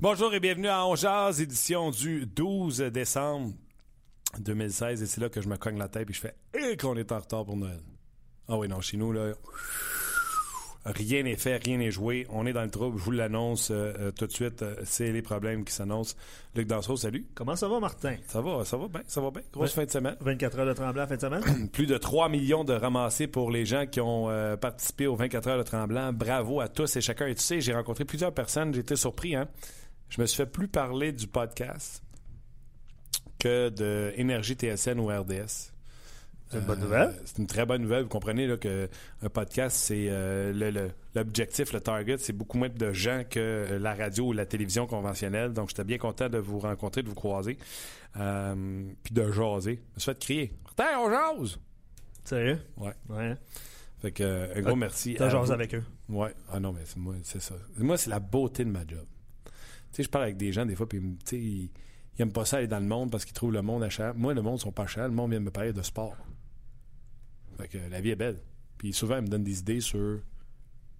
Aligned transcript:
Bonjour 0.00 0.32
et 0.32 0.38
bienvenue 0.38 0.68
à 0.68 0.86
On 0.86 0.94
Jazz, 0.94 1.40
édition 1.40 1.90
du 1.90 2.24
12 2.26 2.78
décembre 2.92 3.52
2016. 4.38 5.02
Et 5.02 5.06
c'est 5.06 5.20
là 5.20 5.28
que 5.28 5.40
je 5.40 5.48
me 5.48 5.56
cogne 5.56 5.76
la 5.78 5.88
tête 5.88 6.08
et 6.08 6.12
je 6.12 6.20
fais 6.20 6.34
et 6.54 6.76
qu'on 6.76 6.96
est 6.96 7.10
en 7.10 7.18
retard 7.18 7.44
pour 7.44 7.56
Noël. 7.56 7.80
Ah 8.48 8.56
oui, 8.56 8.68
non, 8.68 8.80
chez 8.80 8.96
nous, 8.96 9.10
là, 9.12 9.32
rien 10.84 11.24
n'est 11.24 11.34
fait, 11.36 11.56
rien 11.56 11.78
n'est 11.78 11.90
joué. 11.90 12.28
On 12.30 12.46
est 12.46 12.52
dans 12.52 12.62
le 12.62 12.70
trouble. 12.70 12.96
Je 12.96 13.02
vous 13.02 13.10
l'annonce 13.10 13.72
euh, 13.72 13.92
euh, 13.98 14.10
tout 14.12 14.28
de 14.28 14.32
suite. 14.32 14.62
euh, 14.62 14.76
c'est 14.84 15.10
les 15.10 15.20
problèmes 15.20 15.64
qui 15.64 15.72
s'annoncent. 15.72 16.14
Luc 16.54 16.68
Dansereau, 16.68 16.96
salut. 16.96 17.26
Comment 17.34 17.56
ça 17.56 17.66
va, 17.66 17.80
Martin? 17.80 18.14
Ça 18.28 18.40
va, 18.40 18.64
ça 18.64 18.76
va 18.76 18.86
bien, 18.86 19.02
ça 19.08 19.20
va 19.20 19.32
bien. 19.32 19.42
Grosse 19.52 19.72
fin 19.72 19.84
de 19.84 19.90
semaine. 19.90 20.16
24 20.20 20.60
heures 20.60 20.66
de 20.66 20.72
tremblant 20.74 21.06
fin 21.08 21.16
de 21.16 21.20
semaine? 21.20 21.68
Plus 21.72 21.86
de 21.86 21.98
3 21.98 22.28
millions 22.28 22.62
de 22.62 22.72
ramassés 22.72 23.26
pour 23.26 23.50
les 23.50 23.66
gens 23.66 23.84
qui 23.86 24.00
ont 24.00 24.30
euh, 24.30 24.56
participé 24.56 25.08
aux 25.08 25.16
24 25.16 25.48
heures 25.48 25.58
de 25.58 25.64
Tremblant. 25.64 26.12
Bravo 26.12 26.60
à 26.60 26.68
tous 26.68 26.94
et 26.96 27.00
chacun. 27.00 27.26
Et 27.26 27.34
tu 27.34 27.42
sais, 27.42 27.60
j'ai 27.60 27.74
rencontré 27.74 28.04
plusieurs 28.04 28.32
personnes. 28.32 28.72
J'ai 28.72 28.80
été 28.80 28.94
surpris. 28.94 29.34
Hein? 29.34 29.48
Je 30.10 30.20
me 30.20 30.26
suis 30.26 30.36
fait 30.36 30.46
plus 30.46 30.68
parler 30.68 31.12
du 31.12 31.26
podcast 31.26 32.02
que 33.38 33.68
de 33.68 34.12
Énergie 34.16 34.54
TSN 34.54 34.98
ou 34.98 35.06
RDS. 35.08 35.72
C'est 36.50 36.58
une 36.60 36.64
bonne 36.64 36.78
Euh, 36.80 36.84
nouvelle. 36.84 37.14
c'est 37.26 37.36
une 37.38 37.46
très 37.46 37.66
bonne 37.66 37.82
nouvelle. 37.82 38.04
Vous 38.04 38.08
comprenez 38.08 38.46
là, 38.46 38.56
que 38.56 38.88
un 39.22 39.28
podcast, 39.28 39.76
c'est 39.76 40.06
euh, 40.08 40.50
le- 40.54 40.70
le- 40.70 40.90
l'objectif, 41.14 41.74
le, 41.74 41.80
target, 41.80 42.16
c'est 42.16 42.32
beaucoup 42.32 42.56
moins 42.56 42.70
de 42.70 42.92
gens 42.94 43.22
que 43.28 43.38
euh, 43.38 43.78
la 43.78 43.94
radio 43.94 44.28
ou 44.28 44.32
la 44.32 44.46
télévision 44.46 44.86
conventionnelle. 44.86 45.52
Donc, 45.52 45.68
j'étais 45.68 45.84
bien 45.84 45.98
content 45.98 46.30
de 46.30 46.38
vous 46.38 46.58
rencontrer, 46.58 47.02
de 47.02 47.08
vous 47.08 47.14
croiser, 47.14 47.58
euh, 48.16 48.82
puis 49.04 49.12
de 49.14 49.30
jaser. 49.30 49.74
Je 49.90 49.94
me 49.96 50.00
suis 50.00 50.10
fait 50.12 50.18
crier. 50.18 50.52
Martin, 50.64 50.98
on 51.00 51.10
jase! 51.10 51.58
Sérieux? 52.24 52.58
Ouais. 52.78 52.94
Ouais. 53.10 53.34
Fait 54.00 54.12
que, 54.12 54.56
un 54.56 54.60
gros 54.62 54.76
merci. 54.76 55.16
T'as 55.18 55.28
jasé 55.28 55.52
avec 55.52 55.74
eux. 55.74 55.84
Ouais. 56.08 56.32
Ah 56.50 56.60
non, 56.60 56.72
mais 56.72 56.80
c'est 56.86 56.96
moi, 56.96 57.14
c'est 57.24 57.42
ça. 57.42 57.56
Moi, 57.76 57.98
c'est 57.98 58.10
la 58.10 58.20
beauté 58.20 58.64
de 58.64 58.70
ma 58.70 58.86
job. 58.86 59.04
Sais, 59.98 60.04
je 60.04 60.10
parle 60.10 60.26
avec 60.26 60.36
des 60.36 60.52
gens 60.52 60.64
des 60.64 60.76
fois, 60.76 60.88
puis 60.88 61.00
ils, 61.32 61.70
ils 62.16 62.22
aiment 62.22 62.30
pas 62.30 62.44
ça 62.44 62.58
aller 62.58 62.68
dans 62.68 62.78
le 62.78 62.86
monde 62.86 63.10
parce 63.10 63.24
qu'ils 63.24 63.34
trouvent 63.34 63.52
le 63.52 63.62
monde 63.62 63.88
cher. 63.88 64.14
Moi, 64.14 64.32
le 64.32 64.42
monde 64.42 64.60
sont 64.60 64.70
pas 64.70 64.86
chers. 64.86 65.08
Le 65.08 65.14
monde 65.14 65.32
vient 65.32 65.40
me 65.40 65.50
parler 65.50 65.72
de 65.72 65.82
sport. 65.82 66.16
Fait 67.56 67.66
que 67.66 67.78
la 67.90 68.00
vie 68.00 68.10
est 68.10 68.16
belle. 68.16 68.38
Puis 68.76 68.92
souvent, 68.92 69.16
ils 69.16 69.22
me 69.22 69.26
donnent 69.26 69.42
des 69.42 69.58
idées 69.58 69.80
sur. 69.80 70.20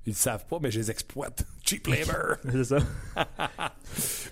Ils 0.08 0.12
le 0.12 0.16
savent 0.16 0.46
pas, 0.46 0.56
mais 0.58 0.70
je 0.70 0.78
les 0.78 0.90
exploite. 0.90 1.44
Cheap 1.66 1.86
labor. 1.86 2.36
C'est 2.50 2.64
ça? 2.64 2.78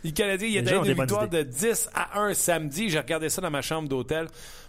Les 0.05 0.12
Canadiens, 0.12 0.48
il 0.48 0.55
y 0.55 0.58
a 0.58 0.80
ont 0.80 0.84
une 0.84 0.94
victoire 0.94 1.28
de 1.28 1.42
10 1.42 1.91
à 1.92 2.19
1 2.19 2.32
samedi. 2.32 2.88
J'ai 2.88 2.98
regardé 2.98 3.28
ça 3.28 3.42
dans 3.42 3.50
ma 3.50 3.60
chambre 3.60 3.86
d'hôtel. 3.86 4.27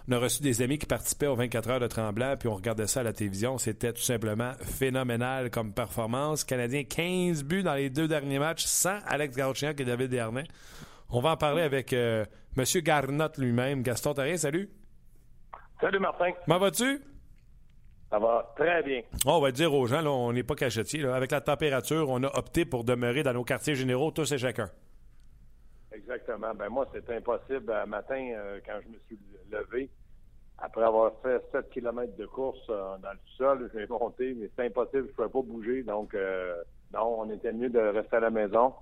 On 0.10 0.12
a 0.12 0.20
reçu 0.20 0.44
des 0.44 0.62
amis 0.62 0.78
qui 0.78 0.86
participaient 0.86 1.28
aux 1.28 1.36
24 1.38 1.70
heures 1.70 1.80
de 1.80 1.88
Tremblant, 1.88 2.36
puis 2.36 2.50
on 2.50 2.56
regardait 2.56 2.88
ça 2.88 3.00
à 3.00 3.04
la 3.04 3.14
télévision. 3.14 3.58
C'était 3.58 3.94
tout 3.94 4.02
simplement 4.02 4.52
phénoménal 4.62 5.50
comme 5.50 5.72
performance. 5.72 6.44
Canadien, 6.44 6.84
15 6.84 7.46
buts 7.46 7.64
dans 7.64 7.76
les 7.76 7.90
deux 7.90 8.10
derniers 8.10 8.40
matchs, 8.40 8.66
sans 8.66 9.00
Alex 9.08 9.38
Gauthier 9.38 9.70
et 9.70 9.86
David 9.86 10.10
Dernay. 10.10 10.44
On 11.10 11.22
va 11.22 11.32
en 11.32 11.38
parler 11.38 11.62
avec 11.62 11.94
euh, 11.94 12.26
M. 12.58 12.66
Garnotte 12.84 13.38
lui-même. 13.38 13.82
Gaston 13.82 14.14
Tarien, 14.14 14.36
salut. 14.36 14.70
Salut 15.80 16.00
Martin, 16.00 16.32
Comment 16.46 16.60
vas-tu? 16.60 17.00
Ça 18.10 18.20
va 18.20 18.54
très 18.56 18.84
bien. 18.84 19.02
On 19.26 19.40
va 19.40 19.52
dire 19.52 19.74
aux 19.74 19.86
gens, 19.88 20.02
là, 20.02 20.10
on 20.12 20.32
n'est 20.34 20.44
pas 20.44 20.56
cachetiers. 20.56 21.02
là. 21.02 21.16
Avec 21.16 21.32
la 21.32 21.42
température, 21.42 22.10
on 22.10 22.24
a 22.24 22.38
opté 22.38 22.66
pour 22.66 22.84
demeurer 22.84 23.24
dans 23.24 23.34
nos 23.34 23.44
quartiers 23.44 23.76
généraux, 23.76 24.12
tous 24.12 24.32
et 24.32 24.38
chacun. 24.38 24.70
Exactement. 25.92 26.54
Ben 26.56 26.70
moi, 26.70 26.88
c'était 26.94 27.16
impossible. 27.16 27.72
Un 27.72 27.86
matin, 27.86 28.16
euh, 28.36 28.60
quand 28.66 28.80
je 28.84 28.88
me 28.90 28.98
suis 29.08 29.18
levé, 29.52 29.90
après 30.60 30.84
avoir 30.84 31.12
fait 31.22 31.42
7 31.52 31.70
km 31.70 32.16
de 32.18 32.26
course 32.26 32.60
euh, 32.70 32.98
dans 33.02 33.12
le 33.12 33.20
sol, 33.38 33.70
j'ai 33.74 33.88
monté, 33.88 34.36
mais 34.40 34.48
c'était 34.48 34.68
impossible, 34.68 35.04
je 35.06 35.10
ne 35.10 35.28
pouvais 35.28 35.30
pas 35.30 35.42
bouger. 35.42 35.84
Donc, 35.84 36.14
euh, 36.14 36.56
non, 36.94 37.20
on 37.22 37.30
était 37.32 37.54
mieux 37.54 37.70
de 37.70 37.80
rester 37.80 38.18
à 38.18 38.20
la 38.22 38.30
maison 38.30 38.74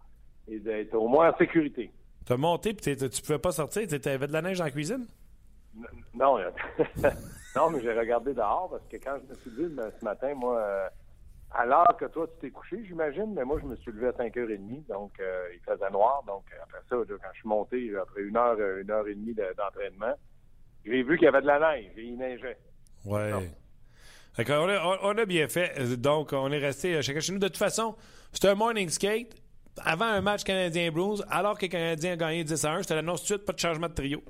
et 0.48 0.60
d'être 0.60 0.94
au 0.96 1.08
moins 1.08 1.32
en 1.32 1.38
sécurité. 1.38 1.92
T'as 2.26 2.38
monté, 2.38 2.74
puis 2.74 2.96
tu 2.96 3.22
pouvais 3.22 3.40
pas 3.40 3.52
sortir. 3.52 3.88
T'avais 3.88 4.28
de 4.28 4.34
la 4.34 4.42
neige 4.42 4.58
dans 4.60 4.66
la 4.66 4.72
cuisine? 4.72 5.06
N- 5.78 5.86
Non, 6.14 6.38
euh, 6.40 6.50
non, 7.56 7.70
mais 7.70 7.82
j'ai 7.82 7.94
regardé 7.94 8.34
dehors 8.34 8.70
parce 8.70 8.84
que 8.90 8.98
quand 8.98 9.18
je 9.24 9.30
me 9.34 9.36
suis 9.40 9.50
levé 9.52 9.76
ben, 9.76 9.92
ce 10.00 10.04
matin, 10.06 10.34
moi, 10.36 10.60
euh, 10.60 10.88
à 11.52 11.66
l'heure 11.66 11.96
que 12.00 12.06
toi, 12.06 12.28
tu 12.28 12.34
t'es 12.42 12.50
couché, 12.52 12.84
j'imagine, 12.86 13.34
mais 13.34 13.44
moi, 13.46 13.60
je 13.62 13.66
me 13.68 13.76
suis 13.78 13.92
levé 13.92 14.08
à 14.08 14.12
5h30, 14.12 14.88
donc 14.88 15.12
euh, 15.20 15.48
il 15.54 15.60
faisait 15.62 15.90
noir. 15.92 16.24
Donc, 16.28 16.44
après 16.64 16.80
ça, 16.90 16.96
quand 17.08 17.28
je 17.34 17.40
suis 17.40 17.48
monté, 17.48 17.92
après 18.02 18.22
une 18.22 18.36
heure, 18.38 18.58
euh, 18.60 18.82
une 18.82 18.92
heure 18.92 19.08
et 19.08 19.16
demie 19.16 19.34
de- 19.34 19.54
d'entraînement, 19.58 20.16
j'ai 20.86 21.02
vu 21.04 21.18
qu'il 21.18 21.26
y 21.26 21.28
avait 21.28 21.42
de 21.42 21.48
la 21.48 21.60
neige 21.60 21.92
et 21.98 22.04
il 22.04 22.18
neigeait. 22.18 22.58
Ouais. 23.06 23.32
A, 24.38 25.00
on, 25.02 25.18
a 25.18 25.26
bien 25.26 25.48
fait. 25.48 25.80
Donc, 25.98 26.34
on 26.34 26.52
est 26.52 26.58
resté 26.60 26.96
euh, 26.96 27.02
chacun 27.02 27.22
chez 27.22 27.32
nous. 27.32 27.40
De 27.40 27.48
toute 27.48 27.58
façon, 27.58 27.96
c'était 28.34 28.50
un 28.50 28.56
morning 28.56 28.90
skate 28.90 29.34
avant 29.84 30.06
un 30.06 30.22
match 30.22 30.44
Canadien-Blues, 30.44 31.26
alors 31.30 31.56
que 31.58 31.62
les 31.64 31.70
Canadiens 31.70 32.14
ont 32.14 32.18
gagné 32.18 32.44
10 32.44 32.66
à 32.66 32.72
1. 32.74 32.82
Je 32.82 32.88
te 32.88 32.94
l'annonce 32.94 33.22
tout 33.22 33.34
de 33.34 33.38
suite, 33.38 33.46
pas 33.46 33.54
de 33.54 33.60
changement 33.60 33.88
de 33.88 33.94
trio. 33.94 34.22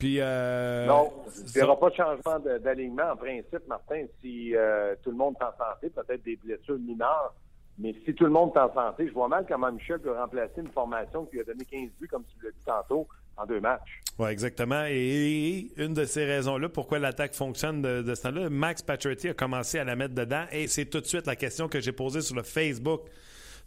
Puis, 0.00 0.16
euh, 0.18 0.86
non, 0.86 1.12
il 1.36 1.56
n'y 1.56 1.62
aura 1.62 1.78
pas 1.78 1.90
de 1.90 1.94
changement 1.94 2.38
d'alignement 2.58 3.12
en 3.12 3.16
principe, 3.16 3.68
Martin. 3.68 4.06
Si 4.22 4.56
euh, 4.56 4.94
tout 5.02 5.10
le 5.10 5.16
monde 5.18 5.34
est 5.38 5.44
en 5.44 5.52
santé, 5.52 5.90
peut-être 5.90 6.22
des 6.22 6.36
blessures 6.36 6.78
mineures, 6.78 7.34
mais 7.78 7.94
si 8.06 8.14
tout 8.14 8.24
le 8.24 8.30
monde 8.30 8.50
est 8.54 8.60
en 8.60 8.72
santé, 8.72 9.08
je 9.08 9.12
vois 9.12 9.28
mal 9.28 9.44
comment 9.46 9.70
Michel 9.70 9.98
peut 9.98 10.12
remplacer 10.12 10.62
une 10.62 10.70
formation 10.70 11.26
qui 11.26 11.32
lui 11.34 11.42
a 11.42 11.44
donné 11.44 11.66
15 11.66 11.90
buts, 12.00 12.08
comme 12.08 12.24
tu 12.24 12.42
l'as 12.42 12.50
dit 12.50 12.64
tantôt, 12.64 13.06
en 13.36 13.44
deux 13.44 13.60
matchs. 13.60 14.00
Oui, 14.18 14.30
exactement. 14.30 14.84
Et 14.88 15.70
une 15.76 15.92
de 15.92 16.06
ces 16.06 16.24
raisons-là, 16.24 16.70
pourquoi 16.70 16.98
l'attaque 16.98 17.34
fonctionne 17.34 17.82
de, 17.82 18.00
de 18.00 18.14
ce 18.14 18.22
temps-là, 18.22 18.48
Max 18.48 18.80
Pacioretty 18.80 19.28
a 19.28 19.34
commencé 19.34 19.78
à 19.78 19.84
la 19.84 19.96
mettre 19.96 20.14
dedans. 20.14 20.46
Et 20.50 20.66
c'est 20.66 20.86
tout 20.86 21.02
de 21.02 21.06
suite 21.06 21.26
la 21.26 21.36
question 21.36 21.68
que 21.68 21.78
j'ai 21.78 21.92
posée 21.92 22.22
sur 22.22 22.36
le 22.36 22.42
Facebook 22.42 23.02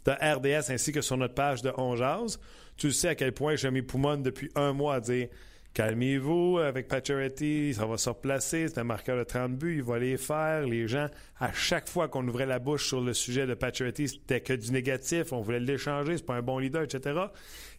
de 0.04 0.10
RDS 0.10 0.72
ainsi 0.72 0.90
que 0.90 1.00
sur 1.00 1.16
notre 1.16 1.34
page 1.34 1.62
de 1.62 1.72
On 1.78 1.94
Jazz. 1.94 2.40
Tu 2.76 2.90
sais 2.90 3.10
à 3.10 3.14
quel 3.14 3.32
point 3.32 3.54
j'ai 3.54 3.70
mis 3.70 3.82
Poumon 3.82 4.16
depuis 4.16 4.50
un 4.56 4.72
mois 4.72 4.96
à 4.96 5.00
dire 5.00 5.28
calmez-vous 5.74 6.58
avec 6.58 6.86
Pacioretty, 6.88 7.74
ça 7.74 7.84
va 7.84 7.96
se 7.96 8.08
replacer, 8.08 8.68
c'est 8.68 8.80
un 8.80 8.84
marqueur 8.84 9.18
de 9.18 9.24
30 9.24 9.52
buts, 9.52 9.76
il 9.76 9.82
va 9.82 9.98
les 9.98 10.16
faire. 10.16 10.62
Les 10.62 10.86
gens, 10.86 11.08
à 11.40 11.52
chaque 11.52 11.88
fois 11.88 12.08
qu'on 12.08 12.26
ouvrait 12.26 12.46
la 12.46 12.60
bouche 12.60 12.86
sur 12.86 13.00
le 13.00 13.12
sujet 13.12 13.46
de 13.46 13.54
Pacioretty, 13.54 14.08
c'était 14.08 14.40
que 14.40 14.52
du 14.52 14.70
négatif, 14.70 15.32
on 15.32 15.40
voulait 15.40 15.60
l'échanger, 15.60 16.16
c'est 16.16 16.26
pas 16.26 16.36
un 16.36 16.42
bon 16.42 16.58
leader, 16.58 16.82
etc. 16.82 17.20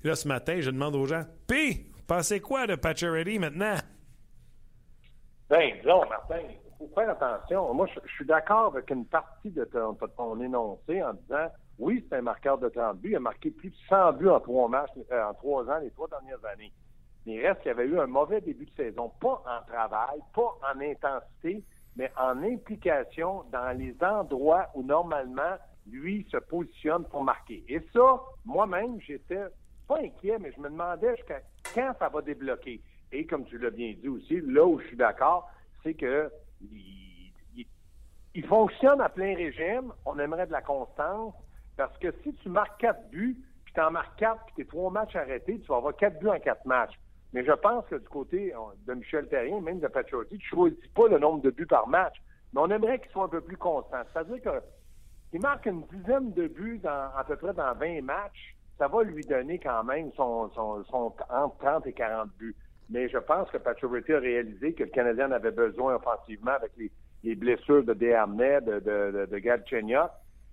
Et 0.04 0.08
là, 0.08 0.16
ce 0.16 0.28
matin, 0.28 0.58
je 0.60 0.70
demande 0.70 0.96
aux 0.96 1.06
gens 1.06 1.24
P, 1.48 1.86
pensez 2.06 2.42
quoi 2.42 2.68
de 2.68 2.76
Pacioretty 2.76 3.40
maintenant 3.40 3.76
Ben, 5.50 5.72
disons, 5.82 6.06
Martin, 6.10 6.40
il 6.40 6.78
faut 6.78 6.94
faire 6.94 7.10
attention. 7.10 7.74
Moi, 7.74 7.88
je, 7.96 8.12
suis 8.12 8.26
d'accord 8.26 8.76
avec 8.76 8.90
une 8.92 9.06
partie 9.06 9.52
de 9.52 9.64
ton, 9.64 9.94
ton 9.94 10.42
énoncé 10.42 11.02
en 11.02 11.14
disant 11.14 11.48
oui, 11.78 12.06
c'est 12.10 12.18
un 12.18 12.22
marqueur 12.22 12.58
de 12.58 12.70
30 12.70 13.00
buts. 13.00 13.12
Il 13.12 13.16
a 13.18 13.20
marqué 13.20 13.52
plus 13.52 13.70
de 13.70 13.76
100 13.90 14.14
buts 14.14 14.30
en 14.30 14.40
trois 14.40 14.70
matchs, 14.70 14.92
euh, 15.12 15.24
en 15.24 15.34
trois 15.34 15.64
ans, 15.70 15.80
les 15.82 15.92
trois 15.92 16.08
dernières 16.08 16.44
années. 16.46 16.72
Mais 17.26 17.34
il 17.34 17.48
reste 17.48 17.62
qu'il 17.62 17.70
y 17.70 17.72
avait 17.72 17.86
eu 17.86 18.00
un 18.00 18.08
mauvais 18.08 18.42
début 18.42 18.66
de 18.66 18.76
saison, 18.76 19.12
pas 19.20 19.44
en 19.46 19.66
travail, 19.68 20.20
pas 20.34 20.58
en 20.72 20.80
intensité, 20.80 21.64
mais 21.96 22.12
en 22.18 22.44
implication 22.44 23.44
dans 23.52 23.78
les 23.78 23.96
endroits 24.04 24.68
où 24.76 24.84
normalement 24.84 25.58
lui 25.88 26.26
se 26.30 26.38
positionne 26.38 27.06
pour 27.06 27.24
marquer. 27.24 27.64
Et 27.68 27.80
ça, 27.94 28.22
moi-même, 28.44 29.00
j'étais 29.02 29.44
pas 29.88 30.00
inquiet, 30.00 30.38
mais 30.40 30.52
je 30.56 30.60
me 30.60 30.70
demandais 30.70 31.16
jusqu'à 31.16 31.42
quand 31.74 31.94
ça 32.00 32.10
va 32.10 32.22
débloquer. 32.22 32.82
Et 33.12 33.26
comme 33.26 33.46
tu 33.46 33.58
l'as 33.58 33.70
bien 33.70 33.94
dit 34.02 34.08
aussi, 34.08 34.42
là 34.42 34.66
où 34.66 34.80
je 34.80 34.88
suis 34.88 34.98
d'accord, 34.98 35.50
c'est 35.84 35.94
que 35.94 36.32
il, 38.34 38.46
fonctionne 38.48 39.00
à 39.02 39.10
plein 39.10 39.36
régime. 39.36 39.94
On 40.06 40.20
aimerait 40.20 40.48
de 40.48 40.52
la 40.52 40.62
constance. 40.62 41.34
Parce 41.78 41.98
que 41.98 42.14
si 42.24 42.34
tu 42.36 42.50
marques 42.50 42.80
quatre 42.80 43.10
buts, 43.10 43.38
puis 43.64 43.74
tu 43.74 43.82
en 43.82 43.92
marques 43.92 44.18
quatre, 44.18 44.44
puis 44.46 44.56
tes 44.56 44.66
trois 44.66 44.92
matchs 44.92 45.16
arrêtés, 45.16 45.60
tu 45.60 45.68
vas 45.68 45.78
avoir 45.78 45.96
quatre 45.96 46.20
buts 46.20 46.30
en 46.30 46.40
quatre 46.40 46.66
matchs. 46.66 46.94
Mais 47.34 47.44
je 47.44 47.52
pense 47.52 47.86
que 47.88 47.96
du 47.96 48.08
côté 48.08 48.54
euh, 48.54 48.60
de 48.88 48.94
Michel 48.94 49.28
Terrien, 49.28 49.60
même 49.62 49.80
de 49.80 49.88
Patrioti, 49.88 50.38
tu 50.38 50.56
ne 50.56 50.58
choisis 50.58 50.88
pas 50.94 51.08
le 51.08 51.20
nombre 51.20 51.42
de 51.42 51.50
buts 51.50 51.66
par 51.66 51.88
match. 51.88 52.16
Mais 52.54 52.62
on 52.62 52.70
aimerait 52.70 53.00
qu'il 53.00 53.12
soit 53.12 53.26
un 53.26 53.30
peu 53.30 53.42
plus 53.42 53.58
constant. 53.58 53.98
C'est-à-dire 54.14 54.42
que 54.42 54.62
il 55.34 55.42
marque 55.42 55.66
une 55.66 55.84
dizaine 55.92 56.32
de 56.32 56.48
buts 56.48 56.80
dans, 56.82 57.10
à 57.18 57.24
peu 57.28 57.36
près 57.36 57.54
dans 57.54 57.74
20 57.74 58.02
matchs, 58.04 58.56
ça 58.78 58.88
va 58.88 59.04
lui 59.04 59.24
donner 59.26 59.60
quand 59.60 59.84
même 59.84 60.12
son, 60.16 60.50
son, 60.52 60.84
son 60.86 61.14
entre 61.30 61.58
30 61.58 61.88
et 61.88 61.94
40 61.94 62.30
buts. 62.38 62.56
mais 62.90 63.10
je 63.10 63.18
pense 63.18 63.50
que 63.52 63.58
Pacioretty 63.58 64.14
a 64.14 64.20
réalisé 64.20 64.74
que 64.74 64.84
le 64.84 64.90
Canadien 64.90 65.32
avait 65.32 65.52
besoin 65.52 65.96
offensivement 65.96 66.52
avec 66.52 66.72
les, 66.78 66.92
les 67.24 67.36
blessures 67.36 67.84
de 67.84 67.94
Desharnais, 67.94 68.62
de, 68.62 68.80
de, 68.80 69.28
de. 69.30 69.38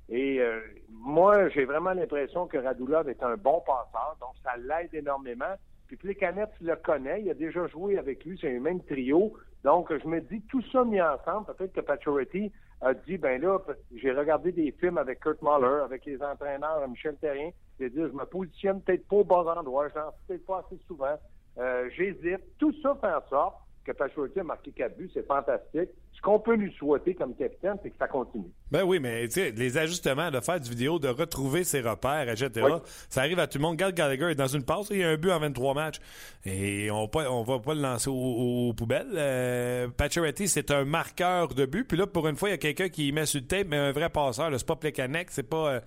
Et 0.09 0.41
euh, 0.41 0.61
moi, 0.91 1.49
j'ai 1.51 1.65
vraiment 1.65 1.93
l'impression 1.93 2.47
que 2.47 2.59
Radulov 2.59 3.09
est 3.09 3.23
un 3.23 3.37
bon 3.37 3.61
passeur, 3.61 4.17
donc 4.21 4.35
ça 4.43 4.57
l'aide 4.57 4.93
énormément. 4.93 5.55
Puis 5.93 5.99
Plekanec 5.99 6.49
le 6.63 6.75
connaît, 6.77 7.21
il 7.21 7.31
a 7.31 7.35
déjà 7.35 7.67
joué 7.67 7.99
avec 7.99 8.25
lui, 8.25 8.39
c'est 8.41 8.57
un 8.57 8.61
même 8.61 8.81
trio. 8.81 9.35
Donc, 9.63 9.93
je 9.95 10.09
me 10.09 10.23
dis, 10.23 10.41
tout 10.49 10.63
ça 10.73 10.87
mis 10.87 11.03
ensemble, 11.03 11.53
peut-être 11.53 11.75
que 11.75 11.83
Pacioretty 11.83 12.51
a 12.81 12.95
dit, 12.95 13.19
ben 13.19 13.39
là, 13.43 13.59
j'ai 13.95 14.11
regardé 14.11 14.53
des 14.53 14.73
films 14.73 14.97
avec 14.97 15.21
Kurt 15.21 15.43
Muller, 15.43 15.83
avec 15.85 16.07
les 16.07 16.23
entraîneurs, 16.23 16.89
Michel 16.89 17.17
Terrien, 17.17 17.51
j'ai 17.79 17.91
dit, 17.91 17.99
je 17.99 18.17
me 18.17 18.25
positionne 18.25 18.81
peut-être 18.81 19.07
pas 19.07 19.17
au 19.17 19.25
bon 19.25 19.47
endroit, 19.47 19.89
je 19.91 19.99
n'en 19.99 20.15
peut-être 20.27 20.47
pas 20.47 20.65
assez 20.65 20.81
souvent, 20.87 21.19
euh, 21.59 21.91
j'hésite. 21.95 22.41
Tout 22.59 22.73
ça 22.83 22.97
fait 22.99 23.13
en 23.13 23.29
sorte 23.29 23.57
que 23.85 23.93
Pacioretty 23.93 24.41
a 24.41 24.45
marqué 24.45 24.71
quatre 24.73 24.97
buts, 24.97 25.11
c'est 25.13 25.27
fantastique. 25.27 25.91
Ce 26.13 26.21
qu'on 26.21 26.39
peut 26.39 26.55
lui 26.55 26.73
souhaiter 26.79 27.15
comme 27.15 27.35
capitaine, 27.35 27.77
c'est 27.83 27.91
que 27.91 27.97
ça 27.99 28.07
continue. 28.07 28.51
Ben 28.71 28.85
oui, 28.85 29.01
mais 29.01 29.27
tu 29.27 29.35
sais, 29.35 29.51
les 29.51 29.77
ajustements, 29.77 30.31
de 30.31 30.41
faire 30.41 30.61
du 30.61 30.71
vidéo, 30.71 30.99
de 30.99 31.09
retrouver 31.09 31.65
ses 31.65 31.81
repères, 31.81 32.29
etc., 32.29 32.67
ça 33.09 33.23
arrive 33.23 33.39
à 33.39 33.47
tout 33.47 33.59
le 33.59 33.63
monde. 33.63 33.77
Gary 33.77 33.93
Gallagher 33.93 34.31
est 34.31 34.35
dans 34.35 34.47
une 34.47 34.65
passe, 34.65 34.89
il 34.91 34.99
y 34.99 35.05
a 35.05 35.09
un 35.09 35.17
but 35.17 35.33
en 35.33 35.41
23 35.41 35.75
matchs. 35.75 36.01
Et 36.45 36.91
on 36.91 37.05
ne 37.05 37.45
va 37.47 37.59
pas 37.59 37.75
le 37.75 37.81
lancer 37.81 38.11
aux, 38.11 38.73
poubelles. 38.77 39.13
Euh, 39.15 39.89
c'est 40.47 40.71
un 40.71 40.85
marqueur 40.85 41.49
de 41.49 41.67
but. 41.67 41.85
Puis 41.85 41.97
là, 41.97 42.07
pour 42.07 42.29
une 42.29 42.37
fois, 42.37 42.51
il 42.51 42.53
y 42.53 42.55
a 42.55 42.59
quelqu'un 42.59 42.89
qui 42.89 43.11
met 43.13 43.27
sur 43.27 43.41
le 43.41 43.47
tape, 43.47 43.67
mais 43.69 43.77
un 43.77 43.93
vrai 43.93 44.09
passeur. 44.09 44.51
C'est 44.57 44.67
pas 44.67 44.77
Plekanec, 44.77 45.31
c'est 45.31 45.43
pas... 45.43 45.73
Euh, 45.75 45.81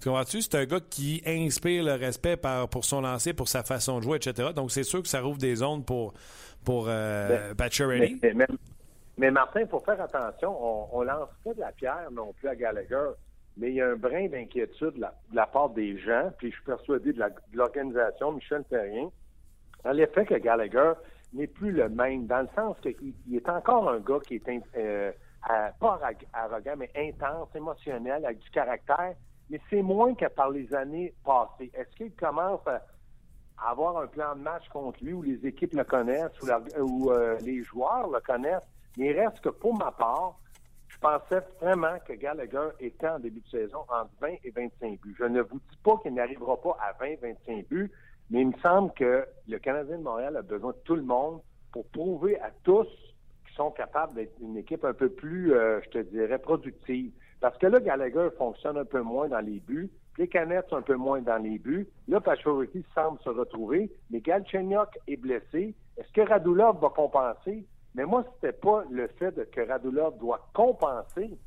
tu 0.00 0.08
comprends-tu? 0.08 0.42
C'est 0.42 0.54
un 0.54 0.64
gars 0.64 0.80
qui 0.80 1.22
inspire 1.26 1.84
le 1.84 1.94
respect 1.94 2.36
par, 2.36 2.68
pour 2.68 2.84
son 2.84 3.00
lancer, 3.00 3.32
pour 3.32 3.48
sa 3.48 3.62
façon 3.62 3.98
de 3.98 4.04
jouer, 4.04 4.16
etc. 4.16 4.50
Donc, 4.54 4.70
c'est 4.70 4.84
sûr 4.84 5.02
que 5.02 5.08
ça 5.08 5.20
rouvre 5.20 5.38
des 5.38 5.56
zones 5.56 5.84
pour 5.84 6.14
pour 6.64 6.86
euh, 6.88 7.54
mais, 7.54 8.46
mais, 9.16 9.30
Martin, 9.30 9.60
il 9.60 9.68
faut 9.68 9.80
faire 9.80 10.00
attention. 10.00 10.54
On, 10.94 11.00
ne 11.00 11.06
lance 11.06 11.30
pas 11.44 11.54
de 11.54 11.60
la 11.60 11.72
pierre 11.72 12.10
non 12.12 12.32
plus 12.34 12.48
à 12.48 12.56
Gallagher, 12.56 13.10
mais 13.56 13.70
il 13.70 13.74
y 13.76 13.80
a 13.80 13.88
un 13.88 13.96
brin 13.96 14.28
d'inquiétude 14.28 14.94
de, 14.94 15.06
la, 15.32 15.46
part 15.46 15.70
des 15.70 15.98
gens, 15.98 16.30
puis 16.38 16.50
je 16.50 16.56
suis 16.56 16.64
persuadé 16.64 17.12
de 17.12 17.24
l'organisation, 17.52 18.32
Michel 18.32 18.64
Perrien, 18.64 19.10
dans 19.84 19.92
l'effet 19.92 20.26
que 20.26 20.34
Gallagher 20.34 20.92
n'est 21.32 21.46
plus 21.46 21.72
le 21.72 21.88
même, 21.88 22.26
dans 22.26 22.42
le 22.42 22.48
sens 22.54 22.76
qu'il 22.80 23.14
est 23.34 23.48
encore 23.48 23.88
un 23.88 24.00
gars 24.00 24.20
qui 24.26 24.34
est 24.34 24.48
euh, 24.76 25.12
pas 25.80 26.00
arrogant, 26.32 26.74
mais 26.76 26.90
intense, 26.96 27.48
émotionnel, 27.54 28.24
avec 28.24 28.38
du 28.40 28.50
caractère, 28.50 29.14
mais 29.50 29.60
c'est 29.70 29.82
moins 29.82 30.14
que 30.14 30.26
par 30.26 30.50
les 30.50 30.74
années 30.74 31.14
passées. 31.24 31.70
Est-ce 31.74 31.94
qu'il 31.96 32.12
commence 32.12 32.60
à 32.66 32.82
avoir 33.70 33.98
un 33.98 34.06
plan 34.06 34.34
de 34.36 34.40
match 34.40 34.68
contre 34.68 35.02
lui 35.02 35.12
où 35.12 35.22
les 35.22 35.46
équipes 35.46 35.74
le 35.74 35.84
connaissent 35.84 36.32
ou, 36.78 37.10
euh, 37.10 37.38
les 37.40 37.62
joueurs 37.62 38.08
le 38.08 38.20
connaissent? 38.20 38.62
Mais 38.96 39.10
il 39.10 39.20
reste 39.20 39.40
que 39.40 39.48
pour 39.48 39.76
ma 39.76 39.92
part, 39.92 40.38
je 40.88 40.98
pensais 40.98 41.40
vraiment 41.60 41.96
que 42.06 42.12
Gallagher 42.14 42.70
était 42.80 43.08
en 43.08 43.18
début 43.18 43.40
de 43.40 43.48
saison 43.48 43.80
entre 43.88 44.10
20 44.20 44.28
et 44.44 44.50
25 44.50 45.00
buts. 45.00 45.14
Je 45.18 45.24
ne 45.24 45.42
vous 45.42 45.60
dis 45.70 45.78
pas 45.82 45.96
qu'il 45.98 46.14
n'arrivera 46.14 46.60
pas 46.60 46.76
à 46.80 46.92
20-25 47.04 47.68
buts, 47.68 47.90
mais 48.30 48.40
il 48.40 48.48
me 48.48 48.58
semble 48.58 48.92
que 48.94 49.26
le 49.46 49.58
Canadien 49.58 49.98
de 49.98 50.02
Montréal 50.02 50.36
a 50.36 50.42
besoin 50.42 50.72
de 50.72 50.78
tout 50.84 50.96
le 50.96 51.02
monde 51.02 51.40
pour 51.72 51.86
prouver 51.86 52.40
à 52.40 52.50
tous 52.64 52.88
qu'ils 53.46 53.54
sont 53.54 53.70
capables 53.70 54.14
d'être 54.14 54.34
une 54.40 54.56
équipe 54.56 54.84
un 54.84 54.94
peu 54.94 55.08
plus, 55.08 55.52
euh, 55.52 55.80
je 55.84 55.90
te 55.90 55.98
dirais, 55.98 56.38
productive. 56.38 57.12
Parce 57.40 57.56
que 57.58 57.66
là, 57.66 57.80
Gallagher 57.80 58.28
fonctionne 58.36 58.78
un 58.78 58.84
peu 58.84 59.02
moins 59.02 59.28
dans 59.28 59.40
les 59.40 59.60
buts, 59.60 59.90
les 60.18 60.28
canettes 60.28 60.68
sont 60.68 60.76
un 60.76 60.82
peu 60.82 60.96
moins 60.96 61.20
dans 61.20 61.40
les 61.40 61.58
buts. 61.58 61.88
Là, 62.08 62.20
Pachority 62.20 62.84
semble 62.94 63.20
se 63.20 63.28
retrouver, 63.28 63.90
mais 64.10 64.20
Galchenyuk 64.20 64.98
est 65.06 65.16
blessé. 65.16 65.74
Est-ce 65.96 66.12
que 66.12 66.28
Radulov 66.28 66.80
va 66.80 66.88
compenser? 66.88 67.64
Mais 67.94 68.04
moi, 68.04 68.24
c'était 68.34 68.52
pas 68.52 68.84
le 68.90 69.06
fait 69.18 69.50
que 69.50 69.60
Radulov 69.60 70.18
doit 70.18 70.48
compenser. 70.54 71.38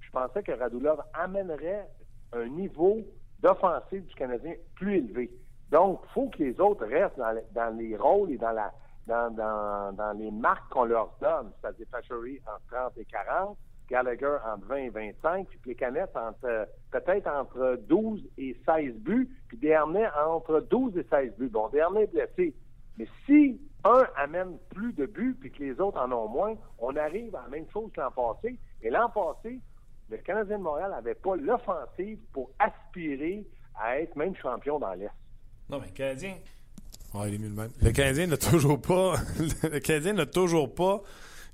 Je 0.00 0.10
pensais 0.10 0.42
que 0.42 0.52
Radulov 0.52 1.02
amènerait 1.14 1.88
un 2.32 2.46
niveau 2.48 2.98
d'offensive 3.40 4.04
du 4.04 4.14
Canadien 4.14 4.54
plus 4.74 4.98
élevé. 4.98 5.30
Donc, 5.70 6.00
il 6.04 6.12
faut 6.12 6.28
que 6.28 6.38
les 6.42 6.60
autres 6.60 6.86
restent 6.86 7.20
dans, 7.54 7.78
les 7.78 7.96
rôles 7.96 8.32
et 8.32 8.38
dans, 8.38 8.52
la, 8.52 8.72
dans, 9.06 10.18
les 10.18 10.30
marques 10.30 10.70
qu'on 10.70 10.84
leur 10.84 11.14
donne, 11.20 11.50
c'est-à-dire 11.60 11.86
Pachery 11.90 12.40
en 12.46 12.76
30 12.76 12.92
et 12.98 13.04
40, 13.04 13.56
Gallagher 13.88 14.36
entre 14.46 14.66
20 14.66 14.76
et 14.76 14.88
25, 14.90 15.48
puis 15.48 15.70
les 15.70 15.74
canettes 15.74 16.16
entre 16.16 16.68
peut-être 16.90 17.26
entre 17.28 17.80
12 17.88 18.22
et 18.38 18.56
16 18.66 18.94
buts, 18.96 19.28
puis 19.48 19.56
Dernay 19.58 20.06
entre 20.26 20.60
12 20.60 20.96
et 20.98 21.06
16 21.10 21.32
buts. 21.38 21.48
Bon, 21.48 21.68
Dernay 21.68 22.02
est 22.02 22.12
blessé. 22.12 22.54
Mais 22.98 23.06
si 23.26 23.60
un 23.84 24.06
amène 24.16 24.58
plus 24.70 24.92
de 24.92 25.06
buts, 25.06 25.36
puis 25.38 25.50
que 25.50 25.62
les 25.62 25.80
autres 25.80 25.98
en 25.98 26.10
ont 26.12 26.28
moins, 26.28 26.54
on 26.78 26.96
arrive 26.96 27.34
à 27.36 27.42
la 27.42 27.48
même 27.48 27.66
chose 27.72 27.90
que 27.92 28.00
l'an 28.00 28.10
passé. 28.10 28.58
Et 28.82 28.90
l'an 28.90 29.08
passé, 29.08 29.60
le 30.10 30.16
Canadien 30.18 30.58
de 30.58 30.62
Montréal 30.62 30.90
n'avait 30.90 31.14
pas 31.14 31.36
l'offensive 31.36 32.18
pour 32.32 32.50
aspirer 32.58 33.46
à 33.74 34.00
être 34.00 34.16
même 34.16 34.34
champion 34.36 34.78
dans 34.78 34.92
l'Est. 34.94 35.10
Non, 35.70 35.78
mais 35.78 35.86
le 35.86 35.92
Canadien. 35.92 36.34
Oh, 37.14 37.22
il 37.26 37.34
est 37.34 37.38
mieux 37.38 37.48
le 37.48 37.54
même. 37.54 37.70
Le 37.80 37.90
Canadien 37.90 38.26
n'a 38.26 38.36
toujours 38.36 38.80
pas. 38.80 39.14
le 39.62 39.78
Canadien 39.78 40.14
n'a 40.14 40.26
toujours 40.26 40.74
pas 40.74 41.02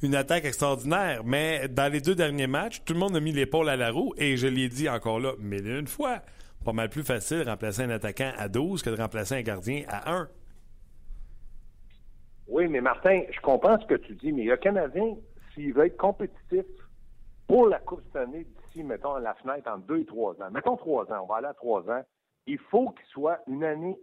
une 0.04 0.14
attaque 0.14 0.44
extraordinaire. 0.44 1.22
Mais 1.24 1.68
dans 1.68 1.90
les 1.90 2.00
deux 2.00 2.14
derniers 2.14 2.46
matchs, 2.46 2.82
tout 2.84 2.92
le 2.92 2.98
monde 2.98 3.16
a 3.16 3.20
mis 3.20 3.32
l'épaule 3.32 3.68
à 3.68 3.76
la 3.76 3.90
roue 3.90 4.12
et 4.16 4.36
je 4.36 4.46
l'ai 4.46 4.68
dit 4.68 4.88
encore 4.88 5.18
là, 5.18 5.32
mais 5.38 5.58
une 5.58 5.86
fois, 5.86 6.20
pas 6.64 6.72
mal 6.72 6.90
plus 6.90 7.02
facile 7.02 7.44
de 7.44 7.48
remplacer 7.48 7.82
un 7.82 7.90
attaquant 7.90 8.30
à 8.36 8.48
12 8.48 8.82
que 8.82 8.90
de 8.90 9.00
remplacer 9.00 9.36
un 9.36 9.42
gardien 9.42 9.84
à 9.88 10.12
1. 10.12 10.28
Oui, 12.46 12.68
mais 12.68 12.82
Martin, 12.82 13.22
je 13.30 13.40
comprends 13.40 13.80
ce 13.80 13.86
que 13.86 13.94
tu 13.94 14.14
dis, 14.14 14.32
mais 14.32 14.44
le 14.44 14.56
Canadien, 14.56 15.14
s'il 15.54 15.72
veut 15.72 15.86
être 15.86 15.96
compétitif 15.96 16.66
pour 17.46 17.68
la 17.68 17.78
Coupe 17.78 18.02
cette 18.06 18.16
année, 18.16 18.44
d'ici, 18.44 18.84
mettons, 18.84 19.16
la 19.16 19.34
fenêtre 19.34 19.70
en 19.70 19.78
deux 19.78 20.00
et 20.00 20.04
trois 20.04 20.32
ans, 20.42 20.50
mettons 20.52 20.76
trois 20.76 21.10
ans, 21.10 21.22
on 21.22 21.26
va 21.26 21.36
aller 21.36 21.46
à 21.46 21.54
trois 21.54 21.80
ans, 21.90 22.02
il 22.46 22.58
faut 22.58 22.90
qu'il 22.90 23.06
soit 23.06 23.38
une 23.46 23.64
année 23.64 23.96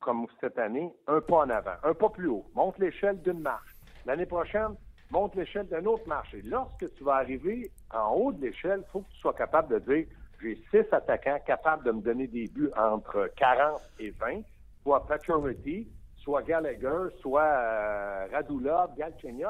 comme 0.00 0.26
cette 0.40 0.58
année, 0.58 0.92
un 1.06 1.20
pas 1.20 1.44
en 1.44 1.50
avant, 1.50 1.74
un 1.84 1.94
pas 1.94 2.08
plus 2.08 2.26
haut. 2.26 2.46
Monte 2.54 2.78
l'échelle 2.78 3.20
d'une 3.22 3.40
marche. 3.40 3.70
L'année 4.06 4.26
prochaine, 4.26 4.74
monte 5.10 5.34
l'échelle 5.34 5.66
d'un 5.66 5.84
autre 5.86 6.06
marché. 6.06 6.42
Lorsque 6.44 6.92
tu 6.94 7.04
vas 7.04 7.16
arriver 7.16 7.70
en 7.92 8.14
haut 8.14 8.32
de 8.32 8.42
l'échelle, 8.42 8.82
il 8.86 8.90
faut 8.90 9.00
que 9.00 9.10
tu 9.10 9.18
sois 9.18 9.34
capable 9.34 9.80
de 9.80 9.92
dire 9.92 10.06
j'ai 10.42 10.56
six 10.70 10.84
attaquants 10.92 11.38
capables 11.46 11.84
de 11.84 11.92
me 11.92 12.00
donner 12.00 12.26
des 12.26 12.46
buts 12.46 12.70
entre 12.76 13.30
40 13.36 13.80
et 13.98 14.10
20, 14.10 14.40
soit 14.82 15.06
Pacioretty, 15.06 15.86
soit 16.16 16.42
Gallagher, 16.42 17.14
soit 17.20 17.42
euh, 17.42 18.86
Galchenyuk. 18.96 19.48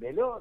Mais 0.00 0.12
là, 0.12 0.40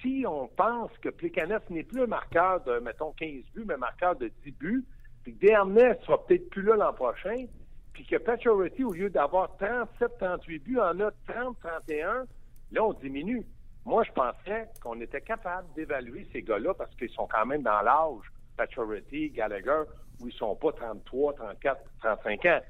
si 0.00 0.24
on 0.28 0.46
pense 0.48 0.90
que 0.98 1.08
Plekanev 1.08 1.62
n'est 1.70 1.82
plus 1.82 2.02
un 2.02 2.06
marqueur 2.06 2.62
de, 2.62 2.78
mettons, 2.78 3.12
15 3.12 3.44
buts, 3.54 3.64
mais 3.66 3.74
un 3.74 3.78
marqueur 3.78 4.14
de 4.16 4.30
10 4.44 4.52
buts, 4.52 4.84
puis 5.22 5.34
que 5.34 5.46
Dernay 5.46 5.98
sera 6.04 6.24
peut-être 6.24 6.48
plus 6.50 6.62
là 6.62 6.76
l'an 6.76 6.92
prochain, 6.92 7.46
puis 7.92 8.04
que 8.04 8.16
Pacioretty, 8.16 8.84
au 8.84 8.92
lieu 8.92 9.10
d'avoir 9.10 9.56
37-38 9.58 10.62
buts, 10.62 10.78
en 10.78 11.00
a 11.00 11.10
30-31, 11.28 12.26
là, 12.72 12.84
on 12.84 12.92
diminue. 12.92 13.44
Moi, 13.84 14.02
je 14.04 14.12
pensais 14.12 14.68
qu'on 14.82 14.98
était 15.00 15.20
capable 15.20 15.68
d'évaluer 15.74 16.26
ces 16.32 16.42
gars-là 16.42 16.72
parce 16.74 16.94
qu'ils 16.96 17.10
sont 17.10 17.26
quand 17.26 17.44
même 17.44 17.62
dans 17.62 17.82
l'âge, 17.82 18.24
Paturity, 18.56 19.30
Gallagher, 19.30 19.82
où 20.20 20.28
ils 20.28 20.34
sont 20.34 20.56
pas 20.56 20.72
33, 20.72 21.34
34, 21.34 21.80
35 22.00 22.46
ans. 22.46 22.60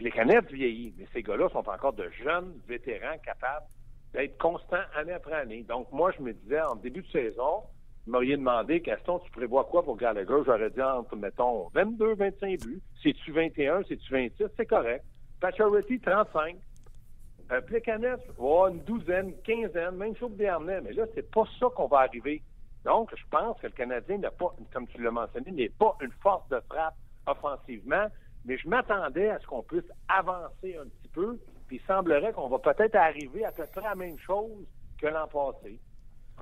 Les 0.00 0.10
canettes 0.10 0.50
vieillis, 0.50 0.94
mais 0.98 1.06
ces 1.12 1.22
gars-là 1.22 1.48
sont 1.50 1.68
encore 1.68 1.92
de 1.92 2.08
jeunes 2.22 2.54
vétérans 2.66 3.18
capables 3.24 3.66
d'être 4.12 4.38
constants 4.38 4.76
année 4.96 5.12
après 5.12 5.34
année. 5.34 5.62
Donc, 5.64 5.92
moi, 5.92 6.12
je 6.16 6.22
me 6.22 6.32
disais, 6.32 6.60
en 6.62 6.76
début 6.76 7.02
de 7.02 7.08
saison, 7.08 7.62
vous 8.06 8.12
m'auriez 8.12 8.36
demandé, 8.36 8.80
Gaston, 8.80 9.18
tu 9.18 9.30
prévois 9.30 9.64
quoi 9.64 9.82
pour 9.82 9.96
Gallagher? 9.96 10.42
J'aurais 10.46 10.70
dit 10.70 10.82
entre, 10.82 11.16
mettons, 11.16 11.68
22, 11.74 12.14
25 12.14 12.60
buts. 12.60 12.82
C'est-tu 13.02 13.32
21, 13.32 13.82
c'est-tu 13.88 14.12
26? 14.12 14.44
C'est 14.56 14.66
correct. 14.66 15.04
Paturity, 15.40 16.00
35. 16.00 16.56
Un 17.54 18.16
oh, 18.38 18.68
une 18.68 18.80
douzaine, 18.80 19.32
quinzaine, 19.44 19.96
même 19.96 20.16
chose 20.16 20.32
Desharnais. 20.32 20.80
Mais 20.80 20.92
là, 20.92 21.04
c'est 21.14 21.30
pas 21.30 21.44
ça 21.60 21.66
qu'on 21.74 21.86
va 21.86 21.98
arriver. 21.98 22.42
Donc, 22.84 23.10
je 23.16 23.22
pense 23.30 23.58
que 23.60 23.66
le 23.66 23.72
Canadien 23.72 24.18
n'a 24.18 24.30
pas, 24.30 24.54
comme 24.72 24.86
tu 24.88 25.00
l'as 25.00 25.10
mentionné, 25.10 25.52
n'est 25.52 25.68
pas 25.68 25.96
une 26.00 26.10
force 26.22 26.48
de 26.48 26.60
frappe 26.68 26.94
offensivement, 27.26 28.06
mais 28.44 28.58
je 28.58 28.68
m'attendais 28.68 29.30
à 29.30 29.38
ce 29.38 29.46
qu'on 29.46 29.62
puisse 29.62 29.90
avancer 30.08 30.76
un 30.76 30.84
petit 30.84 31.08
peu, 31.12 31.38
puis 31.66 31.80
il 31.82 31.86
semblerait 31.86 32.32
qu'on 32.32 32.48
va 32.48 32.58
peut-être 32.58 32.96
arriver 32.96 33.44
à 33.44 33.52
peu 33.52 33.64
près 33.66 33.82
la 33.82 33.94
même 33.94 34.18
chose 34.18 34.66
que 35.00 35.06
l'an 35.06 35.26
passé, 35.28 35.78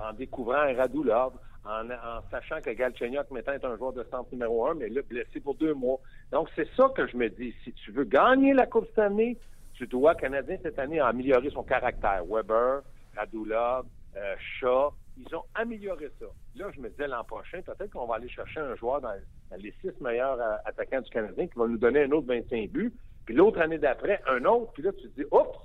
en 0.01 0.13
découvrant 0.13 0.63
un 0.63 0.75
Radulov, 0.75 1.35
en, 1.65 1.89
en 1.91 2.23
sachant 2.31 2.61
que 2.61 2.71
Galchenyuk 2.71 3.31
maintenant 3.31 3.53
est 3.53 3.65
un 3.65 3.77
joueur 3.77 3.93
de 3.93 4.03
centre 4.11 4.33
numéro 4.33 4.67
un, 4.67 4.75
mais 4.75 4.89
là, 4.89 5.03
blessé 5.03 5.39
pour 5.41 5.55
deux 5.55 5.75
mois. 5.75 6.01
Donc, 6.33 6.49
c'est 6.57 6.69
ça 6.75 6.89
que 6.97 7.07
je 7.07 7.17
me 7.17 7.29
dis. 7.29 7.55
Si 7.63 7.73
tu 7.73 7.93
veux 7.93 8.05
gagner 8.05 8.53
la 8.53 8.67
Coupe 8.67 8.87
cette 8.89 8.99
année, 8.99 9.39
tu 9.83 9.89
dois, 9.89 10.15
Canadien, 10.15 10.57
cette 10.63 10.79
année, 10.79 11.01
a 11.01 11.09
amélioré 11.09 11.51
son 11.51 11.65
caractère. 11.65 12.23
Weber, 12.25 12.83
Radulov, 13.17 13.87
euh, 14.17 14.35
Shaw, 14.61 14.93
ils 15.19 15.35
ont 15.35 15.43
amélioré 15.57 16.09
ça. 16.21 16.27
Là, 16.55 16.71
je 16.75 16.81
me 16.81 16.89
disais 16.89 17.09
l'an 17.09 17.25
prochain, 17.25 17.61
peut-être 17.63 17.91
qu'on 17.91 18.07
va 18.07 18.17
aller 18.17 18.29
chercher 18.29 18.61
un 18.61 18.77
joueur 18.77 19.01
dans, 19.01 19.13
les 19.59 19.75
six 19.81 19.91
meilleurs 20.01 20.41
euh, 20.41 20.57
attaquants 20.65 21.01
du 21.01 21.11
Canadien 21.11 21.49
qui 21.49 21.59
va 21.59 21.67
nous 21.67 21.79
donner 21.79 22.05
un 22.05 22.11
autre 22.13 22.29
25 22.29 22.71
buts. 22.71 22.93
Puis 23.25 23.35
l'autre 23.35 23.61
année 23.61 23.79
d'après, 23.79 24.21
un 24.29 24.45
autre. 24.45 24.73
Puis 24.73 24.85
là, 24.85 24.93
tu 24.93 25.09
te 25.11 25.21
dis, 25.21 25.27
oups, 25.33 25.59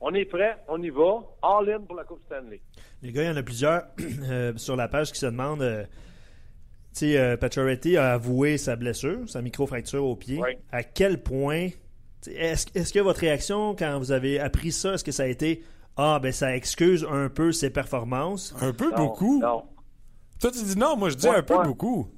On 0.00 0.14
est 0.14 0.24
prêt, 0.24 0.56
on 0.68 0.80
y 0.80 0.90
va. 0.90 1.20
All 1.42 1.68
in 1.68 1.80
pour 1.80 1.96
la 1.96 2.04
Coupe 2.04 2.22
Stanley. 2.26 2.60
Les 3.02 3.10
gars, 3.10 3.24
il 3.24 3.26
y 3.26 3.30
en 3.30 3.36
a 3.36 3.42
plusieurs 3.42 3.82
euh, 4.30 4.52
sur 4.56 4.76
la 4.76 4.86
page 4.86 5.10
qui 5.10 5.18
se 5.18 5.26
demandent. 5.26 5.62
euh, 5.62 5.84
tu 6.94 7.10
sais, 7.12 7.18
euh, 7.18 7.98
a 7.98 8.12
avoué 8.12 8.58
sa 8.58 8.76
blessure, 8.76 9.28
sa 9.28 9.42
micro-fracture 9.42 10.04
au 10.04 10.14
pied. 10.14 10.38
Oui. 10.40 10.50
À 10.70 10.84
quel 10.84 11.22
point. 11.22 11.70
Est-ce 12.28 12.92
que 12.92 13.00
votre 13.00 13.20
réaction 13.20 13.74
quand 13.74 13.98
vous 13.98 14.12
avez 14.12 14.38
appris 14.40 14.72
ça, 14.72 14.94
est-ce 14.94 15.04
que 15.04 15.12
ça 15.12 15.24
a 15.24 15.26
été 15.26 15.62
Ah, 15.96 16.18
ben 16.22 16.32
ça 16.32 16.54
excuse 16.56 17.06
un 17.10 17.28
peu 17.28 17.52
ses 17.52 17.70
performances? 17.70 18.54
Un 18.60 18.72
peu 18.72 18.90
Non, 18.90 18.96
beaucoup. 18.96 19.40
Non. 19.40 19.64
Toi, 20.40 20.50
tu 20.50 20.62
dis 20.64 20.78
non, 20.78 20.96
moi, 20.96 21.08
je 21.10 21.16
dis 21.16 21.28
un 21.28 21.42
peu 21.42 21.62
beaucoup. 21.62 22.08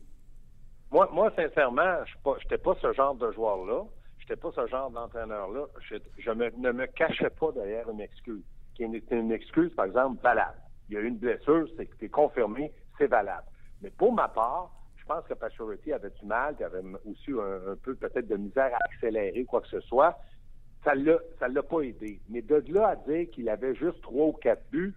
Moi, 0.90 1.08
moi 1.12 1.32
sincèrement, 1.36 1.96
je 2.06 2.30
n'étais 2.44 2.58
pas, 2.58 2.74
ce 2.80 2.92
genre 2.92 3.14
de 3.14 3.30
joueur-là. 3.32 3.82
Je 4.18 4.24
n'étais 4.24 4.36
pas 4.36 4.50
ce 4.54 4.66
genre 4.68 4.90
d'entraîneur-là. 4.90 5.66
Je, 5.90 5.96
je 6.18 6.30
me- 6.30 6.50
ne 6.56 6.72
me 6.72 6.86
cachais 6.86 7.30
pas 7.30 7.50
derrière 7.52 7.88
une 7.90 8.00
excuse. 8.00 8.42
Qui 8.74 8.84
est 8.84 8.86
une, 8.86 9.00
une 9.10 9.32
excuse, 9.32 9.72
par 9.74 9.84
exemple, 9.86 10.22
valable. 10.22 10.56
Il 10.88 10.94
y 10.94 10.96
a 10.98 11.00
eu 11.00 11.08
une 11.08 11.18
blessure, 11.18 11.66
c'est 12.00 12.08
confirmé, 12.08 12.72
c'est 12.98 13.06
valable. 13.06 13.46
Mais 13.82 13.90
pour 13.90 14.12
ma 14.12 14.28
part, 14.28 14.70
je 15.04 15.12
pense 15.12 15.26
que 15.26 15.34
Pacioretty 15.34 15.92
avait 15.92 16.10
du 16.10 16.24
mal, 16.24 16.56
qu'il 16.56 16.64
avait 16.64 16.82
aussi 17.04 17.30
un, 17.32 17.72
un 17.72 17.76
peu 17.76 17.94
peut-être 17.94 18.26
de 18.26 18.36
misère 18.36 18.72
à 18.72 18.78
accélérer 18.90 19.44
quoi 19.44 19.60
que 19.60 19.68
ce 19.68 19.80
soit. 19.80 20.18
Ça 20.82 20.92
ça 21.38 21.48
l'a 21.48 21.62
pas 21.62 21.80
aidé. 21.80 22.20
Mais 22.28 22.40
de 22.40 22.62
là 22.68 22.88
à 22.88 22.96
dire 22.96 23.30
qu'il 23.30 23.48
avait 23.48 23.74
juste 23.74 24.00
trois 24.02 24.26
ou 24.26 24.32
quatre 24.32 24.62
buts, 24.70 24.94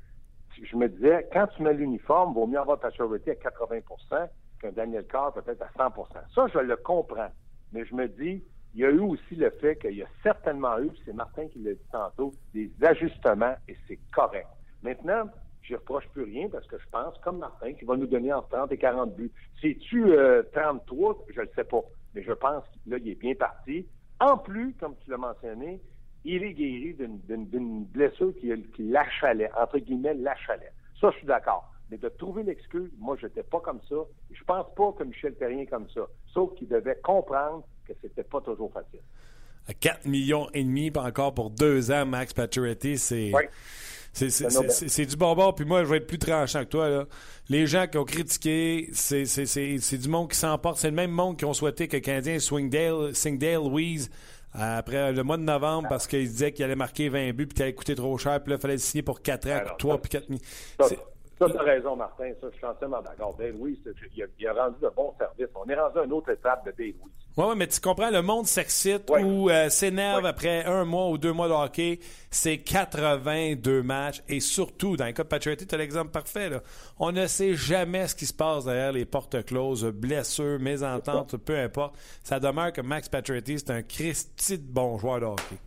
je 0.61 0.75
me 0.75 0.87
disais, 0.87 1.27
quand 1.31 1.47
tu 1.47 1.61
mets 1.63 1.73
l'uniforme, 1.73 2.33
vaut 2.33 2.47
mieux 2.47 2.59
avoir 2.59 2.79
Pacioretty 2.79 3.31
à 3.31 3.33
80% 3.33 4.29
qu'un 4.61 4.71
Daniel 4.71 5.05
Carr 5.05 5.33
peut-être 5.33 5.61
à 5.61 5.89
100% 5.89 6.07
Ça, 6.33 6.47
je 6.53 6.59
le 6.59 6.77
comprends. 6.77 7.31
Mais 7.73 7.85
je 7.85 7.93
me 7.93 8.07
dis, 8.07 8.43
il 8.73 8.81
y 8.81 8.85
a 8.85 8.89
eu 8.89 8.99
aussi 8.99 9.35
le 9.35 9.49
fait 9.49 9.75
qu'il 9.75 9.97
y 9.97 10.03
a 10.03 10.07
certainement 10.23 10.79
eu, 10.79 10.89
c'est 11.05 11.13
Martin 11.13 11.47
qui 11.47 11.59
l'a 11.59 11.73
dit 11.73 11.89
tantôt, 11.91 12.31
des 12.53 12.71
ajustements 12.81 13.55
et 13.67 13.75
c'est 13.87 13.99
correct. 14.13 14.47
Maintenant, 14.83 15.29
je 15.67 15.75
reproche 15.75 16.07
plus 16.13 16.23
rien 16.23 16.47
parce 16.49 16.65
que 16.67 16.77
je 16.77 16.85
pense, 16.91 17.17
comme 17.19 17.39
Martin, 17.39 17.73
qu'il 17.73 17.87
va 17.87 17.97
nous 17.97 18.07
donner 18.07 18.31
entre 18.33 18.49
30 18.49 18.71
et 18.71 18.77
40 18.77 19.15
buts. 19.15 19.31
C'est-tu 19.61 20.11
euh, 20.11 20.43
33? 20.53 21.25
Je 21.29 21.41
ne 21.41 21.45
le 21.45 21.51
sais 21.55 21.63
pas. 21.63 21.81
Mais 22.13 22.23
je 22.23 22.31
pense 22.31 22.63
que 22.63 22.89
là, 22.89 22.97
il 22.99 23.09
est 23.09 23.15
bien 23.15 23.35
parti. 23.35 23.85
En 24.19 24.37
plus, 24.37 24.73
comme 24.79 24.95
tu 25.03 25.09
l'as 25.11 25.17
mentionné, 25.17 25.81
il 26.23 26.43
est 26.43 26.53
guéri 26.53 26.95
d'une- 26.97 27.85
blessure 27.85 28.33
qui, 28.39 28.51
qui 28.75 28.83
l'achalait, 28.83 29.51
entre 29.59 29.79
guillemets, 29.79 30.13
l'achalait. 30.13 30.71
Ça, 30.99 31.11
je 31.11 31.17
suis 31.17 31.27
d'accord. 31.27 31.69
Mais 31.89 31.97
de 31.97 32.09
trouver 32.09 32.43
l'excuse, 32.43 32.89
moi, 32.97 33.15
je 33.19 33.27
n'étais 33.27 33.43
pas 33.43 33.59
comme 33.59 33.79
ça. 33.87 33.95
Je 34.31 34.43
pense 34.43 34.65
pas 34.75 34.91
que 34.93 35.03
Michel 35.03 35.35
Terrien 35.35 35.59
est 35.59 35.67
comme 35.67 35.89
ça. 35.89 36.01
Sauf 36.33 36.53
qu'il 36.55 36.67
devait 36.67 36.99
comprendre 37.03 37.63
que 37.87 37.93
c'était 38.01 38.23
pas 38.23 38.41
toujours 38.41 38.71
facile. 38.73 38.99
À 39.69 39.73
4 39.73 40.05
millions 40.05 40.47
et 40.53 40.63
demi, 40.63 40.91
pas 40.91 41.03
encore 41.03 41.33
pour 41.33 41.49
deux 41.49 41.91
ans, 41.91 42.05
Max 42.05 42.33
Pacioretty, 42.33 42.97
c'est... 42.97 43.31
Oui. 43.33 43.43
C'est, 44.17 44.29
c'est, 44.49 44.89
C'est 44.89 45.05
du 45.05 45.15
bonbon, 45.15 45.53
puis 45.53 45.65
moi, 45.65 45.83
je 45.83 45.89
vais 45.89 45.97
être 45.97 46.07
plus 46.07 46.17
tranchant 46.17 46.61
que 46.65 46.69
toi. 46.69 46.89
Là. 46.89 47.05
Les 47.49 47.67
gens 47.67 47.85
qui 47.87 47.97
ont 47.97 48.03
critiqué, 48.05 48.89
c'est, 48.93 49.25
c'est, 49.25 49.45
c'est, 49.45 49.77
c'est 49.79 49.97
du 49.97 50.09
monde 50.09 50.29
qui 50.31 50.37
s'emporte. 50.37 50.77
C'est 50.79 50.89
le 50.89 50.95
même 50.95 51.11
monde 51.11 51.37
qui 51.37 51.45
ont 51.45 51.53
souhaité 51.53 51.87
que 51.87 51.97
le 51.97 52.01
Canadien 52.01 52.39
Swingdale, 52.39 53.15
Singdale 53.15 53.55
Louise 53.63 54.09
après 54.53 55.11
le 55.11 55.23
mois 55.23 55.37
de 55.37 55.43
novembre 55.43 55.87
parce 55.87 56.07
qu'il 56.07 56.27
disait 56.27 56.51
qu'il 56.51 56.65
allait 56.65 56.75
marquer 56.75 57.09
20 57.09 57.31
buts 57.33 57.45
puis 57.45 57.53
qu'il 57.55 57.63
allait 57.63 57.73
coûter 57.75 57.93
trop 57.95 58.17
cher, 58.17 58.41
puis 58.41 58.51
là, 58.51 58.57
il 58.57 58.61
fallait 58.61 58.73
le 58.75 58.79
signer 58.79 59.03
pour 59.03 59.21
4 59.21 59.47
ans, 59.49 59.57
Alors, 59.57 59.77
3 59.77 59.93
ça- 59.95 59.99
puis 60.01 60.09
4 60.09 60.29
millions. 60.29 60.41
Ça, 61.39 61.45
tu 61.49 61.57
as 61.57 61.61
raison, 61.63 61.95
Martin. 61.95 62.31
Ça, 62.41 62.47
je 62.51 62.55
suis 62.57 62.65
entièrement 62.65 63.01
d'accord. 63.01 63.35
Dale 63.37 63.51
Louis, 63.51 63.79
il 64.15 64.23
a, 64.23 64.25
il 64.39 64.47
a 64.47 64.53
rendu 64.53 64.75
de 64.81 64.89
bons 64.95 65.13
services. 65.19 65.47
On 65.55 65.69
est 65.69 65.75
rendu 65.79 65.99
à 65.99 66.03
une 66.03 66.13
autre 66.13 66.29
étape 66.31 66.65
de 66.65 66.71
Dale 66.71 66.93
Louis. 66.99 67.11
Ouais, 67.37 67.45
ouais, 67.45 67.55
mais 67.55 67.67
tu 67.67 67.79
comprends, 67.79 68.09
le 68.09 68.23
monde 68.23 68.47
s'excite 68.47 69.07
Ouais. 69.11 69.23
ou 69.23 69.47
euh, 69.51 69.69
s'énerve 69.69 70.23
Ouais. 70.23 70.29
après 70.29 70.65
un 70.65 70.83
mois 70.85 71.09
ou 71.09 71.19
deux 71.19 71.31
mois 71.33 71.47
de 71.47 71.53
hockey. 71.53 71.99
C'est 72.31 72.57
82 72.57 73.83
matchs. 73.83 74.23
Et 74.27 74.39
surtout, 74.39 74.97
dans 74.97 75.05
le 75.05 75.11
cas 75.11 75.21
de 75.23 75.27
Pacioretty, 75.27 75.67
tu 75.67 75.75
as 75.75 75.77
l'exemple 75.77 76.09
parfait. 76.09 76.49
Là. 76.49 76.61
On 76.97 77.11
ne 77.11 77.27
sait 77.27 77.53
jamais 77.53 78.07
ce 78.07 78.15
qui 78.15 78.25
se 78.25 78.33
passe 78.33 78.65
derrière 78.65 78.91
les 78.91 79.05
portes 79.05 79.45
closes, 79.45 79.85
blessures, 79.85 80.59
mésententes, 80.59 81.37
peu 81.37 81.55
importe. 81.59 81.95
Ça 82.23 82.39
demeure 82.39 82.73
que 82.73 82.81
Max 82.81 83.07
Pacioretty, 83.09 83.59
c'est 83.59 83.69
un 83.69 83.83
Christy 83.83 84.57
de 84.57 84.63
bon 84.73 84.97
joueur 84.97 85.19
de 85.19 85.25
hockey. 85.25 85.57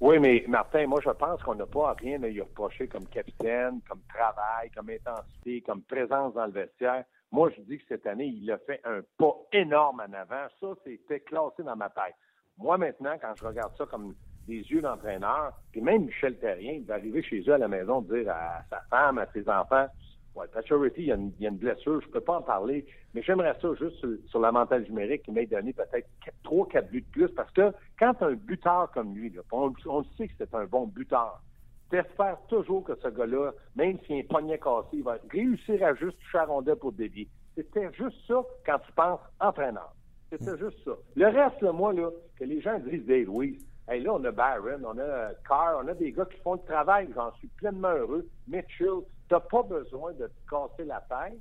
Oui, 0.00 0.20
mais 0.20 0.44
Martin, 0.46 0.86
moi, 0.86 1.00
je 1.04 1.10
pense 1.10 1.42
qu'on 1.42 1.56
n'a 1.56 1.66
pas 1.66 1.92
rien 1.94 2.22
à 2.22 2.28
lui 2.28 2.40
reprocher 2.40 2.86
comme 2.86 3.06
capitaine, 3.08 3.80
comme 3.88 4.00
travail, 4.08 4.70
comme 4.70 4.90
intensité, 4.90 5.60
comme 5.62 5.82
présence 5.82 6.34
dans 6.34 6.46
le 6.46 6.52
vestiaire. 6.52 7.04
Moi, 7.32 7.50
je 7.56 7.62
dis 7.62 7.78
que 7.78 7.84
cette 7.88 8.06
année, 8.06 8.26
il 8.26 8.50
a 8.52 8.58
fait 8.58 8.80
un 8.84 9.00
pas 9.18 9.34
énorme 9.52 10.00
en 10.00 10.12
avant. 10.12 10.46
Ça, 10.60 10.68
c'était 10.84 11.20
classé 11.20 11.64
dans 11.64 11.74
ma 11.74 11.90
tête. 11.90 12.14
Moi, 12.58 12.78
maintenant, 12.78 13.16
quand 13.20 13.34
je 13.36 13.44
regarde 13.44 13.76
ça 13.76 13.86
comme 13.86 14.14
des 14.46 14.60
yeux 14.60 14.80
d'entraîneur, 14.80 15.52
puis 15.72 15.80
même 15.80 16.04
Michel 16.04 16.38
Terrien, 16.38 16.72
il 16.74 16.84
va 16.84 16.94
arriver 16.94 17.22
chez 17.22 17.40
eux 17.40 17.54
à 17.54 17.58
la 17.58 17.68
maison 17.68 18.00
dire 18.00 18.30
à 18.30 18.62
sa 18.70 18.80
femme, 18.88 19.18
à 19.18 19.26
ses 19.32 19.48
enfants, 19.48 19.86
ouais, 20.34 20.46
Pacioretty, 20.52 21.02
il 21.02 21.06
y, 21.06 21.12
a 21.12 21.16
une, 21.16 21.32
il 21.38 21.42
y 21.42 21.46
a 21.46 21.50
une 21.50 21.56
blessure, 21.56 22.00
je 22.00 22.08
peux 22.08 22.20
pas 22.20 22.38
en 22.38 22.42
parler, 22.42 22.86
mais 23.14 23.22
j'aimerais 23.22 23.56
ça 23.60 23.68
juste 23.78 23.96
sur, 23.96 24.10
sur 24.26 24.40
l'avantage 24.40 24.88
numérique 24.88 25.22
qui 25.22 25.32
m'ait 25.32 25.46
donné 25.46 25.72
peut-être 25.72 26.08
3-4 26.44 26.88
buts 26.90 27.02
de 27.02 27.06
plus, 27.10 27.28
parce 27.28 27.50
que 27.52 27.72
quand 27.98 28.22
un 28.22 28.34
buteur 28.34 28.90
comme 28.92 29.14
lui, 29.14 29.30
là, 29.30 29.42
on, 29.52 29.72
on 29.86 29.98
le 29.98 30.04
sait 30.16 30.28
que 30.28 30.34
c'est 30.38 30.54
un 30.54 30.64
bon 30.66 30.86
buteur, 30.86 31.42
t'espères 31.90 32.38
toujours 32.48 32.84
que 32.84 32.94
ce 32.96 33.08
gars-là, 33.08 33.52
même 33.76 33.98
s'il 34.00 34.16
a 34.16 34.18
un 34.18 34.22
poignet 34.22 34.58
cassé, 34.58 34.88
il 34.94 35.02
va 35.02 35.18
réussir 35.30 35.82
à 35.82 35.94
juste 35.94 36.18
toucher 36.18 36.44
la 36.66 36.76
pour 36.76 36.92
dévier. 36.92 37.28
C'était 37.54 37.92
juste 37.92 38.16
ça 38.26 38.42
quand 38.64 38.78
tu 38.78 38.92
penses 38.92 39.20
entraîneur. 39.40 39.92
C'était 40.30 40.58
juste 40.58 40.84
ça. 40.84 40.92
Le 41.16 41.26
reste, 41.26 41.60
là, 41.62 41.72
moi, 41.72 41.92
là, 41.92 42.10
que 42.38 42.44
les 42.44 42.60
gens 42.60 42.78
disent 42.78 43.04
Dave 43.06 43.24
Louise, 43.24 43.66
hey, 43.88 44.02
là, 44.02 44.14
on 44.14 44.24
a 44.24 44.30
Byron, 44.30 44.84
on 44.84 44.98
a 44.98 45.02
euh, 45.02 45.32
Carr, 45.46 45.80
on 45.82 45.88
a 45.88 45.94
des 45.94 46.12
gars 46.12 46.26
qui 46.26 46.40
font 46.42 46.54
le 46.54 46.60
travail, 46.66 47.08
j'en 47.14 47.32
suis 47.36 47.48
pleinement 47.48 47.92
heureux. 47.92 48.26
Mitchell, 48.46 49.02
t'as 49.28 49.40
pas 49.40 49.62
besoin 49.62 50.12
de 50.12 50.26
te 50.26 50.50
casser 50.50 50.84
la 50.84 51.00
tête. 51.08 51.38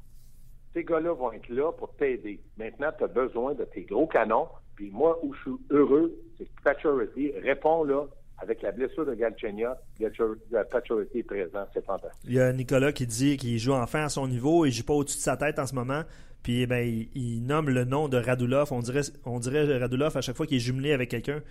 Ces 0.74 0.84
gars-là 0.84 1.14
vont 1.14 1.32
être 1.32 1.50
là 1.50 1.72
pour 1.72 1.94
t'aider. 1.96 2.40
Maintenant, 2.58 2.92
tu 2.98 3.04
as 3.04 3.08
besoin 3.08 3.54
de 3.54 3.64
tes 3.66 3.82
gros 3.84 4.08
canons. 4.08 4.48
Puis 4.76 4.92
moi, 4.92 5.18
où 5.24 5.34
je 5.34 5.40
suis 5.42 5.60
heureux, 5.72 6.14
c'est 6.38 6.46
que 6.46 6.62
Pacioretty 6.64 7.32
répond 7.42 7.84
là 7.84 8.04
avec 8.40 8.62
la 8.62 8.72
blessure 8.72 9.06
de 9.06 9.16
Galchenia. 9.16 9.76
Pacioretty 10.72 11.20
est 11.20 11.24
présent. 11.24 11.66
C'est 11.74 11.84
fantastique. 11.84 12.22
Il 12.26 12.34
y 12.34 12.40
a 12.40 12.54
Nicolas 12.54 12.92
qui 12.92 13.08
dit 13.08 13.38
qu'il 13.38 13.58
joue 13.58 13.74
enfin 13.74 14.04
à 14.04 14.10
son 14.10 14.28
niveau 14.28 14.66
il 14.66 14.72
joue 14.72 14.84
pas 14.84 14.94
au-dessus 14.94 15.18
de 15.18 15.24
sa 15.24 15.36
tête 15.36 15.58
en 15.58 15.66
ce 15.66 15.74
moment. 15.74 16.04
Puis 16.44 16.68
ben, 16.68 16.88
il, 16.88 17.10
il 17.16 17.44
nomme 17.44 17.70
le 17.70 17.86
nom 17.86 18.08
de 18.08 18.18
Radulov. 18.18 18.72
On 18.72 18.82
dirait, 18.82 19.02
on 19.26 19.40
dirait 19.40 19.80
Radulov 19.80 20.16
à 20.16 20.22
chaque 20.22 20.36
fois 20.36 20.46
qu'il 20.46 20.58
est 20.58 20.62
jumelé 20.62 20.94
avec 20.94 21.10
quelqu'un. 21.10 21.42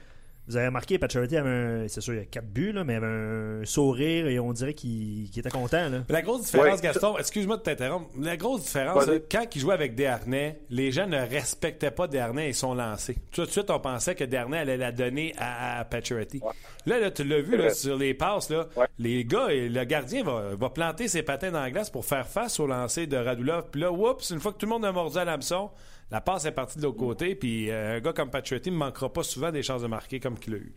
Vous 0.49 0.57
avez 0.57 0.67
remarqué, 0.67 0.97
Pacioretty 0.99 1.37
avait 1.37 1.49
un, 1.51 1.89
c'est 1.89 2.01
sûr, 2.01 2.15
il 2.15 2.19
y 2.19 2.23
a 2.23 2.25
quatre 2.25 2.47
buts, 2.49 2.71
là, 2.73 2.85
mais 2.85 2.93
il 2.95 2.97
avait 2.97 3.07
un 3.07 3.65
sourire 3.65 4.29
et 4.29 4.39
on 4.39 4.53
dirait 4.53 4.75
qu'il 4.75 5.29
qu'il 5.31 5.41
était 5.41 5.51
content. 5.51 5.89
Là. 5.89 6.05
La 6.09 6.23
grosse 6.23 6.43
différence, 6.45 6.77
Ouais. 6.77 6.83
Gaston, 6.83 7.19
excuse-moi 7.19 7.57
de 7.57 7.63
t'interrompre, 7.63 8.09
la 8.21 8.37
grosse 8.37 8.63
différence, 8.63 9.05
quand 9.31 9.45
il 9.55 9.61
jouait 9.61 9.75
avec 9.75 9.95
Desharnais, 9.97 10.61
les 10.71 10.93
gens 10.93 11.07
ne 11.09 11.19
respectaient 11.19 11.91
pas 11.91 12.07
Desharnais 12.07 12.51
et 12.51 12.53
son 12.53 12.75
lancé. 12.75 13.17
Tout 13.33 13.45
de 13.45 13.51
suite, 13.51 13.71
on 13.71 13.81
pensait 13.81 14.15
que 14.15 14.23
Desharnais 14.25 14.59
allait 14.59 14.77
la 14.77 14.93
donner 14.93 15.35
à, 15.39 15.81
à 15.81 15.85
Pacioretty. 15.85 16.41
Là, 16.87 17.01
là, 17.01 17.11
tu 17.11 17.25
l'as 17.25 17.41
vu 17.41 17.57
là, 17.57 17.71
sur 17.71 17.97
les 17.97 18.15
passes, 18.15 18.49
là, 18.51 18.67
Ouais. 18.77 18.87
les 19.01 19.25
gars, 19.25 19.49
et 19.51 19.69
le 19.69 19.85
gardien 19.85 20.23
va, 20.23 20.55
va 20.55 20.71
planter 20.71 21.09
ses 21.09 21.23
patins 21.23 21.51
dans 21.51 21.61
la 21.61 21.71
glace 21.73 21.91
pour 21.91 22.05
faire 22.05 22.27
face 22.27 22.61
au 22.61 22.67
lancer 22.69 23.07
de 23.09 23.17
Radulov. 23.17 23.65
Puis 23.73 23.81
là, 23.81 23.91
oups, 23.91 24.31
une 24.31 24.39
fois 24.39 24.53
que 24.53 24.59
tout 24.59 24.67
le 24.67 24.71
monde 24.71 24.85
a 24.85 24.93
mordu 24.93 25.19
à 25.19 25.25
l'hameçon, 25.25 25.71
la 26.11 26.21
passe 26.21 26.45
est 26.45 26.53
partie 26.53 26.79
de 26.79 26.83
l'autre 26.85 26.99
côté. 26.99 27.35
Puis 27.35 27.71
euh, 27.71 27.97
un 27.97 28.01
gars 28.01 28.13
comme 28.13 28.31
Pacioretty 28.31 28.71
ne 28.71 28.77
manquera 28.77 29.13
pas 29.13 29.23
souvent 29.23 29.51
des 29.51 29.63
chances 29.63 29.83
de 29.83 29.87
marquer 29.89 30.21
comme 30.21 30.39
qu'il 30.39 30.55
a 30.55 30.59
eu. 30.59 30.73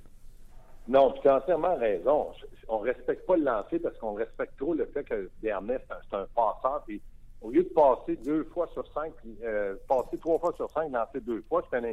Non, 0.88 1.14
tu 1.22 1.28
as 1.28 1.38
entièrement 1.38 1.76
raison. 1.76 2.32
On 2.68 2.80
respecte 2.80 3.26
pas 3.28 3.38
le 3.38 3.44
lancer 3.44 3.80
parce 3.80 3.98
qu'on 3.98 4.14
respecte 4.14 4.58
trop 4.58 4.74
le 4.74 4.86
fait 4.88 5.04
que 5.04 5.30
Dernay, 5.42 5.80
c'est 5.88 6.16
un, 6.16 6.26
passeur. 6.36 6.84
Puis 6.88 7.02
au 7.42 7.52
lieu 7.52 7.64
de 7.64 7.70
passer 7.70 8.16
deux 8.18 8.44
fois 8.46 8.68
sur 8.74 8.86
cinq, 8.94 9.14
puis, 9.22 9.38
euh, 9.44 9.76
passer 9.88 10.18
trois 10.18 10.40
fois 10.40 10.54
sur 10.56 10.70
cinq, 10.72 10.92
lancer 10.92 11.20
deux 11.22 11.44
fois, 11.48 11.64
un- 11.74 11.92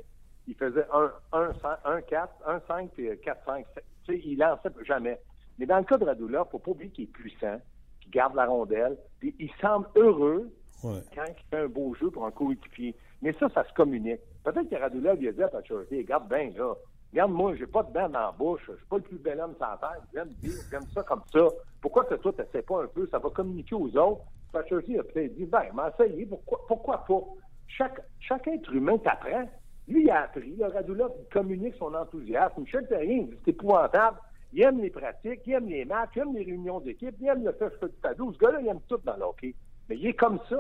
il 0.49 0.55
faisait 0.55 0.87
un, 0.93 1.11
un, 1.33 1.51
un 1.85 2.01
4, 2.03 2.33
un 2.47 2.61
5, 2.69 2.91
puis 2.93 3.09
euh, 3.09 3.17
4, 3.23 3.45
5. 3.45 3.67
Tu 4.05 4.15
sais, 4.15 4.23
il 4.25 4.39
lançait 4.39 4.69
jamais. 4.85 5.21
Mais 5.59 5.67
dans 5.67 5.79
le 5.79 5.85
cas 5.85 5.99
de 5.99 6.05
Radulov, 6.05 6.47
faut 6.51 6.59
pas 6.61 6.71
oublier 6.71 6.91
qu'il 6.91 7.05
est 7.05 7.09
puissant, 7.09 7.61
qu'il 8.01 8.13
garde 8.13 8.35
la 8.37 8.47
rondelle, 8.47 8.97
puis 9.19 9.35
il 9.39 9.51
semble 9.61 9.89
heureux 9.97 10.51
Ouais. 10.85 11.01
quand 11.15 11.25
il 11.27 11.43
fait 11.51 11.65
un 11.65 11.69
beau 11.69 11.95
jeu 11.95 12.11
pour 12.11 12.27
un 12.27 12.31
coéquipier. 12.31 12.95
Mais 13.23 13.33
ça, 13.41 13.49
ça 13.51 13.65
se 13.65 13.73
communique. 13.75 14.21
Peut-être 14.45 14.69
que 14.69 14.77
Radulov 14.77 15.19
lui 15.19 15.29
a 15.29 15.33
dit 15.33 15.43
à 15.43 15.49
Pacioretty, 15.49 15.99
regarde 15.99 16.29
bien 16.29 16.51
là, 16.57 16.75
regarde-moi, 17.13 17.55
j'ai 17.57 17.67
pas 17.67 17.83
de 17.83 17.93
dents 17.93 18.09
dans 18.09 18.21
la 18.21 18.33
bouche, 18.33 18.63
je 18.69 18.77
suis 18.77 18.87
pas 18.87 18.97
le 18.97 19.03
plus 19.03 19.19
bel 19.19 19.41
homme 19.41 19.55
la 19.61 19.79
terre, 19.81 20.03
j'aime 20.13 20.35
bien, 20.41 20.53
j'aime 20.71 20.87
ça 20.95 21.03
comme 21.03 21.23
ça. 21.33 21.47
Pourquoi 21.81 22.05
que 22.05 22.15
toi, 22.15 22.33
t'essaies 22.33 22.63
pas 22.63 22.83
un 22.83 22.87
peu, 22.87 23.09
ça 23.11 23.19
va 23.19 23.31
communiquer 23.31 23.75
aux 23.75 23.97
autres. 23.97 24.23
Pacioretty 24.53 24.99
a 24.99 25.03
peut-être 25.03 25.35
dit, 25.35 25.47
ben, 25.47 25.65
mais 25.75 25.83
essayez, 25.93 26.27
pourquoi, 26.27 26.61
pourquoi 26.69 27.05
pas? 27.05 27.21
Chaque, 27.67 28.01
chaque 28.21 28.47
être 28.49 28.73
humain 28.73 28.99
t'apprend. 28.99 29.49
Lui, 29.89 30.05
il 30.05 30.11
a 30.11 30.23
appris. 30.23 30.57
Là, 30.57 30.69
Radulov, 30.69 31.13
il 31.19 31.29
communique 31.33 31.75
son 31.77 31.95
enthousiasme. 31.95 32.61
Michel 32.61 32.87
Terrien, 32.89 33.27
c'est 33.45 33.51
épouvantable. 33.51 34.19
Il 34.53 34.63
aime 34.63 34.81
les 34.81 34.91
pratiques, 34.91 35.43
il 35.47 35.53
aime 35.53 35.69
les 35.69 35.85
matchs, 35.85 36.11
il 36.17 36.23
aime 36.23 36.35
les 36.35 36.45
réunions 36.45 36.81
d'équipe, 36.81 37.15
il 37.21 37.29
aime 37.29 37.45
le 37.45 37.53
fait 37.53 37.71
de 37.83 37.89
tadeau. 38.03 38.33
Ce 38.33 38.39
gars-là, 38.39 38.61
il 38.61 38.69
aime 38.69 38.81
tout 38.89 38.99
dans 39.05 39.17
le 39.17 39.25
hockey. 39.25 39.55
Mais 39.89 39.97
il 39.97 40.07
est 40.07 40.15
comme 40.15 40.41
ça. 40.49 40.57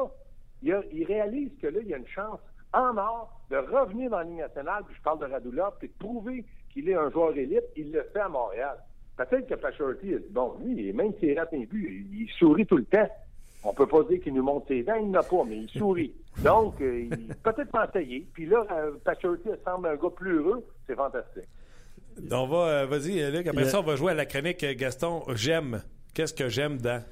Il, 0.67 0.73
a- 0.73 0.83
il 0.93 1.05
réalise 1.05 1.51
que 1.63 1.69
là, 1.69 1.79
il 1.81 1.89
y 1.89 1.95
a 1.95 1.97
une 1.97 2.07
chance 2.09 2.41
en 2.73 2.97
or 2.97 3.41
de 3.51 3.57
revenir 3.57 4.11
dans 4.11 4.19
la 4.19 4.25
Ligue 4.25 4.39
nationale, 4.39 4.83
puis 4.87 4.97
je 4.97 5.03
parle 5.03 5.21
de 5.21 5.27
Radulov, 5.27 5.75
puis 5.79 5.89
de 5.89 5.95
prouver 5.99 6.45
qu'il 6.73 6.89
est 6.89 6.95
un 6.95 7.09
joueur 7.11 7.37
élite. 7.37 7.63
Il 7.77 7.93
le 7.93 8.03
fait 8.13 8.19
à 8.21 8.29
Montréal. 8.29 8.77
Peut-être 9.17 9.47
que 9.49 9.55
Pachorty, 9.55 10.17
bon, 10.31 10.57
lui, 10.63 10.93
même 10.93 11.13
s'il 11.19 11.39
rate 11.39 11.55
un 11.55 11.65
but, 11.65 12.07
il 12.13 12.29
sourit 12.39 12.67
tout 12.67 12.77
le 12.77 12.85
temps. 12.85 13.09
On 13.65 13.73
peut 13.73 13.87
pas 13.87 14.03
dire 14.05 14.21
qu'il 14.21 14.35
nous 14.35 14.43
monte 14.43 14.67
ses 14.69 14.83
dents, 14.83 14.97
il 14.97 15.11
n'a 15.11 15.23
pas, 15.23 15.43
mais 15.49 15.57
il 15.59 15.71
sourit. 15.71 16.13
Donc, 16.45 16.81
euh, 16.81 17.01
il 17.11 17.29
peut-être 17.43 17.89
essayer. 17.89 18.27
Puis 18.35 18.47
là, 18.47 18.67
euh, 18.73 18.93
Pachorty 19.05 19.49
semble 19.65 19.87
un 19.89 19.97
gars 19.97 20.11
plus 20.15 20.39
heureux. 20.41 20.65
C'est 20.87 20.95
fantastique. 20.97 21.49
On 22.31 22.47
va, 22.47 22.57
euh, 22.69 22.87
vas-y, 22.87 23.31
Luc. 23.31 23.47
Après 23.47 23.65
ça, 23.65 23.81
on 23.81 23.83
va 23.83 23.97
jouer 23.97 24.11
à 24.13 24.15
la 24.15 24.27
chronique 24.27 24.65
Gaston. 24.77 25.23
J'aime. 25.35 25.83
Qu'est-ce 26.15 26.35
que 26.35 26.49
j'aime 26.49 26.77
dans? 26.79 27.03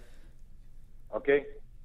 OK. 1.14 1.30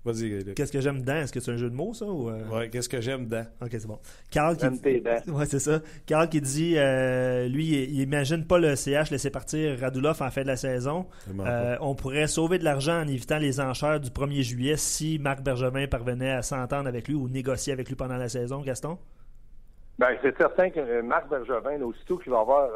Vas-y, 0.06 0.54
Qu'est-ce 0.56 0.72
que 0.72 0.80
j'aime 0.80 1.02
dedans? 1.02 1.16
Est-ce 1.16 1.34
que 1.34 1.42
c'est 1.42 1.52
un 1.52 1.58
jeu 1.58 1.70
de 1.70 1.76
mots, 1.76 1.94
ça? 1.94 2.06
Ou 2.06 2.30
euh? 2.30 2.48
Ouais, 2.48 2.70
qu'est-ce 2.70 2.88
que 2.88 3.02
j'aime 3.02 3.26
dedans? 3.26 3.44
Ok, 3.62 3.70
c'est 3.72 3.88
bon. 3.88 4.00
Carl 4.32 4.56
qui 4.56 4.70
dit... 4.70 5.04
Ouais, 5.28 5.46
c'est 5.46 5.60
ça. 5.60 5.82
Carl 6.06 6.30
qui 6.30 6.40
dit, 6.40 6.78
euh, 6.78 7.50
lui, 7.50 7.84
il, 7.84 8.00
imagine 8.00 8.48
pas 8.48 8.60
le 8.60 8.78
CH 8.78 9.12
laisser 9.12 9.30
partir 9.30 9.78
Radulov 9.78 10.22
en 10.22 10.32
fin 10.32 10.44
de 10.44 10.48
la 10.48 10.56
saison. 10.56 11.06
Euh, 11.40 11.76
on 11.82 11.96
pourrait 11.96 12.28
sauver 12.28 12.60
de 12.60 12.64
l'argent 12.64 13.02
en 13.02 13.08
évitant 13.08 13.40
les 13.40 13.60
enchères 13.60 14.00
du 14.00 14.10
1er 14.10 14.42
juillet 14.42 14.78
si 14.78 15.20
Marc 15.20 15.42
Bergevin 15.42 15.86
parvenait 15.88 16.32
à 16.32 16.44
s'entendre 16.44 16.88
avec 16.88 17.10
lui 17.10 17.16
ou 17.16 17.28
négocier 17.28 17.74
avec 17.74 17.90
lui 17.90 17.96
pendant 17.96 18.18
la 18.18 18.30
saison, 18.30 18.62
Gaston? 18.62 18.98
Ben, 19.98 20.16
c'est 20.22 20.38
certain 20.38 20.70
que 20.70 21.02
Marc 21.02 21.30
Bergevin, 21.30 21.82
aussitôt 21.82 22.18
qu'il 22.18 22.32
va 22.32 22.40
avoir, 22.40 22.70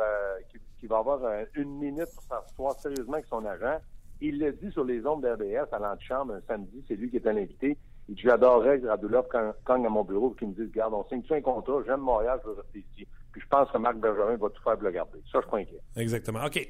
qu'il 0.77 0.89
va 0.89 0.98
avoir 0.98 1.22
une 1.56 1.80
minute 1.80 2.10
pour 2.13 2.24
s'asseoir 2.24 2.74
sérieusement 2.82 3.13
avec 3.13 3.27
son 3.27 3.46
agent, 3.46 3.80
il 4.24 4.39
l'a 4.39 4.51
dit 4.51 4.72
sur 4.72 4.86
les 4.86 5.06
ondes 5.06 5.22
d'RBS 5.22 5.72
à 5.74 5.80
l'antichambre 5.80 6.34
un 6.34 6.42
samedi, 6.48 6.84
c'est 6.88 6.96
lui 6.96 7.10
qui 7.10 7.18
était 7.18 7.34
l'invité. 7.34 7.77
Il 8.08 8.15
dit 8.15 8.22
J'adorerais 8.22 8.80
que 8.80 8.88
Radulov 8.88 9.27
cogne 9.65 9.86
à 9.86 9.89
mon 9.89 10.03
bureau 10.03 10.34
et 10.34 10.39
qu'il 10.39 10.48
me 10.50 10.53
dise 10.53 10.70
Regarde, 10.72 10.94
on 10.94 11.03
signe-tu 11.10 11.34
un 11.34 11.42
contrat, 11.42 11.82
j'aime 11.86 12.00
Montréal, 12.00 12.39
je 12.44 12.50
veux 12.50 12.56
rester 12.56 12.80
ici. 12.80 13.08
Puis 13.32 13.42
je 13.42 13.48
pense 13.48 13.70
que 13.70 13.77
Marc 13.77 13.98
Bergerin 13.98 14.38
va 14.38 14.50
tout 14.50 14.63
faire 14.63 14.75
pour 14.75 14.84
le 14.84 14.92
garder. 14.92 15.20
Ça, 15.32 15.39
je 15.39 15.42
suis 15.42 15.51
pas 15.51 15.58
inquiet. 15.58 15.80
Exactement. 15.98 16.46
OK. 16.46 16.68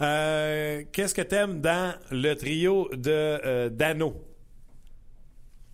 Euh, 0.00 0.82
qu'est-ce 0.92 1.14
que 1.14 1.22
tu 1.22 1.34
aimes 1.34 1.60
dans 1.60 1.94
le 2.10 2.34
trio 2.34 2.88
de 2.92 3.10
euh, 3.10 3.68
Dano? 3.68 4.14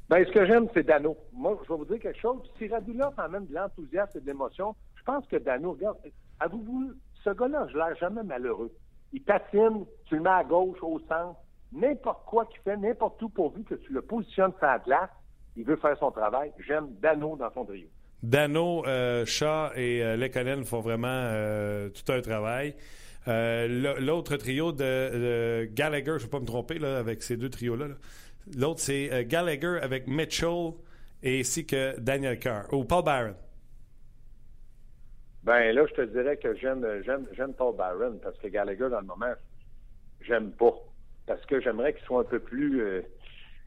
Ben, 0.08 0.24
ce 0.26 0.32
que 0.32 0.44
j'aime, 0.44 0.68
c'est 0.74 0.84
Dano. 0.84 1.16
Moi, 1.32 1.58
je 1.62 1.72
vais 1.72 1.78
vous 1.78 1.84
dire 1.84 2.00
quelque 2.00 2.20
chose. 2.20 2.40
Si 2.58 2.68
Radulov 2.68 3.14
amène 3.16 3.46
de 3.46 3.54
l'enthousiasme 3.54 4.18
et 4.18 4.20
de 4.20 4.26
l'émotion, 4.26 4.74
je 4.96 5.02
pense 5.04 5.26
que 5.26 5.36
Dano, 5.36 5.72
regarde, 5.72 5.98
avez-vous, 6.40 6.92
ce 7.24 7.30
gars-là, 7.30 7.66
je 7.70 7.76
l'air 7.76 7.96
jamais 7.96 8.22
malheureux. 8.22 8.72
Il 9.12 9.22
patine, 9.22 9.84
tu 10.06 10.16
le 10.16 10.22
mets 10.22 10.30
à 10.30 10.44
gauche, 10.44 10.78
au 10.82 10.98
centre, 11.00 11.36
n'importe 11.72 12.24
quoi 12.26 12.46
qu'il 12.46 12.60
fait, 12.60 12.76
n'importe 12.76 13.20
où 13.22 13.28
pourvu 13.28 13.64
que 13.64 13.74
tu 13.74 13.92
le 13.92 14.02
positionnes 14.02 14.52
la 14.60 14.78
glace, 14.78 15.10
il 15.56 15.64
veut 15.64 15.76
faire 15.76 15.96
son 15.98 16.10
travail. 16.10 16.52
J'aime 16.58 16.88
Dano 17.00 17.36
dans 17.36 17.52
son 17.52 17.64
trio. 17.64 17.88
Dano, 18.22 18.86
euh, 18.86 19.26
Shaw 19.26 19.72
et 19.74 20.02
euh, 20.02 20.64
font 20.64 20.80
vraiment 20.80 21.08
euh, 21.08 21.90
tout 21.90 22.10
un 22.12 22.20
travail. 22.20 22.74
Euh, 23.28 23.98
l'autre 24.00 24.36
trio 24.36 24.72
de, 24.72 25.68
Gallagher, 25.72 26.12
je 26.12 26.12
ne 26.12 26.18
vais 26.18 26.28
pas 26.28 26.40
me 26.40 26.46
tromper 26.46 26.78
là, 26.78 26.98
avec 26.98 27.22
ces 27.22 27.36
deux 27.36 27.50
trios-là. 27.50 27.88
L'autre, 28.56 28.80
c'est 28.80 29.24
Gallagher 29.26 29.78
avec 29.80 30.08
Mitchell 30.08 30.72
et 31.22 31.40
ainsi 31.40 31.66
que 31.66 31.98
Daniel 32.00 32.38
Carr. 32.38 32.72
Ou 32.72 32.84
Paul 32.84 33.04
Barron. 33.04 33.34
Ben 35.44 35.74
là, 35.74 35.84
je 35.88 35.94
te 35.94 36.02
dirais 36.02 36.36
que 36.36 36.54
j'aime 36.54 36.86
j'aime 37.04 37.26
j'aime 37.32 37.52
Paul 37.54 37.74
Barron 37.74 38.18
parce 38.22 38.38
que 38.38 38.48
Gallagher, 38.48 38.88
dans 38.90 39.00
le 39.00 39.06
moment, 39.06 39.32
j'aime 40.20 40.52
pas. 40.52 40.74
Parce 41.26 41.44
que 41.46 41.60
j'aimerais 41.60 41.94
qu'il 41.94 42.04
soit 42.04 42.20
un 42.20 42.24
peu 42.24 42.38
plus 42.38 42.80
euh, 42.80 43.02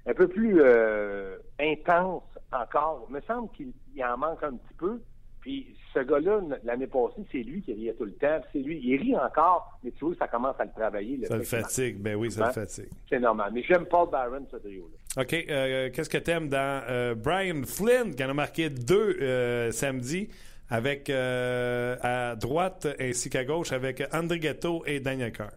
un 0.06 0.14
peu 0.14 0.28
plus 0.28 0.62
euh, 0.62 1.38
intense 1.60 2.24
encore. 2.52 3.06
Il 3.10 3.16
me 3.16 3.22
semble 3.22 3.50
qu'il 3.52 3.74
en 4.04 4.18
manque 4.18 4.44
un 4.44 4.54
petit 4.54 4.74
peu. 4.78 5.02
Puis 5.42 5.76
ce 5.94 6.00
gars-là, 6.00 6.42
l'année 6.64 6.88
passée, 6.88 7.24
c'est 7.32 7.44
lui 7.44 7.62
qui 7.62 7.74
riait 7.74 7.94
tout 7.94 8.06
le 8.06 8.14
temps. 8.14 8.40
C'est 8.52 8.60
lui. 8.60 8.80
Il 8.82 8.96
rit 9.00 9.16
encore, 9.16 9.78
mais 9.84 9.92
tu 9.92 10.06
vois, 10.06 10.16
ça 10.16 10.28
commence 10.28 10.56
à 10.60 10.66
le 10.66 10.72
travailler. 10.72 11.20
ça 11.26 11.38
le 11.38 11.44
fatigue. 11.44 11.98
Ben 12.00 12.16
oui, 12.16 12.32
ça 12.32 12.42
le 12.42 12.48
hein? 12.48 12.52
fatigue. 12.54 12.90
C'est 13.10 13.20
normal. 13.20 13.52
Mais 13.54 13.64
j'aime 13.64 13.86
Paul 13.86 14.10
Barron, 14.10 14.48
ce 14.50 14.58
trio-là. 14.58 15.22
OK. 15.22 15.34
Euh, 15.34 15.90
qu'est-ce 15.92 16.10
que 16.10 16.18
tu 16.18 16.32
aimes 16.32 16.48
dans 16.48 17.16
Brian 17.18 17.64
Flynn, 17.64 18.16
qui 18.16 18.24
en 18.24 18.30
a 18.30 18.34
marqué 18.34 18.70
deux 18.70 19.72
samedi? 19.72 20.30
Avec 20.70 21.10
euh, 21.10 21.96
à 22.02 22.36
droite 22.36 22.88
ainsi 23.00 23.30
qu'à 23.30 23.46
gauche 23.46 23.72
avec 23.72 24.04
André 24.14 24.40
Ghetto 24.40 24.84
et 24.86 25.00
Daniel 25.00 25.32
Carr. 25.32 25.52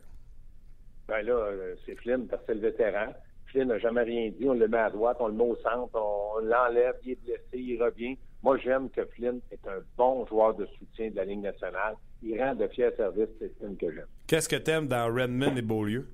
Ben 1.09 1.23
là, 1.23 1.33
euh, 1.33 1.75
c'est 1.87 1.95
Flynn 1.97 2.27
parce 2.27 2.43
que 2.43 2.49
c'est 2.49 2.55
le 2.55 2.69
vétéran. 2.69 3.15
Flynn 3.47 3.69
n'a 3.69 3.79
jamais 3.79 4.03
rien 4.03 4.31
dit. 4.31 4.47
On 4.47 4.53
le 4.53 4.69
met 4.69 4.77
à 4.77 4.91
droite, 4.91 5.17
on 5.21 5.29
le 5.29 5.35
met 5.35 5.45
au 5.45 5.57
centre, 5.57 5.95
on 5.95 6.41
l'enlève, 6.41 6.95
il 7.05 7.13
est 7.13 7.25
blessé, 7.25 7.43
il 7.55 7.83
revient. 7.83 8.19
Moi, 8.43 8.59
j'aime 8.59 8.91
que 8.91 9.05
Flynn 9.17 9.41
est 9.51 9.67
un 9.67 9.81
bon 9.97 10.27
joueur 10.27 10.55
de 10.55 10.67
soutien 10.79 11.11
de 11.11 11.17
la 11.17 11.25
Ligue 11.25 11.41
nationale. 11.41 11.95
Il 12.23 12.41
rend 12.41 12.55
de 12.55 12.69
fiers 12.69 12.91
services, 12.97 13.31
c'est 13.41 13.57
Flynn 13.59 13.77
que 13.77 13.91
j'aime. 13.91 14.07
Qu'est-ce 14.27 14.49
que 14.49 14.57
tu 14.57 14.71
aimes 14.71 14.87
dans 14.87 15.13
Redmond 15.13 15.57
et 15.57 15.63
Beaulieu? 15.63 16.07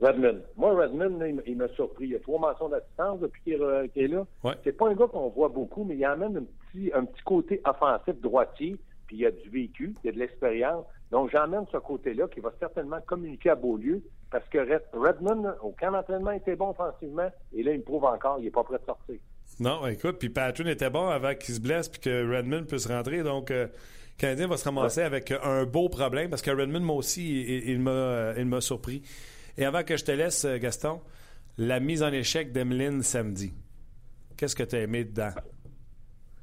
Redmond. 0.00 0.42
Moi, 0.56 0.74
Redmond, 0.74 1.20
il, 1.46 1.56
m'a 1.56 1.68
surpris. 1.68 2.06
Il 2.06 2.10
y 2.12 2.16
a 2.16 2.20
trois 2.20 2.38
mentions 2.38 2.68
d'assistance 2.68 3.20
depuis 3.20 3.42
qu'il 3.42 3.54
est, 3.54 4.08
là. 4.08 4.26
C'est 4.64 4.76
pas 4.76 4.88
un 4.88 4.94
gars 4.94 5.06
qu'on 5.06 5.28
voit 5.30 5.48
beaucoup, 5.48 5.84
mais 5.84 5.96
il 5.96 6.04
amène 6.04 6.36
un 6.36 6.44
petit, 6.44 6.90
un 6.94 7.04
petit 7.04 7.22
côté 7.22 7.62
offensif 7.64 8.20
droitier, 8.20 8.76
puis 9.06 9.16
il 9.16 9.22
y 9.22 9.26
a 9.26 9.30
du 9.30 9.48
vécu, 9.48 9.94
il 10.02 10.06
y 10.06 10.10
a 10.10 10.12
de 10.12 10.18
l'expérience. 10.18 10.84
Donc, 11.10 11.30
j'emmène 11.30 11.64
ce 11.72 11.78
côté-là 11.78 12.26
qui 12.28 12.40
va 12.40 12.52
certainement 12.58 13.00
communiquer 13.06 13.50
à 13.50 13.54
Beaulieu 13.54 14.02
parce 14.30 14.46
que 14.48 14.58
Redmond, 14.92 15.54
au 15.62 15.70
camp 15.70 15.92
d'entraînement, 15.92 16.32
était 16.32 16.56
bon 16.56 16.70
offensivement 16.70 17.30
et 17.54 17.62
là, 17.62 17.72
il 17.72 17.78
me 17.78 17.84
prouve 17.84 18.04
encore, 18.04 18.38
il 18.38 18.44
n'est 18.44 18.50
pas 18.50 18.64
prêt 18.64 18.78
de 18.78 18.84
sortir. 18.84 19.16
Non, 19.60 19.86
écoute, 19.86 20.16
puis 20.18 20.28
Patrick 20.28 20.66
était 20.66 20.90
bon 20.90 21.06
avant 21.08 21.34
qu'il 21.34 21.54
se 21.54 21.60
blesse 21.60 21.88
puis 21.88 22.00
que 22.00 22.36
Redmond 22.36 22.64
puisse 22.64 22.86
rentrer. 22.86 23.22
Donc, 23.22 23.52
euh, 23.52 23.66
le 23.66 24.18
Canadien 24.18 24.48
va 24.48 24.56
se 24.56 24.64
ramasser 24.64 25.02
avec 25.02 25.30
un 25.30 25.64
beau 25.64 25.88
problème 25.88 26.28
parce 26.28 26.42
que 26.42 26.50
Redmond, 26.50 26.80
moi 26.80 26.96
aussi, 26.96 27.42
il, 27.42 27.70
il 27.70 27.78
m'a 27.80 28.60
surpris. 28.60 29.02
Et 29.58 29.64
avant 29.64 29.82
que 29.82 29.96
je 29.96 30.04
te 30.04 30.12
laisse, 30.12 30.44
euh, 30.44 30.58
Gaston, 30.58 31.00
la 31.58 31.80
mise 31.80 32.02
en 32.02 32.12
échec 32.12 32.52
d'Emeline 32.52 33.02
samedi. 33.02 33.54
Qu'est-ce 34.36 34.54
que 34.54 34.62
tu 34.62 34.76
as 34.76 34.80
aimé 34.80 35.04
dedans? 35.04 35.30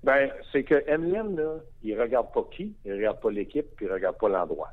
Ben, 0.03 0.31
c'est 0.51 0.63
que 0.63 0.83
Emeline, 0.87 1.35
là, 1.35 1.55
il 1.83 1.99
regarde 1.99 2.33
pas 2.33 2.43
qui, 2.51 2.75
il 2.83 2.93
regarde 2.93 3.21
pas 3.21 3.31
l'équipe, 3.31 3.67
puis 3.75 3.85
il 3.85 3.91
regarde 3.91 4.17
pas 4.17 4.27
l'endroit. 4.27 4.69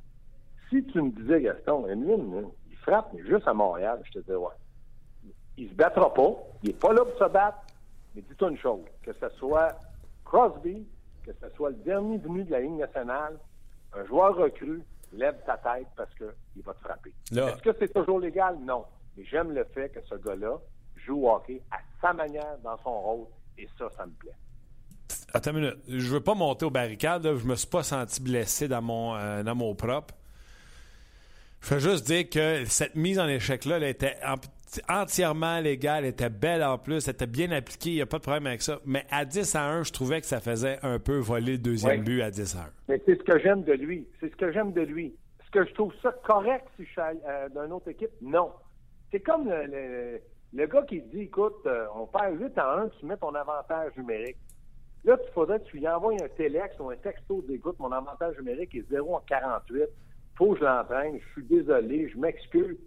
Si 0.69 0.83
tu 0.85 1.03
me 1.03 1.11
disais, 1.11 1.43
Gaston, 1.43 1.87
Emeline, 1.87 2.49
il 2.71 2.77
frappe, 2.79 3.11
mais 3.15 3.23
juste 3.23 3.47
à 3.47 3.55
Montréal, 3.55 4.01
je 4.05 4.19
te 4.19 4.25
dis, 4.25 4.33
ouais. 4.33 4.49
Il 5.57 5.69
se 5.69 5.75
battra 5.75 6.13
pas, 6.13 6.33
il 6.63 6.71
est 6.71 6.81
pas 6.81 6.93
là 6.93 7.05
pour 7.05 7.19
se 7.19 7.31
battre, 7.31 7.59
mais 8.15 8.23
dis-toi 8.23 8.51
une 8.51 8.59
chose, 8.59 8.81
que 9.03 9.13
ce 9.13 9.29
soit 9.37 9.79
Crosby, 10.25 10.87
que 11.27 11.33
ce 11.33 11.55
soit 11.55 11.71
le 11.71 11.77
dernier 11.77 12.17
venu 12.19 12.45
de 12.45 12.51
la 12.51 12.61
Ligue 12.61 12.79
nationale, 12.79 13.37
un 13.93 14.05
joueur 14.07 14.37
recru, 14.37 14.81
lève 15.13 15.37
ta 15.45 15.57
tête 15.59 15.89
parce 15.97 16.15
qu'il 16.15 16.63
va 16.63 16.75
te 16.75 16.81
frapper. 16.81 17.15
Est-ce 17.33 17.63
que 17.63 17.77
c'est 17.79 17.93
toujours 17.93 18.21
légal? 18.21 18.59
Non. 18.63 18.85
Mais 19.17 19.25
j'aime 19.25 19.53
le 19.53 19.65
fait 19.65 19.91
que 19.91 20.01
ce 20.09 20.15
gars-là 20.15 20.59
joue 20.97 21.27
au 21.27 21.31
hockey 21.31 21.61
à 21.71 21.79
sa 22.01 22.13
manière, 22.13 22.59
dans 22.63 22.77
son 22.79 23.01
rôle, 23.01 23.27
et 23.59 23.69
ça, 23.79 23.89
ça 23.97 24.07
me 24.07 24.13
plaît. 24.13 24.35
Attends 25.33 25.51
une 25.51 25.61
minute. 25.61 25.79
Je 25.89 26.09
veux 26.09 26.23
pas 26.23 26.35
monter 26.35 26.65
aux 26.65 26.71
barricades. 26.71 27.25
Je 27.25 27.47
me 27.47 27.57
suis 27.57 27.69
pas 27.69 27.83
senti 27.83 28.23
blessé 28.23 28.69
dans 28.69 28.83
mon, 28.83 29.17
euh, 29.17 29.43
dans 29.43 29.55
mon 29.55 29.75
propre. 29.75 30.15
Je 31.63 31.75
veux 31.75 31.81
juste 31.81 32.07
dire 32.07 32.29
que 32.31 32.65
cette 32.65 32.95
mise 32.95 33.19
en 33.19 33.29
échec-là, 33.29 33.77
elle 33.77 33.85
était 33.85 34.17
entièrement 34.89 35.61
légale, 35.61 36.05
elle 36.05 36.11
était 36.11 36.31
belle 36.31 36.63
en 36.63 36.79
plus, 36.79 37.09
elle 37.09 37.15
était 37.15 37.27
bien 37.27 37.51
appliquée, 37.51 37.91
il 37.91 37.97
n'y 37.97 38.03
a 38.03 38.07
pas 38.07 38.19
de 38.19 38.23
problème 38.23 38.47
avec 38.47 38.63
ça. 38.63 38.79
Mais 38.85 39.05
à 39.11 39.25
10 39.25 39.55
à 39.55 39.69
1, 39.69 39.83
je 39.85 39.93
trouvais 39.93 40.21
que 40.21 40.27
ça 40.27 40.41
faisait 40.41 40.79
un 40.83 40.99
peu 40.99 41.19
voler 41.19 41.53
le 41.53 41.59
deuxième 41.59 42.03
but 42.03 42.23
à 42.23 42.31
10 42.31 42.57
à 42.57 42.61
1. 42.61 42.63
Mais 42.89 43.03
c'est 43.07 43.17
ce 43.17 43.23
que 43.23 43.39
j'aime 43.39 43.63
de 43.65 43.73
lui. 43.73 44.07
C'est 44.21 44.31
ce 44.31 44.37
que 44.37 44.53
j'aime 44.53 44.73
de 44.73 44.83
lui. 44.83 45.15
Est-ce 45.41 45.51
que 45.51 45.67
je 45.67 45.75
trouve 45.75 45.93
ça 46.03 46.13
correct 46.25 46.67
si 46.77 46.85
je 46.85 46.91
suis 46.91 47.01
euh, 47.01 47.49
d'une 47.49 47.73
autre 47.73 47.89
équipe? 47.89 48.11
Non. 48.23 48.53
C'est 49.11 49.21
comme 49.21 49.49
le, 49.49 50.21
le, 50.53 50.67
gars 50.67 50.83
qui 50.83 51.03
dit, 51.03 51.23
écoute, 51.23 51.67
euh, 51.67 51.87
on 51.97 52.07
perd 52.07 52.41
8 52.41 52.57
à 52.59 52.81
1, 52.83 52.89
tu 53.01 53.07
mets 53.07 53.17
ton 53.17 53.35
avantage 53.35 53.97
numérique. 53.97 54.37
Là, 55.05 55.17
tu 55.17 55.33
faudrait 55.33 55.59
que 55.61 55.65
tu 55.65 55.79
lui 55.79 55.89
envoies 55.89 56.15
un 56.23 56.29
téléx 56.37 56.79
ou 56.79 56.91
un 56.91 56.97
texto 56.97 57.43
d'écoute, 57.49 57.79
mon 57.79 57.91
avantage 57.91 58.37
numérique 58.39 58.75
est 58.75 58.89
0 58.91 59.17
en 59.17 59.21
48 59.21 59.89
faut 60.41 60.55
que 60.55 60.61
je 60.61 60.65
l'entraîne, 60.65 61.19
je 61.21 61.33
suis 61.33 61.45
désolé, 61.45 62.09
je 62.09 62.19
m'excuse. 62.19 62.79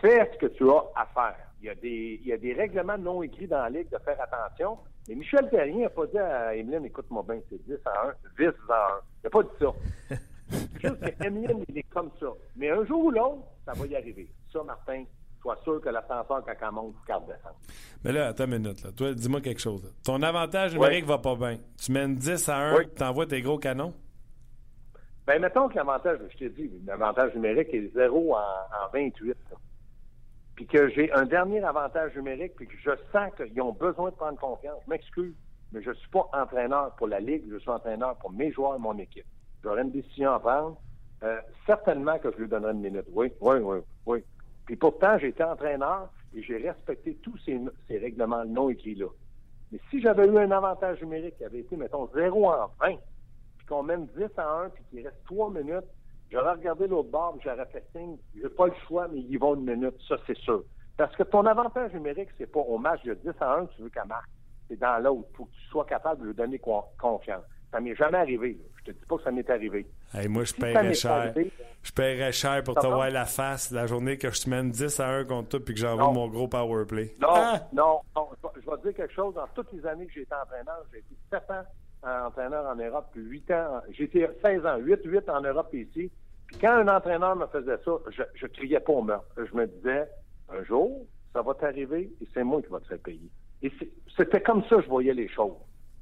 Fais 0.00 0.30
ce 0.32 0.38
que 0.38 0.46
tu 0.46 0.68
as 0.70 0.84
à 0.96 1.06
faire. 1.06 1.36
Il 1.60 1.66
y, 1.66 1.70
a 1.70 1.74
des, 1.74 2.20
il 2.22 2.28
y 2.28 2.32
a 2.32 2.38
des 2.38 2.54
règlements 2.54 2.96
non 2.96 3.22
écrits 3.22 3.46
dans 3.46 3.60
la 3.60 3.68
Ligue 3.68 3.90
de 3.90 3.98
faire 3.98 4.18
attention. 4.20 4.78
Mais 5.08 5.14
Michel 5.14 5.48
Terrien 5.50 5.80
n'a 5.80 5.90
pas 5.90 6.06
dit 6.06 6.18
à 6.18 6.56
Emeline, 6.56 6.86
écoute-moi 6.86 7.22
bien, 7.28 7.40
c'est 7.50 7.62
10 7.66 7.74
à 7.84 8.08
1, 8.08 8.14
10 8.38 8.46
à 8.46 8.48
1. 8.48 8.52
Il 8.70 9.24
n'a 9.24 9.30
pas 9.30 9.42
dit 9.42 9.48
ça. 9.58 9.72
c'est 10.48 10.80
juste 10.80 11.18
qu'Emeline, 11.18 11.64
il 11.68 11.78
est 11.78 11.90
comme 11.90 12.10
ça. 12.18 12.28
Mais 12.56 12.70
un 12.70 12.84
jour 12.86 13.04
ou 13.04 13.10
l'autre, 13.10 13.42
ça 13.66 13.72
va 13.74 13.86
y 13.86 13.94
arriver. 13.94 14.30
Ça, 14.50 14.62
Martin, 14.62 15.04
sois 15.42 15.56
sûr 15.64 15.80
que 15.80 15.88
l'ascenseur, 15.88 16.42
quand 16.44 16.54
elle 16.60 16.72
monte, 16.72 16.94
carte 17.06 17.26
descend. 17.26 17.52
Mais 18.04 18.12
là, 18.12 18.28
attends 18.28 18.44
une 18.44 18.58
minute. 18.58 18.82
Là. 18.82 18.92
Toi, 18.92 19.12
dis-moi 19.12 19.40
quelque 19.40 19.60
chose. 19.60 19.92
Ton 20.04 20.22
avantage 20.22 20.74
numérique 20.74 21.04
va 21.04 21.18
pas 21.18 21.34
bien. 21.34 21.58
Tu 21.82 21.92
mènes 21.92 22.16
10 22.16 22.48
à 22.48 22.56
1, 22.56 22.84
tu 22.96 23.02
envoies 23.02 23.26
tes 23.26 23.42
gros 23.42 23.58
canons? 23.58 23.94
Ben, 25.26 25.40
mettons 25.40 25.68
que 25.68 25.76
l'avantage, 25.76 26.18
je 26.32 26.38
t'ai 26.38 26.48
dit, 26.48 26.70
l'avantage 26.86 27.34
numérique 27.34 27.72
est 27.72 27.92
0 27.94 28.34
en, 28.34 28.38
28. 28.92 29.36
Puis 30.60 30.66
que 30.66 30.90
j'ai 30.90 31.10
un 31.12 31.24
dernier 31.24 31.64
avantage 31.64 32.14
numérique, 32.14 32.52
puis 32.54 32.66
que 32.66 32.76
je 32.76 32.90
sens 33.12 33.32
qu'ils 33.34 33.62
ont 33.62 33.72
besoin 33.72 34.10
de 34.10 34.14
prendre 34.14 34.38
confiance. 34.38 34.78
Je 34.84 34.90
m'excuse, 34.90 35.32
mais 35.72 35.80
je 35.80 35.88
ne 35.88 35.94
suis 35.94 36.10
pas 36.10 36.28
entraîneur 36.34 36.94
pour 36.96 37.06
la 37.08 37.18
Ligue, 37.18 37.44
je 37.50 37.56
suis 37.56 37.70
entraîneur 37.70 38.16
pour 38.16 38.30
mes 38.30 38.52
joueurs 38.52 38.76
et 38.76 38.78
mon 38.78 38.98
équipe. 38.98 39.24
J'aurais 39.64 39.80
une 39.80 39.90
décision 39.90 40.32
à 40.34 40.38
prendre. 40.38 40.76
euh, 41.22 41.40
certainement 41.64 42.18
que 42.18 42.30
je 42.32 42.42
lui 42.42 42.46
donnerais 42.48 42.72
une 42.72 42.80
minute. 42.82 43.06
Oui, 43.10 43.32
oui, 43.40 43.56
oui, 43.56 43.78
oui. 44.04 44.22
Puis 44.66 44.76
pourtant, 44.76 45.16
j'étais 45.18 45.44
entraîneur 45.44 46.10
et 46.34 46.42
j'ai 46.42 46.58
respecté 46.58 47.14
tous 47.22 47.38
ces, 47.38 47.58
ces 47.88 47.96
règlements 47.96 48.44
non 48.44 48.68
écrits-là. 48.68 49.06
Mais 49.72 49.80
si 49.88 50.02
j'avais 50.02 50.26
eu 50.26 50.36
un 50.36 50.50
avantage 50.50 51.00
numérique 51.00 51.38
qui 51.38 51.44
avait 51.46 51.60
été, 51.60 51.74
mettons, 51.74 52.06
0 52.12 52.50
en 52.50 52.70
20, 52.82 52.96
puis 53.56 53.66
qu'on 53.66 53.82
mène 53.82 54.08
10 54.14 54.24
à 54.36 54.64
1, 54.64 54.68
puis 54.68 54.84
qu'il 54.90 55.06
reste 55.06 55.24
3 55.24 55.50
minutes, 55.52 55.88
j'aurais 56.30 56.52
regardé 56.52 56.86
l'autre 56.86 57.10
bord, 57.10 57.36
j'aurais 57.44 57.66
fait 57.66 57.84
signe, 57.94 58.16
j'ai 58.34 58.48
pas 58.48 58.66
le 58.66 58.74
choix, 58.86 59.08
mais 59.08 59.20
ils 59.20 59.38
vont 59.38 59.54
une 59.54 59.64
minute, 59.64 59.94
ça 60.08 60.16
c'est 60.26 60.38
sûr. 60.38 60.64
Parce 60.96 61.16
que 61.16 61.22
ton 61.22 61.46
avantage 61.46 61.92
numérique, 61.94 62.28
c'est 62.36 62.50
pas 62.50 62.60
au 62.60 62.76
match 62.76 63.02
de 63.04 63.14
10 63.14 63.30
à 63.40 63.54
1 63.54 63.66
que 63.66 63.74
tu 63.74 63.82
veux 63.82 63.88
qu'elle 63.88 64.04
marque. 64.06 64.28
C'est 64.68 64.78
dans 64.78 65.02
l'autre. 65.02 65.28
Il 65.32 65.36
faut 65.36 65.44
que 65.46 65.50
tu 65.52 65.68
sois 65.70 65.86
capable 65.86 66.20
de 66.20 66.26
lui 66.26 66.34
donner 66.34 66.58
confiance. 66.58 67.42
Ça 67.70 67.80
m'est 67.80 67.96
jamais 67.96 68.18
arrivé. 68.18 68.58
Là. 68.60 68.64
Je 68.80 68.92
te 68.92 68.98
dis 68.98 69.06
pas 69.06 69.16
que 69.16 69.22
ça 69.22 69.30
m'est 69.30 69.48
arrivé. 69.48 69.86
Hey, 70.12 70.28
moi, 70.28 70.44
je 70.44 70.52
si 70.52 70.60
paierais 70.60 70.92
cher. 70.92 71.12
Arrivé, 71.12 71.52
je 71.82 71.92
paierais 71.92 72.32
cher 72.32 72.62
pour 72.64 72.74
te 72.74 72.86
voir 72.86 73.10
la 73.10 73.24
face 73.24 73.70
la 73.70 73.86
journée 73.86 74.18
que 74.18 74.30
je 74.30 74.42
te 74.42 74.50
mène 74.50 74.70
10 74.70 75.00
à 75.00 75.08
1 75.08 75.24
contre 75.24 75.48
toi 75.48 75.60
puis 75.64 75.74
que 75.74 75.80
j'envoie 75.80 76.12
mon 76.12 76.28
gros 76.28 76.48
power 76.48 76.84
play. 76.84 77.14
Non, 77.18 77.28
ah! 77.30 77.68
non, 77.72 78.00
non, 78.14 78.28
Je 78.42 78.70
vais 78.70 78.76
te 78.76 78.82
dire 78.82 78.94
quelque 78.94 79.14
chose. 79.14 79.34
Dans 79.34 79.46
toutes 79.54 79.72
les 79.72 79.86
années 79.86 80.06
que 80.06 80.12
j'ai 80.12 80.22
été 80.22 80.34
entraîneur, 80.34 80.84
j'ai 80.92 80.98
été 80.98 81.16
7 81.30 81.50
ans 81.50 81.64
entraîneur 82.02 82.66
en 82.66 82.76
Europe, 82.76 83.08
puis 83.12 83.22
8 83.22 83.50
ans. 83.52 83.80
Été 83.98 84.28
16 84.42 84.66
ans, 84.66 84.76
8, 84.78 85.00
8 85.04 85.28
en 85.28 85.40
Europe 85.42 85.72
ici. 85.74 86.10
Puis 86.46 86.58
quand 86.60 86.72
un 86.72 86.88
entraîneur 86.88 87.36
me 87.36 87.46
faisait 87.46 87.78
ça, 87.84 87.92
je, 88.10 88.22
je 88.34 88.46
criais 88.46 88.80
pas 88.80 88.92
au 88.92 89.02
meurtre. 89.02 89.28
Je 89.36 89.54
me 89.54 89.66
disais, 89.66 90.08
un 90.48 90.64
jour, 90.64 91.06
ça 91.32 91.42
va 91.42 91.54
t'arriver 91.54 92.10
et 92.20 92.28
c'est 92.34 92.44
moi 92.44 92.60
qui 92.62 92.68
va 92.68 92.80
te 92.80 92.86
faire 92.86 92.98
payer. 92.98 93.30
Et 93.62 93.70
c'était 94.16 94.42
comme 94.42 94.62
ça 94.64 94.76
que 94.76 94.82
je 94.82 94.88
voyais 94.88 95.14
les 95.14 95.28
choses. 95.28 95.56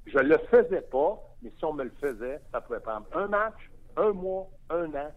Je 0.07 0.19
le 0.19 0.39
faisais 0.51 0.81
pas, 0.83 1.19
mais 1.43 1.53
si 1.59 1.65
on 1.65 1.73
me 1.73 1.85
le 1.85 1.93
faisait, 2.01 2.41
ça 2.53 2.61
pouvait 2.61 2.81
prendre 2.81 3.07
un 3.15 3.27
match, 3.27 3.71
un 3.97 4.13
mois, 4.13 4.49
un 4.71 4.87
an, 4.95 5.13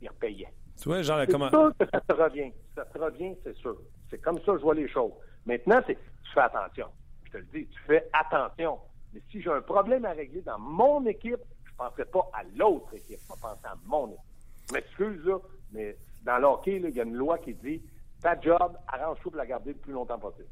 il 0.00 0.08
repayait. 0.08 0.52
Tu 0.80 0.88
vois, 0.88 1.02
genre, 1.02 1.20
comment... 1.30 1.50
que 1.50 1.84
ça 1.92 2.00
te 2.00 2.14
revient. 2.14 2.52
Ça 2.74 2.84
te 2.86 2.98
revient, 2.98 3.36
c'est 3.44 3.56
sûr. 3.56 3.76
C'est 4.10 4.18
comme 4.18 4.38
ça 4.38 4.52
que 4.52 4.58
je 4.58 4.62
vois 4.62 4.74
les 4.74 4.88
choses. 4.88 5.12
Maintenant, 5.44 5.80
c'est 5.86 5.94
tu 5.96 6.32
fais 6.32 6.40
attention. 6.40 6.86
Je 7.24 7.32
te 7.32 7.36
le 7.38 7.44
dis, 7.52 7.66
tu 7.66 7.80
fais 7.86 8.08
attention. 8.12 8.78
Mais 9.12 9.20
si 9.30 9.42
j'ai 9.42 9.50
un 9.50 9.60
problème 9.60 10.04
à 10.04 10.12
régler 10.12 10.42
dans 10.42 10.58
mon 10.58 11.04
équipe, 11.06 11.40
je 11.64 11.70
ne 11.72 11.76
penserai 11.76 12.04
pas 12.06 12.30
à 12.32 12.42
l'autre 12.56 12.94
équipe. 12.94 13.18
Je 13.20 13.34
vais 13.34 13.40
penser 13.40 13.64
à 13.64 13.76
mon 13.86 14.08
équipe. 14.08 14.20
Je 14.68 14.74
m'excuse, 14.74 15.30
mais 15.72 15.96
dans 16.24 16.38
l'hockey, 16.38 16.80
il 16.82 16.94
y 16.94 17.00
a 17.00 17.04
une 17.04 17.14
loi 17.14 17.38
qui 17.38 17.54
dit 17.54 17.82
ta 18.22 18.40
job, 18.40 18.76
arrange-toi 18.86 19.32
pour 19.32 19.36
la 19.36 19.46
garder 19.46 19.72
le 19.72 19.78
plus 19.78 19.92
longtemps 19.92 20.18
possible. 20.18 20.48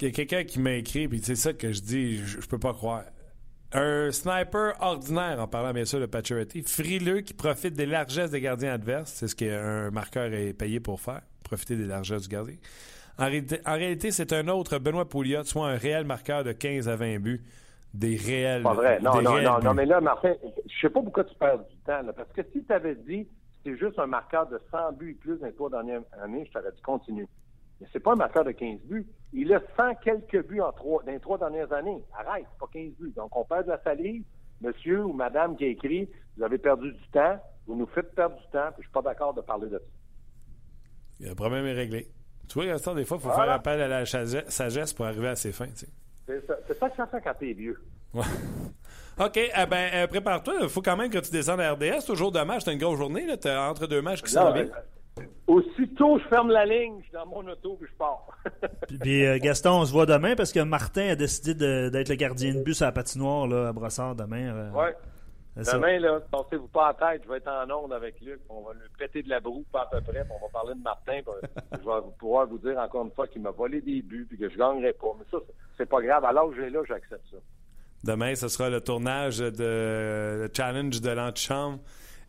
Il 0.00 0.08
y 0.08 0.10
a 0.10 0.12
quelqu'un 0.12 0.44
qui 0.44 0.58
m'a 0.58 0.72
écrit, 0.72 1.08
puis 1.08 1.20
c'est 1.22 1.36
ça 1.36 1.52
que 1.52 1.72
je 1.72 1.80
dis, 1.80 2.18
je, 2.18 2.46
peux 2.46 2.58
pas 2.58 2.72
croire. 2.72 3.04
Un 3.72 4.10
sniper 4.12 4.74
ordinaire, 4.80 5.40
en 5.40 5.48
parlant 5.48 5.72
bien 5.72 5.84
sûr 5.84 6.00
de 6.00 6.06
Paturity, 6.06 6.62
frileux 6.62 7.20
qui 7.20 7.34
profite 7.34 7.74
des 7.74 7.86
largesses 7.86 8.30
des 8.30 8.40
gardiens 8.40 8.72
adverses, 8.72 9.12
c'est 9.12 9.28
ce 9.28 9.34
qu'un 9.34 9.90
marqueur 9.90 10.32
est 10.32 10.52
payé 10.52 10.80
pour 10.80 11.00
faire, 11.00 11.22
profiter 11.42 11.76
des 11.76 11.86
largesses 11.86 12.22
du 12.22 12.28
gardien. 12.28 12.56
En, 13.18 13.24
réalité, 13.24 14.10
c'est 14.10 14.32
un 14.32 14.48
autre 14.48 14.78
Benoît 14.78 15.08
Pouliot, 15.08 15.44
soit 15.44 15.68
un 15.68 15.76
réel 15.76 16.04
marqueur 16.04 16.44
de 16.44 16.52
15 16.52 16.88
à 16.88 16.96
20 16.96 17.18
buts. 17.18 17.42
Des 17.94 18.16
réels. 18.16 18.62
Pas 18.62 18.74
vrai. 18.74 19.00
Non, 19.00 19.22
non, 19.22 19.40
non, 19.40 19.58
non, 19.60 19.72
mais 19.72 19.86
là, 19.86 20.02
Martin, 20.02 20.34
je 20.66 20.80
sais 20.80 20.90
pas 20.90 21.00
pourquoi 21.00 21.24
tu 21.24 21.34
perds 21.36 21.60
du 21.60 21.76
temps, 21.86 22.02
là, 22.02 22.12
parce 22.12 22.30
que 22.32 22.42
si 22.52 22.62
tu 22.62 22.72
avais 22.72 22.94
dit 22.94 23.26
c'est 23.66 23.76
juste 23.76 23.98
un 23.98 24.06
marqueur 24.06 24.46
de 24.46 24.60
100 24.70 24.92
buts 24.92 25.10
et 25.10 25.14
plus 25.14 25.38
dans 25.38 25.46
les 25.46 25.52
trois 25.52 25.70
dernières 25.70 26.02
années, 26.22 26.44
je 26.46 26.52
t'aurais 26.52 26.70
dit 26.70 26.82
continue. 26.82 27.26
Mais 27.80 27.88
c'est 27.92 27.98
pas 27.98 28.12
un 28.12 28.16
marqueur 28.16 28.44
de 28.44 28.52
15 28.52 28.78
buts. 28.84 29.06
Il 29.32 29.52
a 29.52 29.60
100 29.76 29.96
quelques 30.04 30.46
buts 30.46 30.60
en 30.60 30.70
trois, 30.70 31.02
dans 31.02 31.10
les 31.10 31.18
trois 31.18 31.36
dernières 31.36 31.72
années. 31.72 32.00
Arrête, 32.16 32.46
c'est 32.52 32.58
pas 32.60 32.68
15 32.72 32.92
buts. 33.00 33.12
Donc, 33.16 33.36
on 33.36 33.44
perd 33.44 33.64
de 33.64 33.70
la 33.70 33.82
salive. 33.82 34.22
Monsieur 34.60 35.04
ou 35.04 35.12
madame 35.12 35.56
qui 35.56 35.64
a 35.64 35.66
écrit, 35.66 36.08
vous 36.36 36.44
avez 36.44 36.58
perdu 36.58 36.92
du 36.92 37.08
temps, 37.08 37.38
vous 37.66 37.74
nous 37.74 37.86
faites 37.86 38.14
perdre 38.14 38.36
du 38.36 38.46
temps, 38.52 38.68
puis 38.72 38.78
je 38.78 38.82
suis 38.84 38.92
pas 38.92 39.02
d'accord 39.02 39.34
de 39.34 39.42
parler 39.42 39.68
de 39.68 39.78
ça. 39.78 41.28
Le 41.28 41.34
problème 41.34 41.66
est 41.66 41.72
réglé. 41.72 42.06
Tu 42.48 42.54
vois, 42.54 42.66
Gaston, 42.66 42.94
des 42.94 43.04
fois, 43.04 43.18
il 43.20 43.22
faut 43.22 43.34
faire 43.34 43.50
appel 43.50 43.80
à 43.80 43.88
la 43.88 44.06
sagesse 44.06 44.92
pour 44.92 45.06
arriver 45.06 45.28
à 45.28 45.36
ses 45.36 45.52
fins. 45.52 45.66
C'est 46.26 46.46
ça, 46.46 46.56
ça 46.78 46.90
que 46.90 46.96
ça 46.96 47.06
fait 47.06 47.20
quand 47.22 47.34
t'es 47.38 47.52
vieux. 47.52 47.80
Ouais. 48.14 48.24
OK, 49.18 49.36
eh 49.36 49.66
ben, 49.66 49.90
euh, 49.94 50.06
prépare-toi. 50.06 50.54
Il 50.62 50.68
faut 50.68 50.82
quand 50.82 50.96
même 50.96 51.10
que 51.10 51.18
tu 51.18 51.30
descendes 51.30 51.60
à 51.60 51.72
RDS. 51.72 52.04
Toujours 52.06 52.32
deux 52.32 52.44
matchs. 52.44 52.62
C'est 52.64 52.72
une 52.72 52.78
grosse 52.78 52.98
journée. 52.98 53.26
Tu 53.40 53.48
as 53.48 53.70
entre 53.70 53.86
deux 53.86 54.02
matchs 54.02 54.22
qui 54.22 54.30
sont 54.30 54.52
bien. 54.52 54.68
Aussitôt, 55.46 56.18
je 56.18 56.24
ferme 56.28 56.50
la 56.50 56.66
ligne, 56.66 56.98
je 56.98 57.04
suis 57.04 57.12
dans 57.12 57.24
mon 57.24 57.46
auto 57.48 57.76
puis 57.80 57.88
je 57.90 57.96
pars. 57.96 58.26
puis, 59.00 59.24
euh, 59.24 59.38
Gaston, 59.38 59.80
on 59.80 59.84
se 59.86 59.92
voit 59.92 60.04
demain 60.04 60.34
parce 60.34 60.52
que 60.52 60.60
Martin 60.60 61.08
a 61.08 61.14
décidé 61.14 61.54
d'être 61.54 62.08
le 62.08 62.16
gardien 62.16 62.52
de 62.52 62.62
bus 62.62 62.82
à 62.82 62.86
la 62.86 62.92
patinoire 62.92 63.46
là, 63.46 63.68
à 63.68 63.72
Brossard 63.72 64.14
demain. 64.14 64.52
Euh, 64.52 64.70
oui. 64.74 64.90
Demain, 65.56 65.98
là, 65.98 66.20
pensez-vous 66.30 66.68
pas 66.68 66.90
en 66.90 66.94
tête, 66.94 67.22
je 67.24 67.28
vais 67.30 67.38
être 67.38 67.48
en 67.48 67.70
onde 67.70 67.92
avec 67.94 68.20
Luc. 68.20 68.40
On 68.50 68.60
va 68.60 68.74
lui 68.74 68.80
péter 68.98 69.22
de 69.22 69.30
la 69.30 69.40
broue, 69.40 69.64
pas 69.72 69.82
à 69.82 69.86
peu 69.86 70.02
près. 70.02 70.22
on 70.28 70.46
va 70.46 70.52
parler 70.52 70.74
de 70.74 70.82
Martin. 70.82 71.20
je 71.72 71.78
vais 71.78 72.12
pouvoir 72.18 72.46
vous 72.46 72.58
dire 72.58 72.78
encore 72.78 73.06
une 73.06 73.12
fois 73.12 73.26
qu'il 73.26 73.40
m'a 73.40 73.52
volé 73.52 73.80
des 73.80 74.02
buts 74.02 74.26
puis 74.28 74.36
que 74.36 74.50
je 74.50 74.56
gagnerai 74.58 74.92
pas. 74.92 75.14
Mais 75.18 75.24
ça, 75.30 75.38
c'est 75.78 75.88
pas 75.88 76.02
grave. 76.02 76.26
Alors 76.26 76.50
que 76.50 76.56
j'ai 76.56 76.68
là, 76.68 76.80
j'accepte 76.86 77.24
ça. 77.30 77.38
Demain, 78.04 78.34
ce 78.34 78.48
sera 78.48 78.68
le 78.68 78.82
tournage 78.82 79.38
de 79.38 80.50
challenge 80.54 81.00
de 81.00 81.10
l'antichambre. 81.10 81.78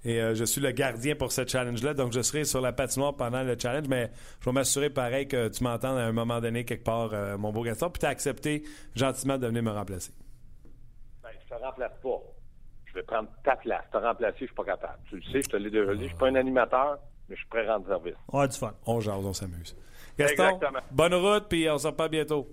Et 0.05 0.21
euh, 0.21 0.35
je 0.35 0.45
suis 0.45 0.61
le 0.61 0.71
gardien 0.71 1.15
pour 1.15 1.33
ce 1.33 1.45
challenge-là. 1.45 1.93
Donc, 1.93 2.13
je 2.13 2.21
serai 2.21 2.45
sur 2.45 2.61
la 2.61 2.71
patinoire 2.71 3.17
pendant 3.17 3.43
le 3.43 3.57
challenge. 3.59 3.89
Mais 3.89 4.09
je 4.39 4.45
vais 4.45 4.53
m'assurer, 4.53 4.89
pareil, 4.89 5.27
que 5.27 5.49
tu 5.49 5.65
m'entends 5.65 5.97
à 5.97 6.01
un 6.01 6.13
moment 6.13 6.39
donné, 6.39 6.63
quelque 6.63 6.85
part, 6.85 7.13
euh, 7.13 7.37
mon 7.37 7.51
beau 7.51 7.63
Gaston. 7.63 7.89
Puis 7.89 7.99
tu 7.99 8.05
as 8.05 8.09
accepté 8.09 8.63
gentiment 8.95 9.37
de 9.37 9.47
venir 9.47 9.63
me 9.63 9.71
remplacer. 9.71 10.13
Ben, 11.21 11.29
je 11.43 11.53
te 11.53 11.61
remplace 11.61 11.91
pas. 12.01 12.21
Je 12.97 13.01
vais 13.01 13.05
prendre 13.05 13.29
ta 13.43 13.55
place. 13.55 13.83
Te 13.91 13.97
remplacer, 13.97 14.37
je 14.39 14.45
suis 14.45 14.55
pas 14.55 14.63
capable. 14.63 14.97
Tu 15.07 15.17
le 15.17 15.21
sais, 15.21 15.43
je 15.43 15.49
te 15.49 15.57
l'ai 15.57 15.69
déjà 15.69 15.93
dit. 15.93 16.01
Je 16.01 16.07
suis 16.07 16.17
pas 16.17 16.29
un 16.29 16.35
animateur, 16.35 16.97
mais 17.29 17.35
je 17.35 17.41
suis 17.41 17.47
prêt 17.47 17.67
à 17.67 17.73
rendre 17.73 17.85
service. 17.85 18.15
On 18.29 18.39
a 18.39 18.47
du 18.47 18.57
fun. 18.57 18.73
On 18.87 18.99
jase, 18.99 19.23
on 19.23 19.33
s'amuse. 19.33 19.75
Gaston, 20.17 20.59
bonne 20.89 21.13
route, 21.13 21.45
puis 21.47 21.69
on 21.69 21.77
se 21.77 21.85
reparle 21.85 22.09
bientôt. 22.09 22.47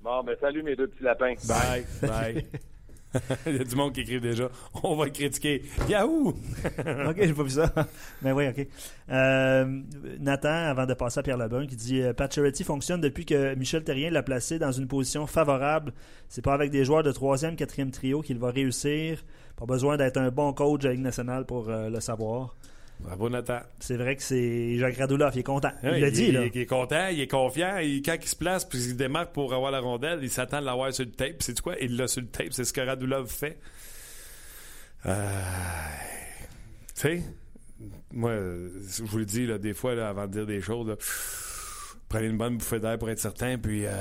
Bon, 0.00 0.22
ben 0.22 0.36
salut 0.40 0.62
mes 0.62 0.76
deux 0.76 0.86
petits 0.86 1.02
lapins. 1.02 1.34
Bye, 1.48 1.84
bye. 2.02 2.46
Il 3.46 3.56
y 3.56 3.60
a 3.60 3.64
du 3.64 3.74
monde 3.74 3.92
qui 3.92 4.02
écrit 4.02 4.20
déjà. 4.20 4.48
On 4.84 4.94
va 4.94 5.06
le 5.06 5.10
critiquer. 5.10 5.64
Yahoo! 5.88 6.28
OK, 7.08 7.16
j'ai 7.16 7.34
pas 7.34 7.42
vu 7.42 7.50
ça. 7.50 7.72
Mais 8.22 8.30
oui, 8.34 8.46
OK. 8.46 8.64
Euh, 9.10 9.82
Nathan, 10.20 10.68
avant 10.68 10.86
de 10.86 10.94
passer 10.94 11.18
à 11.18 11.22
Pierre 11.24 11.38
Lebrun, 11.38 11.66
qui 11.66 11.74
dit 11.74 12.02
euh, 12.02 12.12
Charity 12.30 12.62
fonctionne 12.62 13.00
depuis 13.00 13.24
que 13.24 13.56
Michel 13.56 13.82
Terrien 13.82 14.10
l'a 14.10 14.22
placé 14.22 14.60
dans 14.60 14.70
une 14.70 14.86
position 14.86 15.26
favorable. 15.26 15.94
C'est 16.28 16.44
pas 16.44 16.54
avec 16.54 16.70
des 16.70 16.84
joueurs 16.84 17.02
de 17.02 17.10
troisième, 17.10 17.56
quatrième 17.56 17.90
trio 17.90 18.22
qu'il 18.22 18.38
va 18.38 18.52
réussir. 18.52 19.24
Pas 19.58 19.66
besoin 19.66 19.96
d'être 19.96 20.18
un 20.18 20.30
bon 20.30 20.52
coach 20.52 20.84
à 20.84 20.92
Ligue 20.92 21.00
nationale 21.00 21.44
pour 21.44 21.68
euh, 21.68 21.90
le 21.90 22.00
savoir. 22.00 22.54
Bravo, 23.00 23.28
Nathan. 23.28 23.58
C'est 23.80 23.96
vrai 23.96 24.14
que 24.14 24.22
c'est 24.22 24.78
Jacques 24.78 24.96
Radulov. 24.96 25.32
Il 25.34 25.40
est 25.40 25.42
content. 25.42 25.72
il 25.82 26.00
l'a 26.00 26.10
dit, 26.10 26.30
là. 26.30 26.44
Il, 26.46 26.60
est 26.60 26.66
content, 26.66 27.08
il 27.08 27.20
est 27.20 27.26
confiant. 27.26 27.76
quand 28.04 28.16
il 28.20 28.28
se 28.28 28.36
place 28.36 28.64
puis 28.64 28.78
il 28.78 28.96
démarque 28.96 29.32
pour 29.32 29.52
avoir 29.52 29.72
la 29.72 29.80
rondelle, 29.80 30.20
il 30.22 30.30
s'attend 30.30 30.60
de 30.60 30.66
l'avoir 30.66 30.92
sur 30.92 31.04
le 31.04 31.10
tape. 31.10 31.36
C'est 31.40 31.60
quoi? 31.60 31.74
Il 31.80 31.96
l'a 31.96 32.06
sur 32.06 32.20
le 32.20 32.28
tape. 32.28 32.52
C'est 32.52 32.64
ce 32.64 32.72
que 32.72 32.80
Radulov 32.80 33.28
fait. 33.28 33.58
Euh... 35.06 35.28
Tu 36.94 37.00
sais, 37.02 37.22
moi, 38.12 38.32
je 38.32 39.02
vous 39.02 39.18
le 39.18 39.24
dis, 39.24 39.46
là, 39.46 39.58
des 39.58 39.74
fois, 39.74 39.94
là, 39.96 40.08
avant 40.08 40.26
de 40.26 40.32
dire 40.32 40.46
des 40.46 40.60
choses, 40.60 40.96
prenez 42.08 42.26
une 42.26 42.38
bonne 42.38 42.58
bouffée 42.58 42.80
d'air 42.80 42.96
pour 42.98 43.10
être 43.10 43.18
certain, 43.18 43.58
puis 43.58 43.86
euh, 43.86 43.92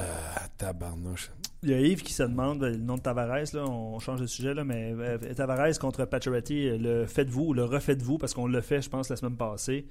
tabarnouche. 0.58 1.30
Il 1.67 1.71
y 1.71 1.73
a 1.73 1.82
Yves 1.82 2.01
qui 2.01 2.13
se 2.13 2.23
demande 2.23 2.62
le 2.62 2.77
nom 2.77 2.95
de 2.95 3.01
Tavares, 3.01 3.43
là, 3.53 3.65
on 3.65 3.99
change 3.99 4.21
de 4.21 4.25
sujet, 4.25 4.53
là, 4.53 4.63
mais 4.63 4.93
euh, 4.97 5.17
Tavares 5.34 5.77
contre 5.77 6.06
Pacioretty, 6.06 6.77
le 6.77 7.06
faites-vous, 7.06 7.53
le 7.53 7.65
refaites-vous, 7.65 8.17
parce 8.17 8.34
qu'on 8.34 8.47
l'a 8.47 8.62
fait, 8.62 8.82
je 8.82 8.89
pense, 8.89 9.10
la 9.10 9.17
semaine 9.17 9.36
passée. 9.36 9.86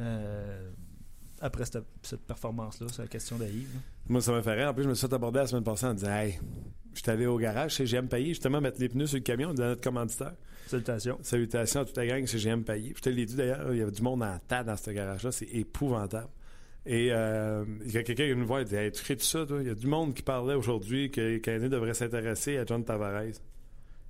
Euh, 0.00 0.70
après 1.42 1.66
cette, 1.66 1.84
performance-là, 2.26 2.86
c'est 2.90 3.02
la 3.02 3.08
question 3.08 3.36
de 3.36 3.44
Yves. 3.44 3.78
Moi, 4.08 4.22
ça 4.22 4.32
m'a 4.32 4.40
fait 4.40 4.54
rire. 4.54 4.70
En 4.70 4.72
plus, 4.72 4.84
je 4.84 4.88
me 4.88 4.94
suis 4.94 5.06
fait 5.06 5.12
aborder 5.12 5.40
la 5.40 5.46
semaine 5.46 5.64
passée 5.64 5.84
en 5.84 5.92
disant 5.92 6.12
Hey, 6.12 6.40
je 6.94 7.00
suis 7.02 7.10
allé 7.10 7.26
au 7.26 7.36
garage 7.36 7.74
chez 7.74 7.84
GM 7.84 8.06
Payé, 8.06 8.28
justement, 8.28 8.62
mettre 8.62 8.80
les 8.80 8.88
pneus 8.88 9.08
sur 9.08 9.18
le 9.18 9.22
camion 9.22 9.52
de 9.52 9.62
notre 9.62 9.82
commanditaire. 9.82 10.32
Salutations. 10.66 11.18
Salutations 11.20 11.80
à 11.80 11.84
toute 11.84 11.96
la 11.98 12.06
gang 12.06 12.26
chez 12.26 12.38
GM 12.38 12.62
Payé. 12.62 12.94
Je 12.96 13.02
te 13.02 13.10
l'ai 13.10 13.26
dit 13.26 13.34
d'ailleurs, 13.34 13.70
il 13.70 13.80
y 13.80 13.82
avait 13.82 13.90
du 13.90 14.00
monde 14.00 14.22
en 14.22 14.38
tas 14.48 14.64
dans 14.64 14.78
ce 14.78 14.90
garage-là, 14.90 15.30
c'est 15.30 15.48
épouvantable. 15.52 16.30
Et 16.84 17.08
euh, 17.12 17.64
il 17.84 17.92
y 17.92 17.98
a 17.98 18.02
quelqu'un 18.02 18.24
qui 18.24 18.32
vient 18.32 18.36
me 18.36 18.44
voir 18.44 18.60
et 18.60 18.64
dit 18.64 18.74
hey, 18.74 18.90
Tu 18.90 19.02
crées 19.02 19.16
tout 19.16 19.24
ça, 19.24 19.46
toi? 19.46 19.58
Il 19.60 19.68
y 19.68 19.70
a 19.70 19.74
du 19.74 19.86
monde 19.86 20.14
qui 20.14 20.22
parlait 20.22 20.54
aujourd'hui 20.54 21.10
que 21.10 21.38
Canadien 21.38 21.68
devrait 21.68 21.94
s'intéresser 21.94 22.58
à 22.58 22.66
John 22.66 22.84
Tavares. 22.84 23.40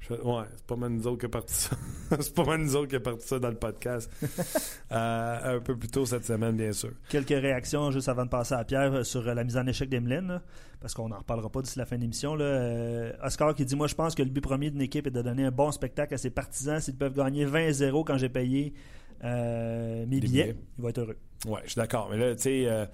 Je 0.00 0.14
ouais, 0.14 0.44
c'est 0.56 0.66
pas 0.66 0.74
mal 0.74 0.90
nous 0.90 1.06
autres 1.06 1.18
qui 1.20 1.26
a 1.26 1.28
parti 1.28 1.54
ça. 1.54 1.76
c'est 2.20 2.34
pas 2.34 2.44
mal 2.44 2.60
nous 2.60 2.74
autres 2.74 2.88
qui 2.88 2.96
a 2.96 3.00
parti 3.00 3.24
ça 3.26 3.38
dans 3.38 3.50
le 3.50 3.56
podcast. 3.56 4.10
euh, 4.92 5.56
un 5.56 5.60
peu 5.60 5.76
plus 5.76 5.88
tôt 5.88 6.04
cette 6.06 6.24
semaine, 6.24 6.56
bien 6.56 6.72
sûr. 6.72 6.90
Quelques 7.08 7.28
réactions 7.28 7.90
juste 7.92 8.08
avant 8.08 8.24
de 8.24 8.30
passer 8.30 8.54
à 8.54 8.64
Pierre 8.64 9.06
sur 9.06 9.22
la 9.22 9.44
mise 9.44 9.56
en 9.56 9.66
échec 9.66 9.88
d'Emeline, 9.88 10.40
parce 10.80 10.94
qu'on 10.94 11.08
n'en 11.08 11.18
reparlera 11.18 11.50
pas 11.50 11.62
d'ici 11.62 11.78
la 11.78 11.86
fin 11.86 11.96
de 11.96 12.00
l'émission. 12.00 12.36
Euh, 12.40 13.12
Oscar 13.22 13.54
qui 13.54 13.64
dit 13.64 13.76
Moi, 13.76 13.86
je 13.86 13.94
pense 13.94 14.16
que 14.16 14.22
le 14.22 14.30
but 14.30 14.40
premier 14.40 14.70
d'une 14.70 14.82
équipe 14.82 15.06
est 15.06 15.12
de 15.12 15.22
donner 15.22 15.44
un 15.44 15.52
bon 15.52 15.70
spectacle 15.70 16.14
à 16.14 16.18
ses 16.18 16.30
partisans. 16.30 16.80
S'ils 16.80 16.96
peuvent 16.96 17.14
gagner 17.14 17.46
20-0 17.46 18.04
quand 18.04 18.18
j'ai 18.18 18.28
payé 18.28 18.74
euh, 19.22 20.04
mes 20.06 20.18
billets, 20.18 20.56
il 20.78 20.82
va 20.82 20.90
être 20.90 20.98
heureux. 20.98 21.18
Oui, 21.46 21.58
je 21.64 21.70
suis 21.70 21.78
d'accord. 21.78 22.08
Mais 22.10 22.16
là, 22.16 22.34
tu 22.34 22.42
sais, 22.42 22.66
euh, 22.66 22.86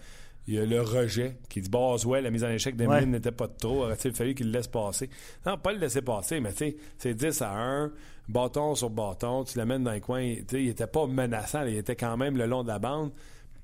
il 0.47 0.55
y 0.55 0.59
a 0.59 0.65
le 0.65 0.81
rejet 0.81 1.37
qui 1.49 1.61
dit 1.61 1.69
Boswell, 1.69 2.25
la 2.25 2.31
mise 2.31 2.43
en 2.43 2.49
échec 2.49 2.75
d'Emeline 2.75 3.11
n'était 3.11 3.33
pas 3.33 3.47
de 3.47 3.57
trop. 3.59 3.85
Aurait-il 3.85 4.15
fallu 4.15 4.35
qu'il 4.35 4.47
le 4.47 4.53
laisse 4.53 4.69
passer? 4.69 5.11
Non, 5.45 5.59
pas 5.59 5.73
le 5.73 5.79
laisser 5.79 6.01
passer, 6.03 6.41
mais 6.41 6.53
tu 6.53 6.59
sais, 6.59 6.77
c'est 6.97 7.15
10 7.15 7.43
à 7.43 7.53
1, 7.53 7.93
bâton 8.29 8.75
sur 8.75 8.89
bâton, 8.89 9.45
tu 9.45 9.59
l'amènes 9.59 9.85
dans 9.85 9.93
le 9.93 10.01
coin. 10.01 10.23
Il 10.23 10.47
n'était 10.53 10.87
pas 10.87 11.07
menaçant, 11.07 11.65
il 11.67 11.77
était 11.77 11.97
quand 11.97 12.17
même 12.17 12.37
le 12.37 12.47
long 12.47 12.63
de 12.63 12.69
la 12.69 12.79
bande. 12.79 13.13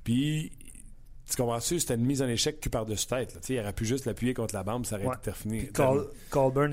Puis 0.05 0.53
tu 1.29 1.37
comprends-tu? 1.37 1.81
C'était 1.81 1.95
une 1.95 2.05
mise 2.05 2.21
en 2.21 2.29
échec 2.29 2.61
qui 2.61 2.69
par 2.69 2.85
dessus 2.85 3.07
tête. 3.07 3.35
Là. 3.35 3.41
Il 3.49 3.61
aurait 3.61 3.73
pu 3.73 3.85
juste 3.87 4.05
l'appuyer 4.05 4.35
contre 4.35 4.55
la 4.55 4.63
bande, 4.63 4.87
ça 4.87 4.97
aurait 4.97 5.07
été 5.07 5.33
terminé. 5.33 5.71
Colburn, 6.31 6.73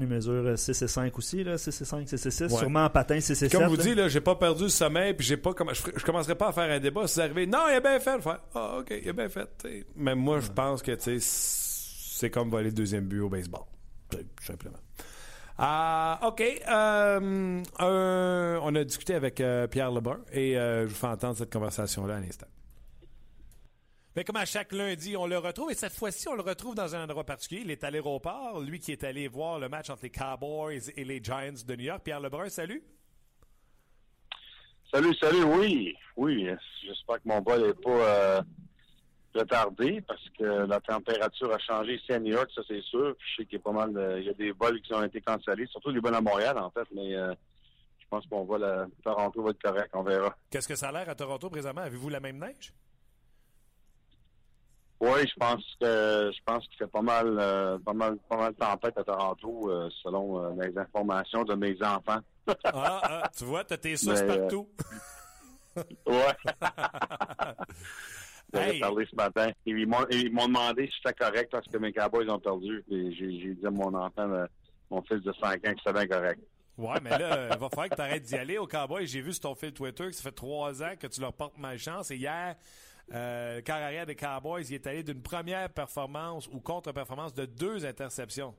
il, 0.00 0.06
mesure 0.06 0.58
6 0.58 0.82
et 0.82 0.88
5 0.88 1.18
aussi, 1.18 1.44
là, 1.44 1.56
6 1.56 1.80
et 1.80 1.84
5, 1.84 2.08
6 2.08 2.26
et 2.26 2.30
6. 2.30 2.48
Sûrement 2.48 2.84
en 2.84 2.90
patin 2.90 3.20
6 3.20 3.30
et 3.30 3.34
7. 3.48 3.52
Comme 3.52 3.64
je 3.64 3.68
vous 3.68 3.76
dis, 3.76 3.94
là, 3.94 4.08
j'ai 4.08 4.20
pas 4.20 4.34
perdu 4.34 4.64
le 4.64 4.68
sommeil, 4.68 5.14
puis 5.14 5.26
j'ai 5.26 5.36
pas 5.36 5.52
je, 5.72 5.82
je 5.96 6.04
commencerai 6.04 6.34
pas 6.34 6.48
à 6.48 6.52
faire 6.52 6.70
un 6.70 6.78
débat 6.78 7.06
si 7.06 7.14
c'est 7.14 7.22
arrivé. 7.22 7.46
Non, 7.46 7.64
il 7.68 7.74
a 7.74 7.80
bien 7.80 7.98
fait. 7.98 8.20
Faire. 8.20 8.40
Ah, 8.54 8.78
OK, 8.80 8.92
il 9.02 9.08
a 9.08 9.12
bien 9.12 9.28
fait. 9.28 9.48
Mais 9.96 10.14
moi, 10.14 10.40
je 10.40 10.50
pense 10.50 10.82
que 10.82 10.92
c'est 10.98 12.30
comme 12.30 12.50
voler 12.50 12.66
le 12.66 12.72
deuxième 12.72 13.04
but 13.04 13.20
au 13.20 13.28
baseball. 13.28 13.62
Tout 14.10 14.18
simplement. 14.42 14.78
Ah, 15.62 16.18
OK. 16.26 16.40
Euh, 16.40 17.62
on 18.62 18.74
a 18.74 18.84
discuté 18.84 19.14
avec 19.14 19.40
euh, 19.40 19.66
Pierre 19.66 19.90
Lebrun 19.90 20.20
et 20.32 20.56
euh, 20.56 20.84
je 20.84 20.88
vous 20.88 20.94
fais 20.94 21.06
entendre 21.06 21.36
cette 21.36 21.52
conversation-là 21.52 22.16
à 22.16 22.20
l'instant. 22.20 22.46
Mais 24.16 24.24
comme 24.24 24.36
à 24.36 24.44
chaque 24.44 24.72
lundi, 24.72 25.16
on 25.16 25.26
le 25.26 25.38
retrouve. 25.38 25.70
Et 25.70 25.74
cette 25.74 25.92
fois-ci, 25.92 26.28
on 26.28 26.34
le 26.34 26.42
retrouve 26.42 26.74
dans 26.74 26.94
un 26.96 27.04
endroit 27.04 27.24
particulier. 27.24 27.62
Il 27.64 27.70
est 27.70 27.84
à 27.84 27.90
l'aéroport. 27.90 28.60
Lui 28.60 28.80
qui 28.80 28.92
est 28.92 29.04
allé 29.04 29.28
voir 29.28 29.58
le 29.58 29.68
match 29.68 29.88
entre 29.88 30.02
les 30.02 30.10
Cowboys 30.10 30.90
et 30.96 31.04
les 31.04 31.22
Giants 31.22 31.64
de 31.66 31.76
New 31.76 31.84
York. 31.84 32.02
Pierre 32.02 32.20
Lebrun, 32.20 32.48
salut. 32.48 32.82
Salut, 34.92 35.14
salut, 35.14 35.44
oui. 35.44 35.94
Oui, 36.16 36.48
j'espère 36.84 37.16
que 37.22 37.28
mon 37.28 37.40
vol 37.40 37.68
n'est 37.68 37.74
pas 37.74 37.90
euh, 37.90 38.42
retardé 39.34 40.00
parce 40.00 40.28
que 40.36 40.44
la 40.44 40.80
température 40.80 41.52
a 41.52 41.58
changé 41.58 41.94
ici 41.94 42.12
à 42.12 42.18
New 42.18 42.32
York, 42.32 42.50
ça 42.54 42.62
c'est 42.66 42.82
sûr. 42.82 43.14
je 43.18 43.36
sais 43.36 43.44
qu'il 43.46 43.58
y 43.58 43.60
a 43.60 43.62
pas 43.62 43.72
mal 43.72 43.92
de, 43.92 44.18
il 44.18 44.24
y 44.24 44.28
a 44.28 44.34
des 44.34 44.50
vols 44.50 44.80
qui 44.82 44.92
ont 44.92 45.04
été 45.04 45.20
cancellés, 45.20 45.66
surtout 45.66 45.90
les 45.90 46.00
vols 46.00 46.14
à 46.14 46.20
Montréal 46.20 46.58
en 46.58 46.70
fait, 46.70 46.86
mais 46.92 47.14
euh, 47.14 47.32
je 48.00 48.06
pense 48.10 48.26
qu'on 48.26 48.44
va 48.44 48.82
à 48.82 48.86
Toronto 49.04 49.42
va 49.42 49.50
être 49.50 49.62
correct, 49.62 49.90
on 49.92 50.02
verra. 50.02 50.36
Qu'est-ce 50.50 50.66
que 50.66 50.74
ça 50.74 50.88
a 50.88 50.92
l'air 50.92 51.08
à 51.08 51.14
Toronto 51.14 51.48
présentement? 51.48 51.82
Avez-vous 51.82 52.08
la 52.08 52.20
même 52.20 52.38
neige? 52.38 52.72
Oui, 55.00 55.26
je 55.26 55.34
pense 55.38 55.64
que 55.80 56.30
je 56.30 56.38
pense 56.44 56.66
qu'il 56.68 56.76
fait 56.76 56.86
pas 56.86 57.00
mal, 57.00 57.34
euh, 57.38 57.78
pas 57.78 57.94
mal, 57.94 58.18
pas 58.28 58.36
mal 58.36 58.52
de 58.52 58.58
tempête 58.58 58.98
à 58.98 59.04
Toronto, 59.04 59.70
euh, 59.70 59.88
selon 60.02 60.44
euh, 60.44 60.50
les 60.62 60.76
informations 60.76 61.42
de 61.42 61.54
mes 61.54 61.74
enfants. 61.82 62.20
ah, 62.64 63.00
ah, 63.02 63.30
tu 63.34 63.44
vois, 63.44 63.64
t'as 63.64 63.78
tes 63.78 63.96
sources 63.96 64.20
partout. 64.22 64.68
ouais. 66.06 66.36
J'ai 68.72 68.80
parlé 68.80 69.06
ce 69.10 69.16
matin. 69.16 69.50
Ils 69.64 69.86
m'ont 69.86 70.04
demandé 70.46 70.86
si 70.88 70.92
c'était 71.02 71.14
correct 71.14 71.50
parce 71.50 71.66
que 71.66 71.78
mes 71.78 71.92
Cowboys 71.92 72.28
ont 72.28 72.40
perdu. 72.40 72.84
J'ai 72.90 73.54
dit 73.54 73.66
à 73.66 73.70
mon 73.70 73.94
enfant, 73.94 74.28
mon 74.90 75.00
fils 75.02 75.22
de 75.22 75.32
5 75.32 75.66
ans, 75.66 75.72
que 75.72 75.78
c'était 75.78 75.92
bien 75.92 76.08
correct. 76.08 76.40
Ouais, 76.76 76.98
mais 77.02 77.10
là, 77.10 77.48
il 77.52 77.58
va 77.58 77.68
falloir 77.68 77.88
que 77.88 77.94
tu 77.94 78.00
arrêtes 78.00 78.24
d'y 78.24 78.34
aller 78.34 78.58
aux 78.58 78.66
Cowboys. 78.66 79.06
J'ai 79.06 79.20
vu 79.20 79.32
sur 79.32 79.42
ton 79.42 79.54
fil 79.54 79.72
Twitter 79.72 80.06
que 80.06 80.12
ça 80.12 80.22
fait 80.22 80.32
trois 80.32 80.82
ans 80.82 80.94
que 80.98 81.06
tu 81.06 81.20
leur 81.20 81.32
portes 81.32 81.56
malchance. 81.58 82.10
Et 82.10 82.16
hier, 82.16 82.56
euh, 83.12 83.60
carrière 83.62 83.86
arrière 83.86 84.06
des 84.06 84.14
Cowboys, 84.14 84.62
il 84.68 84.74
est 84.74 84.86
allé 84.86 85.02
d'une 85.02 85.22
première 85.22 85.68
performance 85.70 86.48
ou 86.52 86.60
contre-performance 86.60 87.34
de 87.34 87.44
deux 87.44 87.84
interceptions. 87.84 88.54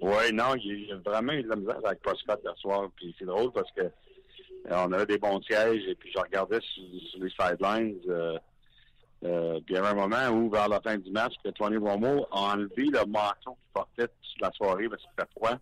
Oui, 0.00 0.32
non, 0.32 0.52
a 0.52 1.10
vraiment 1.10 1.32
eu 1.32 1.42
de 1.42 1.48
la 1.48 1.56
misère 1.56 1.80
avec 1.84 2.00
Prescott 2.00 2.40
hier 2.42 2.56
soir. 2.58 2.88
Puis 2.96 3.14
c'est 3.18 3.24
drôle 3.24 3.52
parce 3.52 3.70
que 3.72 3.82
euh, 3.82 3.90
on 4.86 4.92
avait 4.92 5.06
des 5.06 5.18
bons 5.18 5.40
sièges 5.42 5.82
et 5.86 5.94
puis 5.94 6.10
je 6.12 6.20
regardais 6.20 6.60
sur, 6.60 7.20
les 7.20 7.30
sidelines. 7.30 7.98
Euh, 8.08 8.38
euh, 9.24 9.54
puis 9.66 9.74
il 9.74 9.74
y 9.74 9.78
avait 9.78 9.88
un 9.88 9.94
moment 9.94 10.28
où, 10.28 10.50
vers 10.50 10.68
la 10.68 10.80
fin 10.80 10.96
du 10.96 11.10
match, 11.10 11.34
que 11.42 11.50
Tony 11.50 11.76
Romo 11.76 12.26
a 12.30 12.52
enlevé 12.54 12.84
le 12.84 13.04
manteau 13.06 13.56
qu'il 13.56 13.72
portait 13.72 14.06
toute 14.06 14.40
la 14.40 14.52
soirée 14.52 14.88
parce 14.88 15.02
qu'il 15.02 15.10
fait 15.18 15.30
froid. 15.36 15.58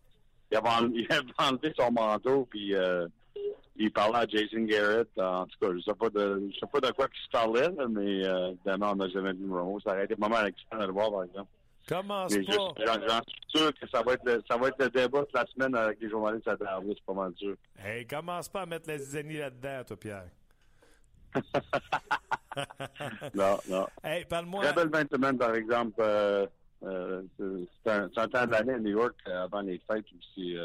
Il 0.51 0.57
avait, 0.59 0.69
enlevé, 1.39 1.73
son 1.79 1.91
manteau, 1.93 2.47
puis 2.51 2.75
il 3.79 3.93
parlait 3.93 4.19
à 4.19 4.27
Jason 4.27 4.63
Garrett. 4.63 5.09
En 5.19 5.47
tout 5.47 5.59
cas, 5.61 5.69
je 5.71 5.77
ne 5.77 5.81
sais 5.81 5.95
pas 5.95 6.11
de, 6.11 6.49
je 6.53 6.59
sais 6.59 6.67
pas 6.67 6.81
de 6.81 6.93
quoi 6.93 7.07
il 7.13 7.25
se 7.25 7.31
parlait, 7.31 7.71
mais 7.91 8.27
euh, 8.27 8.51
évidemment, 8.53 8.93
on 8.93 8.97
n'a 8.97 9.09
jamais 9.09 9.33
vu 9.33 9.51
Romo. 9.51 9.81
Ça 9.81 9.93
aurait 9.93 10.05
été 10.05 10.15
mal 10.17 10.49
excitant 10.49 10.79
de 10.79 10.87
le 10.87 10.93
voir, 10.93 11.11
par 11.11 11.25
exemple. 11.25 11.51
Comment 11.89 12.27
pas. 12.27 12.29
J'en 12.29 13.21
suis 13.29 13.45
sûr 13.49 13.73
que 13.75 13.89
ça 13.89 14.03
va, 14.03 14.15
être 14.15 14.25
le, 14.25 14.43
ça 14.51 14.57
va 14.57 14.69
être 14.69 14.79
le 14.81 14.91
débat 14.91 15.21
de 15.21 15.29
la 15.33 15.47
semaine 15.47 15.75
avec 15.77 16.01
les 16.01 16.11
journalistes 16.11 16.49
à 16.49 16.57
Darwin, 16.57 16.93
c'est 16.97 17.05
pas 17.05 17.13
mal 17.15 17.33
sûr. 17.37 17.55
Hey, 17.79 18.07
commence 18.07 18.49
pas 18.49 18.63
à 18.63 18.67
mettre 18.67 18.89
la 18.89 18.99
zizanie 18.99 19.39
là-dedans, 19.39 19.85
toi, 19.87 19.97
Pierre. 19.97 20.25
non, 23.35 23.59
non. 23.69 23.87
Hey, 24.03 24.25
parle-moi. 24.25 24.65
Très 24.65 24.75
belle 24.75 24.89
20 24.89 25.11
semaines, 25.13 25.39
par 25.39 25.55
exemple. 25.55 26.01
Euh, 26.01 26.47
euh, 26.83 27.23
c'est 27.39 27.93
un, 27.93 28.11
un, 28.17 28.29
temps 28.29 28.47
de 28.47 28.51
l'année 28.51 28.75
à 28.75 28.79
New 28.79 28.91
York 28.91 29.15
euh, 29.29 29.45
avant 29.45 29.61
les 29.61 29.81
fêtes 29.87 30.07
aussi. 30.19 30.57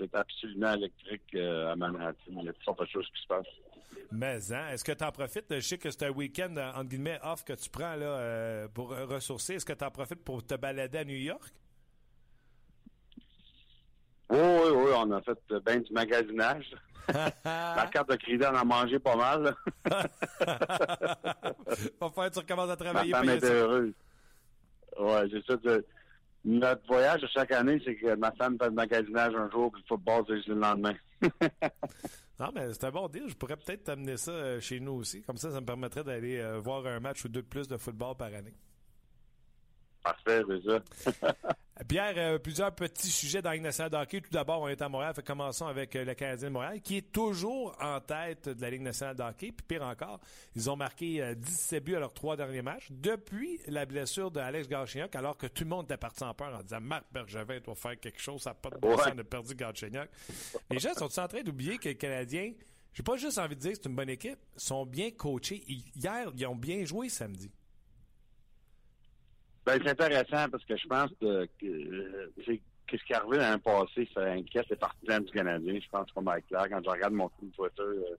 Euh, 0.00 0.06
c'est 0.12 0.14
absolument 0.14 0.72
électrique 0.74 1.34
euh, 1.34 1.72
à 1.72 1.76
Manhattan. 1.76 2.16
Il 2.28 2.44
y 2.44 2.48
a 2.48 2.52
toutes 2.52 2.64
sortes 2.64 2.80
de 2.80 2.86
choses 2.86 3.06
qui 3.14 3.22
se 3.22 3.26
passent. 3.26 3.46
Mais 4.12 4.52
hein, 4.52 4.68
est-ce 4.70 4.84
que 4.84 4.92
tu 4.92 5.04
en 5.04 5.10
profites? 5.10 5.46
Je 5.50 5.60
sais 5.60 5.78
que 5.78 5.90
c'est 5.90 6.04
un 6.04 6.10
week-end, 6.10 6.54
entre 6.74 6.88
guillemets, 6.88 7.18
off 7.22 7.44
que 7.44 7.54
tu 7.54 7.68
prends 7.70 7.94
là, 7.96 8.06
euh, 8.06 8.68
pour 8.68 8.90
ressourcer. 8.90 9.54
Est-ce 9.54 9.66
que 9.66 9.72
tu 9.72 9.84
en 9.84 9.90
profites 9.90 10.22
pour 10.22 10.44
te 10.44 10.54
balader 10.54 10.98
à 10.98 11.04
New 11.04 11.16
York? 11.16 11.52
Oui, 14.30 14.38
oui, 14.38 14.70
oui. 14.74 14.90
On 14.96 15.10
a 15.12 15.20
fait 15.22 15.38
bien 15.64 15.80
du 15.80 15.92
magasinage. 15.92 16.74
La 17.44 17.88
carte 17.92 18.10
de 18.10 18.16
crédit, 18.16 18.44
on 18.44 18.56
a 18.56 18.64
mangé 18.64 18.98
pas 18.98 19.16
mal. 19.16 19.54
Va 19.84 20.08
falloir 21.98 22.28
que 22.28 22.32
tu 22.32 22.38
recommences 22.40 22.70
à 22.70 22.76
travailler. 22.76 23.12
Ma 23.12 23.18
femme 23.18 23.30
était 23.30 23.52
heureuse. 23.52 23.92
Ouais, 24.98 25.28
j'ai 25.30 25.42
ça. 25.42 25.56
De 25.56 25.84
notre 26.46 26.86
voyage 26.86 27.20
de 27.20 27.26
chaque 27.26 27.50
année, 27.50 27.82
c'est 27.84 27.96
que 27.96 28.14
ma 28.14 28.30
femme 28.32 28.56
fait 28.56 28.66
le 28.66 28.70
magasinage 28.70 29.34
un 29.34 29.50
jour, 29.50 29.72
puis 29.72 29.82
le 29.82 29.88
football, 29.88 30.24
c'est 30.28 30.46
le 30.46 30.54
lendemain. 30.54 30.94
non, 32.40 32.50
mais 32.54 32.72
c'est 32.72 32.84
un 32.84 32.90
bon 32.92 33.08
deal. 33.08 33.24
Je 33.26 33.34
pourrais 33.34 33.56
peut-être 33.56 33.82
t'amener 33.82 34.16
ça 34.16 34.30
euh, 34.30 34.60
chez 34.60 34.78
nous 34.78 34.92
aussi. 34.92 35.22
Comme 35.22 35.36
ça, 35.36 35.50
ça 35.50 35.60
me 35.60 35.66
permettrait 35.66 36.04
d'aller 36.04 36.38
euh, 36.38 36.58
voir 36.58 36.86
un 36.86 37.00
match 37.00 37.24
ou 37.24 37.28
deux 37.28 37.42
de 37.42 37.46
plus 37.46 37.66
de 37.66 37.76
football 37.76 38.16
par 38.16 38.28
année. 38.28 38.54
Parfait, 40.06 40.42
c'est 41.02 41.12
ça. 41.20 41.34
Pierre, 41.88 42.14
euh, 42.16 42.38
plusieurs 42.38 42.72
petits 42.72 43.08
sujets 43.08 43.42
dans 43.42 43.50
la 43.50 43.58
nationale 43.58 43.90
de 43.90 43.96
hockey. 43.96 44.20
Tout 44.20 44.30
d'abord, 44.30 44.62
on 44.62 44.68
est 44.68 44.80
à 44.80 44.88
Montréal. 44.88 45.12
Fait 45.14 45.22
commençons 45.22 45.66
avec 45.66 45.96
euh, 45.96 46.04
le 46.04 46.14
Canadien 46.14 46.48
de 46.48 46.52
Montréal, 46.52 46.80
qui 46.80 46.98
est 46.98 47.12
toujours 47.12 47.76
en 47.80 48.00
tête 48.00 48.48
de 48.48 48.62
la 48.62 48.70
Ligue 48.70 48.82
nationale 48.82 49.16
de 49.16 49.22
hockey. 49.22 49.50
Puis 49.50 49.66
pire 49.66 49.82
encore, 49.82 50.20
ils 50.54 50.70
ont 50.70 50.76
marqué 50.76 51.20
euh, 51.20 51.34
17 51.34 51.82
buts 51.84 51.96
à 51.96 51.98
leurs 51.98 52.14
trois 52.14 52.36
derniers 52.36 52.62
matchs 52.62 52.86
depuis 52.90 53.60
la 53.66 53.84
blessure 53.84 54.30
d'Alex 54.30 54.68
Galchenyuk, 54.68 55.14
alors 55.16 55.36
que 55.36 55.48
tout 55.48 55.64
le 55.64 55.70
monde 55.70 55.86
était 55.86 55.96
parti 55.96 56.22
en 56.22 56.34
peur 56.34 56.54
en 56.56 56.62
disant 56.62 56.80
Marc 56.80 57.04
Bergevin 57.12 57.58
doit 57.58 57.74
faire 57.74 57.98
quelque 57.98 58.20
chose, 58.20 58.42
ça 58.42 58.50
n'a 58.50 58.54
pas 58.54 58.70
de 58.70 58.78
bon 58.78 58.96
sens 58.96 59.16
de 59.16 59.22
perdu 59.22 59.56
Galchenyuk. 59.56 60.08
Les 60.70 60.78
gens 60.78 60.94
sont 60.94 61.20
en 61.20 61.28
train 61.28 61.42
d'oublier 61.42 61.78
que 61.78 61.88
les 61.88 61.96
Canadiens, 61.96 62.52
j'ai 62.94 63.02
pas 63.02 63.16
juste 63.16 63.38
envie 63.38 63.56
de 63.56 63.60
dire 63.60 63.72
que 63.72 63.78
c'est 63.82 63.88
une 63.88 63.96
bonne 63.96 64.08
équipe, 64.08 64.38
sont 64.56 64.86
bien 64.86 65.10
coachés. 65.10 65.64
Hier, 65.66 66.30
ils 66.34 66.46
ont 66.46 66.56
bien 66.56 66.84
joué 66.84 67.08
samedi. 67.08 67.50
Ben, 69.66 69.80
c'est 69.82 70.00
intéressant 70.00 70.48
parce 70.48 70.64
que 70.64 70.76
je 70.76 70.86
pense 70.86 71.10
que, 71.20 71.48
c'est 72.46 72.60
qu'est-ce 72.86 73.02
qui 73.02 73.12
est 73.12 73.16
arrivé 73.16 73.38
dans 73.38 73.52
le 73.52 73.58
passé, 73.58 74.08
ça 74.14 74.22
inquiète 74.22 74.68
les 74.70 74.76
partisans 74.76 75.24
du 75.24 75.32
Canadien. 75.32 75.80
Je 75.82 75.88
pense 75.90 76.08
comme 76.12 76.28
avec 76.28 76.46
clair 76.46 76.68
quand 76.70 76.80
je 76.84 76.88
regarde 76.88 77.14
mon 77.14 77.28
compte 77.28 77.52
Twitter 77.52 77.82
euh, 77.82 78.14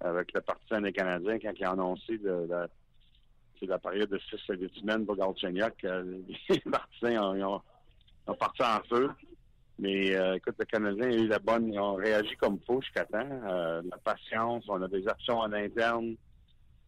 avec 0.00 0.32
le 0.34 0.40
partisan 0.40 0.80
des 0.80 0.92
Canadiens, 0.92 1.38
quand 1.38 1.52
il 1.56 1.64
a 1.64 1.70
annoncé 1.70 2.18
la, 2.18 3.78
période 3.78 4.10
de 4.10 4.18
6 4.18 4.50
à 4.50 4.54
8 4.54 4.74
semaines 4.80 5.06
pour 5.06 5.14
Galchenyuk, 5.14 5.84
euh, 5.84 6.18
les 6.48 6.58
partisans 6.58 7.44
ont, 7.44 7.62
ont, 8.26 8.34
parti 8.34 8.62
en 8.64 8.82
feu. 8.88 9.08
Mais 9.78 10.16
euh, 10.16 10.34
écoute, 10.34 10.56
le 10.58 10.64
Canadien 10.64 11.04
a 11.04 11.12
eu 11.12 11.28
la 11.28 11.38
bonne, 11.38 11.72
ils 11.72 11.78
ont 11.78 11.94
réagi 11.94 12.34
comme 12.38 12.58
il 12.60 12.66
faut 12.66 12.80
jusqu'à 12.80 13.04
temps. 13.04 13.20
la 13.20 13.98
patience, 14.02 14.64
on 14.66 14.82
a 14.82 14.88
des 14.88 15.06
options 15.06 15.38
en 15.38 15.52
interne. 15.52 16.16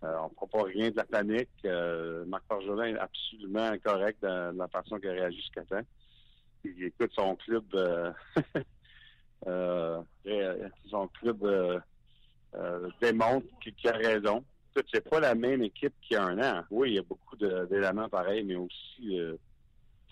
Euh, 0.04 0.18
on 0.20 0.28
ne 0.28 0.34
prend 0.34 0.46
pas 0.46 0.62
rien 0.64 0.90
de 0.90 0.96
la 0.96 1.04
panique. 1.04 1.48
Euh, 1.64 2.24
Marc 2.26 2.44
Pargelin 2.44 2.94
est 2.94 2.98
absolument 2.98 3.72
correct 3.82 4.18
dans, 4.20 4.54
la 4.56 4.68
façon 4.68 4.98
qu'il 4.98 5.08
a 5.08 5.12
réagi 5.12 5.38
jusqu'à 5.38 5.64
temps. 5.64 5.80
Il 6.64 6.84
écoute 6.84 7.12
son 7.14 7.36
club 7.36 7.64
euh, 7.74 8.12
son 10.90 11.08
club 11.08 11.82
démontre 13.00 13.46
qu'il 13.60 13.88
a 13.88 13.92
raison. 13.92 14.44
C'est 14.92 15.08
pas 15.08 15.20
la 15.20 15.34
même 15.34 15.62
équipe 15.62 15.94
qu'il 16.02 16.16
y 16.16 16.18
a 16.18 16.24
un 16.24 16.38
an. 16.42 16.64
Oui, 16.70 16.90
il 16.90 16.94
y 16.94 16.98
a 16.98 17.02
beaucoup 17.02 17.36
d'éléments 17.36 18.08
pareils, 18.08 18.42
mais 18.42 18.56
aussi 18.56 19.02
il 19.02 19.38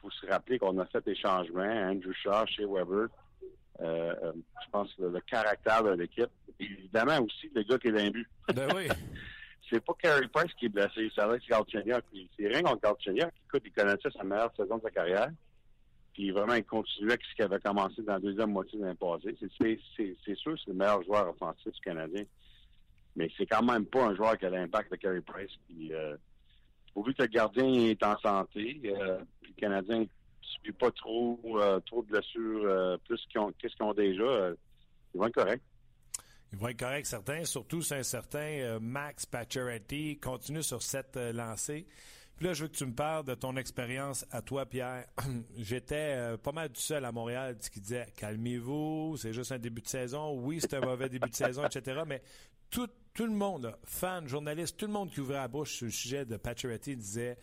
faut 0.00 0.10
se 0.10 0.26
rappeler 0.26 0.58
qu'on 0.58 0.78
a 0.78 0.86
fait 0.86 1.04
des 1.04 1.16
changements. 1.16 1.62
Andrew 1.62 2.12
Shaw 2.12 2.46
chez 2.46 2.64
Weber. 2.64 3.08
je 3.80 4.70
pense 4.70 4.94
que 4.94 5.02
le, 5.02 5.20
caractère 5.20 5.82
de 5.82 5.90
l'équipe. 5.90 6.30
Évidemment 6.60 7.18
aussi 7.20 7.50
le 7.54 7.62
gars 7.62 7.78
qui 7.78 7.88
est 7.88 8.10
but. 8.10 8.28
Ben 8.54 8.68
oui. 8.74 8.88
c'est 9.72 9.84
pas 9.84 9.94
Carey 10.00 10.28
Price 10.32 10.52
qui 10.58 10.66
est 10.66 10.68
blessé, 10.68 11.10
c'est 11.14 11.20
Alex 11.22 11.46
Galchenyuk. 11.46 12.04
C'est 12.38 12.46
rien 12.46 12.62
contre 12.62 12.82
Galchenyuk. 12.82 13.32
Écoute, 13.46 13.62
il 13.64 13.72
connaissait 13.72 14.10
sa 14.14 14.22
meilleure 14.22 14.52
saison 14.54 14.76
de 14.76 14.82
sa 14.82 14.90
carrière. 14.90 15.30
Puis 16.12 16.30
vraiment, 16.30 16.54
il 16.54 16.64
continuait 16.64 17.16
ce 17.30 17.34
qu'il 17.34 17.44
avait 17.44 17.58
commencé 17.58 18.02
dans 18.02 18.14
la 18.14 18.20
deuxième 18.20 18.50
moitié 18.50 18.78
de 18.78 18.84
l'année 18.84 18.98
passée. 19.00 19.34
C'est 19.40 20.34
sûr 20.36 20.58
c'est 20.58 20.70
le 20.70 20.74
meilleur 20.74 21.02
joueur 21.04 21.30
offensif 21.30 21.72
du 21.72 21.80
Canadien. 21.80 22.24
Mais 23.16 23.30
c'est 23.36 23.46
quand 23.46 23.62
même 23.62 23.86
pas 23.86 24.04
un 24.04 24.14
joueur 24.14 24.36
qui 24.36 24.44
a 24.44 24.50
l'impact 24.50 24.90
de 24.90 24.96
Carey 24.96 25.22
Price. 25.22 25.50
Euh, 25.90 26.16
pourvu 26.92 27.14
que 27.14 27.22
le 27.22 27.28
gardien 27.28 27.64
est 27.64 28.02
en 28.04 28.18
santé, 28.18 28.80
euh, 28.84 29.18
le 29.42 29.52
Canadien 29.56 30.00
ne 30.00 30.06
subit 30.42 30.72
pas 30.72 30.90
trop, 30.90 31.40
euh, 31.46 31.80
trop 31.80 32.02
de 32.02 32.08
blessures, 32.08 32.98
plus 33.06 33.24
qu'ils 33.30 33.40
ont, 33.40 33.52
qu'est-ce 33.58 33.74
qu'ils 33.74 33.86
ont 33.86 33.94
déjà, 33.94 34.50
ils 35.14 35.18
vont 35.18 35.26
être 35.26 35.34
corrects. 35.34 35.62
Ils 36.52 36.58
vont 36.58 36.68
être 36.68 36.78
corrects, 36.78 37.06
certains. 37.06 37.44
Surtout, 37.44 37.80
c'est 37.80 37.96
un 37.96 38.02
certain 38.02 38.38
euh, 38.38 38.78
Max 38.78 39.24
Pacioretty 39.24 40.18
continue 40.18 40.62
sur 40.62 40.82
cette 40.82 41.16
euh, 41.16 41.32
lancée. 41.32 41.86
Puis 42.36 42.46
là, 42.46 42.52
je 42.52 42.62
veux 42.62 42.68
que 42.68 42.76
tu 42.76 42.84
me 42.84 42.92
parles 42.92 43.24
de 43.24 43.34
ton 43.34 43.56
expérience 43.56 44.26
à 44.30 44.42
toi, 44.42 44.66
Pierre. 44.66 45.06
J'étais 45.56 46.14
euh, 46.16 46.36
pas 46.36 46.52
mal 46.52 46.68
du 46.68 46.80
seul 46.80 47.04
à 47.06 47.12
Montréal 47.12 47.56
qui 47.72 47.80
disait 47.80 48.06
calmez-vous, 48.16 49.16
c'est 49.16 49.32
juste 49.32 49.52
un 49.52 49.58
début 49.58 49.80
de 49.80 49.88
saison. 49.88 50.38
Oui, 50.40 50.60
c'est 50.60 50.74
un 50.74 50.80
mauvais 50.80 51.08
début 51.08 51.30
de 51.30 51.34
saison, 51.34 51.64
etc. 51.64 52.02
Mais 52.06 52.22
tout, 52.68 52.88
tout 53.14 53.26
le 53.26 53.32
monde, 53.32 53.74
fans, 53.84 54.26
journalistes, 54.26 54.76
tout 54.76 54.86
le 54.86 54.92
monde 54.92 55.10
qui 55.10 55.20
ouvrait 55.20 55.36
la 55.36 55.48
bouche 55.48 55.72
sur 55.76 55.86
le 55.86 55.92
sujet 55.92 56.26
de 56.26 56.36
Pacioretty 56.36 56.96
disait 56.96 57.38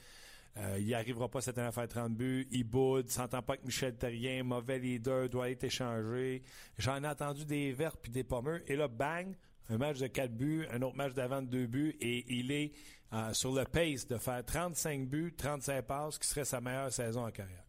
euh, 0.57 0.77
il 0.79 0.93
arrivera 0.93 1.29
pas 1.29 1.41
cette 1.41 1.57
année 1.57 1.67
à 1.67 1.71
faire 1.71 1.87
30 1.87 2.13
buts, 2.13 2.47
il 2.51 2.63
boude, 2.63 3.07
s'entend 3.09 3.41
pas 3.41 3.53
avec 3.53 3.65
Michel 3.65 3.95
Terrien, 3.95 4.43
mauvais 4.43 4.79
leader, 4.79 5.29
doit 5.29 5.49
être 5.49 5.63
échangé. 5.63 6.41
J'en 6.77 7.03
ai 7.03 7.07
entendu 7.07 7.45
des 7.45 7.71
verts 7.71 7.97
puis 7.97 8.11
des 8.11 8.23
pommeux. 8.23 8.61
Et 8.67 8.75
là, 8.75 8.87
bang, 8.87 9.35
un 9.69 9.77
match 9.77 9.99
de 9.99 10.07
4 10.07 10.31
buts, 10.31 10.65
un 10.71 10.81
autre 10.81 10.95
match 10.95 11.13
d'avant 11.13 11.41
de 11.41 11.47
2 11.47 11.67
buts, 11.67 11.95
et 12.01 12.25
il 12.33 12.51
est 12.51 12.71
euh, 13.13 13.31
sur 13.33 13.53
le 13.53 13.63
pace 13.63 14.07
de 14.07 14.17
faire 14.17 14.43
35 14.43 15.07
buts, 15.07 15.33
35 15.37 15.81
passes, 15.83 16.17
qui 16.17 16.27
serait 16.27 16.45
sa 16.45 16.59
meilleure 16.59 16.91
saison 16.91 17.25
en 17.25 17.31
carrière. 17.31 17.63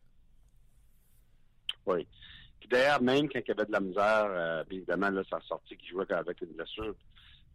Oui. 1.87 2.07
Puis 2.59 2.69
d'ailleurs, 2.69 3.03
même 3.03 3.29
quand 3.29 3.41
il 3.47 3.51
avait 3.53 3.67
de 3.67 3.73
la 3.73 3.81
misère, 3.81 4.27
euh, 4.31 4.65
évidemment, 4.71 5.11
là, 5.11 5.23
ça 5.29 5.37
a 5.37 5.41
sorti 5.43 5.77
qu'il 5.77 5.91
jouait 5.91 6.11
avec 6.13 6.41
une 6.41 6.53
blessure 6.53 6.95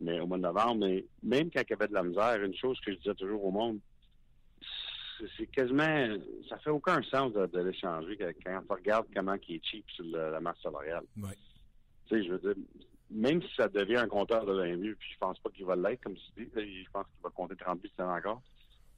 mais 0.02 0.20
au 0.20 0.28
mois 0.28 0.38
de 0.38 0.44
novembre, 0.44 0.86
mais 0.86 1.06
même 1.24 1.50
quand 1.50 1.62
il 1.68 1.74
avait 1.74 1.88
de 1.88 1.94
la 1.94 2.04
misère, 2.04 2.44
une 2.44 2.56
chose 2.56 2.80
que 2.82 2.92
je 2.92 2.98
disais 2.98 3.16
toujours 3.16 3.44
au 3.46 3.52
monde, 3.52 3.80
c'est- 5.38 5.46
quasiment, 5.48 6.18
ça 6.50 6.58
fait 6.60 6.70
aucun 6.70 7.02
sens 7.04 7.34
de, 7.34 7.46
de 7.48 7.60
l'échanger 7.60 8.18
quand, 8.18 8.62
on 8.70 8.74
regarde 8.74 9.06
comment 9.16 9.36
il 9.48 9.56
est 9.56 9.66
cheap 9.66 9.90
sur 9.92 10.04
le- 10.06 10.32
la 10.32 10.40
masse 10.40 10.58
salariale. 10.62 11.04
Oui. 11.18 11.30
Tu 12.08 12.16
sais, 12.16 12.24
je 12.28 12.32
veux 12.34 12.40
dire, 12.54 12.64
même 13.12 13.42
si 13.42 13.50
ça 13.56 13.68
devient 13.68 13.98
un 13.98 14.08
compteur 14.08 14.46
de 14.46 14.54
20 14.54 14.78
buts, 14.78 14.96
puis 15.00 15.10
je 15.14 15.18
pense 15.18 15.40
pas 15.40 15.50
qu'il 15.50 15.66
va 15.66 15.76
l'être, 15.76 16.04
comme 16.04 16.16
tu 16.16 16.44
dis, 16.46 16.50
je 16.84 16.90
pense 16.92 17.06
qu'il 17.06 17.24
va 17.24 17.30
compter 17.30 17.56
30 17.56 17.82
buts 17.82 17.90
cette 17.90 18.00
année 18.00 18.18
encore. 18.20 18.42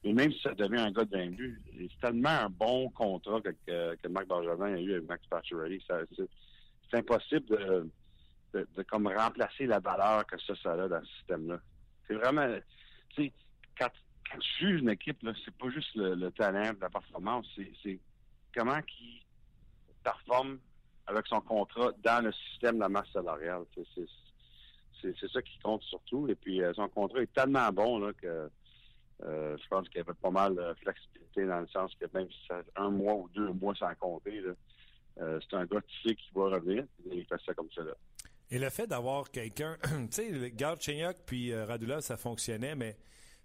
Mais 0.04 0.14
même 0.14 0.32
si 0.32 0.40
ça 0.42 0.54
devient 0.54 0.80
un 0.82 0.92
gars 0.92 1.06
de 1.06 1.12
20 1.18 1.32
buts, 1.36 1.62
c'est 1.78 2.00
tellement 2.00 2.30
un 2.30 2.50
bon 2.50 2.90
contrat 2.92 3.42
que, 3.42 3.50
que, 3.66 3.96
que 3.96 4.08
Marc 4.08 4.28
a 4.32 4.42
eu 4.80 4.94
avec 4.94 5.08
Max 5.08 5.26
Pacioretty. 5.28 5.84
C'est 6.90 6.98
impossible 6.98 7.46
de, 7.48 7.90
de, 8.54 8.68
de 8.76 8.84
comme 8.84 9.08
remplacer 9.08 9.66
la 9.66 9.80
valeur 9.80 10.26
que 10.26 10.40
ça, 10.40 10.54
ça 10.62 10.74
a 10.74 10.88
dans 10.88 11.02
ce 11.04 11.14
système-là. 11.18 11.60
C'est 12.08 12.14
vraiment, 12.16 12.48
tu 13.10 13.24
sais, 13.26 13.34
quand, 13.78 13.90
quand 13.90 13.92
tu 14.40 14.66
juges 14.68 14.82
une 14.82 14.90
équipe, 14.90 15.26
c'est 15.46 15.56
pas 15.58 15.70
juste 15.70 15.96
le, 15.96 16.16
le 16.16 16.32
talent, 16.32 16.72
la 16.82 16.90
performance, 16.90 17.48
c'est- 17.84 18.00
comment 18.56 18.82
qu'il 18.82 19.22
performe 20.04 20.60
avec 21.06 21.26
son 21.28 21.42
contrat 21.42 21.92
dans 22.04 22.24
le 22.24 22.32
système 22.34 22.76
de 22.76 22.82
la 22.82 22.90
masse 22.90 23.10
salariale. 23.13 23.63
C'est- 23.76 24.08
ça 25.32 25.42
qui 25.42 25.60
compte 25.60 25.84
surtout. 25.84 26.28
Et 26.28 26.36
puis, 26.36 26.62
euh, 26.62 26.74
son 26.74 26.88
contrat 26.90 27.22
est 27.22 27.32
tellement 27.34 27.70
bon 27.72 28.00
là, 28.00 28.13
que 28.13 28.50
euh, 29.24 29.58
je 29.58 29.68
pense 29.68 29.88
qu'il 29.90 29.98
y 29.98 30.02
avait 30.02 30.13
pas 30.13 30.30
mal 30.30 30.56
de 30.56 30.74
flexibilité 30.82 31.46
dans 31.46 31.60
le 31.62 31.68
sens 31.68 31.94
que 32.00 32.06
même 32.13 32.30
si 32.30 32.38
c'est 32.48 32.56
un 32.76 32.90
mois 32.90 33.16
ou 33.16 33.30
deux 33.34 33.52
mois 33.54 33.74
sans 33.76 33.94
compter, 33.96 34.44
euh, 35.20 35.40
c'est 35.42 35.56
un 35.56 35.66
gars 35.66 35.82
qui 35.82 36.10
sait 36.10 36.16
qu'il 36.16 36.34
va 36.36 36.50
revenir. 36.50 36.84
Et 37.10 37.18
il 37.18 37.26
fait 37.26 37.40
ça 37.46 37.54
comme 37.54 37.70
ça. 37.76 37.84
Là. 37.84 37.94
Et 38.52 38.60
le 38.60 38.70
fait 38.70 38.88
d'avoir 38.88 39.30
quelqu'un, 39.32 39.78
tu 39.84 40.08
sais, 40.12 40.52
Garde 40.52 40.82
Chenyok 40.82 41.18
puis 41.26 41.54
Radulov, 41.56 42.02
ça 42.02 42.18
fonctionnait, 42.18 42.76
mais 42.76 42.96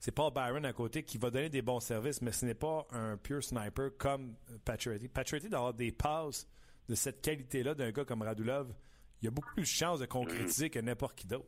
c'est 0.05 0.11
pas 0.11 0.31
Byron 0.31 0.65
à 0.65 0.73
côté 0.73 1.05
qui 1.05 1.17
va 1.17 1.31
donner 1.31 1.49
des 1.49 1.63
bons 1.63 1.79
services, 1.79 2.21
mais 2.23 2.33
ce 2.33 2.45
n'est 2.45 2.57
pas 2.57 2.89
un 2.91 3.17
pure 3.17 3.41
sniper 3.41 3.97
comme 3.99 4.35
Pacioretty. 4.65 5.07
Pacioretty 5.07 5.49
d'avoir 5.49 5.73
des 5.75 5.93
passes 5.93 6.49
de 6.89 6.97
cette 6.97 7.23
qualité-là 7.23 7.77
d'un 7.77 7.93
gars 7.93 8.05
comme 8.05 8.23
Radulov, 8.23 8.75
il 9.21 9.27
y 9.27 9.29
a 9.29 9.31
beaucoup 9.31 9.53
plus 9.55 9.63
de 9.63 9.69
chances 9.69 10.01
de 10.01 10.07
concrétiser 10.07 10.71
que 10.71 10.81
n'importe 10.81 11.15
qui 11.21 11.29
d'autre. 11.29 11.47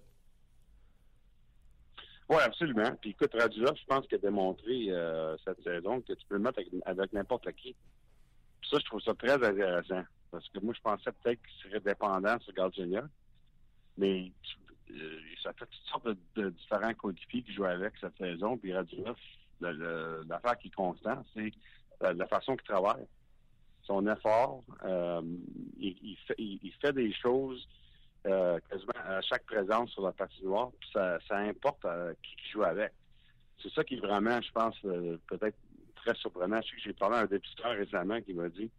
Oui, 2.28 2.36
absolument. 2.44 2.94
Puis 3.00 3.10
écoute, 3.10 3.32
Radulov, 3.34 3.74
je 3.76 3.84
pense 3.86 4.06
qu'il 4.06 4.14
a 4.18 4.20
démontré 4.20 4.86
euh, 4.88 5.36
cette 5.44 5.60
saison 5.64 6.00
que 6.00 6.12
tu 6.12 6.24
peux 6.28 6.36
le 6.36 6.40
mettre 6.42 6.60
avec, 6.86 7.12
n'importe 7.12 7.50
qui. 7.54 7.74
Puis 8.60 8.70
ça, 8.70 8.78
je 8.78 8.84
trouve 8.84 9.00
ça 9.00 9.14
très 9.16 9.32
intéressant. 9.32 10.04
Parce 10.30 10.48
que 10.50 10.60
moi, 10.60 10.72
je 10.76 10.80
pensais 10.80 11.10
peut-être 11.22 11.40
qu'il 11.42 11.68
serait 11.70 11.80
dépendant 11.80 12.38
sur 12.38 12.52
Gardenia. 12.54 13.02
Mais 13.98 14.30
tu- 14.42 14.56
ça 15.42 15.52
fait 15.52 15.66
toutes 15.66 15.90
sortes 15.90 16.08
de, 16.36 16.50
différents 16.50 16.94
coéquipiers 16.94 17.42
qui 17.42 17.52
jouent 17.52 17.64
avec 17.64 17.94
cette 18.00 18.16
saison. 18.16 18.56
Puis 18.56 18.72
Radulov, 18.72 19.16
l'affaire 19.60 20.58
qui 20.58 20.68
est 20.68 20.74
constante, 20.74 21.26
c'est 21.34 21.50
la, 22.00 22.26
façon 22.26 22.56
qu'il 22.56 22.66
travaille. 22.68 23.06
Son 23.82 24.06
effort, 24.06 24.62
euh, 24.84 25.22
il, 25.78 26.16
fait, 26.80 26.92
des 26.92 27.12
choses 27.12 27.68
euh, 28.26 28.58
quasiment 28.70 28.92
à 29.04 29.20
chaque 29.20 29.44
présence 29.44 29.90
sur 29.90 30.02
la 30.02 30.12
patinoire, 30.12 30.70
puis 30.80 30.90
ça, 30.92 31.18
importe 31.36 31.84
euh, 31.84 32.14
qui, 32.22 32.36
qui 32.36 32.50
joue 32.50 32.64
avec. 32.64 32.92
C'est 33.62 33.72
ça 33.72 33.84
qui 33.84 33.94
est 33.94 34.00
vraiment, 34.00 34.40
je 34.40 34.50
pense, 34.52 34.76
euh, 34.84 35.18
peut-être 35.28 35.56
très 35.96 36.14
surprenant. 36.14 36.60
Que 36.60 36.66
j'ai 36.82 36.92
parlé 36.92 37.16
à 37.16 37.20
un 37.20 37.26
députeur 37.26 37.72
récemment 37.72 38.20
qui 38.22 38.34
m'a 38.34 38.48
dit 38.48 38.70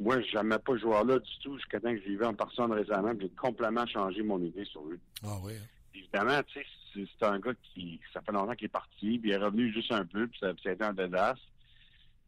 Moi, 0.00 0.20
je 0.22 0.36
n'aimais 0.36 0.58
pas 0.58 0.72
ce 0.74 0.78
joueur-là 0.78 1.18
du 1.18 1.38
tout 1.42 1.56
jusqu'à 1.56 1.80
temps 1.80 1.92
que 1.92 2.00
je 2.00 2.08
vu 2.08 2.24
en 2.24 2.34
personne 2.34 2.72
récemment, 2.72 3.12
j'ai 3.20 3.28
complètement 3.30 3.86
changé 3.86 4.22
mon 4.22 4.40
idée 4.42 4.64
sur 4.64 4.84
lui. 4.84 4.98
Ah 5.24 5.36
oui. 5.42 5.54
Évidemment, 5.94 6.40
tu 6.46 6.60
sais, 6.60 7.06
c'est 7.18 7.26
un 7.26 7.38
gars 7.40 7.52
qui, 7.74 8.00
ça 8.12 8.20
fait 8.22 8.32
longtemps 8.32 8.54
qu'il 8.54 8.66
est 8.66 8.68
parti, 8.68 9.18
puis 9.18 9.30
il 9.30 9.32
est 9.32 9.36
revenu 9.36 9.72
juste 9.72 9.90
un 9.92 10.04
peu, 10.06 10.26
puis 10.28 10.38
ça, 10.38 10.54
puis 10.54 10.62
ça 10.62 10.70
a 10.70 10.72
été 10.74 10.84
un 10.84 10.92
désastre. 10.92 11.42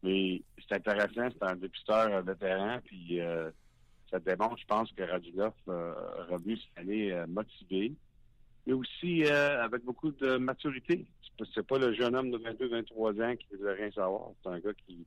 Mais 0.03 0.41
c'est 0.67 0.75
intéressant, 0.75 1.29
c'est 1.31 1.43
un 1.43 1.55
dépisteur 1.55 2.11
euh, 2.13 2.21
vétéran, 2.21 2.79
puis 2.83 3.21
euh, 3.21 3.49
ça 4.09 4.19
démontre, 4.19 4.57
je 4.57 4.65
pense, 4.65 4.91
que 4.91 5.03
Radulov 5.03 5.53
euh, 5.69 5.93
est 6.27 6.33
revenu 6.33 6.57
cette 6.57 6.77
année 6.77 7.11
euh, 7.13 7.25
motivé, 7.27 7.93
mais 8.67 8.73
aussi 8.73 9.23
euh, 9.25 9.63
avec 9.63 9.83
beaucoup 9.85 10.11
de 10.11 10.37
maturité. 10.37 11.05
C'est 11.23 11.37
pas- 11.37 11.51
C'est 11.55 11.65
pas 11.67 11.77
le 11.79 11.93
jeune 11.93 12.15
homme 12.15 12.31
de 12.31 12.37
22-23 12.37 13.23
ans 13.23 13.35
qui 13.37 13.47
ne 13.53 13.57
veut 13.59 13.71
rien 13.73 13.91
savoir. 13.91 14.29
C'est 14.43 14.49
un 14.49 14.59
gars 14.59 14.73
qui, 14.85 15.05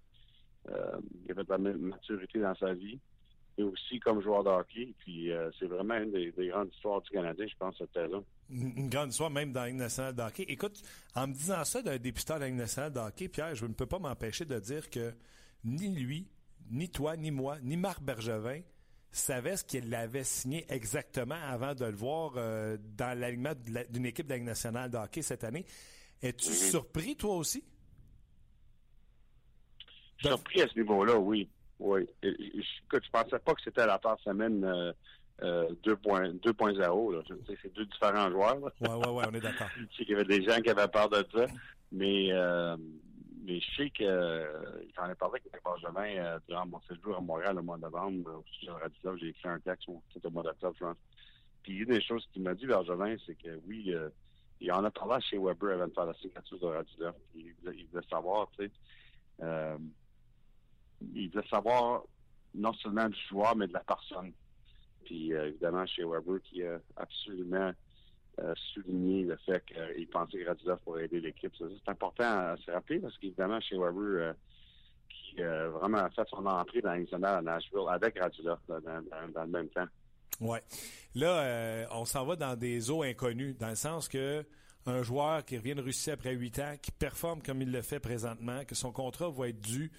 euh, 0.71 0.97
qui 1.25 1.33
avait 1.33 1.45
de 1.45 1.51
la 1.51 1.59
ma- 1.59 1.73
maturité 1.73 2.41
dans 2.41 2.55
sa 2.55 2.73
vie, 2.75 2.99
et 3.57 3.63
aussi 3.63 4.01
comme 4.01 4.21
joueur 4.21 4.43
de 4.45 4.49
hockey. 4.51 4.95
Puis 4.99 5.31
euh, 5.31 5.51
c'est 5.59 5.67
vraiment 5.67 5.95
une 5.95 6.11
des, 6.13 6.33
des 6.33 6.49
grandes 6.49 6.71
histoires 6.73 7.01
du 7.03 7.11
Canadien, 7.11 7.47
je 7.47 7.57
pense, 7.57 7.77
cette 7.79 7.93
saison. 7.93 8.25
Une 8.51 8.89
grande 8.89 9.11
histoire, 9.11 9.31
même 9.31 9.53
dans 9.53 9.61
la 9.63 9.69
Ligue 9.69 9.77
nationale 9.79 10.15
de 10.15 10.23
hockey. 10.23 10.45
Écoute, 10.49 10.83
en 11.15 11.29
me 11.29 11.33
disant 11.33 11.65
ça 11.65 11.81
d'un 11.81 11.99
dépisteur 11.99 12.37
de 12.37 12.43
la 12.43 12.49
Ligue 12.49 12.59
nationale 12.59 12.93
de 12.93 12.99
hockey, 13.01 13.29
Pierre, 13.29 13.55
je 13.55 13.67
ne 13.67 13.73
peux 13.73 13.87
pas 13.87 13.99
m'empêcher 13.99 14.45
de 14.45 14.59
dire 14.59 14.91
que 14.91 15.13
ni 15.65 15.89
lui, 15.89 16.29
ni 16.71 16.91
toi, 16.91 17.17
ni 17.17 17.31
moi, 17.31 17.59
ni 17.63 17.77
Marc 17.77 18.03
Bergevin 18.03 18.61
savait 19.13 19.57
ce 19.57 19.65
qu'il 19.65 19.95
avait 19.95 20.25
signé 20.25 20.67
exactement 20.69 21.37
avant 21.37 21.75
de 21.75 21.85
le 21.85 21.95
voir 21.95 22.33
euh, 22.37 22.77
dans 22.99 23.17
l'alignement 23.17 23.53
d'une 23.91 24.07
équipe 24.07 24.27
de 24.27 24.31
la 24.31 24.37
Ligue 24.39 24.47
nationale 24.47 24.91
de 24.91 24.97
hockey 24.97 25.23
cette 25.23 25.45
année. 25.45 25.65
Es-tu 26.21 26.53
surpris, 26.53 27.15
toi 27.15 27.37
aussi? 27.37 27.63
Je 30.25 30.29
surpris 30.29 30.63
à 30.63 30.69
ce 30.69 30.79
niveau-là, 30.79 31.19
oui. 31.19 31.49
Oui. 31.79 32.07
Je- 32.23 32.29
Écoute, 32.29 33.03
je 33.05 33.11
pensais 33.11 33.39
pas 33.39 33.55
que 33.55 33.63
c'était 33.63 33.87
la 33.87 33.99
part 33.99 34.19
semaine 34.21 34.65
euh, 34.65 34.93
euh, 35.43 35.69
2.0. 35.85 36.41
2.0, 36.41 37.13
là. 37.13 37.23
Je 37.29 37.35
sais, 37.47 37.59
C'est 37.63 37.75
deux 37.75 37.87
différents 37.87 38.31
joueurs. 38.31 38.59
ouais, 38.63 38.89
ouais, 38.89 39.25
on 39.31 39.35
est 39.35 39.41
d'accord. 39.41 39.69
Je 39.77 39.97
sais 39.97 40.05
qu'il 40.05 40.11
y 40.11 40.15
avait 40.15 40.25
des 40.25 40.43
gens 40.45 40.61
qui 40.61 40.71
avaient 40.71 40.89
peur 40.89 41.09
de 41.09 41.25
ça. 41.35 41.47
Mais, 41.93 42.29
euh, 42.33 42.77
mais 43.45 43.61
je 43.61 43.77
sais 43.77 43.91
que 43.91 44.03
euh, 44.05 44.81
j'en 44.97 45.09
ai 45.09 45.15
parlé 45.15 45.41
avec 45.53 45.63
Benjamin 45.63 46.17
euh, 46.25 46.39
durant 46.49 46.67
mon 46.67 46.81
séjour 46.89 47.17
à 47.17 47.21
Montréal 47.21 47.59
au 47.59 47.63
mois 47.63 47.77
de 47.77 47.83
novembre. 47.83 48.31
Au 48.31 48.45
sujet 48.53 48.73
de 49.05 49.17
j'ai 49.19 49.29
écrit 49.29 49.49
un 49.49 49.61
texte 49.61 49.89
au, 49.89 50.03
mois 50.31 50.43
d'octobre, 50.43 50.75
je 50.81 50.85
pense. 50.85 50.97
Puis 51.63 51.77
une 51.79 51.91
des 51.91 52.01
choses 52.03 52.27
qu'il 52.33 52.43
m'a 52.43 52.55
dit, 52.55 52.67
Benjamin, 52.67 53.15
c'est 53.27 53.35
que 53.37 53.61
oui, 53.69 53.93
euh, 53.95 54.09
il 54.61 54.73
en 54.73 54.83
a 54.85 54.91
parlé 54.91 55.23
chez 55.23 55.39
Weber 55.39 55.75
avant 55.75 55.87
de 55.87 55.93
faire 55.93 56.07
la 56.07 56.15
signature 56.15 56.59
de. 56.59 56.83
Puis 57.33 57.47
Il 57.47 57.53
voulait, 57.63 57.77
il 57.79 57.87
voulait 57.87 58.07
savoir, 58.11 58.49
tu 58.59 58.65
sais, 58.65 58.71
euh, 59.43 59.77
il 61.15 61.31
voulait 61.31 61.47
savoir 61.49 62.03
non 62.55 62.73
seulement 62.75 63.09
du 63.09 63.19
joueur, 63.29 63.57
mais 63.57 63.67
de 63.67 63.73
la 63.73 63.81
personne. 63.81 64.33
Puis 65.05 65.33
euh, 65.35 65.49
évidemment, 65.49 65.85
chez 65.87 66.05
Weber, 66.05 66.41
qui 66.43 66.63
a 66.63 66.79
absolument 66.97 67.73
euh, 68.41 68.55
souligné 68.73 69.23
le 69.25 69.37
fait 69.45 69.65
qu'il 69.67 70.09
pensait 70.09 70.39
que 70.43 70.49
Radulov 70.49 70.79
pourrait 70.85 71.05
aider 71.05 71.21
l'équipe. 71.21 71.53
C'est 71.59 71.91
important 71.91 72.25
à 72.25 72.57
se 72.65 72.71
rappeler 72.71 72.99
parce 73.01 73.17
qu'évidemment, 73.19 73.61
chez 73.61 73.77
Weber, 73.77 74.01
euh, 74.03 74.33
qui 75.09 75.43
a 75.43 75.69
vraiment 75.69 76.09
fait 76.11 76.27
son 76.29 76.47
entrée 76.47 76.81
dans 76.81 76.91
l'Arizona 76.91 77.39
à 77.39 77.43
Nashville 77.43 77.87
avec 77.89 78.19
Radulov 78.19 78.59
dans, 78.69 78.81
dans- 78.81 79.43
le 79.43 79.47
même 79.47 79.69
temps. 79.69 79.87
Ouais. 80.41 80.63
Là, 81.15 81.87
on 81.93 82.05
s'en 82.05 82.25
va 82.25 82.35
dans 82.35 82.57
des 82.57 82.91
eaux 82.91 83.03
inconnues, 83.03 83.55
dans 83.55 83.69
le 83.69 83.75
sens 83.77 84.09
que 84.09 84.45
un 84.87 85.03
joueur 85.03 85.45
qui 85.45 85.57
revient 85.57 85.75
de 85.75 85.81
Russie 85.83 86.11
après 86.11 86.35
huit 86.35 86.59
ans, 86.59 86.75
qui 86.81 86.91
performe 86.91 87.43
comme 87.43 87.63
il 87.63 87.71
le 87.71 87.83
fait 87.83 88.01
présentement, 88.01 88.65
que 88.65 88.75
son 88.75 88.93
contrat 88.93 89.31
va 89.31 89.49
être 89.49 89.61
dû. 89.61 89.91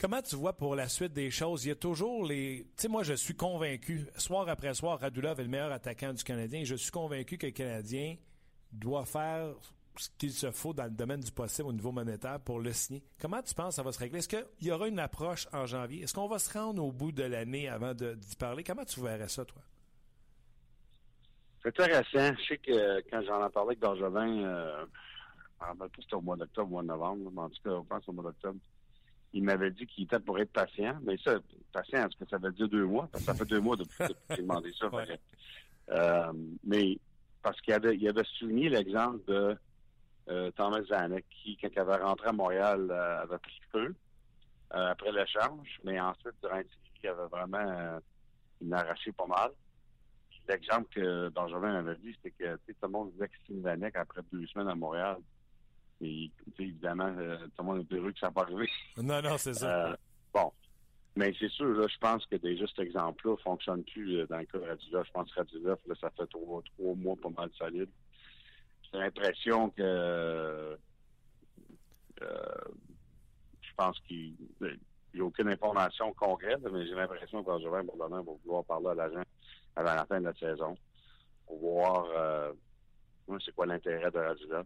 Comment 0.00 0.22
tu 0.22 0.36
vois 0.36 0.52
pour 0.52 0.76
la 0.76 0.88
suite 0.88 1.12
des 1.12 1.30
choses? 1.30 1.64
Il 1.64 1.68
y 1.68 1.72
a 1.72 1.74
toujours 1.74 2.24
les. 2.24 2.66
Tu 2.76 2.82
sais, 2.82 2.88
moi, 2.88 3.02
je 3.02 3.14
suis 3.14 3.34
convaincu, 3.34 4.06
soir 4.16 4.48
après 4.48 4.72
soir, 4.74 5.00
Radulov 5.00 5.40
est 5.40 5.42
le 5.42 5.48
meilleur 5.48 5.72
attaquant 5.72 6.12
du 6.12 6.22
Canadien. 6.22 6.62
Je 6.62 6.76
suis 6.76 6.92
convaincu 6.92 7.36
que 7.36 7.46
le 7.46 7.52
Canadien 7.52 8.16
doit 8.70 9.04
faire 9.04 9.54
ce 9.96 10.08
qu'il 10.16 10.30
se 10.30 10.52
faut 10.52 10.72
dans 10.72 10.84
le 10.84 10.90
domaine 10.90 11.18
du 11.18 11.32
possible 11.32 11.68
au 11.68 11.72
niveau 11.72 11.90
monétaire 11.90 12.38
pour 12.38 12.60
le 12.60 12.72
signer. 12.72 13.02
Comment 13.20 13.42
tu 13.42 13.52
penses 13.54 13.70
que 13.70 13.74
ça 13.74 13.82
va 13.82 13.90
se 13.90 13.98
régler? 13.98 14.20
Est-ce 14.20 14.28
qu'il 14.28 14.68
y 14.68 14.70
aura 14.70 14.86
une 14.86 15.00
approche 15.00 15.48
en 15.52 15.66
janvier? 15.66 16.04
Est-ce 16.04 16.14
qu'on 16.14 16.28
va 16.28 16.38
se 16.38 16.56
rendre 16.56 16.84
au 16.84 16.92
bout 16.92 17.10
de 17.10 17.24
l'année 17.24 17.68
avant 17.68 17.92
d'y 17.92 18.36
parler? 18.38 18.62
Comment 18.62 18.84
tu 18.84 19.00
verrais 19.00 19.28
ça, 19.28 19.44
toi? 19.44 19.60
C'est 21.60 21.80
intéressant. 21.80 22.36
Je 22.38 22.46
sais 22.46 22.58
que 22.58 23.00
quand 23.10 23.20
j'en 23.26 23.44
ai 23.44 23.50
parlé 23.50 23.70
avec 23.70 23.80
Bergevin, 23.80 24.44
euh, 24.44 24.86
c'était 25.98 26.14
au 26.14 26.20
mois 26.20 26.36
d'octobre, 26.36 26.68
au 26.68 26.70
mois 26.70 26.82
de 26.82 26.86
novembre, 26.86 27.30
mais 27.32 27.40
en 27.40 27.50
tout 27.50 27.62
cas, 27.64 27.70
je 27.70 27.88
pense 27.88 28.08
au 28.08 28.12
mois 28.12 28.24
d'octobre, 28.24 28.60
il 29.32 29.44
m'avait 29.44 29.70
dit 29.70 29.86
qu'il 29.86 30.04
était 30.04 30.20
pour 30.20 30.38
être 30.38 30.52
patient. 30.52 30.98
Mais 31.02 31.16
ça, 31.18 31.38
patient, 31.72 32.06
est-ce 32.06 32.16
que 32.16 32.28
ça 32.28 32.38
veut 32.38 32.52
dire 32.52 32.68
deux 32.68 32.84
mois? 32.84 33.08
Parce 33.12 33.24
que 33.24 33.32
ça 33.32 33.38
fait 33.38 33.44
deux 33.44 33.60
mois 33.60 33.76
depuis 33.76 33.96
que 33.98 34.14
j'ai 34.30 34.42
demandé 34.42 34.72
ça. 34.78 34.90
euh, 35.90 36.32
mais 36.64 36.98
parce 37.42 37.60
qu'il 37.60 37.74
avait, 37.74 37.96
il 37.96 38.08
avait 38.08 38.24
souligné 38.38 38.68
l'exemple 38.68 39.24
de 39.26 39.56
euh, 40.28 40.50
Thomas 40.52 40.82
Zanek, 40.82 41.24
qui, 41.30 41.56
quand 41.56 41.68
il 41.72 41.78
avait 41.78 41.96
rentré 41.96 42.28
à 42.28 42.32
Montréal, 42.32 42.88
euh, 42.90 43.22
avait 43.22 43.38
pris 43.38 43.60
feu 43.72 43.94
euh, 44.74 44.90
après 44.90 45.12
l'échange, 45.12 45.80
mais 45.84 45.98
ensuite, 46.00 46.34
durant 46.42 46.56
une 46.56 46.64
série, 46.64 47.00
il 47.02 47.08
avait 47.08 47.28
vraiment 47.28 48.00
il 48.60 48.74
arraché 48.74 49.12
pas 49.12 49.26
mal. 49.26 49.50
L'exemple 50.48 50.88
que 50.90 51.28
Benjamin 51.28 51.74
avait 51.74 51.96
dit, 51.96 52.14
c'était 52.16 52.30
que 52.30 52.56
tout 52.56 52.74
le 52.82 52.88
monde 52.88 53.12
disait 53.12 53.28
que 53.28 53.36
Steve 53.44 53.60
Vanek, 53.60 53.96
après 53.96 54.22
deux 54.32 54.46
semaines 54.46 54.68
à 54.68 54.74
Montréal, 54.74 55.18
et 56.00 56.30
évidemment, 56.58 57.12
euh, 57.18 57.38
tout 57.38 57.62
le 57.62 57.64
monde 57.64 57.86
est 57.90 57.94
heureux 57.94 58.12
que 58.12 58.18
ça 58.18 58.26
n'a 58.26 58.32
pas 58.32 58.42
arrivé. 58.42 58.68
Non, 58.96 59.20
non, 59.22 59.36
c'est 59.38 59.54
ça. 59.54 59.88
Euh, 59.88 59.96
bon. 60.32 60.52
Mais 61.16 61.34
c'est 61.38 61.50
sûr, 61.50 61.66
là, 61.66 61.86
je 61.88 61.98
pense 61.98 62.24
que 62.26 62.36
déjà 62.36 62.64
cet 62.68 62.78
exemple-là 62.78 63.32
ne 63.32 63.36
fonctionne 63.38 63.82
plus 63.84 64.18
euh, 64.18 64.26
dans 64.26 64.38
le 64.38 64.44
cas 64.44 64.58
de 64.58 64.64
Radulov. 64.64 65.04
Je 65.04 65.10
pense 65.10 65.32
que 65.32 65.40
Radulov, 65.40 65.78
là, 65.86 65.94
ça 66.00 66.10
fait 66.10 66.26
trois, 66.26 66.62
trois 66.62 66.94
mois 66.94 67.16
pas 67.20 67.30
mal 67.30 67.50
solide. 67.58 67.88
J'ai 68.92 68.98
l'impression 68.98 69.70
que 69.70 70.78
je 72.20 73.74
pense 73.76 73.98
qu'il 74.00 74.34
n'y 75.14 75.20
a 75.20 75.24
aucune 75.24 75.48
information 75.48 76.12
concrète, 76.14 76.60
mais 76.72 76.86
j'ai 76.86 76.94
l'impression 76.94 77.42
que 77.42 77.46
Benjamin 77.46 77.84
Bourdonnais 77.84 78.24
va 78.24 78.32
vouloir 78.44 78.64
parler 78.64 78.88
à 78.88 78.94
l'agent 78.94 79.22
avant 79.76 79.94
la 79.94 80.06
fin 80.06 80.20
de 80.20 80.24
la 80.24 80.34
saison 80.34 80.76
pour 81.46 81.58
voir 81.58 82.06
euh, 82.16 82.52
c'est 83.44 83.54
quoi 83.54 83.66
l'intérêt 83.66 84.10
de 84.10 84.18
Radulov. 84.18 84.64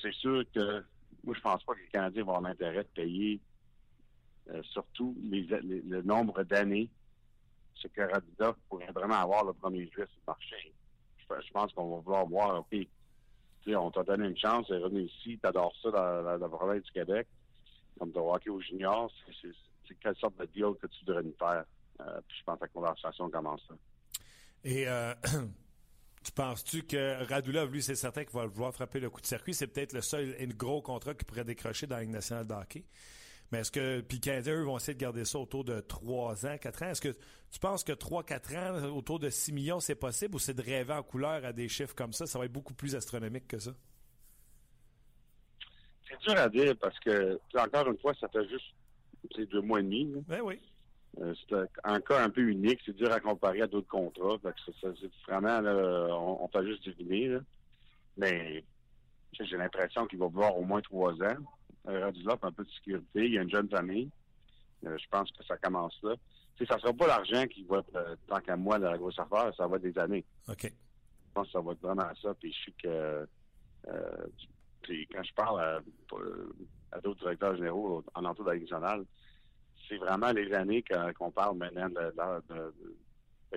C'est 0.00 0.14
sûr 0.14 0.44
que 0.54 0.84
moi 1.24 1.34
je 1.34 1.40
pense 1.40 1.62
pas 1.64 1.74
que 1.74 1.80
les 1.80 1.88
Canadiens 1.88 2.24
vont 2.24 2.34
avoir 2.36 2.50
l'intérêt 2.50 2.84
de 2.84 2.88
payer 2.88 3.40
euh, 4.50 4.62
surtout 4.62 5.16
les, 5.22 5.42
les, 5.62 5.80
le 5.80 6.02
nombre 6.02 6.42
d'années 6.44 6.90
ce 7.74 7.88
que 7.88 8.02
Radulov 8.02 8.56
pourrait 8.68 8.92
vraiment 8.92 9.20
avoir 9.20 9.44
le 9.44 9.52
premier 9.52 9.86
juillet 9.88 10.06
sur 10.06 10.20
le 10.20 10.32
marché. 10.32 10.74
Je, 11.18 11.52
pense 11.52 11.72
qu'on 11.72 11.96
va 11.96 12.00
vouloir 12.02 12.26
voir, 12.26 12.60
OK, 12.60 12.86
on 13.66 13.90
t'a 13.90 14.02
donné 14.04 14.28
une 14.28 14.36
chance, 14.36 14.68
t'es 14.68 14.76
revenu 14.76 15.02
ici, 15.02 15.38
t'adores 15.38 15.74
ça 15.82 15.90
dans, 15.90 16.22
dans 16.22 16.38
la 16.38 16.48
province 16.48 16.82
du 16.82 16.92
Québec, 16.92 17.26
comme 17.98 18.12
de 18.12 18.18
hockey 18.18 18.50
au 18.50 18.60
junior, 18.60 19.10
c'est 19.42 19.98
quelle 20.00 20.16
sorte 20.16 20.36
de 20.38 20.46
deal 20.46 20.74
que 20.80 20.86
tu 20.86 21.04
devrais 21.04 21.22
nous 21.22 21.34
faire? 21.38 21.64
Euh, 22.00 22.20
puis 22.28 22.38
je 22.38 22.44
pense 22.44 22.58
que 22.58 22.64
la 22.64 22.68
conversation 22.68 23.30
commence 23.30 23.66
là. 23.70 23.76
Et 24.64 24.88
euh, 24.88 25.14
tu 26.24 26.32
penses-tu 26.32 26.82
que 26.82 27.22
Radulov, 27.24 27.70
lui, 27.70 27.82
c'est 27.82 27.94
certain 27.94 28.24
qu'il 28.24 28.34
va 28.34 28.46
vouloir 28.46 28.72
frapper 28.74 28.98
le 28.98 29.10
coup 29.10 29.20
de 29.20 29.26
circuit? 29.26 29.54
C'est 29.54 29.66
peut-être 29.66 29.92
le 29.92 30.00
seul 30.00 30.34
et 30.38 30.46
gros 30.48 30.82
contrat 30.82 31.14
qu'il 31.14 31.26
pourrait 31.26 31.44
décrocher 31.44 31.86
dans 31.86 31.96
la 31.96 32.02
Ligue 32.02 32.12
nationale 32.12 32.46
de 32.46 32.54
hockey. 32.54 32.84
Mais 33.52 33.58
est-ce 33.60 33.70
que, 33.70 34.00
puis 34.00 34.20
Canadiens, 34.20 34.54
eux, 34.54 34.64
vont 34.64 34.78
essayer 34.78 34.94
de 34.94 34.98
garder 34.98 35.24
ça 35.24 35.38
autour 35.38 35.64
de 35.64 35.80
3 35.80 36.46
ans, 36.46 36.56
4 36.58 36.82
ans? 36.82 36.88
Est-ce 36.88 37.00
que 37.02 37.14
tu 37.50 37.58
penses 37.60 37.84
que 37.84 37.92
3-4 37.92 38.56
ans, 38.56 38.96
autour 38.96 39.18
de 39.18 39.28
6 39.28 39.52
millions, 39.52 39.80
c'est 39.80 39.94
possible 39.94 40.34
ou 40.34 40.38
c'est 40.38 40.54
de 40.54 40.62
rêver 40.62 40.94
en 40.94 41.02
couleur 41.02 41.44
à 41.44 41.52
des 41.52 41.68
chiffres 41.68 41.94
comme 41.94 42.12
ça? 42.12 42.26
Ça 42.26 42.38
va 42.38 42.46
être 42.46 42.52
beaucoup 42.52 42.74
plus 42.74 42.96
astronomique 42.96 43.46
que 43.46 43.58
ça? 43.58 43.72
C'est 46.08 46.18
dur 46.22 46.38
à 46.40 46.48
dire 46.48 46.74
parce 46.78 46.98
que, 47.00 47.38
encore 47.56 47.86
une 47.88 47.98
fois, 47.98 48.14
ça 48.20 48.28
fait 48.28 48.48
juste 48.48 48.74
deux 49.52 49.60
mois 49.60 49.80
et 49.80 49.82
demi. 49.82 50.12
Ben 50.26 50.40
oui. 50.40 50.58
Euh, 51.20 51.34
c'est 51.48 51.56
un 51.84 52.00
cas 52.00 52.24
un 52.24 52.30
peu 52.30 52.42
unique. 52.42 52.80
C'est 52.84 52.96
dur 52.96 53.12
à 53.12 53.20
comparer 53.20 53.62
à 53.62 53.66
d'autres 53.66 53.88
contrats. 53.88 54.36
c'est 54.66 55.10
vraiment, 55.28 55.60
là, 55.60 56.08
on, 56.10 56.44
on, 56.44 56.48
fait 56.48 56.66
juste 56.66 56.86
deviner. 56.86 57.28
Là. 57.28 57.40
Mais 58.16 58.64
j'ai 59.32 59.56
l'impression 59.56 60.06
qu'il 60.06 60.18
va 60.18 60.26
vouloir 60.26 60.56
au 60.56 60.62
moins 60.62 60.80
trois 60.80 61.12
ans. 61.14 61.36
Euh, 61.88 62.04
Radulov, 62.04 62.38
un 62.42 62.52
peu 62.52 62.64
de 62.64 62.70
sécurité. 62.70 63.26
Il 63.26 63.34
y 63.34 63.38
a 63.38 63.42
une 63.42 63.50
jeune 63.50 63.68
famille. 63.68 64.10
Euh, 64.86 64.96
je 64.98 65.08
pense 65.10 65.30
que 65.32 65.44
ça 65.44 65.56
commence 65.56 65.98
là. 66.02 66.14
T'sais, 66.56 66.66
ça 66.66 66.78
sera 66.78 66.92
pas 66.92 67.06
l'argent 67.06 67.46
qui 67.46 67.64
va 67.64 67.78
être, 67.78 67.96
euh, 67.96 68.16
tant 68.28 68.40
qu'à 68.40 68.56
moi, 68.56 68.78
la 68.78 68.96
grosse 68.96 69.18
affaire. 69.18 69.52
Ça 69.56 69.66
va 69.66 69.76
être 69.76 69.82
des 69.82 69.98
années. 69.98 70.24
OK. 70.48 70.62
Je 70.64 71.32
pense 71.34 71.46
que 71.46 71.52
ça 71.52 71.60
va 71.60 71.72
être 71.72 71.82
vraiment 71.82 72.08
ça. 72.22 72.34
Puis 72.34 72.52
je 72.52 72.64
sais 72.64 72.74
que 72.82 73.26
euh, 73.88 74.26
puis 74.82 75.06
quand 75.12 75.22
je 75.22 75.34
parle 75.34 75.60
à, 75.60 75.80
à 76.92 77.00
d'autres 77.00 77.20
directeurs 77.20 77.56
généraux 77.56 78.04
en 78.14 78.24
entour 78.24 78.44
de 78.44 78.50
la 78.50 78.58
nationale, 78.58 79.04
c'est 79.88 79.96
vraiment 79.96 80.32
les 80.32 80.52
années 80.52 80.84
qu'on 81.18 81.30
parle 81.30 81.56
maintenant 81.56 81.88
de, 81.88 82.74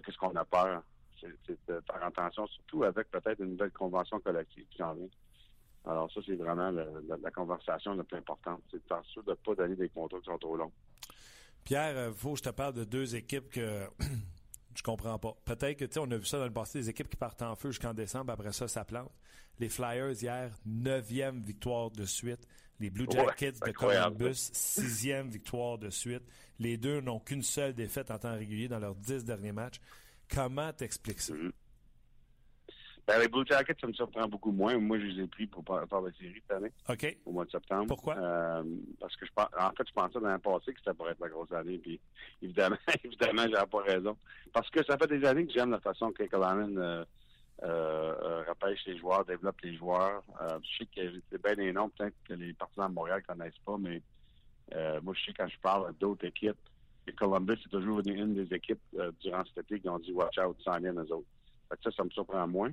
qu'est-ce 0.02 0.18
qu'on 0.18 0.36
a 0.36 0.46
peur. 0.46 0.84
C'est 1.20 1.58
de 1.68 1.82
faire 1.92 2.04
attention, 2.04 2.46
surtout 2.48 2.84
avec 2.84 3.10
peut-être 3.10 3.40
une 3.40 3.52
nouvelle 3.52 3.72
convention 3.72 4.20
collective 4.20 4.66
qui 4.70 4.84
en 4.84 4.94
vient. 4.94 5.08
Alors 5.86 6.12
ça, 6.12 6.20
c'est 6.26 6.36
vraiment 6.36 6.70
la, 6.70 7.32
conversation 7.32 7.94
la 7.96 8.04
plus 8.04 8.18
importante. 8.18 8.62
C'est 8.70 8.78
de 8.78 8.88
faire 8.88 9.02
de 9.16 9.32
ne 9.32 9.36
pas 9.36 9.56
donner 9.56 9.76
des 9.76 9.90
contrats 9.90 10.20
qui 10.20 10.26
sont 10.26 10.38
trop 10.38 10.58
longs. 10.58 10.72
Pierre, 11.64 12.10
il 12.10 12.14
faut 12.14 12.34
que 12.34 12.40
je 12.40 12.44
te 12.44 12.50
parle 12.50 12.74
de 12.74 12.84
deux 12.84 13.16
équipes 13.16 13.50
que 13.50 13.88
je 14.76 14.84
comprends 14.84 15.18
pas. 15.18 15.34
Peut-être 15.46 15.78
que, 15.78 15.86
tu 15.86 15.94
sais, 15.94 16.00
on 16.00 16.12
a 16.12 16.18
vu 16.18 16.26
ça 16.26 16.38
dans 16.38 16.46
le 16.46 16.54
passé, 16.54 16.80
des 16.80 16.90
équipes 16.90 17.10
qui 17.10 17.18
partent 17.18 17.42
en 17.42 17.56
feu 17.56 17.72
jusqu'en 17.72 17.94
décembre, 17.94 18.32
après 18.32 18.52
ça, 18.52 18.68
ça 18.68 18.86
plante. 18.86 19.12
Les 19.60 19.70
Flyers, 19.70 20.12
hier, 20.22 20.52
neuvième 20.66 21.42
victoire 21.42 21.90
de 21.90 22.06
suite. 22.06 22.48
Les 22.80 22.90
Blue 22.90 23.08
Jackets 23.10 23.54
ouais, 23.62 23.72
de 23.72 23.72
Columbus, 23.72 24.50
sixième 24.54 25.30
victoire 25.30 25.78
de 25.78 25.90
suite. 25.90 26.24
Les 26.60 26.78
deux 26.78 27.02
n'ont 27.02 27.20
qu'une 27.20 27.44
seule 27.44 27.74
défaite 27.74 28.12
en 28.12 28.20
temps 28.20 28.36
régulier 28.36 28.68
dans 28.68 28.80
leurs 28.80 28.96
dix 28.96 29.26
derniers 29.26 29.52
matchs. 29.52 29.80
Comment 30.34 30.72
t'expliques 30.74 31.22
ça? 31.22 31.34
Mm 31.34 31.48
-hmm. 31.48 31.52
Ben, 33.08 33.20
les 33.22 33.30
Blue 33.30 33.46
Jackets, 33.46 33.78
ça 33.80 33.88
me 33.88 33.94
surprend 33.94 34.28
beaucoup 34.28 34.52
moins. 34.52 34.78
Moi, 34.78 35.00
je 35.00 35.06
les 35.06 35.24
ai 35.24 35.28
pris 35.28 35.48
pour 35.48 35.64
faire 35.64 36.02
la 36.02 36.12
série 36.12 36.42
cette 36.42 36.58
année. 36.58 36.72
OK. 36.90 37.18
Au 37.26 37.32
mois 37.32 37.46
de 37.46 37.52
septembre. 37.52 37.88
Pourquoi? 37.88 38.18
Euh, 38.18 38.64
parce 39.00 39.16
que 39.16 39.26
je 39.26 39.32
pense, 39.34 39.48
en 39.58 39.72
fait, 39.72 39.88
je 39.88 39.94
pensais 39.94 40.20
dans 40.20 40.28
l'année 40.28 40.42
passée 40.42 40.74
que 40.74 40.80
c'était 40.80 40.94
pour 40.94 41.10
être 41.10 41.22
la 41.22 41.30
grosse 41.30 41.52
année. 41.54 41.78
Puis, 41.78 42.02
évidemment, 42.42 42.76
évidemment, 43.06 43.44
j'avais 43.50 43.66
pas 43.66 43.82
raison. 43.82 44.18
Parce 44.52 44.70
que 44.70 44.84
ça 44.84 44.98
fait 44.98 45.08
des 45.08 45.26
années 45.26 45.48
que 45.48 45.54
j'aime 45.54 45.72
la 45.72 45.80
façon 45.80 46.12
que 46.12 46.24
euh, 46.24 47.06
euh, 47.64 48.44
repêche 48.48 48.86
les 48.86 48.98
joueurs, 48.98 49.26
développe 49.26 49.60
les 49.62 49.76
joueurs. 49.76 50.24
Euh, 50.42 50.60
je 50.62 50.78
sais 50.78 50.86
que 50.86 51.22
c'est 51.32 51.42
bien 51.42 51.56
des 51.56 51.74
noms, 51.74 51.90
peut-être 51.90 52.16
que 52.28 52.34
les 52.34 52.54
partisans 52.54 52.90
de 52.90 52.94
Montréal 52.94 53.24
connaissent 53.28 53.60
pas, 53.66 53.78
mais 53.80 54.02
euh, 54.76 55.00
moi, 55.02 55.14
je 55.18 55.26
sais 55.26 55.34
quand 55.34 55.48
je 55.48 55.60
parle 55.60 55.94
d'autres 56.00 56.26
équipes, 56.26 56.58
et 57.08 57.14
Columbus, 57.14 57.58
c'est 57.64 57.70
toujours 57.70 58.02
une, 58.06 58.18
une, 58.18 58.34
des 58.36 58.54
équipes 58.54 58.82
euh, 59.00 59.12
durant 59.22 59.44
cet 59.46 59.60
été 59.60 59.80
qui 59.80 59.88
ont 59.88 60.00
dit 60.00 60.12
Watch 60.12 60.38
out, 60.40 60.58
sans 60.62 60.74
rien 60.74 60.96
aux 60.98 61.12
autres. 61.12 61.28
Fait 61.70 61.78
que 61.78 61.84
ça, 61.84 61.92
ça 61.92 62.04
me 62.04 62.10
surprend 62.10 62.46
moins. 62.48 62.72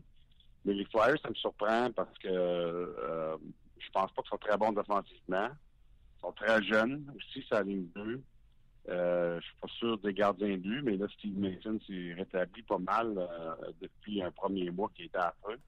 Mais 0.64 0.74
les 0.74 0.84
Flyers, 0.86 1.20
ça 1.22 1.28
me 1.28 1.34
surprend 1.34 1.90
parce 1.92 2.18
que 2.18 2.28
euh, 2.28 3.36
je 3.78 3.90
pense 3.92 4.10
pas 4.12 4.22
qu'ils 4.22 4.30
sont 4.30 4.38
très 4.38 4.56
bons 4.56 4.72
défensivement. 4.72 5.48
Ils 5.50 6.20
sont 6.20 6.32
très 6.32 6.62
jeunes. 6.64 7.12
Aussi, 7.14 7.46
ça 7.48 7.62
ligne 7.62 7.86
2. 7.94 8.22
Euh, 8.88 9.40
je 9.40 9.46
suis 9.46 9.56
pas 9.60 9.68
sûr 9.68 9.98
des 9.98 10.12
gardiens 10.12 10.48
de 10.48 10.56
but, 10.56 10.82
mais 10.82 10.96
là, 10.96 11.06
Steve 11.14 11.38
Mason 11.38 11.78
s'est 11.86 12.12
rétabli 12.14 12.62
pas 12.62 12.78
mal 12.78 13.14
euh, 13.16 13.54
depuis 13.80 14.22
un 14.22 14.30
premier 14.30 14.70
mois 14.70 14.90
qui 14.94 15.04
était 15.04 15.16
affreux. 15.18 15.58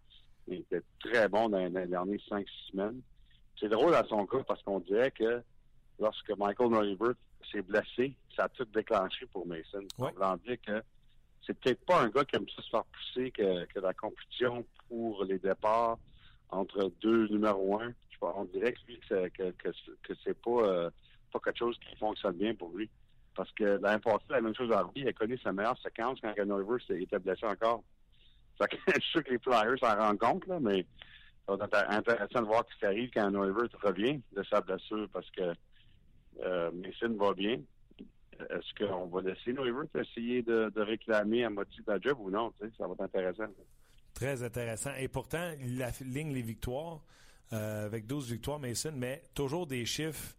Il 0.49 0.59
était 0.59 0.83
très 1.01 1.29
bon 1.29 1.49
dans, 1.49 1.71
dans 1.71 1.81
les 1.81 1.87
dernières 1.87 2.21
5-6 2.31 2.47
semaines. 2.71 3.01
C'est 3.59 3.69
drôle 3.69 3.95
à 3.95 4.05
son 4.05 4.27
cas 4.27 4.43
parce 4.47 4.63
qu'on 4.63 4.81
dirait 4.81 5.11
que 5.11 5.43
lorsque 5.99 6.31
Michael 6.37 6.71
Neuber 6.71 7.13
s'est 7.51 7.63
blessé, 7.63 8.15
ça 8.37 8.45
a 8.45 8.49
tout 8.51 8.67
déclenché 8.67 9.27
pour 9.27 9.47
Mason. 9.47 9.87
Ouais. 9.99 10.11
On 10.21 10.37
dire 10.37 10.61
que 10.67 10.83
c'est 11.47 11.59
peut-être 11.59 11.85
pas 11.87 12.03
un 12.03 12.09
gars 12.09 12.25
qui 12.25 12.37
aime 12.37 12.49
ça 12.55 12.63
se 12.63 12.71
faire 12.71 12.85
pousser 12.85 13.31
que, 13.31 13.65
que 13.67 13.81
la 13.81 13.95
compétition 13.95 14.67
pour 14.89 15.25
les 15.25 15.39
départs 15.39 15.99
entre 16.51 16.93
deux 17.01 17.29
numéros 17.29 17.81
un. 17.81 17.89
Je 18.09 18.15
sais 18.15 18.21
pas, 18.21 18.35
on 18.37 18.45
dirait 18.45 18.73
que 18.73 18.79
lui 18.89 19.01
que, 19.09 19.29
que, 19.29 19.51
que, 19.53 19.69
que 20.03 20.15
c'est 20.25 20.41
pas, 20.41 20.51
euh, 20.51 20.91
pas 21.33 21.41
quelque 21.41 21.59
chose 21.59 21.79
qui 21.79 21.97
fonctionne 21.97 22.37
bien 22.37 22.55
pour 22.55 22.71
lui. 22.77 22.91
Parce 23.37 23.53
que 23.53 23.79
l'année 23.83 24.01
passée, 24.01 24.25
la 24.31 24.41
même 24.41 24.55
chose 24.55 24.73
à 24.73 24.83
lui, 24.83 25.03
il 25.03 25.09
a 25.09 25.13
connu 25.13 25.39
sa 25.39 25.53
meilleure 25.53 25.79
séquence 25.81 26.19
quand 26.21 26.35
Neuver 26.45 26.83
était 26.91 27.19
blessé 27.19 27.47
encore. 27.47 27.83
Fait 28.59 28.79
je 28.87 28.93
suis 29.01 29.11
sûr 29.11 29.25
que 29.25 29.31
les 29.31 29.39
Flyers 29.39 29.79
s'en 29.79 29.97
rendent 29.97 30.19
compte, 30.19 30.47
là, 30.47 30.59
mais 30.61 30.87
ça 31.47 31.57
va 31.57 31.67
être 31.67 31.91
intéressant 31.91 32.41
de 32.41 32.47
voir 32.47 32.65
ce 32.73 32.79
qui 32.79 32.87
arrive 32.87 33.11
quand 33.13 33.31
Neuver 33.31 33.69
revient 33.83 34.21
de 34.35 34.43
sa 34.45 34.61
blessure 34.61 35.09
parce 35.13 35.31
que 35.31 35.53
euh, 36.43 36.71
Mason 36.73 37.15
va 37.17 37.35
bien. 37.35 37.61
Est-ce 38.39 38.85
qu'on 38.85 39.07
va 39.07 39.23
laisser 39.23 39.53
Neuver 39.53 39.87
essayer 39.95 40.43
de, 40.43 40.71
de, 40.75 40.81
réclamer 40.81 41.45
à 41.45 41.51
moitié 41.51 41.83
de 41.87 41.93
la 41.93 42.01
job 42.01 42.19
ou 42.21 42.31
non? 42.31 42.53
Ça 42.59 42.87
va 42.87 42.93
être 42.93 43.01
intéressant. 43.01 43.53
Très 44.15 44.43
intéressant. 44.43 44.91
Et 44.99 45.09
pourtant, 45.09 45.53
il 45.61 45.79
ligne 46.01 46.33
les 46.33 46.43
victoires 46.43 47.03
euh, 47.53 47.87
avec 47.87 48.07
12 48.07 48.33
victoires, 48.33 48.59
Mason, 48.59 48.93
mais 48.95 49.23
toujours 49.35 49.67
des 49.67 49.85
chiffres 49.87 50.35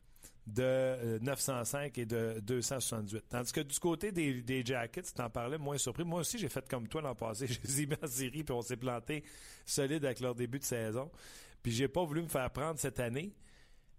de 0.47 1.19
905 1.19 1.97
et 1.97 2.05
de 2.05 2.39
278. 2.39 3.25
Tandis 3.29 3.51
que 3.51 3.59
du 3.61 3.77
côté 3.79 4.11
des, 4.11 4.65
Jackets, 4.65 5.03
tu 5.03 5.13
t'en 5.13 5.29
parlais, 5.29 5.57
moins 5.57 5.77
surpris. 5.77 6.05
Moi 6.05 6.21
aussi, 6.21 6.37
j'ai 6.37 6.47
fait 6.47 6.67
comme 6.69 6.87
toi 6.87 7.01
l'an 7.01 7.15
passé. 7.15 7.47
Je 7.47 7.59
les 7.61 7.81
ai 7.81 7.85
mis 7.85 7.95
en 8.01 8.07
série, 8.07 8.43
puis 8.43 8.53
on 8.53 8.61
s'est 8.61 8.77
planté 8.77 9.23
solide 9.65 10.05
avec 10.05 10.21
leur 10.21 10.35
début 10.35 10.59
de 10.59 10.63
saison. 10.63 11.11
Puis 11.61 11.73
j'ai 11.73 11.89
pas 11.89 12.03
voulu 12.05 12.21
me 12.21 12.27
faire 12.27 12.49
prendre 12.49 12.79
cette 12.79 12.99
année. 12.99 13.33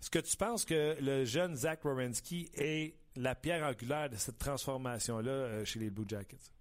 Est-ce 0.00 0.10
que 0.10 0.20
tu 0.20 0.36
penses 0.36 0.64
que 0.64 0.96
le 1.00 1.24
jeune 1.24 1.54
Zach 1.54 1.84
Wierenski 1.84 2.48
est 2.54 2.94
la 3.16 3.34
pierre 3.34 3.66
angulaire 3.66 4.08
de 4.08 4.16
cette 4.16 4.38
transformation-là 4.38 5.64
chez 5.64 5.80
les 5.80 5.90
Blue 5.90 6.06
Jackets? 6.08 6.52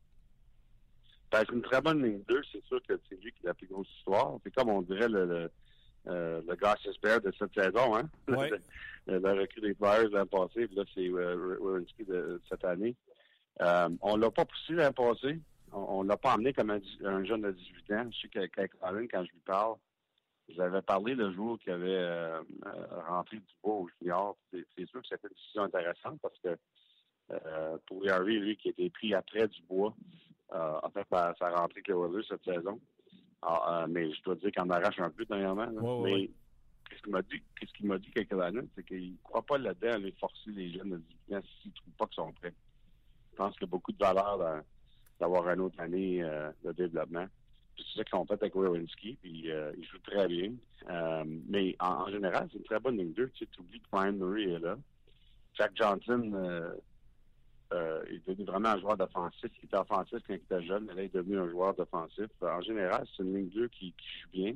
Ben, 1.31 1.43
c'est 1.47 1.55
une 1.55 1.61
très 1.61 1.81
bonne 1.81 2.03
ligne 2.03 2.21
2. 2.27 2.41
C'est 2.51 2.63
sûr 2.65 2.81
que 2.87 2.99
c'est 3.07 3.21
lui 3.21 3.31
qui 3.31 3.45
a 3.45 3.49
la 3.49 3.53
plus 3.53 3.67
grosse 3.67 3.89
histoire. 3.97 4.37
C'est 4.43 4.53
comme 4.53 4.69
on 4.69 4.81
dirait 4.81 5.07
le, 5.07 5.51
euh, 6.07 6.41
le 6.47 6.55
Gossip 6.55 7.01
Bear 7.01 7.21
de 7.21 7.31
cette 7.37 7.53
saison. 7.53 7.95
Hein? 7.95 8.09
Ouais. 8.27 8.49
le, 9.07 9.19
le 9.19 9.31
recrue 9.39 9.61
des 9.61 9.73
Flyers 9.73 10.09
l'an 10.09 10.25
passé. 10.25 10.67
Puis 10.67 10.75
là, 10.75 10.83
c'est 10.93 11.07
euh, 11.07 11.57
Wierenski 11.59 12.03
de 12.05 12.41
cette 12.49 12.65
année. 12.65 12.95
Euh, 13.61 13.89
on 14.01 14.17
l'a 14.17 14.29
pas 14.31 14.45
poussé 14.45 14.73
l'an 14.73 14.91
passé. 14.91 15.39
On, 15.71 15.99
on 15.99 16.03
l'a 16.03 16.17
pas 16.17 16.35
emmené 16.35 16.53
comme 16.53 16.71
un, 16.71 16.79
un, 17.03 17.23
jeune 17.25 17.41
de 17.41 17.51
18 17.51 17.93
ans. 17.93 18.09
Je 18.11 18.21
sais 18.21 18.27
qu'avec 18.27 18.77
Colin, 18.79 19.07
quand 19.07 19.23
je 19.23 19.31
lui 19.31 19.41
parle, 19.45 19.75
j'avais 20.49 20.81
parlé 20.81 21.15
le 21.15 21.33
jour 21.33 21.59
qu'il 21.59 21.73
avait 21.73 21.89
euh, 21.89 22.41
rentré 23.07 23.37
du 23.37 23.53
bois 23.61 23.75
au 23.75 23.89
junior. 23.99 24.37
C'est 24.51 24.87
sûr 24.87 25.01
que 25.01 25.07
c'était 25.07 25.27
une 25.27 25.35
décision 25.35 25.63
intéressante 25.63 26.19
parce 26.21 26.37
que 26.39 26.57
euh, 27.31 27.77
pour 27.85 28.07
Harry, 28.09 28.39
lui, 28.39 28.55
qui 28.55 28.69
a 28.69 28.71
été 28.71 28.89
pris 28.89 29.13
après 29.13 29.47
du 29.47 29.61
bois, 29.63 29.93
euh, 30.53 30.79
en 30.81 30.89
fait, 30.89 31.05
ben, 31.11 31.33
ça 31.37 31.47
a 31.47 31.55
rentré 31.59 31.81
avec 31.85 31.87
les 31.87 32.23
cette 32.27 32.43
saison. 32.43 32.79
Ah, 33.41 33.83
euh, 33.83 33.87
mais 33.89 34.11
je 34.13 34.21
dois 34.23 34.35
dire 34.35 34.51
qu'on 34.51 34.69
arrache 34.69 34.99
un 34.99 35.09
peu 35.09 35.25
dernièrement. 35.25 35.67
Ouais, 35.67 36.03
mais 36.03 36.13
ouais. 36.13 36.31
qu'est-ce 36.89 37.01
qu'il 37.03 37.11
m'a 37.11 37.21
dit? 37.21 37.41
Qu'est-ce 37.59 37.73
qu'il 37.73 37.87
m'a 37.87 37.97
dit 37.97 38.11
quelques 38.11 38.39
années? 38.39 38.67
C'est 38.75 38.85
qu'il 38.85 39.11
ne 39.11 39.17
croit 39.23 39.43
pas 39.43 39.57
là-dedans 39.57 39.91
à 39.91 39.95
aller 39.95 40.13
forcer 40.19 40.51
les 40.51 40.71
jeunes 40.71 41.01
18 41.29 41.37
ans 41.37 41.41
s'ils 41.61 41.71
ne 41.71 41.75
trouvent 41.75 41.93
pas 41.97 42.05
qu'ils 42.07 42.15
sont 42.15 42.33
prêts. 42.33 42.53
Je 43.31 43.37
pense 43.37 43.53
qu'il 43.53 43.61
y 43.61 43.69
a 43.69 43.71
beaucoup 43.71 43.91
de 43.91 43.97
valeur 43.99 44.63
d'avoir 45.19 45.47
une 45.49 45.61
autre 45.61 45.79
année 45.79 46.23
euh, 46.23 46.51
de 46.63 46.71
développement. 46.71 47.27
Puis 47.75 47.85
C'est 47.91 47.99
ça 47.99 48.03
qu'ils 48.03 48.17
ont 48.17 48.25
fait 48.25 48.33
avec 48.33 48.55
Wierenski, 48.55 49.17
puis 49.21 49.51
euh, 49.51 49.71
il 49.77 49.85
joue 49.85 49.99
très 49.99 50.27
bien. 50.27 50.53
Euh, 50.89 51.23
mais 51.47 51.75
en, 51.79 52.05
en 52.05 52.09
général, 52.09 52.47
c'est 52.51 52.57
une 52.57 52.63
très 52.63 52.79
bonne 52.79 52.97
ligne 52.97 53.13
2. 53.13 53.29
Tu 53.29 53.45
sais, 53.45 53.59
oublies 53.59 53.79
que 53.79 53.87
Brian 53.91 54.13
Murray 54.13 54.53
est 54.53 54.59
là. 54.59 54.75
Jack 55.53 55.71
Johnson 55.75 56.73
euh, 57.73 58.01
euh, 58.01 58.03
est 58.09 58.27
devenu 58.27 58.45
vraiment 58.45 58.69
un 58.69 58.79
joueur 58.79 58.97
d'offensif. 58.97 59.51
Il 59.61 59.65
était 59.65 59.77
offensif 59.77 60.19
quand 60.25 60.33
il 60.33 60.37
était 60.37 60.63
jeune, 60.63 60.85
mais 60.85 60.93
là, 60.93 61.01
il 61.03 61.05
est 61.05 61.13
devenu 61.13 61.39
un 61.39 61.49
joueur 61.49 61.73
d'offensif. 61.73 62.27
En 62.41 62.61
général, 62.61 63.05
c'est 63.15 63.23
une 63.23 63.35
ligne 63.35 63.49
2 63.49 63.67
qui, 63.69 63.93
qui 63.93 64.07
joue 64.21 64.29
bien. 64.31 64.53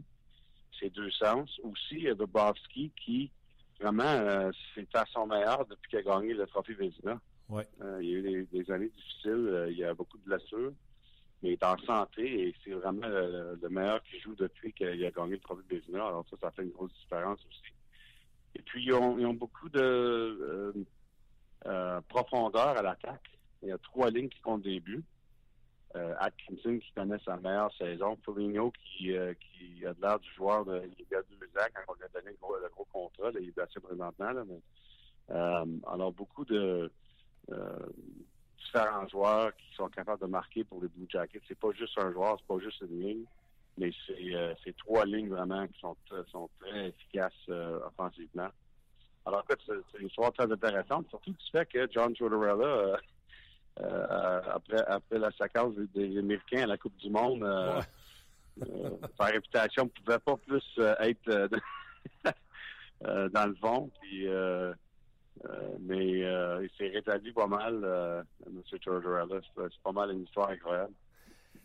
C'est 0.80 0.90
deux 0.90 1.12
sens. 1.12 1.50
Aussi, 1.64 1.96
il 1.96 2.04
y 2.04 2.10
a 2.10 2.16
Bobrovski 2.16 2.92
qui, 2.96 3.32
vraiment, 3.80 4.04
euh, 4.04 4.52
c'est 4.74 4.96
à 4.96 5.06
son 5.12 5.28
meilleur 5.28 5.66
depuis 5.66 5.90
qu'il 5.90 6.00
a 6.00 6.04
gagné 6.04 6.34
le 6.34 6.48
trophée 6.48 6.74
Vézina. 6.74 7.20
Ouais. 7.50 7.68
Euh, 7.82 8.00
il 8.02 8.10
y 8.10 8.16
a 8.16 8.18
eu 8.18 8.22
des, 8.22 8.44
des 8.46 8.72
années 8.72 8.90
difficiles. 8.90 9.68
il 9.70 9.78
y 9.78 9.84
a 9.84 9.94
beaucoup 9.94 10.18
de 10.18 10.24
blessures. 10.24 10.72
Mais 11.44 11.50
il 11.50 11.54
est 11.54 11.64
en 11.64 11.78
santé 11.80 12.48
et 12.48 12.56
c'est 12.64 12.72
vraiment 12.72 13.08
le, 13.08 13.60
le 13.62 13.70
meilleur 13.70 14.02
qui 14.04 14.20
joue 14.20 14.36
depuis 14.36 14.72
qu'il 14.74 14.88
a 14.88 15.12
gagné 15.12 15.32
le 15.32 15.40
trophée 15.40 15.64
Vézina. 15.70 16.06
Alors 16.08 16.26
ça, 16.30 16.38
ça 16.40 16.52
fait 16.52 16.64
une 16.64 16.70
grosse 16.70 16.94
différence 16.94 17.40
aussi. 17.50 17.74
Et 18.56 18.62
puis, 18.62 18.86
ils 18.86 18.94
ont, 18.94 19.18
ils 19.18 19.26
ont 19.26 19.34
beaucoup 19.34 19.70
de 19.70 20.74
euh, 21.68 22.02
profondeur 22.10 22.70
à 22.70 22.82
l'attaque. 22.82 23.30
Il 23.62 23.70
y 23.70 23.72
a 23.72 23.78
trois 23.78 24.10
lignes 24.10 24.30
qui 24.30 24.42
comptent 24.42 24.64
des 24.64 24.80
buts. 24.80 25.04
Euh, 25.96 26.14
Atkinson 26.20 26.80
qui 26.80 26.92
connaît 26.94 27.20
sa 27.26 27.36
meilleure 27.38 27.74
saison. 27.76 28.18
Foligno 28.24 28.72
qui, 28.72 29.12
euh, 29.12 29.34
qui 29.34 29.86
a 29.86 29.94
de 29.94 30.02
l'air 30.02 30.20
du 30.20 30.32
joueur 30.34 30.64
de, 30.64 30.84
il 30.98 31.06
y 31.12 31.16
a 31.16 31.22
deux 31.24 31.46
ans 31.60 31.68
quand 31.74 31.94
on 31.94 31.96
lui 31.96 32.04
a 32.04 32.08
donné 32.08 32.32
le 32.32 32.38
gros, 32.38 32.88
contrat. 32.92 33.32
Il 33.40 33.50
est 33.50 33.60
assez 33.60 33.80
présentement. 33.80 34.32
Là, 34.32 34.44
euh, 35.32 35.66
alors, 35.88 36.14
beaucoup 36.14 36.46
de 36.46 36.92
euh, 37.52 37.80
différents 38.58 39.08
joueurs 39.10 39.56
qui 39.58 39.76
sont 39.76 39.90
capables 39.90 40.22
de 40.22 40.28
marquer 40.28 40.64
pour 40.64 40.82
les 40.82 40.88
Blue 40.88 41.08
Jackets. 41.10 41.42
C'est 41.48 41.60
pas 41.60 41.72
juste 41.74 41.98
un 41.98 42.12
joueur, 42.14 42.38
c'est 42.40 42.48
pas 42.48 42.60
juste 42.60 42.82
une 42.82 43.02
ligne, 43.02 43.26
mais 43.78 43.92
c'est 44.64 44.78
trois 44.78 45.06
lignes 45.06 45.30
vraiment 45.30 45.68
qui 45.68 45.80
sont, 45.80 45.98
très 46.60 46.88
efficaces 46.88 47.50
offensivement. 47.86 48.50
Alors, 49.26 49.44
écoute, 49.44 49.62
c'est 49.66 49.74
c'est 49.92 50.00
une 50.00 50.08
histoire 50.08 50.34
très 50.34 50.52
intéressante, 50.52 51.08
surtout 51.10 51.32
du 51.32 51.52
fait 51.52 51.66
que 51.66 51.88
John 51.92 52.14
Tortorella, 52.14 52.64
euh, 52.64 52.98
euh, 53.80 54.42
après, 54.54 54.84
après 54.88 55.20
la 55.20 55.32
séquence 55.32 55.76
des, 55.94 56.18
Américains 56.18 56.64
à 56.64 56.68
la 56.68 56.78
Coupe 56.78 56.98
du 56.98 57.10
Monde, 57.10 57.44
euh, 57.44 57.82
euh, 58.64 58.90
sa 59.20 59.26
réputation 59.26 59.86
ne 59.86 59.90
pouvait 59.90 60.20
pas 60.20 60.38
plus 60.38 60.80
être 61.00 61.50
dans 63.02 63.46
le 63.48 63.56
fond. 63.56 63.90
Puis, 64.02 64.28
euh, 65.46 65.78
mais 65.80 66.24
euh, 66.24 66.64
il 66.64 66.70
s'est 66.78 66.94
rétabli 66.94 67.32
pas 67.32 67.48
mal, 67.48 67.82
euh, 67.84 68.22
M. 68.46 68.62
Tortorella. 68.84 69.40
C'est 69.56 69.62
c'est 69.62 69.82
pas 69.82 69.92
mal 69.92 70.12
une 70.12 70.24
histoire 70.24 70.50
incroyable. 70.50 70.94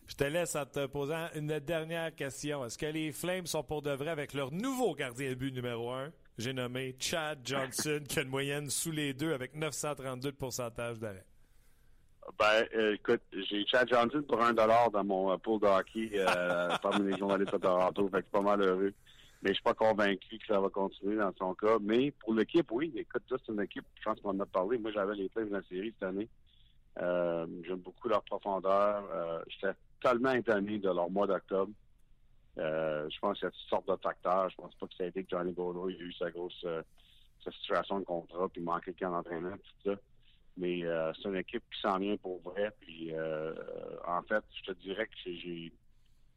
Je 0.06 0.14
te 0.14 0.24
laisse 0.24 0.54
en 0.54 0.64
te 0.64 0.86
posant 0.86 1.28
une 1.34 1.58
dernière 1.58 2.14
question. 2.14 2.64
Est-ce 2.64 2.78
que 2.78 2.86
les 2.86 3.12
Flames 3.12 3.46
sont 3.46 3.64
pour 3.64 3.82
de 3.82 3.90
vrai 3.90 4.10
avec 4.10 4.34
leur 4.34 4.52
nouveau 4.52 4.94
gardien 4.94 5.30
de 5.30 5.34
but 5.34 5.52
numéro 5.52 5.90
un? 5.90 6.12
J'ai 6.38 6.52
nommé 6.52 6.94
Chad 6.98 7.38
Johnson, 7.44 8.00
qui 8.06 8.18
a 8.18 8.22
une 8.22 8.28
moyenne 8.28 8.68
sous 8.68 8.90
les 8.90 9.14
deux 9.14 9.32
avec 9.32 9.54
932 9.54 10.32
de 10.32 10.36
pourcentage 10.36 10.98
d'arrêt. 10.98 11.24
Ben, 12.38 12.66
euh, 12.74 12.94
écoute, 12.94 13.22
j'ai 13.32 13.64
Chad 13.66 13.88
Johnson 13.88 14.22
pour 14.28 14.42
un 14.42 14.52
dollar 14.52 14.90
dans 14.90 15.04
mon 15.04 15.32
euh, 15.32 15.36
pool 15.36 15.60
de 15.60 15.66
hockey 15.66 16.10
euh, 16.14 16.76
parmi 16.82 17.10
les 17.10 17.16
journalistes 17.16 17.52
de 17.52 17.58
Toronto. 17.58 18.08
Fait 18.08 18.18
que 18.18 18.24
c'est 18.24 18.32
pas 18.32 18.42
mal 18.42 18.60
heureux. 18.60 18.92
Mais 19.42 19.50
je 19.50 19.54
suis 19.54 19.62
pas 19.62 19.74
convaincu 19.74 20.38
que 20.38 20.46
ça 20.46 20.60
va 20.60 20.68
continuer 20.68 21.16
dans 21.16 21.32
son 21.38 21.54
cas. 21.54 21.78
Mais 21.80 22.10
pour 22.10 22.34
l'équipe, 22.34 22.70
oui. 22.72 22.92
Écoute, 22.96 23.22
ça, 23.28 23.36
c'est 23.44 23.52
une 23.52 23.62
équipe, 23.62 23.84
je 23.98 24.04
pense 24.04 24.20
qu'on 24.20 24.30
en 24.30 24.40
a 24.40 24.46
parlé. 24.46 24.76
Moi, 24.78 24.90
j'avais 24.92 25.14
les 25.14 25.28
Flames 25.28 25.50
dans 25.50 25.58
la 25.58 25.62
série 25.62 25.94
cette 25.98 26.08
année. 26.08 26.28
Euh, 27.00 27.46
J'aime 27.66 27.78
beaucoup 27.78 28.08
leur 28.08 28.22
profondeur. 28.22 29.04
Euh, 29.14 29.40
J'étais 29.48 29.74
tellement 30.02 30.32
étonné 30.32 30.78
de 30.78 30.88
leur 30.88 31.10
mois 31.10 31.26
d'octobre. 31.26 31.72
Euh, 32.58 33.08
je 33.10 33.18
pense 33.20 33.38
qu'il 33.38 33.44
y 33.44 33.48
a 33.48 33.50
toutes 33.50 33.68
sortes 33.68 33.88
de 33.88 33.96
facteurs. 33.96 34.48
Je 34.50 34.56
pense 34.56 34.74
pas 34.76 34.86
que 34.86 34.94
ça 34.94 35.04
a 35.04 35.06
été 35.06 35.22
que 35.24 35.30
Johnny 35.30 35.52
Gaudreau 35.52 35.88
a 35.88 35.90
eu 35.90 36.12
sa 36.14 36.30
grosse 36.30 36.62
euh, 36.64 36.82
sa 37.44 37.50
situation 37.52 38.00
de 38.00 38.04
contrat, 38.04 38.48
puis 38.48 38.60
il 38.60 38.64
manquait 38.64 38.86
quelqu'un 38.92 39.10
d'entraînement, 39.10 39.52
tout 39.56 39.90
ça. 39.90 39.96
Mais 40.56 40.84
euh, 40.84 41.12
c'est 41.14 41.28
une 41.28 41.36
équipe 41.36 41.62
qui 41.72 41.80
s'en 41.80 41.98
vient 41.98 42.16
pour 42.16 42.40
vrai. 42.42 42.72
Puis 42.80 43.12
en 44.06 44.22
fait, 44.22 44.42
je 44.54 44.72
te 44.72 44.78
dirais 44.80 45.06
que 45.06 45.12
j'ai- 45.24 45.72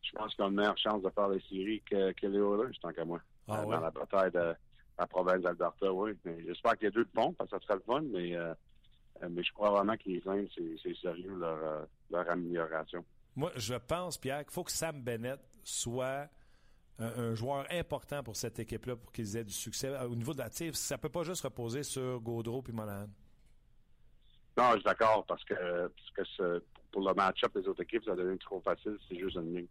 je 0.01 0.11
pense 0.13 0.35
qu'on 0.35 0.45
a 0.45 0.47
une 0.49 0.55
meilleure 0.55 0.77
chance 0.77 1.01
de 1.01 1.09
faire 1.09 1.29
les 1.29 1.39
séries 1.41 1.81
que, 1.89 2.11
que 2.11 2.27
les 2.27 2.37
Oilers, 2.37 2.77
tant 2.81 2.91
qu'à 2.91 3.05
moi. 3.05 3.21
Ah 3.47 3.65
ouais? 3.65 3.75
Dans 3.75 3.81
la 3.81 3.91
bataille 3.91 4.31
de 4.31 4.53
la 4.97 5.07
province 5.07 5.41
d'Alberta, 5.41 5.91
oui. 5.93 6.11
Mais 6.25 6.37
J'espère 6.45 6.73
qu'il 6.73 6.83
y 6.85 6.87
a 6.87 6.91
deux 6.91 7.05
de 7.05 7.09
bons, 7.13 7.33
parce 7.33 7.49
que 7.49 7.57
ça 7.57 7.63
serait 7.65 7.75
le 7.75 7.81
fun, 7.81 8.01
mais, 8.01 8.35
mais 9.29 9.43
je 9.43 9.51
crois 9.53 9.71
vraiment 9.71 9.95
que 9.97 10.03
les 10.07 10.19
Flames, 10.21 10.47
c'est 10.83 10.95
sérieux 10.97 11.35
leur, 11.37 11.87
leur 12.11 12.29
amélioration. 12.29 13.03
Moi, 13.35 13.51
je 13.55 13.75
pense, 13.75 14.17
Pierre, 14.17 14.43
qu'il 14.43 14.51
faut 14.51 14.63
que 14.63 14.71
Sam 14.71 15.01
Bennett 15.01 15.39
soit 15.63 16.27
un, 16.99 17.05
un 17.05 17.35
joueur 17.35 17.65
important 17.71 18.23
pour 18.23 18.35
cette 18.35 18.59
équipe-là 18.59 18.95
pour 18.95 19.11
qu'ils 19.11 19.37
aient 19.37 19.43
du 19.43 19.53
succès. 19.53 19.97
Au 19.99 20.15
niveau 20.15 20.33
de 20.33 20.39
la 20.39 20.49
tire, 20.49 20.75
ça 20.75 20.97
peut 20.97 21.09
pas 21.09 21.23
juste 21.23 21.43
reposer 21.43 21.83
sur 21.83 22.19
Gaudreau 22.19 22.61
puis 22.61 22.73
Monahan. 22.73 23.07
Non, 24.57 24.71
je 24.71 24.75
suis 24.77 24.83
d'accord, 24.83 25.25
parce 25.25 25.43
que, 25.45 25.53
parce 26.15 26.37
que 26.37 26.63
pour 26.91 27.07
le 27.07 27.13
match-up 27.13 27.53
des 27.57 27.65
autres 27.67 27.83
équipes, 27.83 28.03
ça 28.03 28.15
devient 28.15 28.37
trop 28.39 28.59
facile, 28.61 28.97
c'est 29.07 29.17
juste 29.17 29.35
une 29.37 29.55
ligne. 29.55 29.67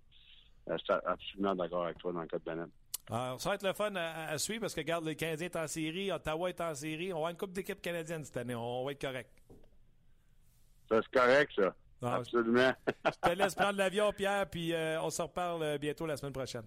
Euh, 0.71 0.77
Je 0.79 0.85
suis 0.85 0.93
absolument 1.05 1.55
d'accord 1.55 1.85
avec 1.85 1.99
toi 1.99 2.13
dans 2.13 2.23
le 2.23 2.27
cas 2.27 2.39
de 2.39 2.45
Bennett. 2.45 2.69
Alors, 3.11 3.41
ça 3.41 3.51
va 3.51 3.55
être 3.57 3.63
le 3.67 3.73
fun 3.73 3.95
à, 3.97 4.29
à 4.29 4.39
suivre 4.39 4.61
parce 4.63 4.75
que, 4.75 4.81
regarde, 4.81 5.05
les 5.05 5.17
Canadiens 5.17 5.47
est 5.47 5.57
en 5.57 5.67
série, 5.67 6.13
Ottawa 6.13 6.49
est 6.49 6.61
en 6.61 6.75
série. 6.75 7.13
On 7.13 7.17
va 7.17 7.19
avoir 7.19 7.31
une 7.31 7.37
coupe 7.37 7.53
d'équipes 7.53 7.81
canadiennes 7.83 8.25
cette 8.25 8.37
année. 8.37 8.55
On 8.55 8.85
va 8.85 8.93
être 8.93 9.01
correct. 9.01 9.31
Ça, 10.89 11.01
c'est 11.03 11.19
correct, 11.19 11.53
ça. 11.57 11.75
Ah, 12.03 12.17
Absolument. 12.17 12.73
Je 13.05 13.29
te 13.29 13.35
laisse 13.35 13.55
prendre 13.55 13.79
l'avion, 13.79 14.13
Pierre, 14.13 14.49
puis 14.49 14.73
euh, 14.73 15.01
on 15.03 15.11
se 15.11 15.21
reparle 15.23 15.63
euh, 15.63 15.79
bientôt 15.79 16.07
la 16.07 16.17
semaine 16.17 16.33
prochaine. 16.33 16.67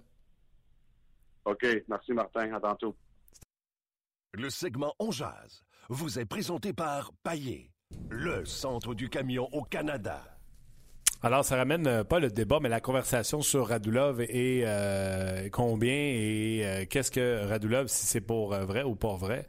OK. 1.45 1.65
Merci, 1.87 2.13
Martin. 2.13 2.53
À 2.53 2.59
tantôt. 2.59 2.95
Le 4.33 4.49
segment 4.49 4.93
On 4.99 5.11
Jazz 5.11 5.63
vous 5.89 6.19
est 6.19 6.25
présenté 6.25 6.73
par 6.73 7.11
Paillé, 7.23 7.71
le 8.09 8.45
centre 8.45 8.93
du 8.93 9.09
camion 9.09 9.49
au 9.51 9.63
Canada. 9.63 10.23
Alors, 11.23 11.45
ça 11.45 11.55
ramène 11.55 11.85
euh, 11.85 12.03
pas 12.03 12.19
le 12.19 12.29
débat, 12.31 12.59
mais 12.59 12.69
la 12.69 12.81
conversation 12.81 13.41
sur 13.41 13.67
Radulov 13.67 14.21
et 14.21 14.63
euh, 14.65 15.49
combien 15.51 15.93
et 15.93 16.61
euh, 16.63 16.85
qu'est-ce 16.89 17.11
que 17.11 17.45
Radulov, 17.47 17.87
si 17.87 18.07
c'est 18.07 18.21
pour 18.21 18.53
euh, 18.53 18.65
vrai 18.65 18.83
ou 18.83 18.95
pas 18.95 19.15
vrai. 19.15 19.47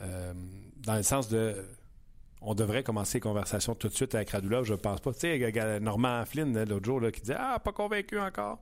Euh, 0.00 0.32
dans 0.78 0.96
le 0.96 1.02
sens 1.02 1.28
de. 1.28 1.54
On 2.40 2.54
devrait 2.54 2.82
commencer 2.84 3.18
les 3.18 3.22
conversations 3.22 3.74
tout 3.74 3.88
de 3.88 3.94
suite 3.94 4.14
avec 4.14 4.30
Radulov, 4.30 4.64
je 4.64 4.74
pense 4.74 5.00
pas. 5.00 5.12
Tu 5.12 5.20
sais, 5.20 5.80
Norman 5.80 6.24
Flynn, 6.24 6.54
là, 6.54 6.64
l'autre 6.64 6.84
jour, 6.86 7.00
là, 7.00 7.10
qui 7.10 7.20
disait 7.20 7.36
Ah, 7.38 7.58
pas 7.58 7.72
convaincu 7.72 8.18
encore. 8.18 8.58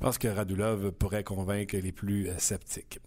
Je 0.00 0.04
pense 0.04 0.18
que 0.18 0.28
Radulov 0.28 0.92
pourrait 0.92 1.24
convaincre 1.24 1.76
les 1.76 1.92
plus 1.92 2.28
euh, 2.28 2.34
sceptiques. 2.38 3.00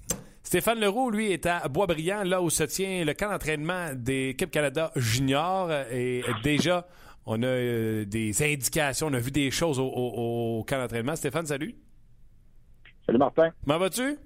Stéphane 0.44 0.80
Leroux, 0.80 1.12
lui, 1.12 1.32
est 1.32 1.46
à 1.46 1.68
Boisbriand, 1.70 2.24
là 2.24 2.42
où 2.42 2.50
se 2.50 2.64
tient 2.64 3.06
le 3.06 3.14
camp 3.14 3.30
d'entraînement 3.30 3.92
des 3.94 4.30
équipes 4.30 4.52
Canada 4.52 4.92
junior. 4.96 5.72
Et 5.92 6.24
déjà, 6.44 6.88
on 7.26 7.42
a 7.44 7.46
euh, 7.46 8.04
des 8.06 8.44
indications, 8.44 9.08
on 9.08 9.14
a 9.14 9.20
vu 9.20 9.32
des 9.32 9.52
choses 9.52 9.80
au, 9.80 9.86
au- 9.88 10.60
au 10.60 10.64
camp 10.64 10.80
d'entraînement. 10.80 11.16
Stéphane, 11.16 11.46
salut. 11.46 11.76
Salut 13.06 13.20
Martin. 13.20 13.52
Comment 13.64 13.78
vas-tu? 13.80 14.18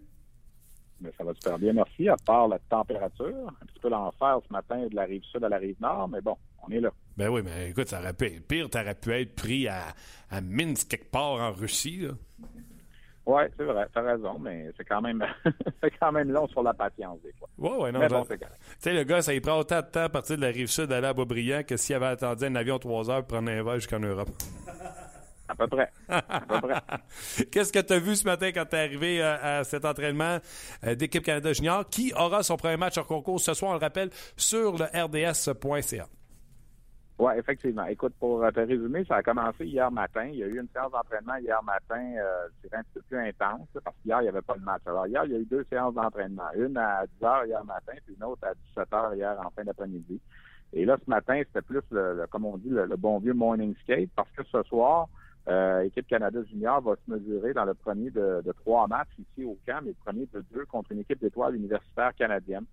Mais 1.02 1.12
ça 1.18 1.24
va 1.24 1.34
super 1.34 1.60
bien, 1.60 1.74
merci, 1.74 2.08
à 2.08 2.16
part 2.26 2.48
la 2.48 2.60
température. 2.60 3.48
Un 3.62 3.66
petit 3.66 3.80
peu 3.82 3.90
l'enfer 3.90 4.40
ce 4.48 4.54
matin 4.54 4.88
de 4.88 4.96
la 4.96 5.04
rive 5.04 5.24
sud 5.24 5.44
à 5.44 5.50
la 5.50 5.58
rive 5.58 5.76
nord, 5.82 6.08
mais 6.08 6.22
bon, 6.22 6.38
on 6.66 6.72
est 6.72 6.80
là. 6.80 6.90
Ben 7.18 7.30
oui, 7.30 7.42
mais 7.44 7.70
écoute, 7.70 7.90
ça 7.90 8.00
aurait 8.00 8.14
pu 8.14 8.26
être 8.26 8.48
pire. 8.48 8.70
Tu 8.70 8.78
aurais 8.78 8.96
pu 8.96 9.12
être 9.12 9.36
pris 9.36 9.68
à, 9.68 9.88
à 10.30 10.42
Minsk, 10.42 10.90
quelque 10.90 11.12
part 11.12 11.34
en 11.34 11.52
Russie. 11.52 12.08
Oui, 13.28 13.42
c'est 13.58 13.64
vrai, 13.64 13.88
t'as 13.92 14.02
raison, 14.02 14.38
mais 14.38 14.72
c'est 14.78 14.86
quand 14.86 15.02
même 15.02 15.26
c'est 15.84 15.92
quand 16.00 16.12
même 16.12 16.32
long 16.32 16.48
sur 16.48 16.62
la 16.62 16.74
patience 16.74 17.20
des 17.24 17.34
fois. 17.34 17.50
Oui, 17.58 17.72
oui, 17.80 17.92
non. 17.92 18.00
Mais 18.00 18.08
bon. 18.08 18.24
Tu 18.24 18.38
sais, 18.78 18.94
le 18.94 19.04
gars, 19.04 19.22
ça 19.22 19.34
il 19.34 19.42
prend 19.42 19.58
autant 19.58 19.82
de 19.82 19.88
temps 19.88 20.04
à 20.04 20.10
partir 20.10 20.38
de 20.38 20.42
la 20.42 20.50
rive 20.50 20.68
sud 20.68 20.92
à 20.92 21.14
Beaubriand 21.14 21.64
que 21.64 21.76
s'il 21.76 21.96
avait 21.96 22.06
attendu 22.06 22.46
un 22.46 22.56
avion 22.56 22.78
trois 22.78 23.10
heures 23.10 23.26
pour 23.26 23.38
prendre 23.38 23.50
un 23.50 23.64
vol 23.64 23.80
jusqu'en 23.80 24.00
Europe. 24.00 24.30
À 25.48 25.56
peu 25.56 25.68
près. 25.68 25.92
À 26.10 26.42
peu 26.42 26.60
près. 26.62 26.82
Qu'est-ce 27.52 27.72
que 27.72 27.80
tu 27.80 27.94
as 27.94 28.00
vu 28.00 28.16
ce 28.16 28.26
matin 28.26 28.52
quand 28.52 28.66
tu 28.66 28.76
es 28.76 28.80
arrivé 28.80 29.22
euh, 29.22 29.60
à 29.60 29.64
cet 29.64 29.86
entraînement 29.86 30.40
euh, 30.84 30.96
d'équipe 30.96 31.24
Canada 31.24 31.54
Junior? 31.54 31.88
Qui 31.90 32.14
aura 32.14 32.42
son 32.44 32.58
premier 32.58 32.78
match 32.78 32.98
hors 32.98 33.06
concours 33.06 33.40
ce 33.40 33.54
soir, 33.54 33.72
on 33.72 33.74
le 33.76 33.80
rappelle, 33.80 34.10
sur 34.36 34.78
le 34.78 34.86
rds.ca. 34.86 36.08
Oui, 37.18 37.32
effectivement. 37.38 37.86
Écoute, 37.86 38.14
pour 38.20 38.44
euh, 38.44 38.52
te 38.52 38.60
résumer, 38.60 39.06
ça 39.06 39.16
a 39.18 39.24
commencé 39.24 39.66
hier 39.66 39.90
matin. 39.90 40.26
Il 40.26 40.36
y 40.40 40.44
a 40.44 40.48
eu 40.48 40.60
une 40.60 40.68
séance 40.74 40.92
d'entraînement 40.92 41.36
hier 41.38 41.64
matin, 41.64 42.02
euh, 42.18 42.48
je 42.58 42.68
dirais 42.68 42.80
un 42.82 42.84
petit 42.84 42.94
peu 42.96 43.02
plus 43.04 43.20
intense, 43.20 43.68
parce 43.84 43.96
qu'hier, 44.04 44.20
il 44.20 44.24
n'y 44.24 44.30
avait 44.30 44.42
pas 44.42 44.56
de 44.56 44.64
match. 44.64 44.82
Alors, 44.86 45.08
hier, 45.08 45.24
il 45.26 45.32
y 45.32 45.36
a 45.36 45.40
eu 45.40 45.46
deux 45.46 45.66
séances 45.70 45.94
d'entraînement. 45.94 46.50
Une 46.58 46.76
à 46.78 47.06
10 47.22 47.24
h 47.26 47.48
hier 47.48 47.64
matin, 47.64 47.94
puis 48.06 48.16
une 48.18 48.24
autre 48.26 48.46
à 48.46 48.54
17 48.76 48.90
h 48.92 49.16
hier 49.16 49.38
en 49.46 49.50
fin 49.52 49.64
d'après-midi. 49.64 50.20
Et 50.74 50.84
là, 50.84 50.98
ce 51.06 51.10
matin, 51.10 51.42
c'était 51.48 51.62
plus, 51.62 51.80
le, 51.92 52.16
le- 52.16 52.28
comme 52.28 52.44
on 52.46 52.58
dit, 52.58 52.68
le, 52.68 52.86
le 52.86 52.98
bon 52.98 53.20
vieux 53.20 53.34
morning 53.34 53.74
skate, 53.84 54.10
parce 54.14 54.30
que 54.36 54.44
ce 54.52 54.62
soir, 54.64 55.08
euh, 55.48 55.82
équipe 55.82 56.08
Canada 56.08 56.40
Junior 56.50 56.82
va 56.82 56.96
se 56.96 57.12
mesurer 57.12 57.54
dans 57.54 57.66
le 57.66 57.74
premier 57.74 58.10
de, 58.10 58.42
de 58.44 58.52
trois 58.54 58.88
matchs 58.88 59.10
ici 59.20 59.46
au 59.46 59.58
camp, 59.66 59.80
mais 59.84 59.90
le 59.92 60.04
premier 60.06 60.28
de 60.34 60.44
deux 60.54 60.66
contre 60.66 60.92
une 60.92 61.00
équipe 61.00 61.20
d'étoiles 61.22 61.56
universitaires 61.56 62.14
canadienne. 62.16 62.66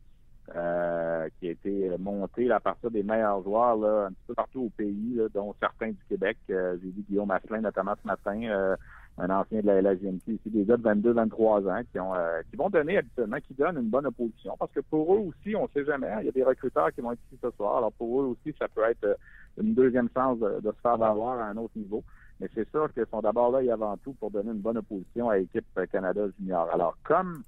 euh, 0.56 1.28
qui 1.38 1.48
a 1.48 1.50
été 1.52 1.90
montée 1.98 2.50
à 2.50 2.60
partir 2.60 2.90
des 2.90 3.02
meilleurs 3.02 3.42
joueurs 3.42 3.76
là, 3.76 4.06
un 4.06 4.10
petit 4.10 4.24
peu 4.26 4.34
partout 4.34 4.60
au 4.62 4.70
pays, 4.70 5.14
là, 5.14 5.28
dont 5.32 5.54
certains 5.60 5.90
du 5.90 6.04
Québec. 6.08 6.36
Euh, 6.50 6.76
J'ai 6.82 6.90
vu 6.90 7.02
Guillaume 7.08 7.30
Asselin 7.30 7.60
notamment 7.60 7.94
ce 8.02 8.06
matin, 8.06 8.40
euh, 8.44 8.76
un 9.18 9.30
ancien 9.30 9.60
de 9.60 9.66
la 9.66 9.80
LHJMQ 9.82 10.32
ici, 10.34 10.50
des 10.50 10.64
de 10.64 10.74
22-23 10.76 11.70
ans 11.70 11.82
qui 11.90 12.00
ont 12.00 12.14
euh, 12.14 12.40
qui 12.50 12.56
vont 12.56 12.70
donner 12.70 12.98
habituellement, 12.98 13.36
qui 13.46 13.54
donnent 13.54 13.78
une 13.78 13.90
bonne 13.90 14.06
opposition. 14.06 14.56
Parce 14.58 14.72
que 14.72 14.80
pour 14.80 15.14
eux 15.14 15.18
aussi, 15.18 15.54
on 15.54 15.62
ne 15.64 15.68
sait 15.68 15.84
jamais, 15.84 16.08
hein, 16.08 16.18
il 16.20 16.26
y 16.26 16.28
a 16.28 16.32
des 16.32 16.44
recruteurs 16.44 16.90
qui 16.92 17.00
vont 17.02 17.12
être 17.12 17.20
ici 17.30 17.38
ce 17.42 17.50
soir. 17.52 17.76
Alors 17.78 17.92
pour 17.92 18.22
eux 18.22 18.24
aussi, 18.26 18.54
ça 18.58 18.66
peut 18.68 18.82
être 18.84 19.04
euh, 19.04 19.14
une 19.60 19.74
deuxième 19.74 20.08
chance 20.14 20.38
de, 20.40 20.60
de 20.60 20.72
se 20.72 20.80
faire 20.82 20.96
valoir 20.96 21.38
à 21.38 21.46
un 21.46 21.56
autre 21.56 21.74
niveau. 21.76 22.02
Mais 22.42 22.48
c'est 22.56 22.68
sûr 22.70 22.92
qu'ils 22.92 23.06
sont 23.08 23.20
d'abord 23.20 23.52
là 23.52 23.62
et 23.62 23.70
avant 23.70 23.96
tout 23.98 24.14
pour 24.14 24.32
donner 24.32 24.50
une 24.50 24.60
bonne 24.60 24.76
opposition 24.76 25.30
à 25.30 25.36
l'équipe 25.36 25.64
euh, 25.78 25.86
Canada 25.86 26.22
Junior. 26.36 26.68
Alors, 26.74 26.96
comme 27.04 27.44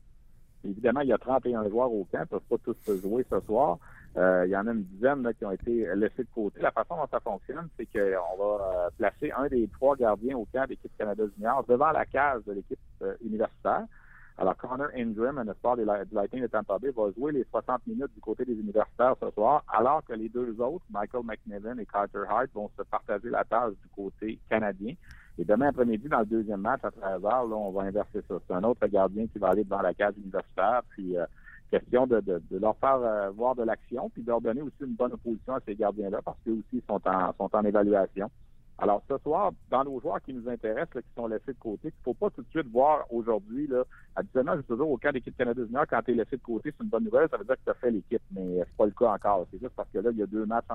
évidemment, 0.64 1.00
il 1.00 1.08
y 1.08 1.12
a 1.12 1.18
31 1.18 1.68
joueurs 1.68 1.92
au 1.92 2.04
camp, 2.04 2.18
ils 2.18 2.20
ne 2.20 2.24
peuvent 2.26 2.40
pas 2.48 2.56
tous 2.62 2.76
se 2.86 2.96
jouer 2.98 3.26
ce 3.28 3.40
soir. 3.40 3.78
Euh, 4.16 4.44
il 4.46 4.52
y 4.52 4.56
en 4.56 4.68
a 4.68 4.70
une 4.70 4.84
dizaine 4.84 5.28
qui 5.36 5.44
ont 5.44 5.50
été 5.50 5.92
laissés 5.96 6.22
de 6.22 6.28
côté. 6.32 6.60
La 6.60 6.70
façon 6.70 6.94
dont 6.94 7.08
ça 7.10 7.18
fonctionne, 7.18 7.68
c'est 7.76 7.86
qu'on 7.86 7.98
va 8.38 8.84
euh, 8.86 8.90
placer 8.96 9.32
un 9.32 9.48
des 9.48 9.66
trois 9.66 9.96
gardiens 9.96 10.36
au 10.36 10.46
camp 10.52 10.64
d'équipe 10.68 10.92
Canada 10.96 11.24
Junior 11.34 11.64
devant 11.68 11.90
la 11.90 12.06
case 12.06 12.44
de 12.44 12.52
l'équipe 12.52 12.78
universitaire. 13.20 13.86
Alors, 14.36 14.56
Connor 14.56 14.88
Ingram, 14.96 15.38
un 15.38 15.46
espoir 15.46 15.76
des 15.76 15.84
Lightning 15.84 16.42
de 16.42 16.48
Tampa 16.48 16.78
Bay, 16.78 16.90
va 16.90 17.10
jouer 17.16 17.30
les 17.30 17.44
60 17.44 17.86
minutes 17.86 18.12
du 18.14 18.20
côté 18.20 18.44
des 18.44 18.54
universitaires 18.54 19.14
ce 19.22 19.30
soir, 19.30 19.62
alors 19.68 20.02
que 20.04 20.12
les 20.12 20.28
deux 20.28 20.60
autres, 20.60 20.84
Michael 20.90 21.22
McNevin 21.24 21.78
et 21.78 21.86
Carter 21.86 22.24
Hart, 22.28 22.48
vont 22.52 22.68
se 22.76 22.82
partager 22.82 23.30
la 23.30 23.44
tâche 23.44 23.74
du 23.80 23.88
côté 23.94 24.40
canadien. 24.50 24.94
Et 25.38 25.44
demain 25.44 25.68
après-midi, 25.68 26.08
dans 26.08 26.20
le 26.20 26.26
deuxième 26.26 26.62
match, 26.62 26.80
à 26.82 26.90
13h, 26.90 27.22
là, 27.22 27.56
on 27.56 27.70
va 27.70 27.82
inverser 27.82 28.22
ça. 28.28 28.34
C'est 28.46 28.54
un 28.54 28.64
autre 28.64 28.84
gardien 28.88 29.26
qui 29.28 29.38
va 29.38 29.50
aller 29.50 29.62
devant 29.62 29.82
la 29.82 29.94
case 29.94 30.14
universitaire, 30.16 30.82
puis 30.90 31.16
euh, 31.16 31.26
question 31.70 32.06
de, 32.08 32.18
de, 32.18 32.42
de 32.50 32.58
leur 32.58 32.76
faire 32.78 32.96
euh, 32.96 33.30
voir 33.30 33.54
de 33.54 33.62
l'action, 33.62 34.10
puis 34.10 34.22
de 34.22 34.28
leur 34.28 34.40
donner 34.40 34.62
aussi 34.62 34.74
une 34.80 34.94
bonne 34.94 35.12
opposition 35.12 35.54
à 35.54 35.60
ces 35.64 35.76
gardiens-là, 35.76 36.22
parce 36.24 36.38
qu'eux 36.44 36.58
aussi 36.58 36.82
sont 36.88 37.00
en, 37.06 37.32
sont 37.34 37.50
en 37.54 37.64
évaluation. 37.64 38.28
Alors, 38.78 39.02
ce 39.08 39.16
soir, 39.18 39.52
dans 39.70 39.84
nos 39.84 40.00
joueurs 40.00 40.20
qui 40.20 40.34
nous 40.34 40.48
intéressent, 40.48 40.96
là, 40.96 41.02
qui 41.02 41.14
sont 41.16 41.28
laissés 41.28 41.52
de 41.52 41.58
côté, 41.60 41.80
il 41.84 41.86
ne 41.88 42.02
faut 42.02 42.14
pas 42.14 42.30
tout 42.30 42.42
de 42.42 42.48
suite 42.48 42.66
voir 42.72 43.04
aujourd'hui, 43.10 43.68
là, 43.68 43.84
habituellement, 44.16 44.54
je 44.56 44.62
dis 44.62 44.66
toujours 44.66 44.90
au 44.90 44.96
camp 44.96 45.12
d'équipe 45.12 45.36
Canada 45.36 45.62
Junior, 45.64 45.84
quand 45.88 46.02
tu 46.02 46.10
es 46.10 46.14
laissé 46.14 46.36
de 46.36 46.42
côté, 46.42 46.72
c'est 46.76 46.82
une 46.82 46.90
bonne 46.90 47.04
nouvelle, 47.04 47.28
ça 47.30 47.36
veut 47.36 47.44
dire 47.44 47.54
que 47.54 47.64
tu 47.64 47.70
as 47.70 47.74
fait 47.74 47.92
l'équipe, 47.92 48.22
mais 48.32 48.58
c'est 48.58 48.76
pas 48.76 48.86
le 48.86 48.90
cas 48.90 49.12
encore. 49.12 49.46
C'est 49.52 49.60
juste 49.60 49.74
parce 49.76 49.88
que 49.90 49.98
là, 49.98 50.10
il 50.10 50.18
y 50.18 50.22
a 50.22 50.26
deux 50.26 50.44
matchs 50.44 50.66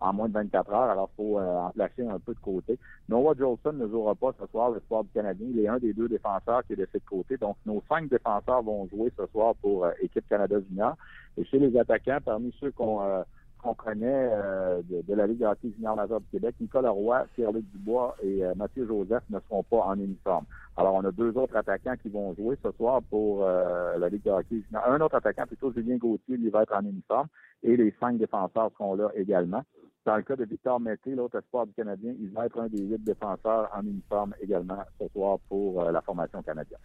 en, 0.00 0.12
moins 0.14 0.28
de 0.28 0.32
24 0.32 0.72
heures, 0.72 0.90
alors 0.90 1.10
il 1.12 1.16
faut 1.16 1.38
euh, 1.38 1.58
en 1.58 1.70
placer 1.70 2.06
un 2.06 2.18
peu 2.18 2.32
de 2.32 2.40
côté. 2.40 2.78
Noah 3.10 3.34
Jolson 3.38 3.74
ne 3.74 3.88
jouera 3.88 4.14
pas 4.14 4.32
ce 4.40 4.46
soir, 4.46 4.70
l'espoir 4.70 5.04
du 5.04 5.10
Canadien. 5.10 5.46
Il 5.50 5.58
est 5.60 5.68
un 5.68 5.78
des 5.78 5.92
deux 5.92 6.08
défenseurs 6.08 6.64
qui 6.64 6.72
est 6.72 6.76
laissé 6.76 6.98
de 6.98 7.04
côté. 7.04 7.36
Donc, 7.36 7.56
nos 7.66 7.82
cinq 7.90 8.08
défenseurs 8.08 8.62
vont 8.62 8.88
jouer 8.88 9.12
ce 9.18 9.26
soir 9.26 9.54
pour 9.56 9.84
euh, 9.84 9.90
équipe 10.00 10.26
Canada 10.28 10.56
Junior. 10.66 10.96
Et 11.36 11.44
chez 11.44 11.58
les 11.58 11.76
attaquants, 11.78 12.18
parmi 12.24 12.54
ceux 12.58 12.70
qu'on 12.70 13.02
euh, 13.02 13.22
qu'on 13.64 13.74
connaît 13.74 14.28
euh, 14.32 14.82
de, 14.88 15.02
de 15.02 15.14
la 15.14 15.26
Ligue 15.26 15.38
de 15.40 15.46
hockey 15.46 15.70
junior 15.74 15.96
major 15.96 16.20
du 16.20 16.26
Québec, 16.30 16.54
Nicolas 16.60 16.90
Roy, 16.90 17.26
Pierre-Luc 17.34 17.64
Dubois 17.72 18.14
et 18.22 18.44
euh, 18.44 18.54
Mathieu 18.54 18.86
Joseph 18.86 19.22
ne 19.30 19.38
seront 19.40 19.62
pas 19.62 19.78
en 19.86 19.94
uniforme. 19.98 20.44
Alors, 20.76 20.94
on 20.94 21.04
a 21.04 21.10
deux 21.12 21.36
autres 21.38 21.56
attaquants 21.56 21.94
qui 22.02 22.08
vont 22.08 22.34
jouer 22.34 22.56
ce 22.62 22.70
soir 22.72 23.00
pour 23.08 23.44
euh, 23.44 23.96
la 23.98 24.08
Ligue 24.08 24.24
de 24.24 24.30
hockey 24.30 24.60
junior. 24.66 24.82
Un 24.86 25.00
autre 25.00 25.14
attaquant, 25.16 25.46
plutôt 25.46 25.72
Julien 25.72 25.96
Gauthier, 25.96 26.36
lui 26.36 26.50
va 26.50 26.62
être 26.62 26.74
en 26.76 26.84
uniforme. 26.84 27.28
Et 27.62 27.76
les 27.76 27.94
cinq 27.98 28.18
défenseurs 28.18 28.70
seront 28.76 28.94
là 28.94 29.08
également. 29.16 29.62
Dans 30.04 30.16
le 30.16 30.22
cas 30.22 30.36
de 30.36 30.44
Victor 30.44 30.78
Mété, 30.80 31.14
l'autre 31.14 31.38
espoir 31.38 31.64
du 31.66 31.72
Canadien, 31.72 32.12
il 32.20 32.28
va 32.30 32.44
être 32.44 32.60
un 32.60 32.66
des 32.68 32.82
huit 32.82 33.02
défenseurs 33.02 33.70
en 33.74 33.80
uniforme 33.86 34.34
également 34.42 34.76
ce 35.00 35.08
soir 35.08 35.38
pour 35.48 35.82
euh, 35.82 35.90
la 35.92 36.02
formation 36.02 36.42
canadienne. 36.42 36.78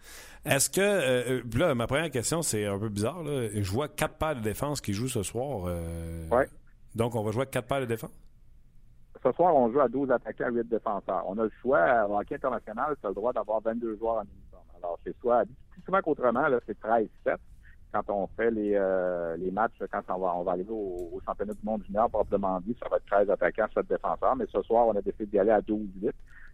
Est-ce 0.46 0.70
que. 0.70 0.80
euh, 0.80 1.42
là, 1.58 1.74
ma 1.74 1.86
première 1.86 2.10
question, 2.10 2.40
c'est 2.40 2.64
un 2.64 2.78
peu 2.78 2.88
bizarre. 2.88 3.22
Là. 3.22 3.48
Je 3.52 3.70
vois 3.70 3.88
quatre 3.88 4.14
paires 4.16 4.36
de 4.36 4.40
défense 4.40 4.80
qui 4.80 4.94
jouent 4.94 5.08
ce 5.08 5.22
soir. 5.22 5.66
euh, 5.66 6.26
Ouais. 6.30 6.48
Donc, 6.94 7.14
on 7.14 7.22
va 7.22 7.30
jouer 7.30 7.42
avec 7.42 7.52
quatre 7.52 7.66
paires 7.66 7.80
de 7.80 7.86
défense? 7.86 8.12
Ce 9.22 9.32
soir, 9.32 9.54
on 9.54 9.70
joue 9.70 9.80
à 9.80 9.88
12 9.88 10.10
attaquants, 10.10 10.50
8 10.50 10.68
défenseurs. 10.68 11.24
On 11.26 11.38
a 11.38 11.44
le 11.44 11.52
choix, 11.60 12.06
au 12.08 12.18
hockey 12.18 12.36
international, 12.36 12.96
tu 13.00 13.06
as 13.06 13.10
le 13.10 13.14
droit 13.14 13.32
d'avoir 13.32 13.60
22 13.60 13.96
joueurs 13.98 14.16
en 14.16 14.22
uniforme. 14.22 14.64
Alors, 14.78 14.98
c'est 15.04 15.16
soit, 15.20 15.44
plus 15.70 15.82
souvent 15.82 16.00
qu'autrement, 16.00 16.44
c'est 16.66 16.80
13-7 16.80 17.36
quand 17.92 18.08
on 18.08 18.26
fait 18.36 18.50
les, 18.50 18.74
euh, 18.74 19.36
les 19.36 19.50
matchs, 19.50 19.82
quand 19.90 20.02
on 20.08 20.18
va, 20.18 20.34
on 20.36 20.42
va 20.42 20.52
arriver 20.52 20.70
au, 20.70 21.10
au 21.12 21.20
championnat 21.24 21.54
du 21.54 21.64
monde 21.64 21.82
junior, 21.84 22.08
proprement 22.08 22.60
dit, 22.60 22.76
ça 22.80 22.88
va 22.88 22.96
être 22.98 23.06
13 23.06 23.30
attaquants, 23.30 23.66
7 23.74 23.88
défenseurs. 23.88 24.36
Mais 24.36 24.46
ce 24.52 24.62
soir, 24.62 24.86
on 24.86 24.96
a 24.96 25.02
décidé 25.02 25.26
d'y 25.26 25.38
aller 25.38 25.50
à 25.50 25.60
12-8. 25.60 26.12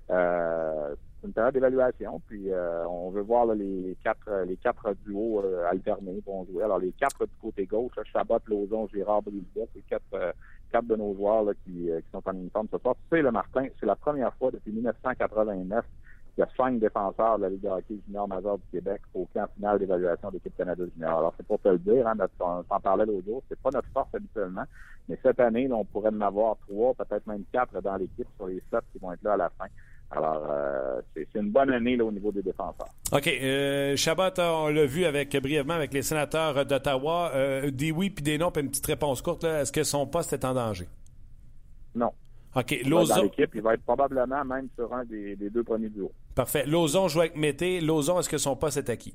Euh, 0.09 0.95
c'est 1.16 1.16
une 1.27 1.33
période 1.33 1.55
d'évaluation, 1.55 2.21
puis 2.27 2.53
euh, 2.53 2.87
on 2.89 3.11
veut 3.11 3.23
voir 3.23 3.47
les 3.47 3.97
quatre 4.03 4.45
les 4.47 4.57
quatre 4.57 4.95
duos 5.05 5.43
euh, 5.45 5.67
alternés 5.71 6.23
vont 6.27 6.45
jouer. 6.47 6.65
Alors 6.65 6.79
les 6.79 6.93
quatre 6.93 7.25
du 7.27 7.37
côté 7.41 7.67
gauche, 7.67 7.93
Chabot, 8.13 8.39
Lozon, 8.47 8.89
Girard, 8.89 9.23
Brisebois, 9.23 9.67
c'est 9.75 9.85
quatre 9.87 10.03
euh, 10.15 10.33
quatre 10.71 10.87
de 10.87 10.97
nos 10.97 11.15
joueurs 11.15 11.45
là, 11.45 11.53
qui, 11.65 11.91
euh, 11.91 12.01
qui 12.01 12.11
sont 12.11 12.23
en 12.27 12.33
uniforme 12.35 12.69
ce 12.71 12.79
soir. 12.79 12.95
Sais, 13.11 13.23
le 13.23 13.31
Martin, 13.31 13.67
c'est 13.79 13.87
la 13.87 13.97
première 13.97 14.35
fois 14.35 14.51
depuis 14.51 14.73
1989 14.73 15.85
qu'il 16.35 16.45
y 16.45 16.47
a 16.47 16.51
cinq 16.57 16.79
défenseurs 16.79 17.39
de 17.39 17.43
la 17.45 17.49
Ligue 17.49 17.63
de 17.63 17.69
hockey 17.69 17.99
junior 18.07 18.29
major 18.29 18.59
du 18.59 18.65
Québec 18.71 19.01
au 19.15 19.27
camp 19.33 19.47
final 19.57 19.79
d'évaluation 19.79 20.31
d'équipe 20.31 20.55
Canada 20.57 20.85
junior. 20.95 21.19
Alors, 21.19 21.35
c'est 21.37 21.47
pour 21.47 21.61
te 21.61 21.69
le 21.69 21.79
dire, 21.79 22.07
hein, 22.07 22.15
on 22.41 22.63
s'en 22.65 22.81
parlait 22.81 23.07
l'autre 23.07 23.25
jour, 23.27 23.43
c'est 23.49 23.59
pas 23.59 23.71
notre 23.73 23.89
force 23.89 24.15
habituellement, 24.15 24.65
mais 25.09 25.19
cette 25.23 25.41
année, 25.41 25.67
on 25.73 25.85
pourrait 25.85 26.11
en 26.11 26.21
avoir 26.21 26.57
trois, 26.69 26.93
peut-être 26.95 27.27
même 27.27 27.45
quatre 27.53 27.81
dans 27.81 27.97
l'équipe 27.97 28.29
sur 28.37 28.49
les 28.49 28.63
sept 28.71 28.85
qui 28.93 28.99
vont 28.99 29.13
être 29.13 29.23
là 29.23 29.33
à 29.33 29.37
la 29.39 29.51
fin. 29.51 29.67
Alors, 30.11 30.47
euh, 30.49 31.01
c'est 31.15 31.27
une 31.35 31.51
bonne 31.51 31.71
année 31.71 31.97
là, 31.97 32.05
au 32.05 32.13
niveau 32.13 32.31
des 32.31 32.43
défenseurs. 32.43 32.89
OK. 33.13 33.27
Euh, 33.27 33.97
Chabot, 33.97 34.31
on 34.39 34.69
l'a 34.69 34.87
vu 34.87 35.05
avec, 35.05 35.37
brièvement 35.37 35.75
avec 35.75 35.93
les 35.93 36.03
sénateurs 36.03 36.65
d'Ottawa. 36.65 37.33
Euh, 37.35 37.71
des 37.71 37.91
oui 37.91 38.11
puis 38.11 38.23
des 38.23 38.39
non, 38.39 38.51
puis 38.51 38.63
une 38.63 38.71
petite 38.71 38.87
réponse 38.87 39.21
courte. 39.21 39.45
Est-ce 39.45 39.73
que 39.73 39.83
son 39.83 40.07
poste 40.07 40.33
est 40.33 40.45
en 40.45 40.55
danger? 40.55 40.89
Non. 41.95 42.13
OK. 42.55 42.73
Il 42.73 42.93
va 42.93 43.03
être 43.03 43.09
dans 43.09 43.23
l'équipe, 43.23 43.51
il 43.55 43.63
va 43.63 43.75
être 43.75 43.83
probablement 43.83 44.45
même 44.45 44.69
sur 44.77 44.93
un 44.95 45.05
des, 45.05 45.37
des 45.37 45.51
deux 45.51 45.65
premiers 45.65 45.89
duos. 45.89 46.13
Parfait. 46.35 46.65
Lozon 46.67 47.09
joue 47.09 47.21
avec 47.21 47.37
Mété. 47.37 47.81
Lozon, 47.81 48.21
est-ce 48.21 48.29
que 48.29 48.39
son 48.39 48.57
poste 48.57 48.77
est 48.77 48.89
acquis? 48.89 49.15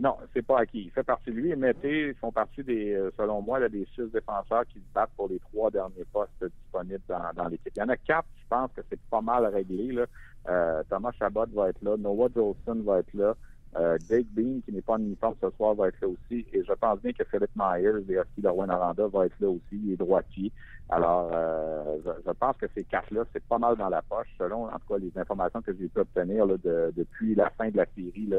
Non, 0.00 0.16
c'est 0.32 0.40
pas 0.40 0.60
acquis. 0.60 0.84
Il 0.84 0.90
fait 0.90 1.02
partie 1.02 1.30
de 1.30 1.36
lui 1.36 1.54
Mété 1.54 2.08
ils 2.08 2.14
font 2.14 2.32
partie 2.32 2.64
des, 2.64 2.94
euh, 2.94 3.10
selon 3.18 3.42
moi, 3.42 3.58
là, 3.58 3.68
des 3.68 3.86
six 3.94 4.10
défenseurs 4.10 4.64
qui 4.66 4.78
se 4.78 4.94
battent 4.94 5.10
pour 5.14 5.28
les 5.28 5.38
trois 5.40 5.70
derniers 5.70 6.06
postes 6.10 6.42
disponibles 6.42 7.02
dans, 7.06 7.30
dans 7.36 7.48
l'équipe. 7.48 7.70
Il 7.76 7.80
y 7.80 7.82
en 7.82 7.88
a 7.90 7.98
quatre, 7.98 8.26
je 8.42 8.48
pense 8.48 8.70
que 8.74 8.80
c'est 8.88 8.98
pas 9.10 9.20
mal 9.20 9.44
réglé. 9.44 9.92
Là. 9.92 10.06
Euh, 10.48 10.82
Thomas 10.88 11.12
Chabot 11.18 11.44
va 11.52 11.68
être 11.68 11.82
là, 11.82 11.98
Noah 11.98 12.28
Jolson 12.34 12.82
va 12.82 13.00
être 13.00 13.12
là, 13.12 13.34
euh, 13.76 13.96
Jake 14.08 14.26
Bean, 14.30 14.60
qui 14.64 14.72
n'est 14.72 14.80
pas 14.80 14.94
en 14.94 14.98
uniforme 14.98 15.34
ce 15.40 15.50
soir, 15.50 15.74
va 15.74 15.88
être 15.88 16.00
là 16.00 16.08
aussi. 16.08 16.44
Et 16.52 16.64
je 16.64 16.72
pense 16.72 17.00
bien 17.00 17.12
que 17.12 17.24
Philippe 17.24 17.54
Myers 17.54 18.02
et 18.08 18.14
Husky 18.14 18.40
de 18.42 18.48
Aranda 18.48 19.06
va 19.06 19.26
être 19.26 19.38
là 19.40 19.48
aussi, 19.48 19.62
il 19.72 19.92
est 19.92 19.96
droitier. 19.96 20.50
Alors, 20.88 21.30
euh, 21.32 21.98
je, 22.04 22.10
je 22.26 22.32
pense 22.32 22.56
que 22.56 22.66
ces 22.74 22.82
quatre-là, 22.82 23.22
c'est 23.32 23.44
pas 23.44 23.58
mal 23.58 23.76
dans 23.76 23.88
la 23.88 24.02
poche, 24.02 24.26
selon 24.36 24.66
en 24.66 24.78
tout 24.78 24.94
cas 24.94 24.98
les 24.98 25.16
informations 25.16 25.62
que 25.62 25.72
j'ai 25.72 25.86
pu 25.86 26.00
obtenir 26.00 26.46
là, 26.46 26.56
de- 26.56 26.92
depuis 26.96 27.36
la 27.36 27.48
fin 27.50 27.70
de 27.70 27.76
la 27.76 27.86
série 27.94 28.26
là, 28.26 28.38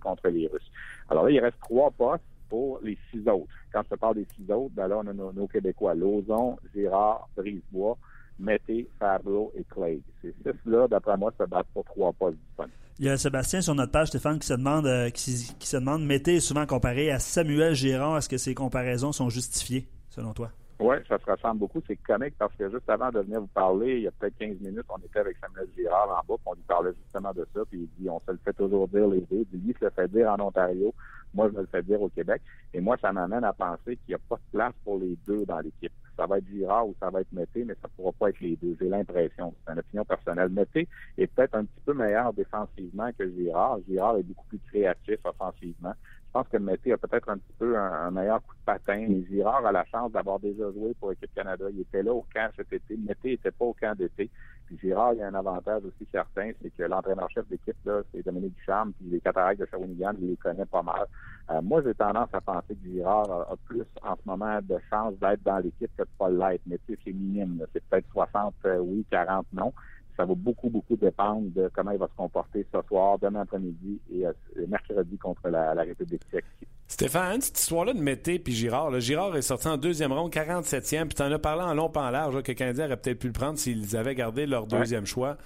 contre 0.00 0.28
les 0.28 0.46
Russes. 0.46 0.70
Alors 1.10 1.24
là, 1.24 1.30
il 1.30 1.40
reste 1.40 1.60
trois 1.60 1.90
postes 1.90 2.24
pour 2.48 2.80
les 2.82 2.96
six 3.10 3.20
autres. 3.28 3.52
Quand 3.70 3.82
je 3.90 3.96
parle 3.96 4.14
des 4.14 4.26
six 4.34 4.50
autres, 4.50 4.74
ben 4.74 4.88
là, 4.88 4.96
on 4.96 5.06
a 5.08 5.12
nos, 5.12 5.30
nos 5.30 5.46
Québécois, 5.46 5.94
Lozon, 5.94 6.56
Girard, 6.74 7.28
Brisebois, 7.36 7.98
Mété, 8.38 8.88
Fabreau 8.98 9.52
et 9.54 9.64
Clay. 9.64 10.00
Ces 10.22 10.32
six-là, 10.42 10.88
d'après 10.88 11.18
moi, 11.18 11.32
se 11.38 11.44
battent 11.44 11.66
pour 11.74 11.84
trois 11.84 12.14
postes 12.14 12.38
disponibles. 12.38 12.87
Il 13.00 13.06
y 13.06 13.08
a 13.08 13.16
Sébastien 13.16 13.60
sur 13.60 13.76
notre 13.76 13.92
page, 13.92 14.08
Stéphane, 14.08 14.40
qui 14.40 14.46
se 14.48 14.54
demande, 14.54 14.86
euh, 14.86 15.10
qui, 15.10 15.30
se 15.30 15.76
demande, 15.76 16.04
Mété 16.04 16.36
est 16.36 16.40
souvent 16.40 16.66
comparé 16.66 17.12
à 17.12 17.20
Samuel 17.20 17.72
Girard. 17.74 18.18
Est-ce 18.18 18.28
que 18.28 18.38
ces 18.38 18.54
comparaisons 18.54 19.12
sont 19.12 19.30
justifiées, 19.30 19.88
selon 20.10 20.32
toi? 20.34 20.50
Oui, 20.80 20.96
ça 21.08 21.18
se 21.18 21.30
ressemble 21.30 21.58
beaucoup. 21.58 21.82
C'est 21.86 21.96
comique 21.96 22.34
parce 22.38 22.54
que 22.54 22.70
juste 22.70 22.88
avant 22.88 23.10
de 23.10 23.18
venir 23.20 23.40
vous 23.40 23.48
parler, 23.48 23.96
il 23.96 24.02
y 24.02 24.06
a 24.06 24.12
peut-être 24.12 24.38
15 24.38 24.60
minutes, 24.60 24.86
on 24.88 24.98
était 24.98 25.18
avec 25.18 25.36
Samuel 25.38 25.66
Girard 25.76 26.08
en 26.10 26.32
bas, 26.32 26.40
on 26.46 26.54
lui 26.54 26.62
parlait 26.68 26.92
justement 27.02 27.32
de 27.32 27.46
ça, 27.52 27.62
puis 27.68 27.80
il 27.80 28.02
dit 28.02 28.08
on 28.08 28.20
se 28.20 28.30
le 28.30 28.38
fait 28.44 28.52
toujours 28.52 28.86
dire 28.86 29.08
les 29.08 29.20
deux. 29.22 29.44
Lui, 29.52 29.74
se 29.78 29.84
le 29.84 29.90
fait 29.90 30.08
dire 30.08 30.30
en 30.30 30.40
Ontario, 30.40 30.94
moi, 31.34 31.48
je 31.48 31.56
me 31.56 31.60
le 31.60 31.66
fais 31.66 31.82
dire 31.82 32.00
au 32.00 32.08
Québec. 32.08 32.42
Et 32.72 32.80
moi, 32.80 32.96
ça 33.00 33.12
m'amène 33.12 33.44
à 33.44 33.52
penser 33.52 33.96
qu'il 33.96 34.08
n'y 34.10 34.14
a 34.14 34.18
pas 34.28 34.36
de 34.36 34.56
place 34.56 34.74
pour 34.84 34.98
les 34.98 35.16
deux 35.26 35.44
dans 35.44 35.58
l'équipe. 35.58 35.92
Ça 36.16 36.26
va 36.26 36.38
être 36.38 36.48
Girard 36.48 36.88
ou 36.88 36.94
ça 37.00 37.10
va 37.10 37.20
être 37.20 37.32
Mété, 37.32 37.64
mais 37.64 37.74
ça 37.74 37.88
ne 37.88 37.92
pourra 37.96 38.12
pas 38.12 38.30
être 38.30 38.40
les 38.40 38.56
deux. 38.56 38.76
J'ai 38.80 38.88
l'impression. 38.88 39.54
C'est 39.66 39.72
une 39.72 39.78
opinion 39.78 40.04
personnelle. 40.04 40.48
Mété 40.48 40.88
est 41.16 41.26
peut-être 41.28 41.54
un 41.54 41.64
petit 41.64 41.80
peu 41.84 41.94
meilleur 41.94 42.32
défensivement 42.32 43.10
que 43.16 43.30
Girard. 43.30 43.78
Girard 43.88 44.16
est 44.16 44.22
beaucoup 44.24 44.46
plus 44.46 44.60
créatif 44.70 45.18
offensivement. 45.24 45.94
Je 46.28 46.32
pense 46.34 46.48
que 46.48 46.58
Mété 46.58 46.92
a 46.92 46.98
peut-être 46.98 47.30
un 47.30 47.38
petit 47.38 47.54
peu 47.58 47.78
un, 47.78 48.10
meilleur 48.10 48.42
coup 48.42 48.54
de 48.54 48.64
patin. 48.66 49.06
Mais 49.08 49.24
Girard 49.30 49.64
a 49.64 49.72
la 49.72 49.84
chance 49.86 50.12
d'avoir 50.12 50.38
déjà 50.38 50.70
joué 50.72 50.92
pour 51.00 51.08
l'équipe 51.08 51.34
Canada. 51.34 51.64
Il 51.72 51.80
était 51.80 52.02
là 52.02 52.12
au 52.12 52.24
camp 52.34 52.50
cet 52.54 52.70
été. 52.70 52.98
Mété 52.98 53.30
n'était 53.30 53.50
pas 53.50 53.64
au 53.64 53.72
camp 53.72 53.96
d'été. 53.96 54.28
Puis 54.66 54.78
Girard, 54.78 55.14
il 55.14 55.20
y 55.20 55.22
a 55.22 55.28
un 55.28 55.34
avantage 55.34 55.82
aussi 55.86 56.06
certain, 56.12 56.50
c'est 56.60 56.68
que 56.76 56.82
l'entraîneur-chef 56.82 57.48
d'équipe, 57.48 57.76
là, 57.86 58.02
c'est 58.12 58.22
Dominique 58.22 58.54
Ducharme, 58.56 58.92
puis 58.92 59.08
les 59.08 59.20
cataractes 59.20 59.60
de 59.60 59.66
Shawinigan, 59.66 60.12
il 60.20 60.28
les 60.28 60.36
connaît 60.36 60.66
pas 60.66 60.82
mal. 60.82 61.06
Euh, 61.50 61.62
moi, 61.62 61.80
j'ai 61.82 61.94
tendance 61.94 62.28
à 62.34 62.42
penser 62.42 62.74
que 62.74 62.90
Girard 62.90 63.30
a, 63.30 63.56
plus 63.64 63.86
en 64.02 64.14
ce 64.14 64.20
moment 64.26 64.58
de 64.60 64.76
chance 64.90 65.14
d'être 65.18 65.42
dans 65.42 65.58
l'équipe 65.58 65.90
que 65.96 66.02
de 66.02 66.08
pas 66.18 66.28
l'être. 66.28 66.60
Mais 66.66 66.78
c'est 66.86 66.98
minime. 67.06 67.64
C'est 67.72 67.82
peut-être 67.84 68.06
60 68.12 68.54
euh, 68.66 68.76
oui, 68.80 69.06
40 69.10 69.46
non 69.54 69.72
ça 70.18 70.24
va 70.24 70.34
beaucoup, 70.34 70.68
beaucoup 70.68 70.96
dépendre 70.96 71.48
de 71.54 71.70
comment 71.72 71.92
il 71.92 71.98
va 71.98 72.08
se 72.08 72.16
comporter 72.16 72.66
ce 72.72 72.78
soir, 72.88 73.18
demain 73.20 73.42
après-midi 73.42 74.00
et 74.12 74.26
euh, 74.26 74.32
mercredi 74.66 75.16
contre 75.16 75.48
la, 75.48 75.72
République 75.74 76.22
tchèque. 76.30 76.44
Stéphane, 76.88 77.40
cette 77.40 77.58
histoire-là 77.58 77.92
de 77.92 78.00
Mété 78.00 78.38
puis 78.40 78.52
Girard, 78.52 78.90
là, 78.90 78.98
Girard 78.98 79.36
est 79.36 79.42
sorti 79.42 79.68
en 79.68 79.76
deuxième 79.76 80.12
ronde, 80.12 80.32
47e, 80.32 81.06
puis 81.06 81.14
tu 81.14 81.22
en 81.22 81.30
as 81.30 81.38
parlé 81.38 81.62
en 81.62 81.74
long, 81.74 81.88
pas 81.88 82.02
en 82.02 82.10
large, 82.10 82.42
que 82.42 82.50
le 82.50 82.56
Canadien 82.56 82.86
aurait 82.86 82.96
peut-être 82.96 83.20
pu 83.20 83.28
le 83.28 83.32
prendre 83.32 83.58
s'ils 83.58 83.96
avaient 83.96 84.16
gardé 84.16 84.46
leur 84.46 84.66
deuxième 84.66 85.06
choix. 85.06 85.36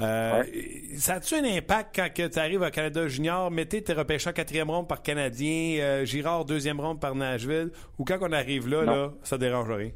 Euh, 0.00 0.42
ça 0.96 1.14
a-tu 1.14 1.34
un 1.34 1.44
impact 1.44 1.96
quand 1.96 2.08
tu 2.14 2.38
arrives 2.38 2.62
à 2.62 2.70
Canada 2.70 3.08
Junior? 3.08 3.50
Mété, 3.50 3.82
t'es 3.82 3.92
repêché 3.92 4.28
en 4.28 4.32
quatrième 4.32 4.70
ronde 4.70 4.88
par 4.88 5.02
Canadien, 5.02 5.78
euh, 5.80 6.04
Girard, 6.04 6.44
deuxième 6.44 6.80
ronde 6.80 7.00
par 7.00 7.14
Nashville, 7.14 7.70
ou 7.98 8.04
quand 8.04 8.18
on 8.20 8.32
arrive 8.32 8.68
là, 8.68 8.84
là 8.84 9.12
ça 9.22 9.38
dérange 9.38 9.70
rien? 9.70 9.90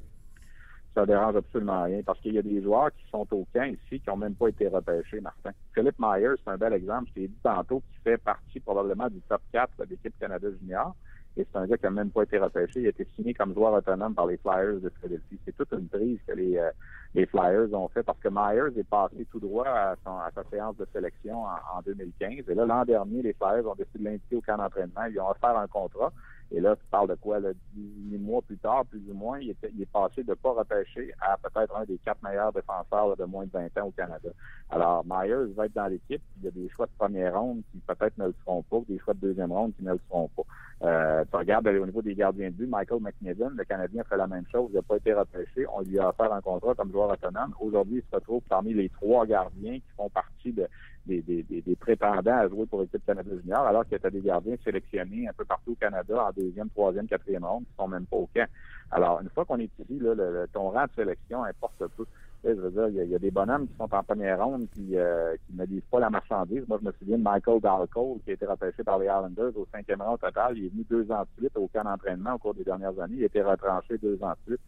Ça 0.97 1.05
dérange 1.05 1.36
absolument 1.36 1.82
rien 1.82 2.01
parce 2.05 2.18
qu'il 2.20 2.32
y 2.32 2.38
a 2.38 2.42
des 2.42 2.62
joueurs 2.62 2.90
qui 2.90 3.05
sont 3.11 3.26
au 3.30 3.47
camp 3.53 3.64
ici 3.64 4.01
qui 4.01 4.09
n'ont 4.09 4.16
même 4.16 4.34
pas 4.34 4.49
été 4.49 4.66
repêchés, 4.66 5.20
Martin. 5.20 5.51
Philippe 5.74 5.99
Myers, 5.99 6.36
c'est 6.42 6.51
un 6.51 6.57
bel 6.57 6.72
exemple. 6.72 7.11
Je 7.11 7.20
t'ai 7.20 7.28
dit 7.28 7.38
tantôt 7.42 7.80
qu'il 7.80 8.01
fait 8.03 8.16
partie 8.16 8.61
probablement 8.61 9.09
du 9.09 9.20
top 9.28 9.42
4 9.53 9.70
de 9.78 9.84
l'équipe 9.90 10.14
Canada 10.18 10.49
Junior. 10.59 10.97
Et 11.36 11.47
c'est 11.53 11.59
un 11.59 11.66
gars 11.66 11.76
qui 11.76 11.84
n'a 11.84 11.90
même 11.90 12.11
pas 12.11 12.22
été 12.22 12.38
repêché. 12.38 12.80
Il 12.80 12.86
a 12.86 12.88
été 12.88 13.07
signé 13.14 13.34
comme 13.34 13.53
joueur 13.53 13.74
autonome 13.74 14.14
par 14.14 14.26
les 14.26 14.38
Flyers 14.38 14.80
de 14.80 14.88
Philadelphie. 14.88 15.38
C'est 15.44 15.55
toute 15.55 15.70
une 15.72 15.86
prise 15.86 16.18
que 16.26 16.32
les, 16.32 16.57
euh, 16.57 17.26
Flyers 17.26 17.74
ont 17.74 17.88
fait 17.88 18.03
parce 18.03 18.18
que 18.20 18.28
Myers 18.30 18.78
est 18.78 18.88
passé 18.88 19.26
tout 19.30 19.40
droit 19.40 19.66
à, 19.68 19.97
sa 20.34 20.44
séance 20.51 20.78
de 20.78 20.86
sélection 20.94 21.44
en, 21.44 21.76
en 21.76 21.82
2015. 21.84 22.49
Et 22.49 22.55
là, 22.55 22.64
l'an 22.64 22.86
dernier, 22.86 23.20
les 23.20 23.34
Flyers 23.34 23.66
ont 23.66 23.74
décidé 23.74 23.99
de 23.99 24.05
l'inviter 24.05 24.36
au 24.36 24.40
camp 24.40 24.57
d'entraînement. 24.57 25.05
Ils 25.11 25.20
ont 25.20 25.28
offert 25.28 25.59
un 25.59 25.66
contrat. 25.66 26.11
Et 26.53 26.61
là, 26.61 26.76
tu 26.76 26.84
parles 26.90 27.09
de 27.09 27.14
quoi, 27.16 27.40
là, 27.40 27.51
18 27.74 28.18
mois 28.18 28.40
plus 28.42 28.57
tard, 28.59 28.84
plus 28.86 29.03
ou 29.11 29.14
moins, 29.14 29.40
il, 29.40 29.51
est 29.51 29.92
passé 29.92 30.22
de 30.22 30.34
pas 30.34 30.53
repêcher 30.53 31.12
à 31.20 31.36
peut-être 31.38 31.76
un 31.76 31.84
des 31.84 31.99
quatre 31.99 32.22
meilleurs 32.22 32.53
défenseurs 32.53 33.16
de 33.16 33.24
moins 33.24 33.47
de 33.47 33.51
20 33.51 33.78
ans 33.78 33.86
au 33.86 33.90
Canada. 33.90 34.28
Alors, 34.70 35.05
Myers 35.05 35.53
va 35.57 35.66
être 35.66 35.74
dans 35.74 35.86
l'équipe. 35.86 36.22
Il 36.38 36.44
y 36.44 36.49
a 36.49 36.51
des 36.53 36.68
choix 36.68 36.86
de 36.86 36.92
première 36.97 37.38
ronde 37.38 37.62
qui 37.72 37.78
peut-être 37.78 38.16
ne 38.18 38.26
le 38.26 38.34
seront 38.44 38.62
pas, 38.62 38.78
des 38.88 38.99
choix 38.99 39.14
de 39.14 39.20
deuxième 39.20 39.51
ronde 39.51 39.74
qui 39.76 39.82
ne 39.82 39.92
le 39.92 40.01
seront 40.09 40.28
pas. 40.28 40.42
Euh, 40.82 41.24
tu 41.30 41.36
regardes 41.36 41.66
au 41.66 41.86
niveau 41.86 42.03
des 42.03 42.14
gardiens 42.14 42.51
de 42.51 42.55
but, 42.55 42.68
Michael 42.68 43.01
McNevin, 43.01 43.51
le 43.57 43.64
Canadien 43.64 44.05
fait 44.05 44.16
la 44.16 44.26
même 44.26 44.44
chose. 44.53 44.68
Il 44.72 44.76
n'a 44.76 44.82
pas 44.82 44.97
été 44.97 45.12
repêché. 45.14 45.66
On 45.74 45.80
lui 45.80 45.99
a 45.99 46.11
offert 46.11 46.32
un 46.32 46.40
contrat 46.40 46.74
comme 46.74 46.92
joueur 46.92 47.11
autonome. 47.11 47.55
Aujourd'hui, 47.61 48.03
il 48.05 48.11
se 48.11 48.14
retrouve 48.14 48.42
parmi 48.49 48.72
les 48.74 48.88
trois 48.90 49.26
gardiens 49.26 49.74
qui 49.74 49.90
font 49.97 50.11
partie 50.11 50.53
de, 50.53 50.68
des, 51.07 51.22
des, 51.22 51.42
des, 51.42 51.76
prétendants 51.76 52.38
à 52.38 52.48
jouer 52.48 52.66
pour 52.66 52.80
l'équipe 52.80 53.04
Canada 53.07 53.30
Junior, 53.40 53.66
alors 53.66 53.84
qu'il 53.84 53.98
y 54.02 54.07
a 54.07 54.11
des 54.11 54.20
gardiens 54.20 54.57
sélectionnés 54.64 55.28
un 55.28 55.32
peu 55.32 55.44
partout 55.44 55.72
au 55.72 55.76
Canada 55.76 56.26
en 56.28 56.32
deuxième, 56.32 56.68
troisième, 56.70 57.07
quatrième 57.07 57.44
ronde 57.44 57.64
qui 57.64 57.74
sont 57.78 57.88
même 57.88 58.07
pas 58.07 58.16
au 58.16 58.28
camp. 58.34 58.48
Alors, 58.90 59.20
une 59.20 59.30
fois 59.30 59.44
qu'on 59.44 59.59
est 59.59 59.70
ici, 59.78 59.98
là, 60.00 60.14
le, 60.14 60.46
ton 60.52 60.70
rang 60.70 60.84
de 60.84 60.92
sélection 60.94 61.44
importe 61.44 61.84
peu. 61.96 62.04
Je 62.44 62.52
veux 62.52 62.70
dire, 62.70 63.02
il 63.04 63.11
y, 63.11 63.14
a, 63.14 63.18
des 63.18 63.32
bonhommes 63.32 63.66
qui 63.66 63.74
sont 63.76 63.92
en 63.92 64.02
première 64.04 64.44
ronde 64.44 64.68
qui, 64.72 64.96
euh, 64.96 65.34
qui 65.46 65.57
ne 65.57 65.64
disent 65.66 65.82
pas 65.90 65.98
la 65.98 66.11
marchandise. 66.11 66.62
Moi, 66.68 66.78
je 66.80 66.86
me 66.86 66.92
souviens 66.92 67.18
de 67.18 67.22
Michael 67.22 67.61
Dalcole, 67.61 68.18
qui 68.24 68.30
a 68.30 68.34
été 68.34 68.46
repêché 68.46 68.84
par 68.84 68.98
les 68.98 69.07
Islanders 69.07 69.57
au 69.57 69.66
cinquième 69.72 70.00
rang 70.00 70.16
total. 70.16 70.57
Il 70.57 70.66
est 70.66 70.68
venu 70.68 70.84
deux 70.88 71.11
ans 71.11 71.22
de 71.22 71.28
suite 71.38 71.57
au 71.57 71.66
camp 71.66 71.82
d'entraînement 71.82 72.34
au 72.34 72.38
cours 72.38 72.54
des 72.54 72.62
dernières 72.62 72.98
années. 73.00 73.16
Il 73.16 73.22
a 73.24 73.26
été 73.26 73.42
retranché 73.42 73.98
deux 73.98 74.22
ans 74.22 74.34
de 74.46 74.52
suite. 74.52 74.61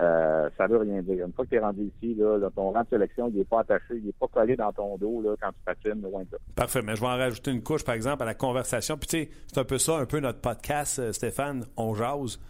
Euh, 0.00 0.50
ça 0.58 0.66
veut 0.66 0.78
rien 0.78 1.02
dire. 1.02 1.24
Une 1.24 1.32
fois 1.32 1.44
que 1.44 1.50
tu 1.50 1.56
es 1.56 1.60
rendu 1.60 1.82
ici, 1.84 2.14
là, 2.14 2.38
ton 2.54 2.72
rang 2.72 2.82
de 2.82 2.88
sélection, 2.88 3.28
il 3.28 3.36
n'est 3.36 3.44
pas 3.44 3.60
attaché, 3.60 3.94
il 3.94 4.06
n'est 4.06 4.12
pas 4.12 4.26
collé 4.26 4.56
dans 4.56 4.72
ton 4.72 4.96
dos 4.96 5.22
là, 5.22 5.34
quand 5.40 5.50
tu 5.50 5.58
patines, 5.64 6.02
loin 6.02 6.22
de 6.22 6.30
ça. 6.32 6.36
Parfait, 6.56 6.82
mais 6.82 6.96
je 6.96 7.00
vais 7.00 7.06
en 7.06 7.16
rajouter 7.16 7.52
une 7.52 7.62
couche, 7.62 7.84
par 7.84 7.94
exemple, 7.94 8.22
à 8.24 8.26
la 8.26 8.34
conversation. 8.34 8.96
Puis 8.96 9.08
tu 9.08 9.16
sais, 9.18 9.30
c'est 9.46 9.58
un 9.60 9.64
peu 9.64 9.78
ça, 9.78 9.98
un 9.98 10.06
peu 10.06 10.18
notre 10.18 10.40
podcast, 10.40 10.98
euh, 10.98 11.12
Stéphane, 11.12 11.64
on 11.76 11.94
jase. 11.94 12.40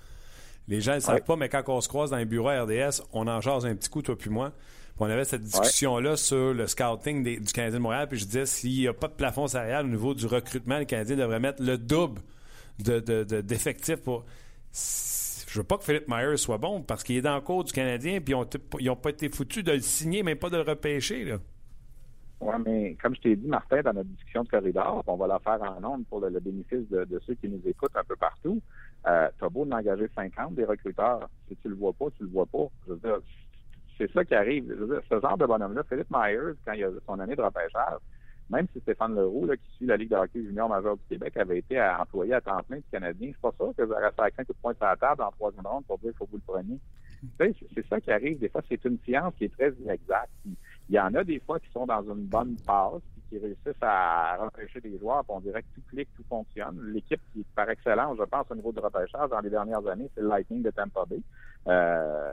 Les 0.69 0.81
gens 0.81 0.95
ne 0.95 1.01
savent 1.01 1.21
pas, 1.21 1.37
mais 1.37 1.51
quand 1.51 1.63
on 1.69 1.83
se 1.83 1.89
croise 1.89 2.11
dans 2.11 2.17
les 2.17 2.25
bureaux 2.25 2.49
RDS, 2.49 3.03
on 3.13 3.27
en 3.29 3.43
jase 3.43 3.67
un 3.67 3.75
petit 3.75 3.91
coup, 3.91 4.01
toi 4.01 4.17
puis 4.17 4.31
moi. 4.31 4.53
on 4.99 5.11
avait 5.11 5.27
cette 5.27 5.43
discussion-là 5.43 6.17
sur 6.17 6.55
le 6.55 6.67
scouting 6.67 7.23
du 7.23 7.53
Canadien 7.53 7.79
de 7.79 7.83
Montréal, 7.83 8.09
puis 8.09 8.19
je 8.19 8.25
disais, 8.25 8.47
s'il 8.47 8.81
n'y 8.81 8.89
a 8.89 8.95
pas 8.95 9.09
de 9.09 9.13
plafond 9.13 9.47
salarial 9.47 9.85
au 9.85 9.91
niveau 9.91 10.15
du 10.15 10.25
recrutement, 10.25 10.79
le 10.79 10.87
Canadien 10.87 11.17
devrait 11.17 11.41
mettre 11.41 11.63
le 11.63 11.77
double 11.77 12.23
d'effectifs 12.79 13.99
de, 13.99 14.03
pour 14.03 14.25
je 15.55 15.61
veux 15.61 15.65
pas 15.65 15.79
que 15.79 15.85
Philippe 15.85 16.09
Myers 16.09 16.37
soit 16.37 16.59
bon 16.59 16.83
parce 16.83 17.05
qu'il 17.05 17.17
est 17.17 17.23
dans 17.23 17.37
le 17.37 17.41
cours 17.41 17.63
du 17.63 17.73
Canadien 17.73 18.21
puis 18.21 18.35
ils 18.81 18.87
n'ont 18.87 18.97
pas 18.97 19.11
été 19.11 19.29
foutus 19.29 19.63
de 19.63 19.71
le 19.71 19.79
signer, 19.79 20.25
mais 20.25 20.35
pas 20.35 20.51
de 20.51 20.57
le 20.57 20.63
repêcher. 20.63 21.25
Là. 21.25 21.37
Oui, 22.41 22.55
mais 22.67 22.97
comme 23.01 23.15
je 23.15 23.21
t'ai 23.21 23.37
dit, 23.37 23.47
Martin, 23.47 23.81
dans 23.83 23.93
notre 23.93 24.09
discussion 24.09 24.43
de 24.43 24.49
corridor, 24.49 25.05
on 25.07 25.15
va 25.15 25.29
la 25.29 25.39
faire 25.39 25.63
en 25.63 25.81
nombre 25.81 26.05
pour 26.11 26.19
le, 26.19 26.41
bénéfice 26.41 26.91
de, 26.91 27.21
ceux 27.25 27.35
qui 27.35 27.49
nous 27.49 27.61
écoutent 27.69 27.95
un 27.95 28.03
peu 28.03 28.17
partout. 28.17 28.61
Euh, 29.07 29.29
tu 29.39 29.45
as 29.45 29.49
beau 29.49 29.65
d'engager 29.65 30.09
50 30.17 30.57
des 30.57 30.65
recruteurs. 30.65 31.29
Si 31.47 31.55
tu 31.59 31.69
le 31.69 31.77
vois 31.77 31.93
pas, 31.93 32.07
tu 32.17 32.25
le 32.25 32.31
vois 32.31 32.47
pas. 32.47 32.67
Je 32.89 32.95
veux 32.95 32.99
dire, 32.99 33.19
c'est 33.97 34.11
ça 34.11 34.25
qui 34.25 34.35
arrive. 34.35 34.65
Ce 35.09 35.21
genre 35.21 35.39
de 35.39 35.47
bonhomme-là, 35.47 35.85
Philippe 35.89 36.11
Myers, 36.11 36.57
quand 36.67 36.73
il 36.73 36.83
a 36.83 36.89
son 37.07 37.21
année 37.21 37.37
de 37.37 37.43
repêchage, 37.43 38.01
même 38.51 38.67
si 38.73 38.81
Stéphane 38.81 39.15
Leroux, 39.15 39.47
là, 39.47 39.57
qui 39.57 39.71
suit 39.77 39.87
la 39.87 39.97
Ligue 39.97 40.11
de 40.11 40.17
hockey 40.17 40.43
junior 40.43 40.69
majeur 40.69 40.97
du 40.97 41.03
Québec, 41.09 41.37
avait 41.37 41.59
été 41.59 41.81
employé 41.81 42.35
à 42.35 42.41
temps 42.41 42.63
plein 42.67 42.77
du 42.77 42.85
Canadien, 42.91 43.31
c'est 43.33 43.41
pas 43.41 43.53
ça 43.59 43.65
que 43.77 43.83
coup 43.85 44.53
de 44.53 44.59
poing 44.61 44.75
sur 44.75 44.85
la 44.85 44.97
table 44.97 45.23
en 45.23 45.31
troisième 45.31 45.67
ronde 45.67 45.85
pour 45.87 45.99
dire 45.99 46.11
qu'il 46.11 46.19
faut 46.19 46.27
que 46.27 46.33
vous 46.33 46.43
le 46.47 46.53
preniez. 46.53 46.79
C'est 47.39 47.87
ça 47.89 48.01
qui 48.01 48.11
arrive. 48.11 48.39
Des 48.39 48.49
fois, 48.51 48.63
c'est 48.69 48.85
une 48.85 48.99
science 49.05 49.35
qui 49.37 49.45
est 49.45 49.53
très 49.57 49.73
inexacte. 49.73 50.31
Il 50.45 50.95
y 50.95 51.01
en 51.01 51.15
a 51.15 51.25
des 51.25 51.41
fois 51.41 51.59
qui 51.59 51.71
sont 51.73 51.87
dans 51.87 52.03
une 52.03 52.27
bonne 52.27 52.57
passe 52.67 53.01
qui 53.31 53.39
réussissent 53.39 53.83
à 53.83 54.37
repêcher 54.37 54.81
des 54.81 54.99
joueurs, 54.99 55.25
puis 55.25 55.35
on 55.35 55.41
dirait 55.41 55.63
que 55.63 55.69
tout 55.75 55.83
clique, 55.89 56.09
tout 56.15 56.25
fonctionne. 56.29 56.79
L'équipe 56.93 57.21
qui 57.33 57.41
est 57.41 57.47
par 57.55 57.71
excellence, 57.71 58.19
je 58.19 58.25
pense, 58.25 58.47
au 58.51 58.55
niveau 58.55 58.73
de 58.73 58.81
repêchage 58.81 59.31
dans 59.31 59.41
les 59.41 59.51
dernières 59.51 59.87
années, 59.87 60.11
c'est 60.15 60.21
le 60.21 60.29
Lightning 60.29 60.63
de 60.63 60.71
Tampa 60.71 61.05
Bay. 61.07 61.21
Euh, 61.67 62.33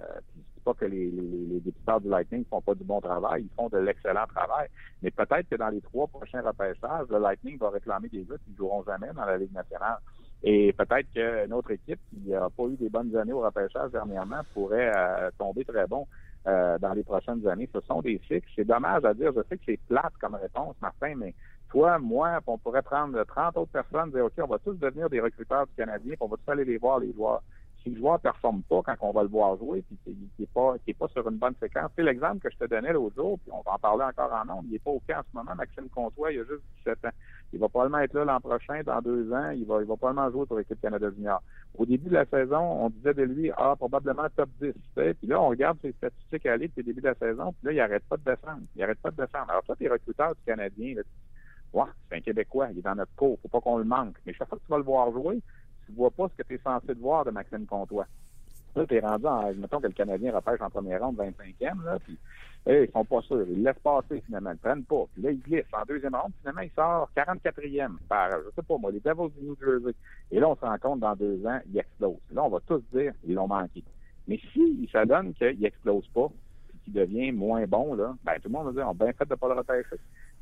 pas 0.62 0.74
que 0.74 0.86
les, 0.86 1.12
les, 1.12 1.60
députés 1.60 2.00
du 2.02 2.10
Lightning 2.10 2.46
font 2.50 2.62
pas 2.62 2.76
du 2.76 2.84
bon 2.84 3.02
travail, 3.02 3.44
ils 3.44 3.56
font 3.56 3.70
de 3.70 3.78
l'excellent 3.78 4.26
travail. 4.28 4.68
Mais 5.02 5.12
peut-être 5.12 5.50
que 5.50 5.56
dans 5.56 5.70
les 5.70 5.82
trois 5.82 6.08
prochains 6.08 6.42
repêchages, 6.42 7.08
le 7.10 7.20
Lightning 7.20 7.58
va 7.58 7.70
réclamer 7.70 8.10
des 8.10 8.24
gars 8.24 8.38
qui 8.44 8.52
ne 8.52 8.58
joueront 8.58 8.84
jamais 8.84 9.12
dans 9.14 9.26
la 9.26 9.38
Ligue 9.38 9.54
nationale. 9.54 9.98
Et 10.44 10.74
peut-être 10.74 11.08
qu'une 11.14 11.54
autre 11.54 11.72
équipe 11.72 12.00
qui 12.10 12.30
n'a 12.30 12.50
pas 12.50 12.64
eu 12.64 12.76
des 12.76 12.90
bonnes 12.90 13.16
années 13.16 13.34
au 13.34 13.42
repêchage 13.42 13.92
dernièrement 13.92 14.42
pourrait 14.54 14.92
euh, 14.96 15.30
tomber 15.38 15.64
très 15.66 15.86
bon 15.86 16.08
euh, 16.48 16.80
dans 16.80 16.94
les 16.94 17.04
prochaines 17.04 17.48
années. 17.48 17.70
Ce 17.74 17.80
sont 17.82 18.02
des 18.02 18.20
cycles. 18.28 18.50
C'est 18.56 18.66
dommage 18.66 19.06
à 19.06 19.14
dire. 19.14 19.32
Je 19.36 19.42
sais 19.48 19.58
que 19.58 19.64
c'est 19.66 19.80
plate 19.88 20.14
comme 20.20 20.36
réponse, 20.36 20.76
Martin, 20.82 21.14
mais 21.16 21.36
toi, 21.70 22.00
moi, 22.00 22.40
on 22.48 22.58
pourrait 22.58 22.82
prendre 22.82 23.24
30 23.24 23.58
autres 23.58 23.72
personnes 23.72 24.10
et 24.10 24.14
dire, 24.14 24.26
OK, 24.26 24.34
on 24.40 24.48
va 24.48 24.60
tous 24.60 24.74
devenir 24.74 25.10
des 25.10 25.22
recruteurs 25.22 25.68
du 25.68 25.74
Canadien, 25.74 26.16
on 26.20 26.28
va 26.28 26.38
tous 26.38 26.52
aller 26.52 26.66
les 26.66 26.78
voir, 26.78 27.00
les 27.00 27.14
joueurs 27.14 27.42
si 27.84 27.90
le 27.90 27.98
joueur 27.98 28.14
ne 28.14 28.20
performe 28.20 28.62
pas 28.64 28.82
quand 28.84 28.96
on 29.02 29.12
va 29.12 29.24
le 29.24 29.30
voir 29.30 29.58
jouer, 29.58 29.84
puis 29.84 29.98
qu'il 30.04 30.18
n'est 30.40 30.46
pas, 30.48 30.76
pas 31.00 31.08
sur 31.10 31.28
une 31.28 31.38
bonne 31.38 31.56
séquence. 31.60 31.92
C'est 31.96 32.04
l'exemple 32.04 32.40
que 32.40 32.50
je 32.52 32.58
te 32.58 32.66
donnais 32.66 32.94
l'autre 32.94 33.16
jour, 33.16 33.40
puis 33.40 33.52
on 33.52 33.62
va 33.62 33.76
en 33.76 33.80
parler 33.80 34.04
encore 34.04 34.32
en 34.34 34.46
nombre. 34.46 34.64
Il 34.68 34.74
n'est 34.74 34.80
pas 34.80 34.92
au 34.92 35.02
camp 35.08 35.20
en 35.20 35.24
ce 35.24 35.38
moment, 35.38 35.56
Maxime 35.56 35.90
Comtois, 35.90 36.32
il 36.32 36.40
a 36.40 36.44
juste 36.44 36.64
17 36.86 37.06
ans. 37.06 37.18
Il 37.54 37.60
va 37.60 37.70
probablement 37.70 38.00
être 38.00 38.14
là 38.14 38.26
l'an 38.26 38.40
prochain, 38.40 38.82
dans 38.86 39.02
deux 39.02 39.32
ans, 39.34 39.50
il 39.50 39.66
va, 39.66 39.82
il 39.82 39.88
va 39.88 39.96
probablement 39.96 40.32
jouer 40.32 40.46
pour 40.46 40.58
l'équipe 40.58 40.80
Canada 40.80 41.10
Junior. 41.12 41.42
Au 41.78 41.86
début 41.86 42.10
de 42.10 42.14
la 42.14 42.26
saison, 42.26 42.60
on 42.60 42.90
disait 42.90 43.14
de 43.14 43.24
lui, 43.24 43.52
ah, 43.58 43.76
probablement 43.76 44.28
top 44.36 44.50
10. 44.62 44.74
Puis 44.96 45.28
là, 45.28 45.42
on 45.42 45.50
regarde 45.50 45.78
ses 45.82 45.92
statistiques 45.94 46.46
aller 46.46 46.68
depuis 46.68 46.82
le 46.82 46.86
début 46.86 47.02
de 47.02 47.08
la 47.08 47.16
saison, 47.16 47.54
puis 47.54 47.66
là, 47.66 47.72
il 47.72 47.78
n'arrête 47.78 48.04
pas 48.06 48.18
de 48.18 48.24
descendre. 48.24 48.62
Il 48.76 48.82
n'arrête 48.82 49.00
pas 49.00 49.12
de 49.12 49.18
descendre. 49.18 49.50
Alors, 49.50 49.64
toi, 49.64 49.76
tes 49.76 49.90
recruteurs 49.90 50.36
du 50.36 50.42
Canadien, 50.46 50.96
là, 50.96 51.02
ouais, 51.74 51.90
c'est 52.10 52.18
un 52.18 52.22
Québécois, 52.22 52.70
il 52.72 52.80
est 52.80 52.82
dans 52.82 52.96
notre 52.96 53.14
cours, 53.16 53.40
faut 53.42 53.48
pas 53.48 53.62
qu'on 53.62 53.78
le 53.78 53.84
manque. 53.84 54.16
Mais 54.26 54.34
chaque 54.34 54.50
fois 54.50 54.58
que 54.58 54.64
tu 54.64 54.70
vas 54.70 54.78
le 54.78 54.84
voir 54.84 55.12
jouer, 55.12 55.42
tu 55.92 55.98
vois 55.98 56.12
pas 56.12 56.28
ce 56.30 56.42
que 56.42 56.48
tu 56.48 56.56
es 56.56 56.60
censé 56.60 56.94
voir 56.94 57.26
de 57.26 57.32
Maxime 57.32 57.66
Comtois. 57.66 58.08
Là, 58.76 58.86
t'es 58.86 59.00
rendu 59.00 59.26
en, 59.26 59.54
mettons 59.54 59.82
que 59.82 59.88
le 59.88 59.94
Canadien 59.94 60.34
repêche 60.34 60.62
en 60.62 60.70
première 60.70 61.02
ronde 61.02 61.18
25e, 61.18 61.84
là, 61.84 62.00
puis 62.00 62.18
ils 62.68 62.90
sont 62.94 63.04
pas 63.04 63.22
sûrs. 63.22 63.46
Ils 63.50 63.64
laissent 63.64 63.80
passer, 63.84 64.22
finalement. 64.26 64.52
Ils 64.52 64.58
prennent 64.58 64.84
pas. 64.84 65.04
Puis 65.14 65.24
là, 65.24 65.32
ils 65.32 65.42
glissent. 65.42 65.66
En 65.74 65.84
deuxième 65.86 66.16
ronde, 66.16 66.32
finalement, 66.40 66.62
il 66.62 66.72
sort 66.72 67.10
44e 67.16 67.98
par, 68.08 68.30
je 68.32 68.56
sais 68.56 68.62
pas 68.62 68.78
moi, 68.78 68.92
les 68.92 69.00
Devils 69.00 69.34
du 69.38 69.46
New 69.46 69.58
Jersey. 69.60 69.96
Et 70.32 70.40
là, 70.40 70.50
on 70.50 70.56
se 70.56 70.62
rend 70.62 70.78
compte, 70.78 71.00
dans 71.00 71.16
deux 71.16 71.46
ans, 71.46 71.60
il 71.70 71.78
explose. 71.78 72.20
Là, 72.32 72.44
on 72.44 72.50
va 72.50 72.60
tous 72.66 72.82
dire, 72.94 73.14
ils 73.26 73.34
l'ont 73.34 73.48
manqué. 73.48 73.84
Mais 74.28 74.40
si 74.54 74.90
ça 74.92 75.06
donne 75.06 75.34
qu'il 75.34 75.66
explose 75.66 76.08
pas, 76.14 76.28
puis 76.70 76.80
qu'il 76.86 76.94
devient 76.94 77.32
moins 77.32 77.66
bon, 77.66 77.96
là, 77.96 78.16
ben, 78.24 78.36
tout 78.36 78.48
le 78.48 78.52
monde 78.52 78.68
va 78.68 78.72
dire, 78.72 78.88
on 78.88 78.92
a 78.92 79.06
bien 79.06 79.14
fait 79.14 79.28
de 79.28 79.36
pas 79.36 79.48
le 79.48 79.56
repêcher. 79.56 80.00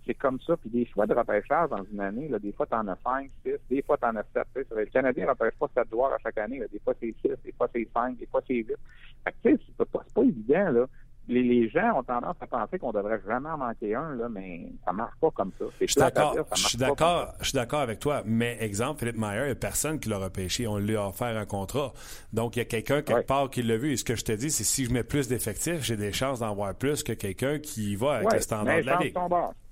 C'est 0.10 0.16
comme 0.16 0.39
ça. 0.41 0.57
Puis 0.57 0.72
des 0.72 0.88
choix 0.88 1.05
de 1.05 1.14
repêchage 1.14 1.70
dans 1.70 1.84
une 1.84 1.99
année, 1.99 2.28
là, 2.30 2.39
des 2.39 2.51
fois, 2.51 2.66
tu 2.66 2.74
en 2.74 2.88
as 2.88 2.97
5, 3.03 3.30
6, 3.45 3.51
des 3.70 3.84
fois, 3.84 3.95
tu 3.95 4.05
en 4.05 4.16
as 4.16 4.24
7. 4.34 4.68
Le 4.76 4.86
Canadien 4.88 5.26
ne 5.26 5.30
repêche 5.30 5.53
pas 5.60 5.70
7 5.76 5.88
doigts 5.91 6.16
à 6.16 6.18
chaque 6.18 6.39
année. 6.39 6.57
Là. 6.57 6.66
Des 6.72 6.80
fois, 6.80 6.95
c'est 6.99 7.14
6, 7.22 7.30
des 7.45 7.51
fois, 7.51 7.70
c'est 7.72 7.88
5, 7.93 8.18
des 8.18 8.26
fois, 8.26 8.41
c'est 8.47 8.55
8. 8.55 8.74
Fait 9.24 9.36
que, 9.43 9.62
c'est 9.78 9.86
pas, 9.86 10.03
pas 10.16 10.24
évident, 10.24 10.72
là 10.72 10.86
les, 11.30 11.43
les, 11.43 11.70
gens 11.70 11.99
ont 11.99 12.03
tendance 12.03 12.36
à 12.41 12.47
penser 12.47 12.80
qu'on 12.80 12.91
devrait 12.91 13.18
vraiment 13.18 13.49
en 13.49 13.57
manquer 13.57 13.93
un, 13.93 14.16
là, 14.16 14.28
mais 14.30 14.72
ça 14.84 14.91
marche 14.91 15.14
pas 15.22 15.30
comme 15.32 15.51
ça. 15.60 15.66
Je 15.80 15.86
suis 15.86 15.99
d'accord. 15.99 16.36
Je 16.55 16.68
suis 16.68 16.78
d'accord. 16.78 17.34
Je 17.39 17.45
suis 17.45 17.55
d'accord 17.55 17.82
avec 17.82 17.99
toi. 17.99 18.24
Mais 18.26 18.57
exemple, 18.60 18.99
Philippe 18.99 19.18
Mayer, 19.18 19.41
il 19.41 19.45
n'y 19.45 19.51
a 19.51 19.55
personne 19.55 19.99
qui 19.99 20.10
l'a 20.10 20.18
repêché. 20.18 20.68
On 20.68 20.78
lui 20.78 20.95
a 20.95 21.07
offert 21.07 21.38
un 21.38 21.45
contrat. 21.45 21.93
Donc, 22.34 22.55
il 22.55 22.60
y 22.60 22.62
a 22.64 22.66
quelqu'un 22.66 23.03
quelque 23.03 23.28
part 23.28 23.49
qui 23.49 23.62
l'a 23.62 23.78
vu. 23.78 23.93
Et 23.93 23.97
ce 23.97 24.03
que 24.03 24.16
je 24.16 24.26
te 24.26 24.32
dis, 24.32 24.49
c'est 24.49 24.64
si 24.64 24.86
je 24.86 24.91
mets 24.91 25.03
plus 25.03 25.28
d'effectifs, 25.28 25.84
j'ai 25.84 25.97
des 25.97 26.12
chances 26.12 26.39
d'en 26.39 26.53
voir 26.55 26.74
plus 26.74 27.03
que 27.03 27.14
quelqu'un 27.14 27.60
qui 27.60 27.95
va 27.95 28.16
avec 28.16 28.34
le 28.34 28.39
standard 28.39 28.78
de 28.78 28.86
la 28.86 28.97
Ligue. 28.97 29.16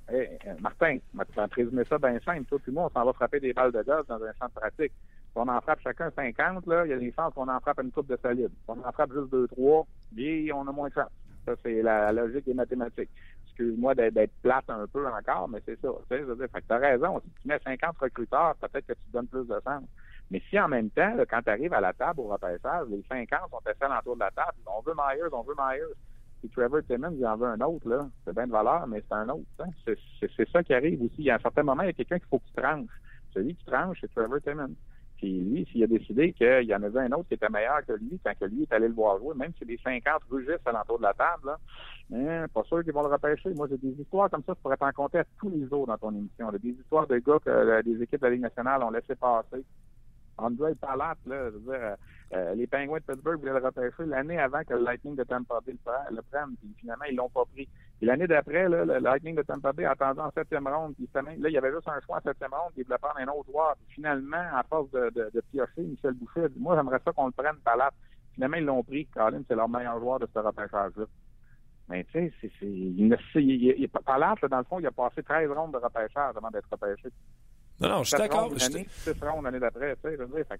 Hey, 0.09 0.39
Martin, 0.61 0.99
tu 0.99 1.35
vas 1.35 1.47
résumer 1.51 1.83
ça 1.83 1.97
bien 1.97 2.17
simple. 2.21 2.45
Toi, 2.45 2.59
puis 2.63 2.71
moi, 2.71 2.85
on 2.85 2.89
s'en 2.89 3.05
va 3.05 3.11
frapper 3.11 3.41
des 3.41 3.51
balles 3.51 3.73
de 3.73 3.83
gaz 3.83 4.05
dans 4.07 4.23
un 4.23 4.33
centre 4.39 4.53
pratique. 4.53 4.93
Si 4.93 5.33
on 5.35 5.47
en 5.49 5.59
frappe 5.59 5.81
chacun 5.81 6.09
50, 6.11 6.65
là, 6.65 6.85
il 6.85 6.89
y 6.89 6.93
a 6.93 6.97
des 6.97 7.11
chances 7.11 7.33
qu'on 7.33 7.49
en 7.49 7.59
frappe 7.59 7.81
une 7.83 7.91
coupe 7.91 8.07
de 8.07 8.17
solide. 8.21 8.49
Si 8.49 8.69
on 8.69 8.85
en 8.85 8.91
frappe 8.93 9.11
juste 9.11 9.31
2-3, 9.33 9.85
bien, 10.13 10.55
on 10.55 10.65
a 10.67 10.71
moins 10.71 10.87
de 10.87 10.93
chance. 10.93 11.11
Ça, 11.45 11.53
c'est 11.61 11.81
la, 11.81 12.13
logique 12.13 12.45
des 12.45 12.53
mathématiques. 12.53 13.09
Excuse-moi 13.47 13.95
d'être 13.95 14.31
plate 14.41 14.69
un 14.69 14.87
peu 14.87 15.05
encore, 15.07 15.49
mais 15.49 15.61
c'est 15.65 15.79
ça. 15.81 15.89
Tu 16.09 16.17
sais, 16.17 16.63
as 16.69 16.77
raison. 16.77 17.19
Si 17.19 17.41
tu 17.41 17.47
mets 17.49 17.59
50 17.59 17.97
recruteurs, 17.97 18.55
peut-être 18.55 18.87
que 18.87 18.93
tu 18.93 19.11
donnes 19.11 19.27
plus 19.27 19.45
de 19.45 19.59
sens. 19.65 19.83
Mais 20.31 20.41
si 20.49 20.59
en 20.59 20.67
même 20.67 20.89
temps, 20.89 21.15
quand 21.29 21.41
tu 21.41 21.49
arrives 21.49 21.73
à 21.73 21.81
la 21.81 21.93
table 21.93 22.21
au 22.21 22.27
repêchage, 22.27 22.87
les 22.89 23.03
50 23.09 23.49
sont 23.49 23.61
assis 23.65 23.99
autour 23.99 24.15
de 24.15 24.21
la 24.21 24.31
table, 24.31 24.57
on 24.65 24.81
veut 24.81 24.93
Myers, 24.93 25.33
on 25.33 25.43
veut 25.43 25.55
Myers. 25.57 25.95
Puis 26.39 26.49
Trevor 26.49 26.81
Timmons, 26.87 27.15
il 27.17 27.25
en 27.25 27.35
veut 27.35 27.47
un 27.47 27.61
autre, 27.61 27.89
là. 27.89 28.07
C'est 28.23 28.33
bien 28.33 28.47
de 28.47 28.51
valeur, 28.51 28.85
mais 28.87 29.03
c'est 29.07 29.15
un 29.15 29.29
autre. 29.29 29.45
Hein. 29.59 29.69
C'est 29.85 30.49
ça 30.49 30.63
qui 30.63 30.73
arrive 30.73 31.01
aussi. 31.01 31.15
Il 31.19 31.25
y 31.25 31.31
a 31.31 31.35
un 31.35 31.39
certain 31.39 31.63
moment, 31.63 31.83
il 31.83 31.87
y 31.87 31.89
a 31.89 31.93
quelqu'un 31.93 32.19
qu'il 32.19 32.27
faut 32.27 32.39
qu'il 32.39 32.53
tranche. 32.53 32.89
Celui 33.33 33.55
qui 33.55 33.65
tranche, 33.65 33.97
c'est 34.01 34.13
Trevor 34.13 34.39
Timmons. 34.41 34.75
Puis 35.17 35.39
lui, 35.39 35.67
s'il 35.71 35.83
a 35.83 35.87
décidé 35.87 36.31
qu'il 36.33 36.63
y 36.63 36.75
en 36.75 36.83
avait 36.83 36.99
un 36.99 37.11
autre 37.11 37.27
qui 37.27 37.33
était 37.33 37.49
meilleur 37.49 37.83
que 37.85 37.93
lui, 37.93 38.19
quand 38.23 38.37
que 38.39 38.45
lui 38.45 38.63
est 38.63 38.71
allé 38.71 38.87
le 38.87 38.93
voir 38.93 39.17
jouer, 39.17 39.33
même 39.35 39.51
si 39.57 39.65
les 39.65 39.77
50 39.77 40.21
rugissent 40.29 40.65
à 40.65 40.71
l'entour 40.71 40.99
de 40.99 41.03
la 41.03 41.13
table, 41.13 41.47
là, 41.47 41.57
hein, 42.13 42.45
pas 42.53 42.63
sûr 42.63 42.83
qu'ils 42.83 42.93
vont 42.93 43.01
le 43.01 43.11
repêcher. 43.11 43.49
Moi, 43.55 43.67
j'ai 43.69 43.77
des 43.77 43.99
histoires 43.99 44.29
comme 44.29 44.43
ça, 44.45 44.53
je 44.55 44.61
pourrais 44.61 44.77
t'en 44.77 44.91
compter 44.91 45.19
à 45.19 45.25
tous 45.39 45.49
les 45.49 45.67
jours 45.67 45.87
dans 45.87 45.97
ton 45.97 46.13
émission. 46.13 46.51
Des 46.51 46.69
histoires 46.69 47.07
de 47.07 47.17
gars 47.17 47.39
que 47.43 47.49
euh, 47.49 47.81
des 47.81 47.99
équipes 48.01 48.21
de 48.21 48.27
la 48.27 48.31
Ligue 48.31 48.41
nationale 48.41 48.83
ont 48.83 48.91
laissé 48.91 49.15
passer. 49.15 49.63
André 50.37 50.75
Palat, 50.75 51.15
là, 51.25 51.49
je 51.49 51.55
veux 51.55 51.59
dire, 51.59 51.73
euh, 51.73 51.95
euh, 52.33 52.55
les 52.55 52.67
Penguins 52.67 52.97
de 52.97 53.03
Pittsburgh 53.03 53.39
voulaient 53.39 53.59
le 53.59 53.65
repêcher 53.65 54.05
l'année 54.05 54.39
avant 54.39 54.63
que 54.63 54.73
le 54.73 54.83
Lightning 54.83 55.15
de 55.15 55.23
Tampa 55.23 55.59
Bay 55.65 55.75
le, 56.11 56.21
prenne, 56.21 56.55
puis 56.59 56.75
finalement, 56.79 57.05
ils 57.09 57.15
l'ont 57.15 57.29
pas 57.29 57.45
pris. 57.45 57.67
Puis 57.97 58.07
l'année 58.07 58.27
d'après, 58.27 58.67
le 58.67 58.99
Lightning 58.99 59.35
de 59.35 59.43
Tampa 59.43 59.71
Bay 59.73 59.85
attendu 59.85 60.19
en 60.19 60.31
septième 60.31 60.67
ronde, 60.67 60.95
puis 60.95 61.09
là, 61.13 61.49
il 61.49 61.53
y 61.53 61.57
avait 61.57 61.71
juste 61.71 61.87
un 61.87 61.99
choix 62.01 62.17
en 62.17 62.21
septième 62.21 62.53
ronde, 62.53 62.71
puis 62.73 62.81
il 62.81 62.85
voulait 62.85 62.97
prendre 62.97 63.19
un 63.19 63.27
autre 63.27 63.49
joueur. 63.49 63.75
Puis 63.77 63.95
finalement, 63.95 64.43
à 64.53 64.63
force 64.63 64.91
de, 64.91 65.41
piocher, 65.51 65.83
Michel 65.83 66.13
Boucher 66.13 66.49
dit, 66.49 66.59
moi, 66.59 66.75
j'aimerais 66.75 66.99
ça 67.03 67.11
qu'on 67.11 67.27
le 67.27 67.31
prenne, 67.31 67.57
Palat. 67.63 67.91
Finalement, 68.33 68.57
ils 68.57 68.65
l'ont 68.65 68.83
pris. 68.83 69.07
Colin, 69.07 69.41
c'est 69.47 69.55
leur 69.55 69.69
meilleur 69.69 69.99
joueur 69.99 70.19
de 70.19 70.27
ce 70.31 70.37
repêchage-là. 70.37 71.05
Mais 71.89 72.03
tu 72.03 72.11
sais, 72.11 72.33
c'est, 72.41 72.51
c'est, 72.59 72.65
il, 72.67 73.09
dans 73.09 74.57
le 74.57 74.63
fond, 74.65 74.79
il 74.79 74.85
a 74.85 74.91
passé 74.91 75.23
13 75.23 75.49
rondes 75.51 75.71
de 75.71 75.77
repêchage 75.77 76.35
avant 76.35 76.51
d'être 76.51 76.67
repêché. 76.69 77.09
Non, 77.79 77.89
non, 77.89 78.03
je 78.03 78.09
suis 78.09 78.17
d'accord. 78.17 78.51
Année, 78.59 78.87
six 78.89 79.11
rondes 79.21 79.45
l'année 79.45 79.59
d'après, 79.59 79.95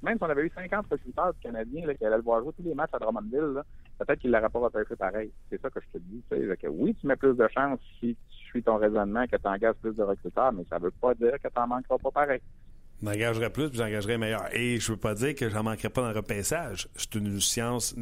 même 0.04 0.18
si 0.18 0.24
on 0.24 0.30
avait 0.30 0.44
eu 0.44 0.52
50 0.54 0.86
recruteurs 0.92 1.34
canadiens 1.42 1.88
là, 1.88 1.96
qui 1.96 2.06
allaient 2.06 2.18
le 2.18 2.22
voir 2.22 2.42
jouer 2.44 2.54
tous 2.56 2.64
les 2.64 2.76
matchs 2.76 2.94
à 2.94 3.00
Drummondville, 3.00 3.64
peut-être 3.98 4.20
qu'il 4.20 4.30
ne 4.30 4.36
l'aurait 4.38 4.50
pas 4.50 4.60
repêché 4.60 4.96
pareil. 4.96 5.32
C'est 5.50 5.60
ça 5.60 5.70
que 5.70 5.80
je 5.80 5.98
te 5.98 6.04
dis. 6.04 6.24
Que 6.30 6.68
oui, 6.68 6.96
tu 7.00 7.08
mets 7.08 7.16
plus 7.16 7.34
de 7.36 7.48
chances 7.48 7.80
si 8.00 8.16
tu 8.16 8.46
suis 8.46 8.64
ton 8.64 8.78
raisonnement, 8.78 9.26
que 9.26 9.36
tu 9.36 9.48
engages 9.48 9.76
plus 9.82 9.96
de 9.96 10.04
recruteurs, 10.04 10.54
mais 10.54 10.64
ça 10.70 10.78
ne 10.78 10.84
veut 10.86 10.92
pas 10.92 11.16
dire 11.16 11.34
que 11.42 11.48
tu 11.48 11.60
n'en 11.60 11.68
manqueras 11.68 11.98
pas 11.98 12.12
pareil. 12.12 12.42
J'engagerais 13.04 13.52
plus, 13.52 13.70
puis 13.70 13.78
j'engagerais 13.78 14.18
meilleur. 14.18 14.46
Et 14.54 14.80
je 14.80 14.92
veux 14.92 14.98
pas 14.98 15.14
dire 15.14 15.36
que 15.36 15.50
j'en 15.50 15.62
manquerais 15.62 15.90
pas 15.90 16.02
dans 16.02 16.10
le 16.10 16.16
repaissage. 16.16 16.88
C'est 16.96 17.14
une 17.16 17.40
science 17.40 17.96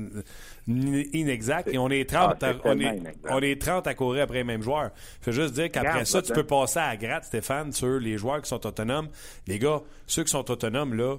inexacte 0.68 1.68
et 1.68 1.78
on 1.78 1.90
est 1.90 2.10
30, 2.10 2.42
ah, 2.42 2.48
à, 2.48 2.54
on, 2.64 2.80
est, 2.80 3.02
on 3.30 3.40
est 3.40 3.62
30 3.62 3.88
à 3.88 3.94
courir 3.94 4.24
après 4.24 4.38
les 4.38 4.44
mêmes 4.46 4.62
joueurs. 4.62 4.92
Je 5.22 5.32
veux 5.32 5.42
juste 5.44 5.54
dire 5.54 5.70
qu'après 5.70 6.06
ça, 6.06 6.22
tu 6.22 6.32
peux 6.32 6.46
passer 6.46 6.80
à 6.80 6.96
gratte, 6.96 7.26
Stéphane, 7.26 7.74
sur 7.74 8.00
les 8.00 8.18
joueurs 8.18 8.42
qui 8.42 8.48
sont 8.48 8.66
autonomes. 8.66 9.10
Les 9.48 9.60
gars, 9.60 9.82
ceux 10.08 10.24
qui 10.24 10.32
sont 10.32 10.50
autonomes, 10.50 10.94
là, 10.94 11.18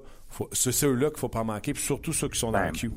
c'est 0.53 0.73
ceux-là 0.73 1.11
qu'il 1.11 1.19
faut 1.19 1.29
pas 1.29 1.45
manquer, 1.45 1.75
puis 1.75 1.83
surtout 1.83 2.15
ceux 2.15 2.29
qui 2.29 2.39
sont 2.39 2.53
dans 2.53 2.65
le 2.65 2.73
queue. 2.73 2.93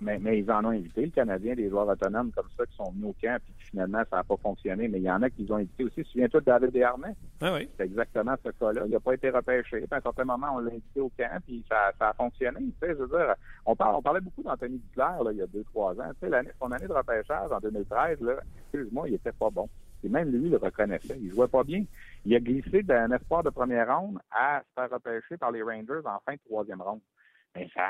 Mais, 0.00 0.18
mais, 0.20 0.38
ils 0.38 0.50
en 0.50 0.64
ont 0.64 0.70
invité, 0.70 1.06
le 1.06 1.10
Canadien, 1.10 1.54
des 1.54 1.70
joueurs 1.70 1.88
autonomes 1.88 2.30
comme 2.32 2.46
ça 2.56 2.64
qui 2.66 2.76
sont 2.76 2.92
venus 2.92 3.06
au 3.06 3.16
camp 3.20 3.36
puis 3.44 3.57
finalement 3.70 4.02
ça 4.10 4.16
n'a 4.16 4.24
pas 4.24 4.36
fonctionné. 4.36 4.88
Mais 4.88 4.98
il 4.98 5.04
y 5.04 5.10
en 5.10 5.22
a 5.22 5.30
qui 5.30 5.46
ont 5.50 5.56
invité 5.56 5.84
aussi. 5.84 6.04
Souviens-toi 6.04 6.40
de 6.40 6.46
David 6.46 6.70
Desharnais? 6.70 7.14
Ah 7.40 7.54
oui. 7.54 7.68
C'est 7.76 7.84
exactement 7.84 8.34
ce 8.44 8.50
cas-là. 8.50 8.82
Il 8.86 8.92
n'a 8.92 9.00
pas 9.00 9.14
été 9.14 9.30
repêché. 9.30 9.78
Puis 9.78 9.88
à 9.90 9.96
un 9.96 10.00
certain 10.00 10.24
moment, 10.24 10.48
on 10.54 10.58
l'a 10.58 10.72
invité 10.72 11.00
au 11.00 11.10
camp 11.10 11.40
puis 11.44 11.64
ça, 11.68 11.92
ça 11.98 12.10
a 12.10 12.12
fonctionné. 12.14 12.60
Tu 12.60 12.72
sais, 12.80 12.88
je 12.90 13.02
veux 13.02 13.08
dire, 13.08 13.34
on, 13.66 13.76
parle, 13.76 13.96
on 13.96 14.02
parlait 14.02 14.20
beaucoup 14.20 14.42
d'Anthony 14.42 14.78
Duclair 14.78 15.22
là, 15.22 15.32
il 15.32 15.38
y 15.38 15.42
a 15.42 15.46
deux, 15.46 15.64
trois 15.64 15.92
ans. 16.00 16.10
Tu 16.20 16.28
sais, 16.28 16.54
son 16.60 16.72
année 16.72 16.86
de 16.86 16.92
repêchage 16.92 17.52
en 17.52 17.60
2013, 17.60 18.20
là, 18.20 18.34
excuse-moi, 18.60 19.08
il 19.08 19.14
était 19.14 19.32
pas 19.32 19.50
bon. 19.50 19.68
Et 20.04 20.08
même 20.08 20.30
lui 20.30 20.48
le 20.48 20.58
reconnaissait. 20.58 21.18
Il 21.20 21.30
jouait 21.30 21.48
pas 21.48 21.64
bien. 21.64 21.84
Il 22.24 22.34
a 22.34 22.40
glissé 22.40 22.82
d'un 22.82 23.10
espoir 23.10 23.42
de 23.42 23.50
première 23.50 23.96
ronde 23.96 24.18
à 24.30 24.60
se 24.60 24.80
faire 24.80 24.90
repêcher 24.90 25.36
par 25.36 25.50
les 25.50 25.62
Rangers 25.62 26.02
en 26.04 26.20
fin 26.24 26.34
de 26.34 26.40
troisième 26.46 26.80
ronde. 26.80 27.00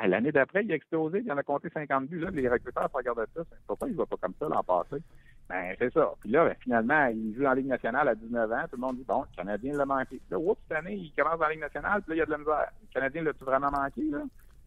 L'année 0.07 0.33
d'après, 0.33 0.65
il 0.65 0.73
a 0.73 0.75
explosé, 0.75 1.21
il 1.25 1.31
en 1.33 1.37
a 1.37 1.43
compté 1.43 1.69
50 1.69 2.07
buts. 2.07 2.21
Là, 2.21 2.31
les 2.31 2.49
recruteurs 2.49 2.89
regardaient 2.93 3.27
ça. 3.35 3.43
Pourquoi 3.67 3.89
il 3.89 3.93
ne 3.93 3.99
va 3.99 4.07
pas 4.07 4.17
comme 4.17 4.35
ça 4.39 4.49
l'an 4.49 4.63
passé? 4.63 5.03
Ben, 5.49 5.75
c'est 5.79 5.93
ça. 5.93 6.13
Puis 6.21 6.31
là, 6.31 6.45
ben, 6.45 6.55
finalement, 6.61 7.07
il 7.07 7.35
joue 7.35 7.47
en 7.47 7.53
Ligue 7.53 7.69
nationale 7.69 8.09
à 8.09 8.15
19 8.15 8.53
ans. 8.53 8.63
Tout 8.71 8.77
le 8.77 8.81
monde 8.81 8.97
dit, 8.97 9.05
bon, 9.07 9.23
le 9.23 9.37
Canadien 9.37 9.75
l'a 9.75 9.87
manqué. 9.87 10.21
Là, 10.31 10.39
oups, 10.39 10.61
cette 10.69 10.79
année, 10.79 10.95
il 10.95 11.13
commence 11.17 11.41
en 11.41 11.49
Ligue 11.49 11.61
nationale, 11.61 12.03
puis 12.03 12.11
là, 12.11 12.17
il 12.17 12.19
y 12.19 12.23
a 12.23 12.27
de 12.27 12.31
la 12.31 12.39
misère. 12.39 12.69
Le 12.83 12.93
Canadien 12.93 13.23
l'a-tu 13.23 13.45
vraiment 13.45 13.71
manqué, 13.71 14.03
là? 14.11 14.21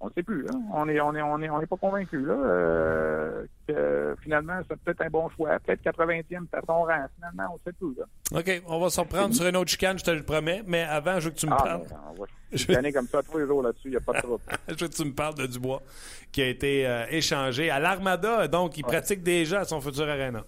On 0.04 0.08
ne 0.08 0.12
sait 0.14 0.24
plus. 0.24 0.42
Là. 0.42 0.50
On 0.74 0.88
n'est 0.88 1.00
on 1.00 1.14
est, 1.14 1.22
on 1.22 1.40
est, 1.40 1.50
on 1.52 1.62
est 1.62 1.68
pas 1.68 1.78
convaincu 1.78 2.26
là, 2.26 2.34
euh, 2.34 3.46
que 3.68 4.16
finalement, 4.24 4.60
c'est 4.68 4.80
peut-être 4.80 5.02
un 5.02 5.10
bon 5.12 5.30
choix. 5.30 5.60
Peut-être 5.60 5.84
80e, 5.84 6.48
à 6.54 6.62
ton 6.62 6.86
rang. 6.86 7.06
Finalement, 7.16 7.54
on 7.54 7.60
sait 7.60 7.76
tout. 7.80 7.96
Là. 7.96 8.40
OK, 8.40 8.64
on 8.66 8.80
va 8.80 8.90
s'en 8.90 9.06
prendre 9.06 9.36
sur 9.36 9.46
une 9.46 9.56
autre 9.56 9.70
chicane, 9.70 10.00
je 10.00 10.04
te 10.04 10.10
le 10.10 10.24
promets. 10.24 10.64
Mais 10.66 10.82
avant, 10.82 11.20
je 11.20 11.26
veux 11.26 11.36
que 11.36 11.40
tu 11.40 11.46
me 11.46 11.54
ah, 11.54 11.64
parles. 11.64 11.84
Ben, 11.88 12.26
je 12.52 12.66
vais 12.66 12.92
comme 12.92 13.08
ça 13.08 13.22
tous 13.22 13.38
les 13.38 13.46
jours 13.46 13.62
là-dessus, 13.62 13.90
il 13.90 13.92
n'y 13.92 13.98
a 13.98 14.02
pas 14.02 14.14
de 14.14 14.18
trouble. 14.24 14.44
je 14.68 14.74
veux 14.74 14.88
que 14.88 14.96
tu 14.96 15.06
me 15.06 15.14
parles 15.14 15.36
de 15.36 15.46
Dubois, 15.46 15.84
qui 16.32 16.42
a 16.42 16.48
été 16.48 16.88
euh, 16.88 17.06
échangé 17.12 17.70
à 17.70 17.80
l'Armada. 17.80 18.48
Donc, 18.48 18.80
il 18.80 18.84
pratique 18.84 19.22
déjà 19.22 19.66
son 19.66 19.82
futur 19.82 20.10
arena. 20.10 20.44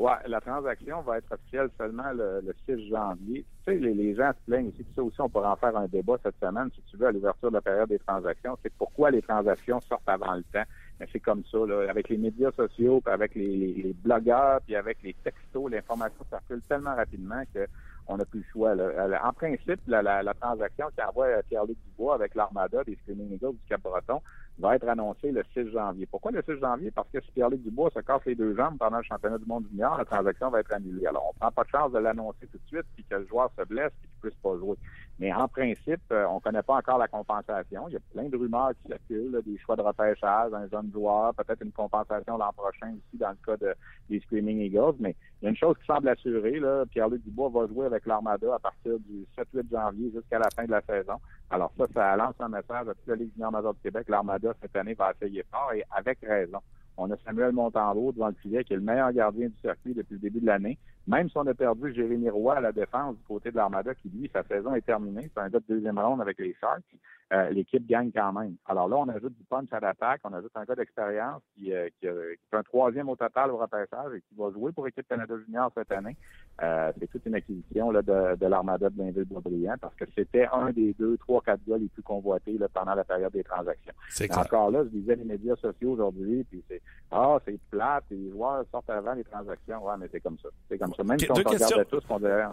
Oui, 0.00 0.12
la 0.28 0.40
transaction 0.40 1.02
va 1.02 1.18
être 1.18 1.30
officielle 1.30 1.68
seulement 1.76 2.10
le, 2.14 2.54
6 2.66 2.88
janvier. 2.88 3.44
Tu 3.66 3.72
sais, 3.72 3.78
les, 3.78 4.14
gens 4.14 4.30
se 4.32 4.50
plaignent 4.50 4.68
aussi, 4.68 4.86
ça 4.96 5.02
aussi, 5.02 5.20
on 5.20 5.28
pourra 5.28 5.52
en 5.52 5.56
faire 5.56 5.76
un 5.76 5.88
débat 5.88 6.16
cette 6.22 6.40
semaine, 6.40 6.70
si 6.74 6.80
tu 6.90 6.96
veux, 6.96 7.08
à 7.08 7.12
l'ouverture 7.12 7.50
de 7.50 7.56
la 7.56 7.60
période 7.60 7.90
des 7.90 7.98
transactions. 7.98 8.56
C'est 8.62 8.72
pourquoi 8.78 9.10
les 9.10 9.20
transactions 9.20 9.78
sortent 9.82 10.08
avant 10.08 10.36
le 10.36 10.42
temps. 10.54 10.64
Mais 10.98 11.06
c'est 11.12 11.20
comme 11.20 11.42
ça, 11.52 11.58
là, 11.66 11.90
avec 11.90 12.08
les 12.08 12.16
médias 12.16 12.50
sociaux, 12.52 13.02
puis 13.02 13.12
avec 13.12 13.34
les, 13.34 13.94
blogueurs, 14.02 14.62
puis 14.62 14.74
avec 14.74 15.02
les 15.02 15.12
textos, 15.22 15.70
l'information 15.70 16.24
circule 16.30 16.62
tellement 16.66 16.96
rapidement 16.96 17.42
que 17.52 17.66
on 18.06 18.16
n'a 18.16 18.24
plus 18.24 18.40
le 18.40 18.46
choix. 18.50 18.74
En 19.22 19.32
principe, 19.34 19.80
la, 19.86 20.00
la, 20.02 20.34
transaction 20.34 20.86
qui 20.96 21.02
envoie 21.02 21.42
Pierre-Luc 21.46 21.76
Dubois 21.90 22.14
avec 22.14 22.34
l'Armada 22.34 22.82
des 22.84 22.96
Screaming 23.02 23.34
Eagles 23.34 23.52
du 23.52 23.68
Cap-Breton 23.68 24.22
va 24.58 24.76
être 24.76 24.88
annoncée 24.88 25.32
le 25.32 25.42
6 25.54 25.70
janvier. 25.70 26.06
Pourquoi 26.06 26.32
le 26.32 26.42
6 26.42 26.60
janvier? 26.60 26.90
Parce 26.90 27.08
que 27.10 27.20
si 27.20 27.30
Pierre-Luc 27.32 27.62
Dubois 27.62 27.90
se 27.94 28.00
casse 28.00 28.24
les 28.26 28.34
deux 28.34 28.54
jambes 28.54 28.76
pendant 28.78 28.98
le 28.98 29.02
championnat 29.02 29.38
du 29.38 29.46
monde 29.46 29.66
junior, 29.70 29.96
la 29.96 30.04
transaction 30.04 30.50
va 30.50 30.60
être 30.60 30.72
annulée. 30.72 31.06
Alors, 31.06 31.30
on 31.30 31.38
prend 31.38 31.50
pas 31.50 31.64
de 31.64 31.68
chance 31.68 31.92
de 31.92 31.98
l'annoncer 31.98 32.46
tout 32.46 32.58
de 32.58 32.66
suite, 32.66 32.86
puis 32.94 33.04
que 33.04 33.14
le 33.14 33.26
joueur 33.26 33.50
se 33.58 33.64
blesse, 33.64 33.92
puis 34.00 34.08
qu'il 34.10 34.30
puisse 34.30 34.40
pas 34.42 34.56
jouer. 34.58 34.76
Mais 35.20 35.34
en 35.34 35.46
principe, 35.48 36.00
euh, 36.12 36.24
on 36.30 36.36
ne 36.36 36.40
connaît 36.40 36.62
pas 36.62 36.76
encore 36.76 36.96
la 36.96 37.06
compensation. 37.06 37.88
Il 37.88 37.92
y 37.92 37.96
a 37.96 38.00
plein 38.10 38.30
de 38.30 38.36
rumeurs 38.38 38.70
qui 38.80 38.88
circulent, 38.88 39.38
des 39.44 39.58
choix 39.58 39.76
de 39.76 39.82
repêchage, 39.82 40.54
un 40.54 40.66
jeune 40.68 40.90
joueur, 40.90 41.34
peut-être 41.34 41.62
une 41.62 41.72
compensation 41.72 42.38
l'an 42.38 42.50
prochain 42.56 42.92
aussi 42.92 43.18
dans 43.18 43.28
le 43.28 43.36
cas 43.44 43.58
de, 43.58 43.74
des 44.08 44.18
Screaming 44.20 44.60
Eagles. 44.60 44.96
Mais 44.98 45.14
il 45.40 45.44
y 45.44 45.46
a 45.48 45.50
une 45.50 45.56
chose 45.56 45.76
qui 45.78 45.84
semble 45.84 46.08
assurée. 46.08 46.58
Pierre-Luc 46.90 47.22
Dubois 47.22 47.50
va 47.50 47.66
jouer 47.66 47.84
avec 47.84 48.06
l'Armada 48.06 48.54
à 48.54 48.58
partir 48.58 48.98
du 49.00 49.26
7-8 49.36 49.70
janvier 49.70 50.10
jusqu'à 50.10 50.38
la 50.38 50.48
fin 50.56 50.64
de 50.64 50.70
la 50.70 50.80
saison. 50.80 51.16
Alors 51.50 51.70
ça, 51.76 51.84
ça 51.92 52.16
lance 52.16 52.36
un 52.40 52.48
message 52.48 52.88
à 52.88 52.94
toute 52.94 53.06
la 53.06 53.16
Ligue 53.16 53.32
junior 53.34 53.52
majeure 53.52 53.74
du 53.74 53.80
Québec. 53.80 54.06
L'Armada, 54.08 54.54
cette 54.62 54.74
année, 54.74 54.94
va 54.94 55.12
essayer 55.12 55.44
fort 55.50 55.70
et 55.74 55.84
avec 55.94 56.18
raison. 56.22 56.60
On 56.96 57.10
a 57.10 57.16
Samuel 57.24 57.52
Montembeau 57.52 58.12
devant 58.12 58.28
le 58.28 58.34
filet, 58.34 58.64
qui 58.64 58.72
est 58.72 58.76
le 58.76 58.82
meilleur 58.82 59.12
gardien 59.12 59.48
du 59.48 59.56
circuit 59.60 59.94
depuis 59.94 60.14
le 60.14 60.20
début 60.20 60.40
de 60.40 60.46
l'année, 60.46 60.78
Même 61.10 61.28
si 61.28 61.36
on 61.36 61.46
a 61.46 61.54
perdu 61.54 61.92
Jérémy 61.92 62.30
Roy 62.30 62.56
à 62.56 62.60
la 62.60 62.70
défense 62.70 63.16
du 63.16 63.24
côté 63.24 63.50
de 63.50 63.56
l'Armada, 63.56 63.94
qui 63.96 64.08
lui, 64.08 64.30
sa 64.32 64.44
saison 64.44 64.76
est 64.76 64.86
terminée, 64.86 65.28
c'est 65.34 65.40
un 65.40 65.48
gars 65.48 65.58
de 65.58 65.64
deuxième 65.68 65.98
ronde 65.98 66.20
avec 66.20 66.38
les 66.38 66.54
Sharks, 66.60 66.84
euh, 67.32 67.50
l'équipe 67.50 67.84
gagne 67.86 68.10
quand 68.12 68.32
même. 68.32 68.56
Alors 68.66 68.88
là, 68.88 68.96
on 68.96 69.08
ajoute 69.08 69.36
du 69.36 69.44
punch 69.44 69.72
à 69.72 69.80
l'attaque, 69.80 70.20
on 70.24 70.32
ajoute 70.32 70.50
un 70.54 70.64
gars 70.64 70.74
d'expérience 70.74 71.42
qui, 71.54 71.72
euh, 71.72 71.88
qui, 71.98 72.08
euh, 72.08 72.34
qui, 72.34 72.48
fait 72.50 72.56
un 72.56 72.62
troisième 72.62 73.08
au 73.08 73.16
total 73.16 73.50
au 73.50 73.56
repêchage 73.56 74.14
et 74.16 74.20
qui 74.20 74.34
va 74.36 74.50
jouer 74.50 74.72
pour 74.72 74.84
l'équipe 74.84 75.06
Canada 75.08 75.34
Junior 75.44 75.70
cette 75.76 75.92
année. 75.92 76.16
Euh, 76.62 76.92
c'est 76.98 77.08
toute 77.08 77.24
une 77.26 77.36
acquisition 77.36 77.90
là, 77.92 78.02
de, 78.02 78.36
de 78.36 78.46
l'Armada 78.46 78.90
de 78.90 78.94
Blainville 78.94 79.24
Boisbriand 79.24 79.76
parce 79.80 79.94
que 79.94 80.04
c'était 80.16 80.48
un 80.52 80.70
des 80.72 80.92
deux, 80.94 81.16
trois, 81.18 81.40
quatre 81.40 81.60
gars 81.66 81.78
les 81.78 81.88
plus 81.88 82.02
convoités 82.02 82.58
là, 82.58 82.68
pendant 82.68 82.94
la 82.94 83.04
période 83.04 83.32
des 83.32 83.44
transactions. 83.44 83.94
Encore 84.36 84.70
là, 84.72 84.82
je 84.84 84.88
disais 84.88 85.14
les 85.14 85.24
médias 85.24 85.56
sociaux 85.56 85.92
aujourd'hui, 85.92 86.44
puis 86.50 86.62
c'est 86.68 86.82
Ah, 87.12 87.38
c'est 87.44 87.60
plate, 87.70 88.04
les 88.10 88.30
joueurs 88.30 88.64
sortent 88.70 88.90
avant 88.90 89.14
les 89.14 89.24
transactions. 89.24 89.84
Ouais, 89.86 89.94
mais 89.98 90.08
c'est 90.10 90.20
comme 90.20 90.38
ça. 90.38 90.48
C'est 90.68 90.78
comme 90.78 90.92
ça. 90.94 90.99
Même 91.04 91.18
si 91.18 91.30
on 91.30 91.34
regardait 91.34 91.84
tous, 91.86 92.02
on 92.08 92.18
dirait. 92.18 92.44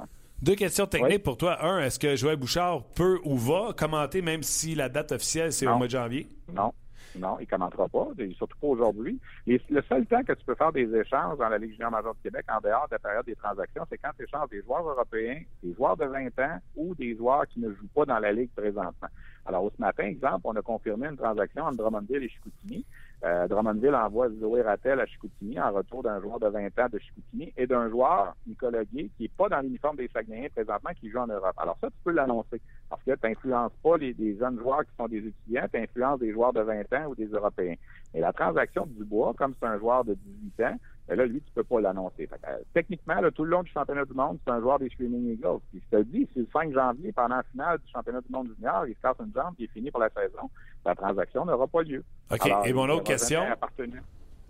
Deux 0.41 0.55
questions 0.55 0.85
techniques 0.85 1.23
pour 1.23 1.37
toi. 1.37 1.63
Un, 1.65 1.79
est-ce 1.79 1.97
que 1.97 2.15
Joël 2.15 2.37
Bouchard 2.37 2.83
peut 2.95 3.19
ou 3.23 3.37
va 3.37 3.73
commenter, 3.75 4.21
même 4.21 4.43
si 4.43 4.75
la 4.75 4.87
date 4.87 5.11
officielle, 5.11 5.51
c'est 5.51 5.67
au 5.67 5.75
mois 5.77 5.87
de 5.87 5.91
janvier? 5.91 6.27
Non. 6.53 6.73
Non, 7.15 7.37
il 7.39 7.43
ne 7.43 7.47
commentera 7.47 7.87
pas, 7.87 8.09
surtout 8.35 8.57
pas 8.59 8.67
aujourd'hui. 8.67 9.19
Le 9.47 9.81
seul 9.89 10.05
temps 10.05 10.23
que 10.23 10.33
tu 10.33 10.45
peux 10.45 10.53
faire 10.53 10.71
des 10.71 10.87
échanges 10.95 11.37
dans 11.37 11.49
la 11.49 11.57
Ligue 11.57 11.71
junior 11.71 11.89
majeure 11.89 12.13
du 12.13 12.21
Québec, 12.21 12.45
en 12.49 12.61
dehors 12.61 12.87
de 12.89 12.95
la 12.95 12.99
période 12.99 13.25
des 13.25 13.35
transactions, 13.35 13.83
c'est 13.89 13.97
quand 13.97 14.11
tu 14.15 14.25
échanges 14.25 14.49
des 14.49 14.61
joueurs 14.61 14.87
européens, 14.87 15.41
des 15.63 15.73
joueurs 15.73 15.97
de 15.97 16.05
20 16.05 16.27
ans 16.39 16.59
ou 16.75 16.93
des 16.93 17.15
joueurs 17.15 17.47
qui 17.47 17.59
ne 17.59 17.69
jouent 17.69 17.89
pas 17.95 18.05
dans 18.05 18.19
la 18.19 18.31
Ligue 18.31 18.51
présentement. 18.55 19.07
Alors, 19.47 19.71
ce 19.73 19.81
matin, 19.81 20.03
exemple, 20.03 20.41
on 20.43 20.55
a 20.57 20.61
confirmé 20.61 21.07
une 21.07 21.15
transaction 21.15 21.63
entre 21.63 21.77
Drummondville 21.77 22.23
et 22.23 22.27
Chicoutimi. 22.27 22.85
Euh, 23.23 23.47
Drummondville 23.47 23.95
envoie 23.95 24.29
Zoé 24.29 24.61
Rattel 24.61 24.99
à 24.99 25.05
Chicoutimi 25.05 25.57
en 25.57 25.71
retour 25.71 26.03
d'un 26.03 26.19
joueur 26.19 26.37
de 26.39 26.47
20 26.47 26.65
ans 26.79 26.87
de 26.91 26.99
Chicoutimi 26.99 27.53
et 27.55 27.65
d'un 27.65 27.89
joueur, 27.89 28.35
Nicolas 28.45 28.83
Gué, 28.83 29.09
qui 29.15 29.23
n'est 29.23 29.29
pas 29.29 29.47
dans 29.47 29.61
l'uniforme 29.61 29.95
des 29.95 30.09
Saguenayens 30.09 30.49
présentement, 30.49 30.91
qui 30.99 31.09
joue 31.09 31.19
en 31.19 31.27
Europe. 31.27 31.53
Alors 31.55 31.77
ça, 31.79 31.87
tu 31.87 31.95
peux 32.03 32.11
l'annoncer 32.11 32.61
parce 32.89 33.01
que 33.03 33.11
tu 33.11 33.25
n'influences 33.25 33.71
pas 33.81 33.97
les, 33.97 34.37
jeunes 34.37 34.59
joueurs 34.59 34.83
qui 34.83 34.95
sont 34.99 35.07
des 35.07 35.25
étudiants, 35.25 35.65
tu 35.71 35.79
influences 35.79 36.19
des 36.19 36.33
joueurs 36.33 36.51
de 36.51 36.61
20 36.61 36.93
ans 36.93 37.07
ou 37.07 37.15
des 37.15 37.27
Européens. 37.27 37.75
Et 38.13 38.19
la 38.19 38.33
transaction 38.33 38.85
de 38.85 38.91
Dubois, 38.91 39.33
comme 39.37 39.53
c'est 39.59 39.67
un 39.67 39.79
joueur 39.79 40.03
de 40.03 40.13
18 40.13 40.65
ans, 40.65 40.75
mais 41.07 41.15
là, 41.15 41.25
lui, 41.25 41.41
tu 41.41 41.51
peux 41.53 41.63
pas 41.63 41.79
l'annoncer. 41.79 42.27
Euh, 42.31 42.57
techniquement, 42.73 43.21
là, 43.21 43.31
tout 43.31 43.43
le 43.43 43.51
long 43.51 43.63
du 43.63 43.71
championnat 43.71 44.05
du 44.05 44.13
monde, 44.13 44.39
c'est 44.43 44.51
un 44.51 44.59
joueur 44.59 44.79
des 44.79 44.89
Screaming 44.89 45.33
Eagles. 45.33 45.59
Puis 45.71 45.81
je 45.91 45.97
te 45.97 46.03
dis, 46.03 46.27
si 46.33 46.39
le 46.39 46.47
5 46.51 46.73
janvier, 46.73 47.11
pendant 47.13 47.37
la 47.37 47.43
finale 47.43 47.77
du 47.79 47.91
championnat 47.91 48.21
du 48.21 48.31
monde 48.31 48.49
junior, 48.55 48.85
il 48.87 48.95
se 48.95 49.01
casse 49.01 49.15
une 49.19 49.33
jambe 49.33 49.53
et 49.57 49.63
il 49.63 49.65
est 49.65 49.73
fini 49.73 49.89
pour 49.89 50.01
la 50.01 50.09
saison, 50.09 50.49
la 50.85 50.95
transaction 50.95 51.45
n'aura 51.45 51.67
pas 51.67 51.81
lieu. 51.83 52.03
OK. 52.31 52.49
et 52.65 52.73
mon 52.73 52.89
autre 52.89 53.03
question? 53.03 53.41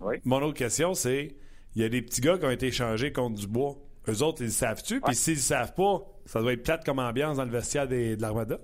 Oui? 0.00 0.16
Mon 0.24 0.42
autre 0.42 0.56
question, 0.56 0.94
c'est 0.94 1.34
il 1.74 1.82
y 1.82 1.84
a 1.84 1.88
des 1.88 2.02
petits 2.02 2.20
gars 2.20 2.38
qui 2.38 2.44
ont 2.44 2.50
été 2.50 2.66
échangés 2.66 3.12
contre 3.12 3.38
Dubois. 3.38 3.74
Eux 4.08 4.22
autres, 4.22 4.40
ils 4.40 4.46
le 4.46 4.50
savent-tu? 4.50 5.00
Puis 5.00 5.14
s'ils 5.14 5.34
ne 5.34 5.38
savent 5.38 5.74
pas, 5.74 6.02
ça 6.24 6.40
doit 6.40 6.52
être 6.52 6.62
plate 6.62 6.84
comme 6.84 6.98
ambiance 6.98 7.36
dans 7.36 7.44
le 7.44 7.50
vestiaire 7.50 7.86
des, 7.86 8.16
de 8.16 8.22
l'Armada? 8.22 8.58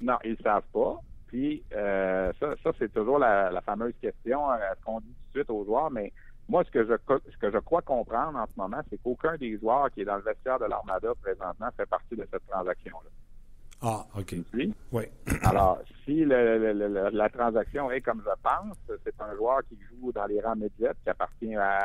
Non, 0.00 0.16
ils 0.24 0.32
ne 0.32 0.36
savent 0.36 0.66
pas. 0.72 0.96
Puis 1.26 1.62
euh, 1.74 2.32
ça, 2.40 2.54
ça 2.62 2.70
c'est 2.78 2.92
toujours 2.92 3.18
la, 3.18 3.50
la, 3.50 3.60
fameuse 3.60 3.94
question, 4.00 4.50
euh, 4.50 4.56
ce 4.78 4.84
qu'on 4.84 5.00
dit 5.00 5.06
tout 5.08 5.38
de 5.38 5.38
suite 5.40 5.50
aux 5.50 5.64
joueurs, 5.64 5.90
mais 5.90 6.12
moi, 6.48 6.62
ce 6.64 6.70
que 6.70 6.84
je 6.84 6.94
ce 7.30 7.36
que 7.38 7.50
je 7.50 7.58
crois 7.58 7.82
comprendre 7.82 8.38
en 8.38 8.46
ce 8.46 8.52
moment, 8.56 8.80
c'est 8.88 8.98
qu'aucun 9.02 9.36
des 9.36 9.58
joueurs 9.58 9.90
qui 9.90 10.02
est 10.02 10.04
dans 10.04 10.16
le 10.16 10.22
vestiaire 10.22 10.58
de 10.58 10.66
l'Armada 10.66 11.12
présentement 11.20 11.68
fait 11.76 11.86
partie 11.86 12.16
de 12.16 12.26
cette 12.30 12.46
transaction-là. 12.46 13.10
Ah, 13.82 14.06
OK. 14.16 14.34
Oui. 14.92 15.08
Alors, 15.42 15.80
si 16.04 16.24
le, 16.24 16.72
le, 16.72 17.10
la 17.10 17.28
transaction 17.28 17.90
est 17.90 18.00
comme 18.00 18.22
je 18.24 18.42
pense, 18.42 18.76
c'est 19.04 19.20
un 19.20 19.34
joueur 19.34 19.60
qui 19.68 19.78
joue 19.90 20.12
dans 20.12 20.24
les 20.26 20.40
rangs 20.40 20.56
médias, 20.56 20.94
qui 21.02 21.10
appartient 21.10 21.54
à, 21.56 21.78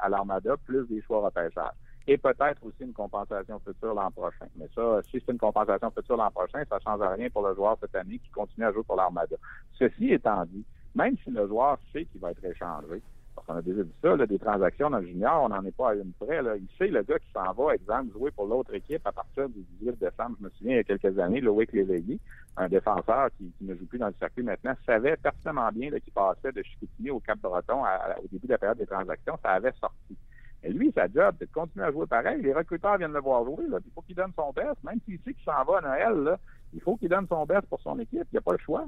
à 0.00 0.08
l'Armada, 0.08 0.56
plus 0.64 0.86
des 0.86 1.02
choix 1.02 1.24
repêchages. 1.24 1.74
Et 2.06 2.18
peut-être 2.18 2.64
aussi 2.64 2.82
une 2.82 2.92
compensation 2.92 3.60
future 3.60 3.94
l'an 3.94 4.10
prochain. 4.10 4.46
Mais 4.56 4.68
ça, 4.74 5.00
si 5.10 5.22
c'est 5.24 5.32
une 5.32 5.38
compensation 5.38 5.90
future 5.90 6.16
l'an 6.16 6.30
prochain, 6.30 6.62
ça 6.68 6.76
ne 6.76 6.80
change 6.80 7.00
rien 7.16 7.30
pour 7.30 7.46
le 7.46 7.54
joueur 7.54 7.76
cette 7.80 7.94
année 7.94 8.18
qui 8.18 8.30
continue 8.30 8.66
à 8.66 8.72
jouer 8.72 8.82
pour 8.82 8.96
l'Armada. 8.96 9.36
Ceci 9.78 10.12
étant 10.12 10.44
dit, 10.46 10.64
même 10.94 11.16
si 11.24 11.30
le 11.30 11.46
joueur 11.46 11.78
sait 11.92 12.04
qu'il 12.06 12.20
va 12.20 12.32
être 12.32 12.44
échangé, 12.44 13.02
parce 13.46 13.46
qu'on 13.46 13.70
a 13.70 13.74
déjà 13.74 13.82
vu 13.82 13.90
ça, 14.00 14.16
là, 14.16 14.26
des 14.26 14.38
transactions 14.38 14.90
dans 14.90 14.98
le 14.98 15.06
junior, 15.06 15.42
on 15.42 15.48
n'en 15.48 15.64
est 15.64 15.76
pas 15.76 15.90
à 15.90 15.94
une 15.94 16.12
près. 16.12 16.42
Là. 16.42 16.56
Il 16.56 16.68
sait, 16.78 16.88
le 16.88 17.02
gars 17.02 17.18
qui 17.18 17.30
s'en 17.32 17.52
va, 17.52 17.74
exemple, 17.74 18.12
jouer 18.12 18.30
pour 18.30 18.46
l'autre 18.46 18.72
équipe 18.74 19.06
à 19.06 19.12
partir 19.12 19.48
du 19.48 19.64
18 19.80 19.98
décembre, 19.98 20.36
je 20.38 20.44
me 20.44 20.50
souviens, 20.50 20.74
il 20.74 20.76
y 20.76 20.80
a 20.80 20.84
quelques 20.84 21.18
années, 21.18 21.40
Loïc 21.40 21.72
Léveillé, 21.72 22.20
un 22.56 22.68
défenseur 22.68 23.30
qui, 23.36 23.52
ne 23.60 23.74
joue 23.74 23.86
plus 23.86 23.98
dans 23.98 24.08
le 24.08 24.14
circuit 24.18 24.42
maintenant, 24.42 24.74
savait 24.86 25.16
pertinemment 25.16 25.70
bien 25.72 25.90
qu'il 25.90 26.12
passait 26.12 26.52
de 26.52 26.62
Chicoutimi 26.62 27.10
au 27.10 27.20
Cap-Breton 27.20 27.82
au 27.82 28.28
début 28.30 28.46
de 28.46 28.52
la 28.52 28.58
période 28.58 28.78
des 28.78 28.86
transactions, 28.86 29.36
ça 29.42 29.50
avait 29.50 29.72
sorti. 29.80 30.16
Et 30.64 30.72
lui, 30.72 30.92
sa 30.94 31.08
job, 31.08 31.34
c'est 31.40 31.46
de 31.46 31.52
continuer 31.52 31.86
à 31.86 31.90
jouer 31.90 32.06
pareil. 32.06 32.40
Les 32.40 32.52
recruteurs 32.52 32.96
viennent 32.96 33.12
le 33.12 33.20
voir 33.20 33.44
jouer. 33.44 33.66
Là. 33.68 33.78
Il 33.84 33.90
faut 33.92 34.02
qu'il 34.02 34.14
donne 34.14 34.30
son 34.36 34.52
best. 34.52 34.76
Même 34.84 35.00
s'il 35.04 35.18
sait 35.24 35.34
qu'il 35.34 35.44
s'en 35.44 35.64
va 35.64 35.78
à 35.78 35.80
Noël, 35.80 36.22
là, 36.22 36.38
il 36.72 36.80
faut 36.80 36.96
qu'il 36.96 37.08
donne 37.08 37.26
son 37.26 37.44
best 37.46 37.62
pour 37.62 37.80
son 37.80 37.98
équipe. 37.98 38.22
Il 38.30 38.34
n'y 38.34 38.38
a 38.38 38.42
pas 38.42 38.52
le 38.52 38.58
choix. 38.58 38.86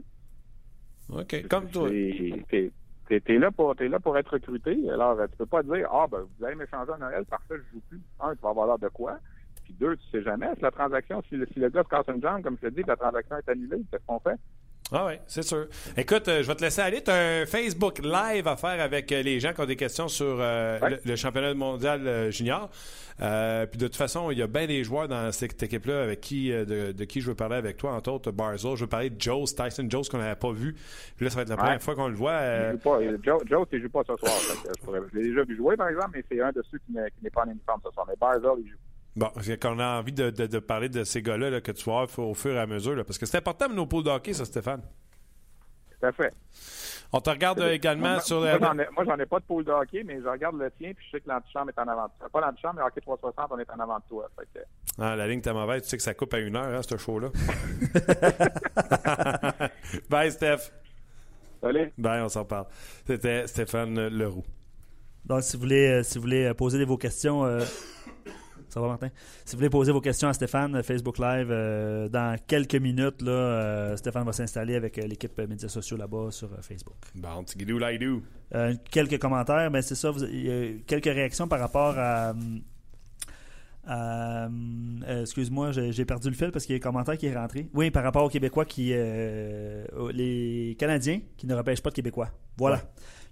OK. 1.08 1.48
Comme 1.48 1.68
toi. 1.70 1.88
T'es 3.08 3.22
es 3.26 3.38
là 3.38 3.50
pour 3.50 3.74
es 3.80 3.88
là 3.88 4.00
pour 4.00 4.16
être 4.16 4.32
recruté. 4.32 4.78
Alors, 4.90 5.18
tu 5.30 5.36
peux 5.36 5.46
pas 5.46 5.62
dire 5.62 5.88
Ah 5.92 6.06
ben 6.10 6.20
vous 6.20 6.44
allez 6.44 6.56
m'échanger 6.56 6.92
à 6.92 6.98
Noël, 6.98 7.24
parfait, 7.26 7.56
je 7.56 7.74
joue 7.74 7.82
plus. 7.88 8.00
Un, 8.20 8.34
tu 8.34 8.42
vas 8.42 8.50
avoir 8.50 8.66
l'air 8.66 8.78
de 8.78 8.88
quoi? 8.88 9.18
Puis 9.64 9.74
deux, 9.74 9.96
tu 9.96 10.04
sais 10.10 10.22
jamais. 10.22 10.48
Si 10.56 10.62
la 10.62 10.70
transaction, 10.70 11.22
si 11.28 11.36
le, 11.36 11.46
si 11.52 11.58
le 11.58 11.68
gars 11.68 11.82
se 11.82 11.88
casse 11.88 12.06
une 12.08 12.22
jambe, 12.22 12.42
comme 12.42 12.56
je 12.62 12.68
te 12.68 12.74
dis, 12.74 12.82
la 12.86 12.96
transaction 12.96 13.36
est 13.36 13.48
annulée, 13.48 13.82
qu'est-ce 13.90 14.04
qu'on 14.06 14.20
fait? 14.20 14.38
Ah 14.92 15.06
oui, 15.06 15.14
c'est 15.26 15.42
sûr. 15.42 15.66
Écoute, 15.96 16.28
euh, 16.28 16.42
je 16.42 16.46
vais 16.46 16.54
te 16.54 16.62
laisser 16.62 16.82
aller. 16.82 17.02
Tu 17.02 17.10
as 17.10 17.14
un 17.14 17.46
Facebook 17.46 18.00
live 18.00 18.46
à 18.46 18.56
faire 18.56 18.80
avec 18.82 19.10
euh, 19.12 19.22
les 19.22 19.40
gens 19.40 19.54
qui 19.54 19.60
ont 19.62 19.66
des 19.66 19.76
questions 19.76 20.08
sur 20.08 20.36
euh, 20.38 20.78
le, 21.04 21.16
championnat 21.16 21.54
mondial 21.54 22.30
junior. 22.30 22.70
Puis 23.18 23.78
de 23.78 23.86
toute 23.86 23.96
façon, 23.96 24.30
il 24.30 24.38
y 24.38 24.42
a 24.42 24.46
bien 24.46 24.66
des 24.66 24.84
joueurs 24.84 25.08
dans 25.08 25.30
cette 25.32 25.62
équipe-là 25.62 26.02
avec 26.02 26.20
qui 26.20 26.50
de, 26.50 27.04
qui 27.04 27.20
je 27.20 27.28
veux 27.28 27.34
parler 27.34 27.56
avec 27.56 27.76
toi, 27.76 27.92
entre 27.92 28.12
autres 28.12 28.30
Barzell. 28.30 28.76
Je 28.76 28.84
veux 28.84 28.88
parler 28.88 29.10
de 29.10 29.20
Joe, 29.20 29.54
Tyson 29.54 29.86
Joe, 29.88 30.08
qu'on 30.08 30.18
n'avait 30.18 30.34
pas 30.34 30.52
vu. 30.52 30.74
Puis 31.16 31.24
là, 31.24 31.30
ça 31.30 31.36
va 31.36 31.42
être 31.42 31.48
la 31.48 31.56
première 31.56 31.82
fois 31.82 31.94
qu'on 31.94 32.08
le 32.08 32.14
voit. 32.14 32.40
Joe, 33.22 33.42
Joe, 33.46 33.66
il 33.72 33.82
joue 33.82 33.88
pas 33.90 34.02
ce 34.06 34.16
soir. 34.16 34.32
je, 35.12 35.18
l'ai 35.18 35.28
déjà 35.28 35.44
vu 35.44 35.56
jouer, 35.56 35.76
par 35.76 35.88
exemple, 35.88 36.10
mais 36.14 36.24
c'est 36.28 36.40
un 36.40 36.52
de 36.52 36.62
ceux 36.70 36.78
qui 36.78 36.92
n'est 36.92 37.30
pas 37.30 37.42
en 37.42 37.50
uniforme 37.50 37.80
ce 37.84 37.90
soir. 37.90 38.06
Mais 38.08 38.16
Barzell, 38.20 38.64
il 38.64 38.68
joue. 38.68 38.76
Bon, 39.16 39.30
qu'on 39.60 39.78
a 39.78 39.98
envie 39.98 40.12
de, 40.12 40.30
de, 40.30 40.58
parler 40.58 40.88
de 40.88 41.04
ces 41.04 41.22
gars-là 41.22 41.60
que 41.60 41.70
tu 41.70 41.84
vois 41.84 42.06
au 42.18 42.34
fur 42.34 42.52
et 42.52 42.58
à 42.58 42.66
mesure, 42.66 42.96
là, 42.96 43.04
parce 43.04 43.16
que 43.16 43.26
c'est 43.26 43.38
important 43.38 43.68
nos 43.68 43.86
poules 43.86 44.02
d'hockey, 44.02 44.32
ça, 44.32 44.44
Stéphane. 44.44 44.82
Tout 46.00 46.06
à 46.06 46.12
fait. 46.12 46.32
On 47.16 47.20
te 47.20 47.30
regarde 47.30 47.60
également 47.60 48.18
sur... 48.18 48.40
Moi, 48.40 48.50
ai, 48.50 48.58
moi, 48.58 49.04
j'en 49.06 49.16
ai 49.16 49.24
pas 49.24 49.38
de 49.38 49.44
poule 49.44 49.62
d'hockey, 49.62 50.02
mais 50.02 50.20
je 50.20 50.26
regarde 50.26 50.58
le 50.58 50.68
tien, 50.72 50.92
puis 50.94 51.06
je 51.06 51.12
sais 51.12 51.20
que 51.20 51.28
l'antichambre 51.28 51.70
est 51.70 51.80
en 51.80 51.86
avant 51.86 52.06
de 52.06 52.10
toi. 52.18 52.28
Pas 52.28 52.40
l'antichambre, 52.40 52.74
mais 52.78 52.82
hockey 52.82 53.00
360, 53.02 53.52
on 53.52 53.58
est 53.60 53.70
en 53.70 53.78
avant 53.78 53.98
de 53.98 54.02
toi. 54.08 54.28
Fait 54.36 54.66
Ah, 54.98 55.14
la 55.14 55.28
ligne 55.28 55.40
t'es 55.40 55.52
mauvaise, 55.52 55.84
tu 55.84 55.90
sais 55.90 55.96
que 55.96 56.02
ça 56.02 56.12
coupe 56.12 56.34
à 56.34 56.40
une 56.40 56.56
heure, 56.56 56.74
hein, 56.74 56.82
ce 56.82 56.96
show-là. 56.96 57.28
Bye, 60.10 60.32
Steph. 60.32 60.72
Salut. 61.62 61.92
Bye, 61.96 62.20
on 62.20 62.28
s'en 62.28 62.44
parle. 62.44 62.66
C'était 63.06 63.46
Stéphane 63.46 64.08
Leroux. 64.08 64.44
Donc, 65.24 65.44
si 65.44 65.56
vous 65.56 65.62
voulez, 65.62 66.00
euh, 66.00 66.02
si 66.02 66.18
vous 66.18 66.22
voulez 66.22 66.46
euh, 66.46 66.54
poser 66.54 66.84
vos 66.84 66.98
questions... 66.98 67.44
Euh, 67.44 67.60
ça 68.74 68.80
va, 68.80 68.88
Martin? 68.88 69.08
Si 69.44 69.52
vous 69.52 69.58
voulez 69.58 69.70
poser 69.70 69.92
vos 69.92 70.00
questions 70.00 70.26
à 70.26 70.32
Stéphane, 70.32 70.82
Facebook 70.82 71.18
Live, 71.18 71.46
euh, 71.50 72.08
dans 72.08 72.36
quelques 72.44 72.74
minutes, 72.74 73.22
là, 73.22 73.30
euh, 73.30 73.96
Stéphane 73.96 74.24
va 74.24 74.32
s'installer 74.32 74.74
avec 74.74 74.98
euh, 74.98 75.06
l'équipe 75.06 75.38
médias 75.38 75.68
sociaux 75.68 75.96
là-bas 75.96 76.32
sur 76.32 76.48
Facebook. 76.60 76.96
Bon, 77.14 77.44
do 77.64 77.78
quelques 78.90 79.18
commentaires, 79.20 79.70
ben 79.70 79.80
c'est 79.80 79.94
ça. 79.94 80.10
quelques 80.86 81.04
réactions 81.04 81.46
par 81.46 81.60
rapport 81.60 81.96
à. 81.96 82.34
Excuse-moi, 83.86 85.72
j'ai 85.72 86.04
perdu 86.04 86.28
le 86.28 86.34
fil 86.34 86.50
parce 86.50 86.64
qu'il 86.66 86.74
y 86.74 86.78
a 86.78 86.80
un 86.80 86.80
commentaire 86.80 87.18
qui 87.18 87.26
est 87.26 87.36
rentré. 87.36 87.68
Oui, 87.74 87.90
par 87.90 88.02
rapport 88.02 88.24
aux 88.24 88.28
Québécois 88.28 88.64
qui. 88.64 88.92
les 88.92 90.76
Canadiens 90.78 91.20
qui 91.36 91.46
ne 91.46 91.54
repêchent 91.54 91.82
pas 91.82 91.90
de 91.90 91.94
Québécois. 91.94 92.30
Voilà. 92.56 92.80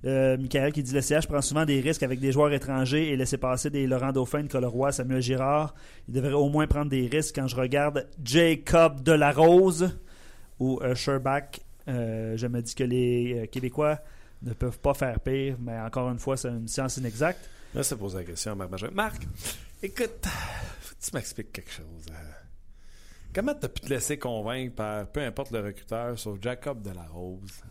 Euh, 0.04 0.36
Michael 0.36 0.72
qui 0.72 0.82
dit 0.82 0.92
le 0.92 1.00
CH 1.00 1.28
prend 1.28 1.40
souvent 1.40 1.64
des 1.64 1.80
risques 1.80 2.02
avec 2.02 2.18
des 2.18 2.32
joueurs 2.32 2.52
étrangers 2.52 3.10
et 3.10 3.16
laisser 3.16 3.38
passer 3.38 3.70
des 3.70 3.86
Laurent 3.86 4.12
Dauphin, 4.12 4.46
Roy, 4.52 4.90
Samuel 4.90 5.22
Girard. 5.22 5.74
Il 6.08 6.14
devrait 6.14 6.32
au 6.32 6.48
moins 6.48 6.66
prendre 6.66 6.90
des 6.90 7.06
risques 7.06 7.36
quand 7.36 7.46
je 7.46 7.56
regarde 7.56 8.08
Jacob 8.22 9.02
Delarose 9.02 9.96
ou 10.58 10.80
euh, 10.82 10.94
Sherbach. 10.94 11.60
Euh, 11.88 12.36
je 12.36 12.46
me 12.48 12.60
dis 12.62 12.74
que 12.74 12.84
les 12.84 13.48
Québécois 13.52 14.00
ne 14.42 14.52
peuvent 14.54 14.80
pas 14.80 14.94
faire 14.94 15.20
pire, 15.20 15.56
mais 15.60 15.78
encore 15.78 16.10
une 16.10 16.18
fois, 16.18 16.36
c'est 16.36 16.48
une 16.48 16.66
science 16.66 16.96
inexacte. 16.96 17.48
Là, 17.74 17.82
ça 17.82 17.96
pose 17.96 18.16
la 18.16 18.24
question, 18.24 18.56
Marc 18.56 18.92
Marc, 18.92 19.22
écoute, 19.82 20.28
tu 21.00 21.10
m'expliques 21.14 21.52
quelque 21.52 21.70
chose. 21.70 22.06
Comment 23.34 23.54
tu 23.54 23.64
as 23.64 23.68
pu 23.68 23.80
te 23.80 23.88
laisser 23.88 24.18
convaincre 24.18 24.74
par 24.74 25.06
peu 25.06 25.20
importe 25.20 25.50
le 25.52 25.60
recruteur, 25.60 26.18
sauf 26.18 26.38
Jacob 26.40 26.82
Delarose? 26.82 27.62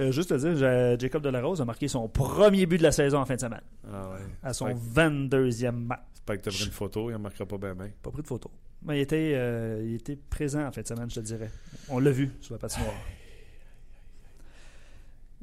Euh, 0.00 0.10
juste 0.10 0.30
te 0.30 0.34
dire, 0.34 0.98
Jacob 0.98 1.22
Delarose 1.22 1.60
a 1.60 1.64
marqué 1.64 1.86
son 1.86 2.08
premier 2.08 2.66
but 2.66 2.78
de 2.78 2.82
la 2.82 2.90
saison 2.90 3.18
en 3.18 3.26
fin 3.26 3.36
de 3.36 3.40
semaine. 3.40 3.62
Ah 3.88 4.10
ouais. 4.10 4.26
À 4.42 4.52
son 4.52 4.68
22e 4.70 5.70
match. 5.70 6.00
C'est 6.14 6.24
pas 6.24 6.36
que 6.36 6.42
tu 6.42 6.48
as 6.48 6.52
pris 6.52 6.64
une 6.64 6.72
photo, 6.72 7.10
il 7.10 7.12
ne 7.12 7.18
marquera 7.18 7.46
pas 7.46 7.58
bien, 7.58 7.74
bien. 7.74 7.90
Pas 8.02 8.10
pris 8.10 8.22
de 8.22 8.26
photo. 8.26 8.50
Mais 8.82 8.98
il 8.98 9.02
était, 9.02 9.32
euh, 9.36 9.82
il 9.86 9.94
était 9.94 10.16
présent 10.16 10.66
en 10.66 10.72
fin 10.72 10.82
de 10.82 10.86
semaine, 10.86 11.08
je 11.08 11.16
te 11.16 11.20
dirais. 11.20 11.50
On 11.88 12.00
l'a 12.00 12.10
vu 12.10 12.32
sur 12.40 12.54
la 12.54 12.58
patinoire. 12.58 12.92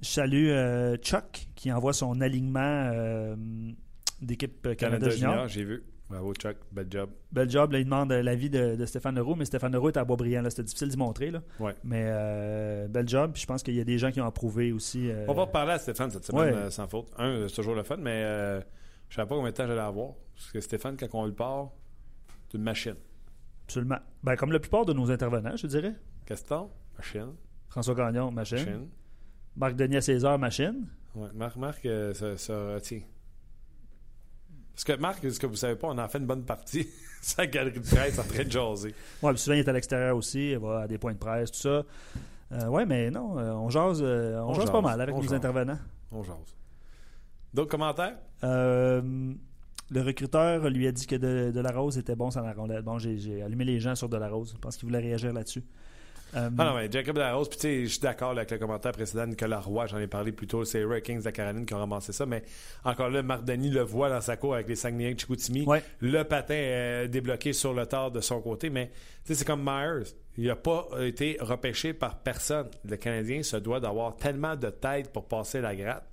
Je 0.01 0.07
salue 0.07 0.49
euh, 0.49 0.97
Chuck 0.97 1.47
qui 1.55 1.71
envoie 1.71 1.93
son 1.93 2.19
alignement 2.21 2.91
d'équipe 4.22 4.65
euh, 4.67 4.76
Canada, 4.76 4.97
Canada, 4.97 5.09
Junior, 5.09 5.32
Junior. 5.34 5.47
j'ai 5.47 5.63
vu. 5.63 5.84
Bravo, 6.09 6.34
Chuck. 6.34 6.57
Bel 6.74 6.88
job. 6.89 7.09
Bel 7.32 7.49
job. 7.49 7.72
Là, 7.72 7.80
il 7.80 7.86
demande 7.86 8.11
euh, 8.11 8.22
l'avis 8.22 8.49
de, 8.49 8.76
de 8.76 8.86
Stéphane 8.86 9.15
Leroux, 9.15 9.36
mais 9.36 9.45
Stéphane 9.45 9.72
Leroux 9.72 9.88
est 9.89 9.97
à 9.97 10.03
Boisbriand. 10.03 10.43
C'était 10.49 10.63
difficile 10.63 10.89
d'y 10.89 10.97
montrer. 10.97 11.32
Là. 11.32 11.41
Ouais. 11.59 11.74
Mais 11.86 12.03
euh, 12.07 12.88
bel 12.89 13.07
job. 13.07 13.32
Puis 13.34 13.41
je 13.43 13.47
pense 13.47 13.63
qu'il 13.63 13.76
y 13.76 13.80
a 13.80 13.86
des 13.86 13.97
gens 13.97 14.11
qui 14.11 14.19
ont 14.19 14.26
approuvé 14.26 14.74
aussi. 14.74 15.09
euh, 15.09 15.26
On 15.30 15.34
va 15.34 15.43
reparler 15.43 15.72
à 15.74 15.80
Stéphane 15.80 16.11
cette 16.11 16.26
semaine, 16.26 16.41
Ouais. 16.53 16.53
euh, 16.53 16.69
sans 16.69 16.88
faute. 16.88 17.07
Un, 17.17 17.47
c'est 17.47 17.55
toujours 17.55 17.76
le 17.76 17.84
fun, 17.84 17.95
mais 17.97 18.22
je 18.24 18.57
ne 18.57 19.15
savais 19.15 19.30
pas 19.30 19.36
combien 19.36 19.51
de 19.51 19.55
temps 19.55 19.67
j'allais 19.67 19.80
avoir. 19.80 20.11
Parce 20.36 20.51
que 20.51 20.59
Stéphane, 20.59 20.97
quand 20.97 21.07
on 21.13 21.26
le 21.26 21.34
part, 21.34 21.69
c'est 22.49 22.57
une 22.57 22.63
machine. 22.65 22.95
Absolument. 23.67 23.99
Ben, 24.22 24.36
comme 24.36 24.51
la 24.51 24.59
plupart 24.59 24.86
de 24.86 24.91
nos 24.91 25.09
intervenants, 25.11 25.55
je 25.55 25.67
dirais. 25.67 25.93
Caston, 26.26 26.69
machine. 26.97 27.34
François 27.69 27.95
Gagnon, 27.95 28.32
machine. 28.32 28.57
Machine. 28.57 28.88
Marc 29.55 29.76
Denis 29.78 30.01
César, 30.01 30.38
machine. 30.38 30.88
Ouais, 31.15 31.30
Marc, 31.34 31.55
Marc 31.55 31.88
ça, 32.13 32.36
ça 32.36 32.74
retient. 32.74 33.01
Parce 34.84 34.97
que 34.97 35.01
Marc, 35.01 35.32
ce 35.32 35.39
que 35.39 35.45
vous 35.45 35.55
savez 35.55 35.75
pas, 35.75 35.89
on 35.89 35.97
en 35.99 36.07
fait 36.07 36.17
une 36.17 36.25
bonne 36.25 36.43
partie. 36.43 36.88
Sa 37.21 37.45
galerie 37.45 37.79
de 37.79 37.86
presse 37.86 38.17
en 38.17 38.23
train 38.23 38.43
de 38.43 38.49
jaser. 38.49 38.95
Puis 39.21 39.38
souvent, 39.38 39.55
il 39.55 39.59
est 39.59 39.69
à 39.69 39.73
l'extérieur 39.73 40.17
aussi. 40.17 40.51
Il 40.51 40.57
va 40.57 40.82
à 40.82 40.88
des 40.88 40.97
points 40.97 41.13
de 41.13 41.19
presse, 41.19 41.51
tout 41.51 41.59
ça. 41.59 41.84
Euh, 42.51 42.65
ouais, 42.67 42.88
mais 42.88 43.11
non, 43.11 43.38
euh, 43.38 43.53
on 43.53 43.69
jase, 43.69 44.01
euh, 44.01 44.39
on 44.39 44.49
On 44.49 44.53
jase 44.53 44.63
jase, 44.63 44.71
pas 44.71 44.82
mal 44.82 44.99
avec 44.99 45.15
nos 45.15 45.21
jase. 45.21 45.34
intervenants. 45.34 45.77
On 46.11 46.23
jase. 46.23 46.55
D'autres 47.53 47.69
commentaires? 47.69 48.15
Le 48.41 50.01
recruteur 50.01 50.67
lui 50.69 50.88
a 50.88 50.91
dit 50.91 51.05
que 51.05 51.15
de, 51.15 51.51
de 51.51 51.59
la 51.59 51.71
Rose 51.71 51.99
était 51.99 52.15
bon 52.15 52.32
sans 52.32 52.41
la 52.41 52.53
rondelle. 52.53 52.82
Bon, 52.82 52.97
j'ai 52.97 53.19
j'ai 53.19 53.43
allumé 53.43 53.65
les 53.65 53.79
gens 53.79 53.93
sur 53.93 54.09
de 54.09 54.17
la 54.17 54.29
Rose. 54.29 54.53
Je 54.55 54.57
pense 54.57 54.77
qu'il 54.77 54.88
voulait 54.88 54.99
réagir 54.99 55.32
là-dessus. 55.32 55.63
Euh, 56.36 56.49
Ah 56.57 56.65
non, 56.65 56.75
mais 56.75 56.89
Jacob 56.91 57.17
Darros, 57.17 57.45
puis 57.45 57.57
tu 57.57 57.61
sais, 57.61 57.84
je 57.84 57.89
suis 57.89 57.99
d'accord 57.99 58.32
avec 58.32 58.49
le 58.51 58.57
commentaire 58.57 58.91
précédent 58.91 59.23
de 59.25 59.32
Nicolas 59.32 59.59
Roy, 59.59 59.86
j'en 59.88 59.99
ai 59.99 60.07
parlé 60.07 60.32
plus 60.32 60.47
tôt, 60.47 60.63
c'est 60.65 60.79
les 60.79 60.84
Hurricanes 60.86 61.19
de 61.19 61.25
la 61.25 61.32
Caroline 61.32 61.65
qui 61.65 61.73
ont 61.73 61.79
ramassé 61.79 62.11
ça, 62.13 62.25
mais 62.25 62.43
encore 62.84 63.09
là, 63.09 63.21
Marc 63.21 63.43
Denis 63.43 63.69
le 63.69 63.82
voit 63.82 64.09
dans 64.09 64.21
sa 64.21 64.38
cour 64.38 64.53
avec 64.53 64.67
les 64.67 64.75
Saguenayens 64.75 65.13
de 65.13 65.19
Chicoutimi. 65.19 65.65
Ouais. 65.65 65.84
Le 65.99 66.23
patin 66.23 66.55
est 66.55 67.07
débloqué 67.07 67.53
sur 67.53 67.73
le 67.73 67.86
tard 67.86 68.11
de 68.11 68.21
son 68.21 68.41
côté, 68.41 68.69
mais 68.69 68.88
tu 69.25 69.34
sais, 69.34 69.36
c'est 69.36 69.45
comme 69.45 69.63
Myers. 69.63 70.11
Il 70.38 70.47
n'a 70.47 70.55
pas 70.55 70.88
été 71.01 71.38
repêché 71.41 71.93
par 71.93 72.19
personne. 72.19 72.67
Le 72.86 72.95
Canadien 72.95 73.43
se 73.43 73.57
doit 73.57 73.79
d'avoir 73.82 74.15
tellement 74.15 74.55
de 74.55 74.69
tête 74.69 75.11
pour 75.11 75.27
passer 75.27 75.59
la 75.59 75.75
gratte 75.75 76.05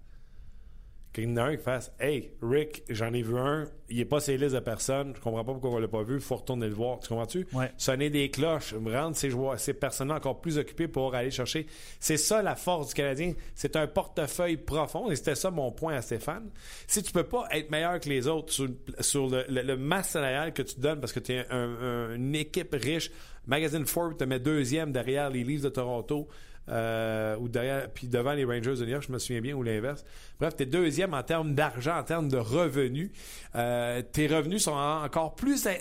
qu'il 1.22 1.30
y 1.30 1.32
en 1.32 1.36
a 1.36 1.42
un 1.44 1.56
qui 1.56 1.62
fasse 1.62 1.92
Hey, 2.00 2.30
Rick, 2.42 2.82
j'en 2.88 3.12
ai 3.12 3.22
vu 3.22 3.36
un, 3.38 3.66
il 3.88 3.96
n'est 3.98 4.04
pas 4.04 4.20
sur 4.20 4.32
les 4.32 4.38
listes 4.38 4.54
de 4.54 4.60
personnes, 4.60 5.12
je 5.16 5.20
comprends 5.20 5.44
pas 5.44 5.52
pourquoi 5.52 5.70
on 5.70 5.78
l'a 5.78 5.88
pas 5.88 6.02
vu, 6.02 6.14
il 6.16 6.20
faut 6.20 6.36
retourner 6.36 6.68
le 6.68 6.74
voir. 6.74 6.98
Tu 7.00 7.08
comprends-tu? 7.08 7.46
Ouais. 7.52 7.72
Sonner 7.76 8.10
des 8.10 8.30
cloches, 8.30 8.74
rendre 8.74 9.16
ces 9.16 9.30
joueurs, 9.30 9.58
ces 9.58 9.74
personnes 9.74 10.10
encore 10.12 10.40
plus 10.40 10.58
occupées 10.58 10.88
pour 10.88 11.14
aller 11.14 11.30
chercher. 11.30 11.66
C'est 12.00 12.16
ça 12.16 12.42
la 12.42 12.54
force 12.56 12.88
du 12.88 12.94
Canadien. 12.94 13.32
C'est 13.54 13.76
un 13.76 13.86
portefeuille 13.86 14.56
profond 14.56 15.10
et 15.10 15.16
c'était 15.16 15.34
ça 15.34 15.50
mon 15.50 15.72
point 15.72 15.94
à 15.94 16.02
Stéphane. 16.02 16.50
Si 16.86 17.02
tu 17.02 17.12
peux 17.12 17.24
pas 17.24 17.46
être 17.52 17.70
meilleur 17.70 17.98
que 18.00 18.08
les 18.08 18.26
autres 18.28 18.52
sur, 18.52 18.68
sur 19.00 19.28
le, 19.28 19.44
le- 19.48 19.62
le 19.62 19.76
masse 19.76 20.10
salarial 20.10 20.52
que 20.52 20.62
tu 20.62 20.78
donnes 20.80 21.00
parce 21.00 21.12
que 21.12 21.20
tu 21.20 21.32
es 21.32 21.46
un- 21.50 21.76
un- 22.10 22.14
une 22.14 22.34
équipe 22.34 22.74
riche, 22.78 23.10
Magazine 23.46 23.86
Forbes 23.86 24.16
te 24.18 24.24
met 24.24 24.38
deuxième 24.38 24.92
derrière 24.92 25.30
les 25.30 25.42
Leafs 25.44 25.62
de 25.62 25.70
Toronto. 25.70 26.28
Euh, 26.68 27.36
ou 27.38 27.48
derrière, 27.48 27.88
puis 27.90 28.06
devant 28.06 28.32
les 28.32 28.44
Rangers 28.44 28.76
de 28.76 28.84
New 28.84 28.90
York, 28.90 29.04
je 29.06 29.12
me 29.12 29.18
souviens 29.18 29.40
bien, 29.40 29.54
ou 29.54 29.62
l'inverse. 29.62 30.04
Bref, 30.38 30.54
tu 30.56 30.62
es 30.62 30.66
deuxième 30.66 31.14
en 31.14 31.22
termes 31.22 31.54
d'argent, 31.54 31.96
en 31.98 32.02
termes 32.04 32.28
de 32.28 32.36
revenus. 32.36 33.10
Euh, 33.54 34.02
tes 34.02 34.26
revenus 34.26 34.62
sont 34.64 34.72
en- 34.72 35.04
encore 35.04 35.34
plus 35.34 35.66
euh, 35.66 35.72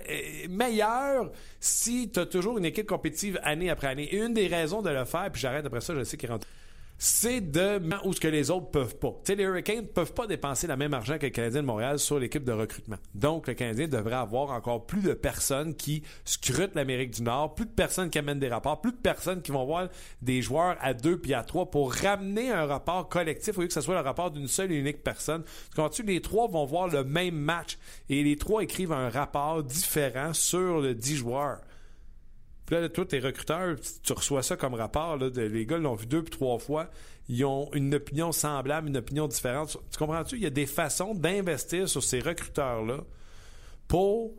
meilleurs 0.49 1.31
si 1.59 2.09
tu 2.11 2.19
as 2.19 2.25
toujours 2.25 2.57
une 2.57 2.65
équipe 2.65 2.87
compétitive 2.87 3.39
année 3.43 3.69
après 3.69 3.87
année. 3.87 4.05
Et 4.13 4.17
une 4.17 4.33
des 4.33 4.47
raisons 4.47 4.81
de 4.81 4.89
le 4.89 5.05
faire, 5.05 5.29
puis 5.31 5.41
j'arrête 5.41 5.65
après 5.65 5.81
ça, 5.81 5.93
je 5.95 6.03
sais 6.03 6.17
qu'il 6.17 6.31
rentre 6.31 6.47
c'est 6.97 7.41
de 7.41 7.79
où 8.05 8.13
ce 8.13 8.19
que 8.19 8.27
les 8.27 8.49
autres 8.49 8.71
peuvent 8.71 8.97
pas. 8.97 9.13
Tu 9.23 9.35
les 9.35 9.43
Hurricanes 9.43 9.81
ne 9.81 9.81
peuvent 9.81 10.13
pas 10.13 10.25
dépenser 10.25 10.67
le 10.67 10.75
même 10.75 10.93
argent 10.93 11.17
que 11.17 11.25
le 11.25 11.31
Canadien 11.31 11.61
de 11.61 11.67
Montréal 11.67 11.99
sur 11.99 12.19
l'équipe 12.19 12.43
de 12.43 12.51
recrutement. 12.51 12.97
Donc, 13.13 13.47
le 13.47 13.53
Canadien 13.53 13.87
devrait 13.87 14.15
avoir 14.15 14.51
encore 14.51 14.85
plus 14.85 15.01
de 15.01 15.13
personnes 15.13 15.75
qui 15.75 16.03
scrutent 16.25 16.75
l'Amérique 16.75 17.11
du 17.11 17.21
Nord, 17.21 17.53
plus 17.55 17.65
de 17.65 17.71
personnes 17.71 18.09
qui 18.09 18.17
amènent 18.17 18.39
des 18.39 18.47
rapports, 18.47 18.81
plus 18.81 18.91
de 18.91 18.97
personnes 18.97 19.41
qui 19.41 19.51
vont 19.51 19.65
voir 19.65 19.89
des 20.21 20.41
joueurs 20.41 20.75
à 20.81 20.93
deux 20.93 21.17
puis 21.17 21.33
à 21.33 21.43
trois 21.43 21.69
pour 21.69 21.93
ramener 21.93 22.51
un 22.51 22.65
rapport 22.65 23.07
collectif 23.09 23.57
au 23.57 23.61
lieu 23.61 23.67
que 23.67 23.73
ce 23.73 23.81
soit 23.81 23.95
le 23.95 24.01
rapport 24.01 24.31
d'une 24.31 24.47
seule 24.47 24.71
et 24.71 24.75
unique 24.75 25.03
personne. 25.03 25.43
Quand 25.75 25.89
tu 25.89 26.03
les 26.03 26.21
trois 26.21 26.47
vont 26.47 26.65
voir 26.65 26.87
le 26.87 27.03
même 27.03 27.35
match 27.35 27.77
et 28.09 28.23
les 28.23 28.37
trois 28.37 28.63
écrivent 28.63 28.91
un 28.91 29.09
rapport 29.09 29.63
différent 29.63 30.33
sur 30.33 30.81
le 30.81 30.95
10 30.95 31.15
joueurs. 31.15 31.59
Puis 32.67 32.75
là, 32.75 32.89
toi, 32.89 33.05
tes 33.05 33.19
recruteurs, 33.19 33.77
tu 34.03 34.11
reçois 34.11 34.43
ça 34.43 34.57
comme 34.57 34.73
rapport. 34.73 35.15
Là, 35.15 35.29
les 35.29 35.65
gars 35.65 35.77
l'ont 35.77 35.95
vu 35.95 36.05
deux 36.05 36.21
puis 36.21 36.31
trois 36.31 36.59
fois. 36.59 36.89
Ils 37.29 37.45
ont 37.45 37.69
une 37.73 37.95
opinion 37.95 38.33
semblable, 38.33 38.89
une 38.89 38.97
opinion 38.97 39.29
différente. 39.29 39.77
Tu 39.89 39.97
comprends-tu? 39.97 40.35
Il 40.35 40.43
y 40.43 40.47
a 40.47 40.49
des 40.49 40.65
façons 40.65 41.15
d'investir 41.15 41.87
sur 41.87 42.03
ces 42.03 42.19
recruteurs-là 42.19 43.05
pour 43.87 44.33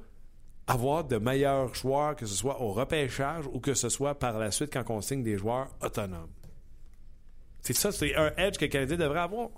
avoir 0.66 1.04
de 1.04 1.16
meilleurs 1.16 1.74
joueurs, 1.74 2.16
que 2.16 2.26
ce 2.26 2.34
soit 2.34 2.60
au 2.60 2.70
repêchage 2.70 3.46
ou 3.50 3.60
que 3.60 3.72
ce 3.72 3.88
soit 3.88 4.14
par 4.14 4.38
la 4.38 4.50
suite 4.50 4.70
quand 4.70 4.84
on 4.90 5.00
signe 5.00 5.22
des 5.22 5.38
joueurs 5.38 5.68
autonomes. 5.82 6.28
C'est 7.62 7.72
ça, 7.72 7.92
c'est 7.92 8.14
un 8.14 8.30
edge 8.36 8.58
que 8.58 8.66
le 8.66 8.96
devrait 8.98 9.20
avoir. 9.20 9.48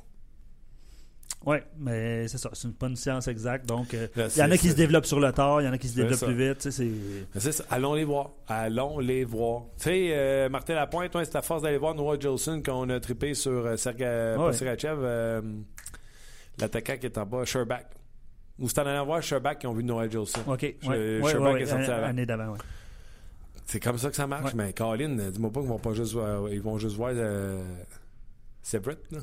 Oui, 1.46 1.56
mais 1.78 2.28
c'est 2.28 2.36
ça. 2.36 2.50
C'est 2.52 2.70
pas 2.76 2.86
une 2.88 2.96
science 2.96 3.26
exacte. 3.26 3.64
Donc, 3.66 3.94
euh, 3.94 4.08
Là, 4.14 4.26
il 4.36 4.38
y 4.38 4.42
en 4.42 4.50
a 4.50 4.58
qui 4.58 4.68
se 4.68 4.74
développent 4.76 5.06
sur 5.06 5.18
le 5.20 5.32
tard, 5.32 5.62
il 5.62 5.64
y 5.64 5.68
en 5.68 5.72
a 5.72 5.78
qui 5.78 5.88
se 5.88 5.96
développent 5.96 6.22
plus 6.22 6.34
vite. 6.48 6.70
c'est- 6.70 7.52
ça. 7.52 7.64
Allons 7.70 7.94
les 7.94 8.04
voir. 8.04 8.30
Allons 8.46 8.98
les 8.98 9.24
voir. 9.24 9.62
Tu 9.78 9.84
sais, 9.84 10.08
euh, 10.12 10.48
Martin 10.50 10.74
Lapointe, 10.74 11.10
toi, 11.12 11.24
c'est 11.24 11.36
à 11.36 11.42
force 11.42 11.62
d'aller 11.62 11.78
voir 11.78 11.94
Noah 11.94 12.18
Jolson 12.20 12.62
qu'on 12.62 12.88
a 12.90 13.00
trippé 13.00 13.32
sur 13.32 13.52
euh, 13.66 13.76
Serga, 13.78 14.34
pas 14.36 14.46
Ouais. 14.48 14.52
Sergachev, 14.52 14.98
euh, 15.02 15.40
l'attaquant 16.58 16.96
qui 16.98 17.06
est 17.06 17.16
en 17.18 17.24
bas, 17.24 17.44
Sherbach. 17.46 17.84
Ou 18.58 18.68
c'est 18.68 18.78
en 18.80 18.86
allant 18.86 19.06
voir 19.06 19.22
Sherbach 19.22 19.56
qui 19.58 19.66
ont 19.66 19.72
vu 19.72 19.82
Noah 19.82 20.10
Jolson. 20.10 20.40
OK. 20.46 20.74
Je- 20.82 20.88
ouais, 20.88 21.20
ouais, 21.20 21.36
ouais, 21.38 21.62
est 21.62 21.66
sorti 21.66 21.90
an- 21.90 21.94
avant. 21.94 22.06
année 22.08 22.26
d'avant, 22.26 22.52
ouais. 22.52 22.58
C'est 23.64 23.80
comme 23.80 23.96
ça 23.96 24.10
que 24.10 24.16
ça 24.16 24.26
marche. 24.26 24.52
Ouais. 24.52 24.64
Mais 24.66 24.72
Colin, 24.74 25.16
dis-moi 25.30 25.50
pas 25.50 25.60
qu'ils 25.60 25.68
vont 25.70 25.78
pas 25.78 25.94
juste 25.94 26.12
voir, 26.12 26.48
ils 26.50 26.60
vont 26.60 26.76
juste 26.76 26.96
voir 26.96 27.12
euh, 27.14 27.62
Severett, 28.62 28.98
là. 29.10 29.20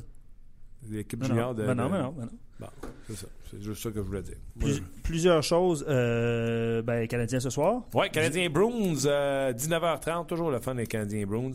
L'équipe 0.90 1.22
junior 1.24 1.54
non, 1.54 1.54
de. 1.54 1.66
ben 1.66 1.74
non, 1.74 1.88
ben 1.90 2.02
non, 2.02 2.12
ben 2.12 2.24
non. 2.24 2.30
Bon, 2.60 2.66
c'est 3.06 3.16
ça. 3.16 3.26
C'est 3.50 3.62
juste 3.62 3.82
ça 3.82 3.90
que 3.90 3.96
je 3.96 4.00
voulais 4.00 4.22
dire. 4.22 4.36
Plus- 4.58 4.82
plusieurs 5.02 5.42
choses. 5.42 5.84
Euh, 5.88 6.82
ben, 6.82 7.06
Canadiens 7.06 7.40
ce 7.40 7.50
soir. 7.50 7.82
Ouais, 7.94 8.08
Canadien 8.10 8.48
Bruins, 8.50 9.04
euh, 9.06 9.52
19h30, 9.52 10.26
toujours 10.26 10.50
le 10.50 10.58
fun 10.60 10.74
des 10.74 10.86
Canadiens 10.86 11.24
Bruins. 11.26 11.52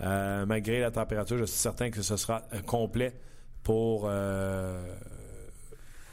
Euh, 0.00 0.44
malgré 0.46 0.80
la 0.80 0.90
température, 0.90 1.38
je 1.38 1.44
suis 1.44 1.58
certain 1.58 1.90
que 1.90 2.02
ce 2.02 2.16
sera 2.16 2.42
euh, 2.52 2.60
complet 2.62 3.12
pour, 3.62 4.06
euh, 4.06 4.82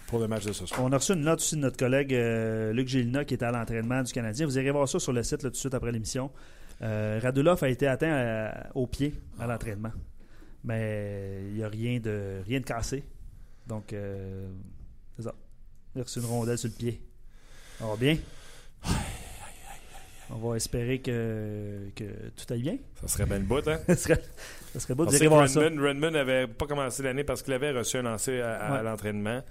pour 0.08 0.20
le 0.20 0.28
match 0.28 0.46
de 0.46 0.52
ce 0.54 0.66
soir. 0.66 0.82
On 0.84 0.92
a 0.92 0.98
reçu 0.98 1.14
une 1.14 1.22
note 1.22 1.40
aussi 1.40 1.56
de 1.56 1.62
notre 1.62 1.78
collègue 1.78 2.14
euh, 2.14 2.72
Luc 2.74 2.88
Gélina 2.88 3.26
qui 3.26 3.34
était 3.34 3.46
à 3.46 3.52
l'entraînement 3.52 4.04
du 4.04 4.12
Canadien. 4.12 4.46
Vous 4.46 4.58
irez 4.60 4.72
voir 4.72 4.88
ça 4.88 5.00
sur 5.00 5.14
le 5.14 5.24
site 5.24 5.44
là, 5.44 5.50
tout 5.50 5.54
de 5.54 5.58
suite 5.58 5.74
après 5.74 5.92
l'émission. 5.92 6.30
Euh, 6.82 7.20
Radulov 7.22 7.64
a 7.64 7.70
été 7.70 7.88
atteint 7.88 8.12
à- 8.14 8.68
au 8.76 8.86
pied 8.86 9.14
à 9.40 9.48
l'entraînement. 9.48 9.92
Mais 10.64 11.40
il 11.50 11.54
n'y 11.56 11.64
a 11.64 11.70
rien 11.70 12.00
de, 12.00 12.42
rien 12.46 12.60
de 12.60 12.66
cassé. 12.66 13.04
Donc, 13.68 13.94
euh, 13.94 14.48
c'est 15.16 15.24
ça. 15.24 15.34
Il 15.96 16.02
a 16.02 16.04
reçu 16.04 16.20
une 16.20 16.26
rondelle 16.26 16.58
sur 16.58 16.70
le 16.70 16.76
pied. 16.76 17.02
Ça 17.80 17.86
va 17.86 17.96
bien? 17.96 18.18
On 20.32 20.36
va 20.48 20.58
espérer 20.58 21.00
que, 21.00 21.90
que 21.96 22.04
tout 22.36 22.54
aille 22.54 22.62
bien. 22.62 22.78
Ça 23.02 23.08
serait 23.08 23.26
bien 23.26 23.40
le 23.40 23.46
bout, 23.46 23.68
hein? 23.68 23.80
ça 23.88 23.96
serait, 23.96 24.22
ça 24.74 24.80
serait 24.80 24.94
beau 24.94 25.06
de 25.08 25.16
On 25.16 25.20
que 25.20 25.26
voir 25.28 25.50
ça. 25.50 25.60
Redmond, 25.62 25.82
Redmond 25.82 26.14
avait 26.14 26.46
pas 26.46 26.68
commencé 26.68 27.02
l'année 27.02 27.24
parce 27.24 27.42
qu'il 27.42 27.54
avait 27.54 27.72
reçu 27.72 27.98
un 27.98 28.04
lancer 28.04 28.40
à, 28.40 28.58
à 28.58 28.78
Ouais. 28.78 28.84
l'entraînement. 28.84 29.42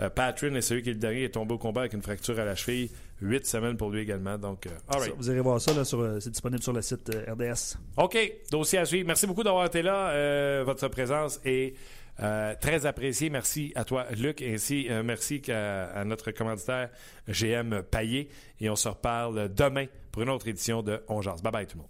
Euh, 0.00 0.10
Patrin 0.10 0.54
est 0.54 0.60
celui 0.60 0.82
qui 0.82 0.90
est 0.90 0.94
le 0.94 0.98
dernier 0.98 1.24
est 1.24 1.34
tombé 1.34 1.54
au 1.54 1.58
combat 1.58 1.82
avec 1.82 1.92
une 1.92 2.02
fracture 2.02 2.38
à 2.38 2.44
la 2.44 2.54
cheville. 2.54 2.90
Huit 3.22 3.46
semaines 3.46 3.76
pour 3.76 3.90
lui 3.90 4.00
également. 4.00 4.38
Donc, 4.38 4.66
euh, 4.66 4.70
all 4.88 5.00
right. 5.00 5.14
Vous 5.16 5.30
irez 5.30 5.40
voir 5.40 5.60
ça, 5.60 5.74
là, 5.74 5.84
sur, 5.84 6.00
euh, 6.00 6.20
c'est 6.20 6.30
disponible 6.30 6.62
sur 6.62 6.72
le 6.72 6.80
site 6.80 7.10
euh, 7.14 7.32
RDS. 7.32 7.76
OK, 7.98 8.18
dossier 8.50 8.78
à 8.78 8.84
suivre. 8.84 9.06
Merci 9.06 9.26
beaucoup 9.26 9.42
d'avoir 9.42 9.66
été 9.66 9.82
là. 9.82 10.62
Votre 10.64 10.88
présence 10.88 11.40
est 11.44 11.74
très 12.16 12.86
appréciée. 12.86 13.30
Merci 13.30 13.72
à 13.74 13.84
toi, 13.84 14.06
Luc, 14.16 14.42
ainsi 14.42 14.88
merci 15.04 15.42
à, 15.50 16.04
notre 16.04 16.30
commanditaire 16.32 16.90
GM 17.28 17.82
Paillé. 17.82 18.28
Et 18.60 18.68
on 18.68 18.76
se 18.76 18.88
reparle 18.88 19.52
demain 19.52 19.86
pour 20.12 20.22
une 20.22 20.30
autre 20.30 20.48
édition 20.48 20.82
de 20.82 21.02
On 21.08 21.22
Jase. 21.22 21.42
Bye 21.42 21.52
bye 21.52 21.66
tout 21.66 21.76
le 21.76 21.82
monde. 21.82 21.89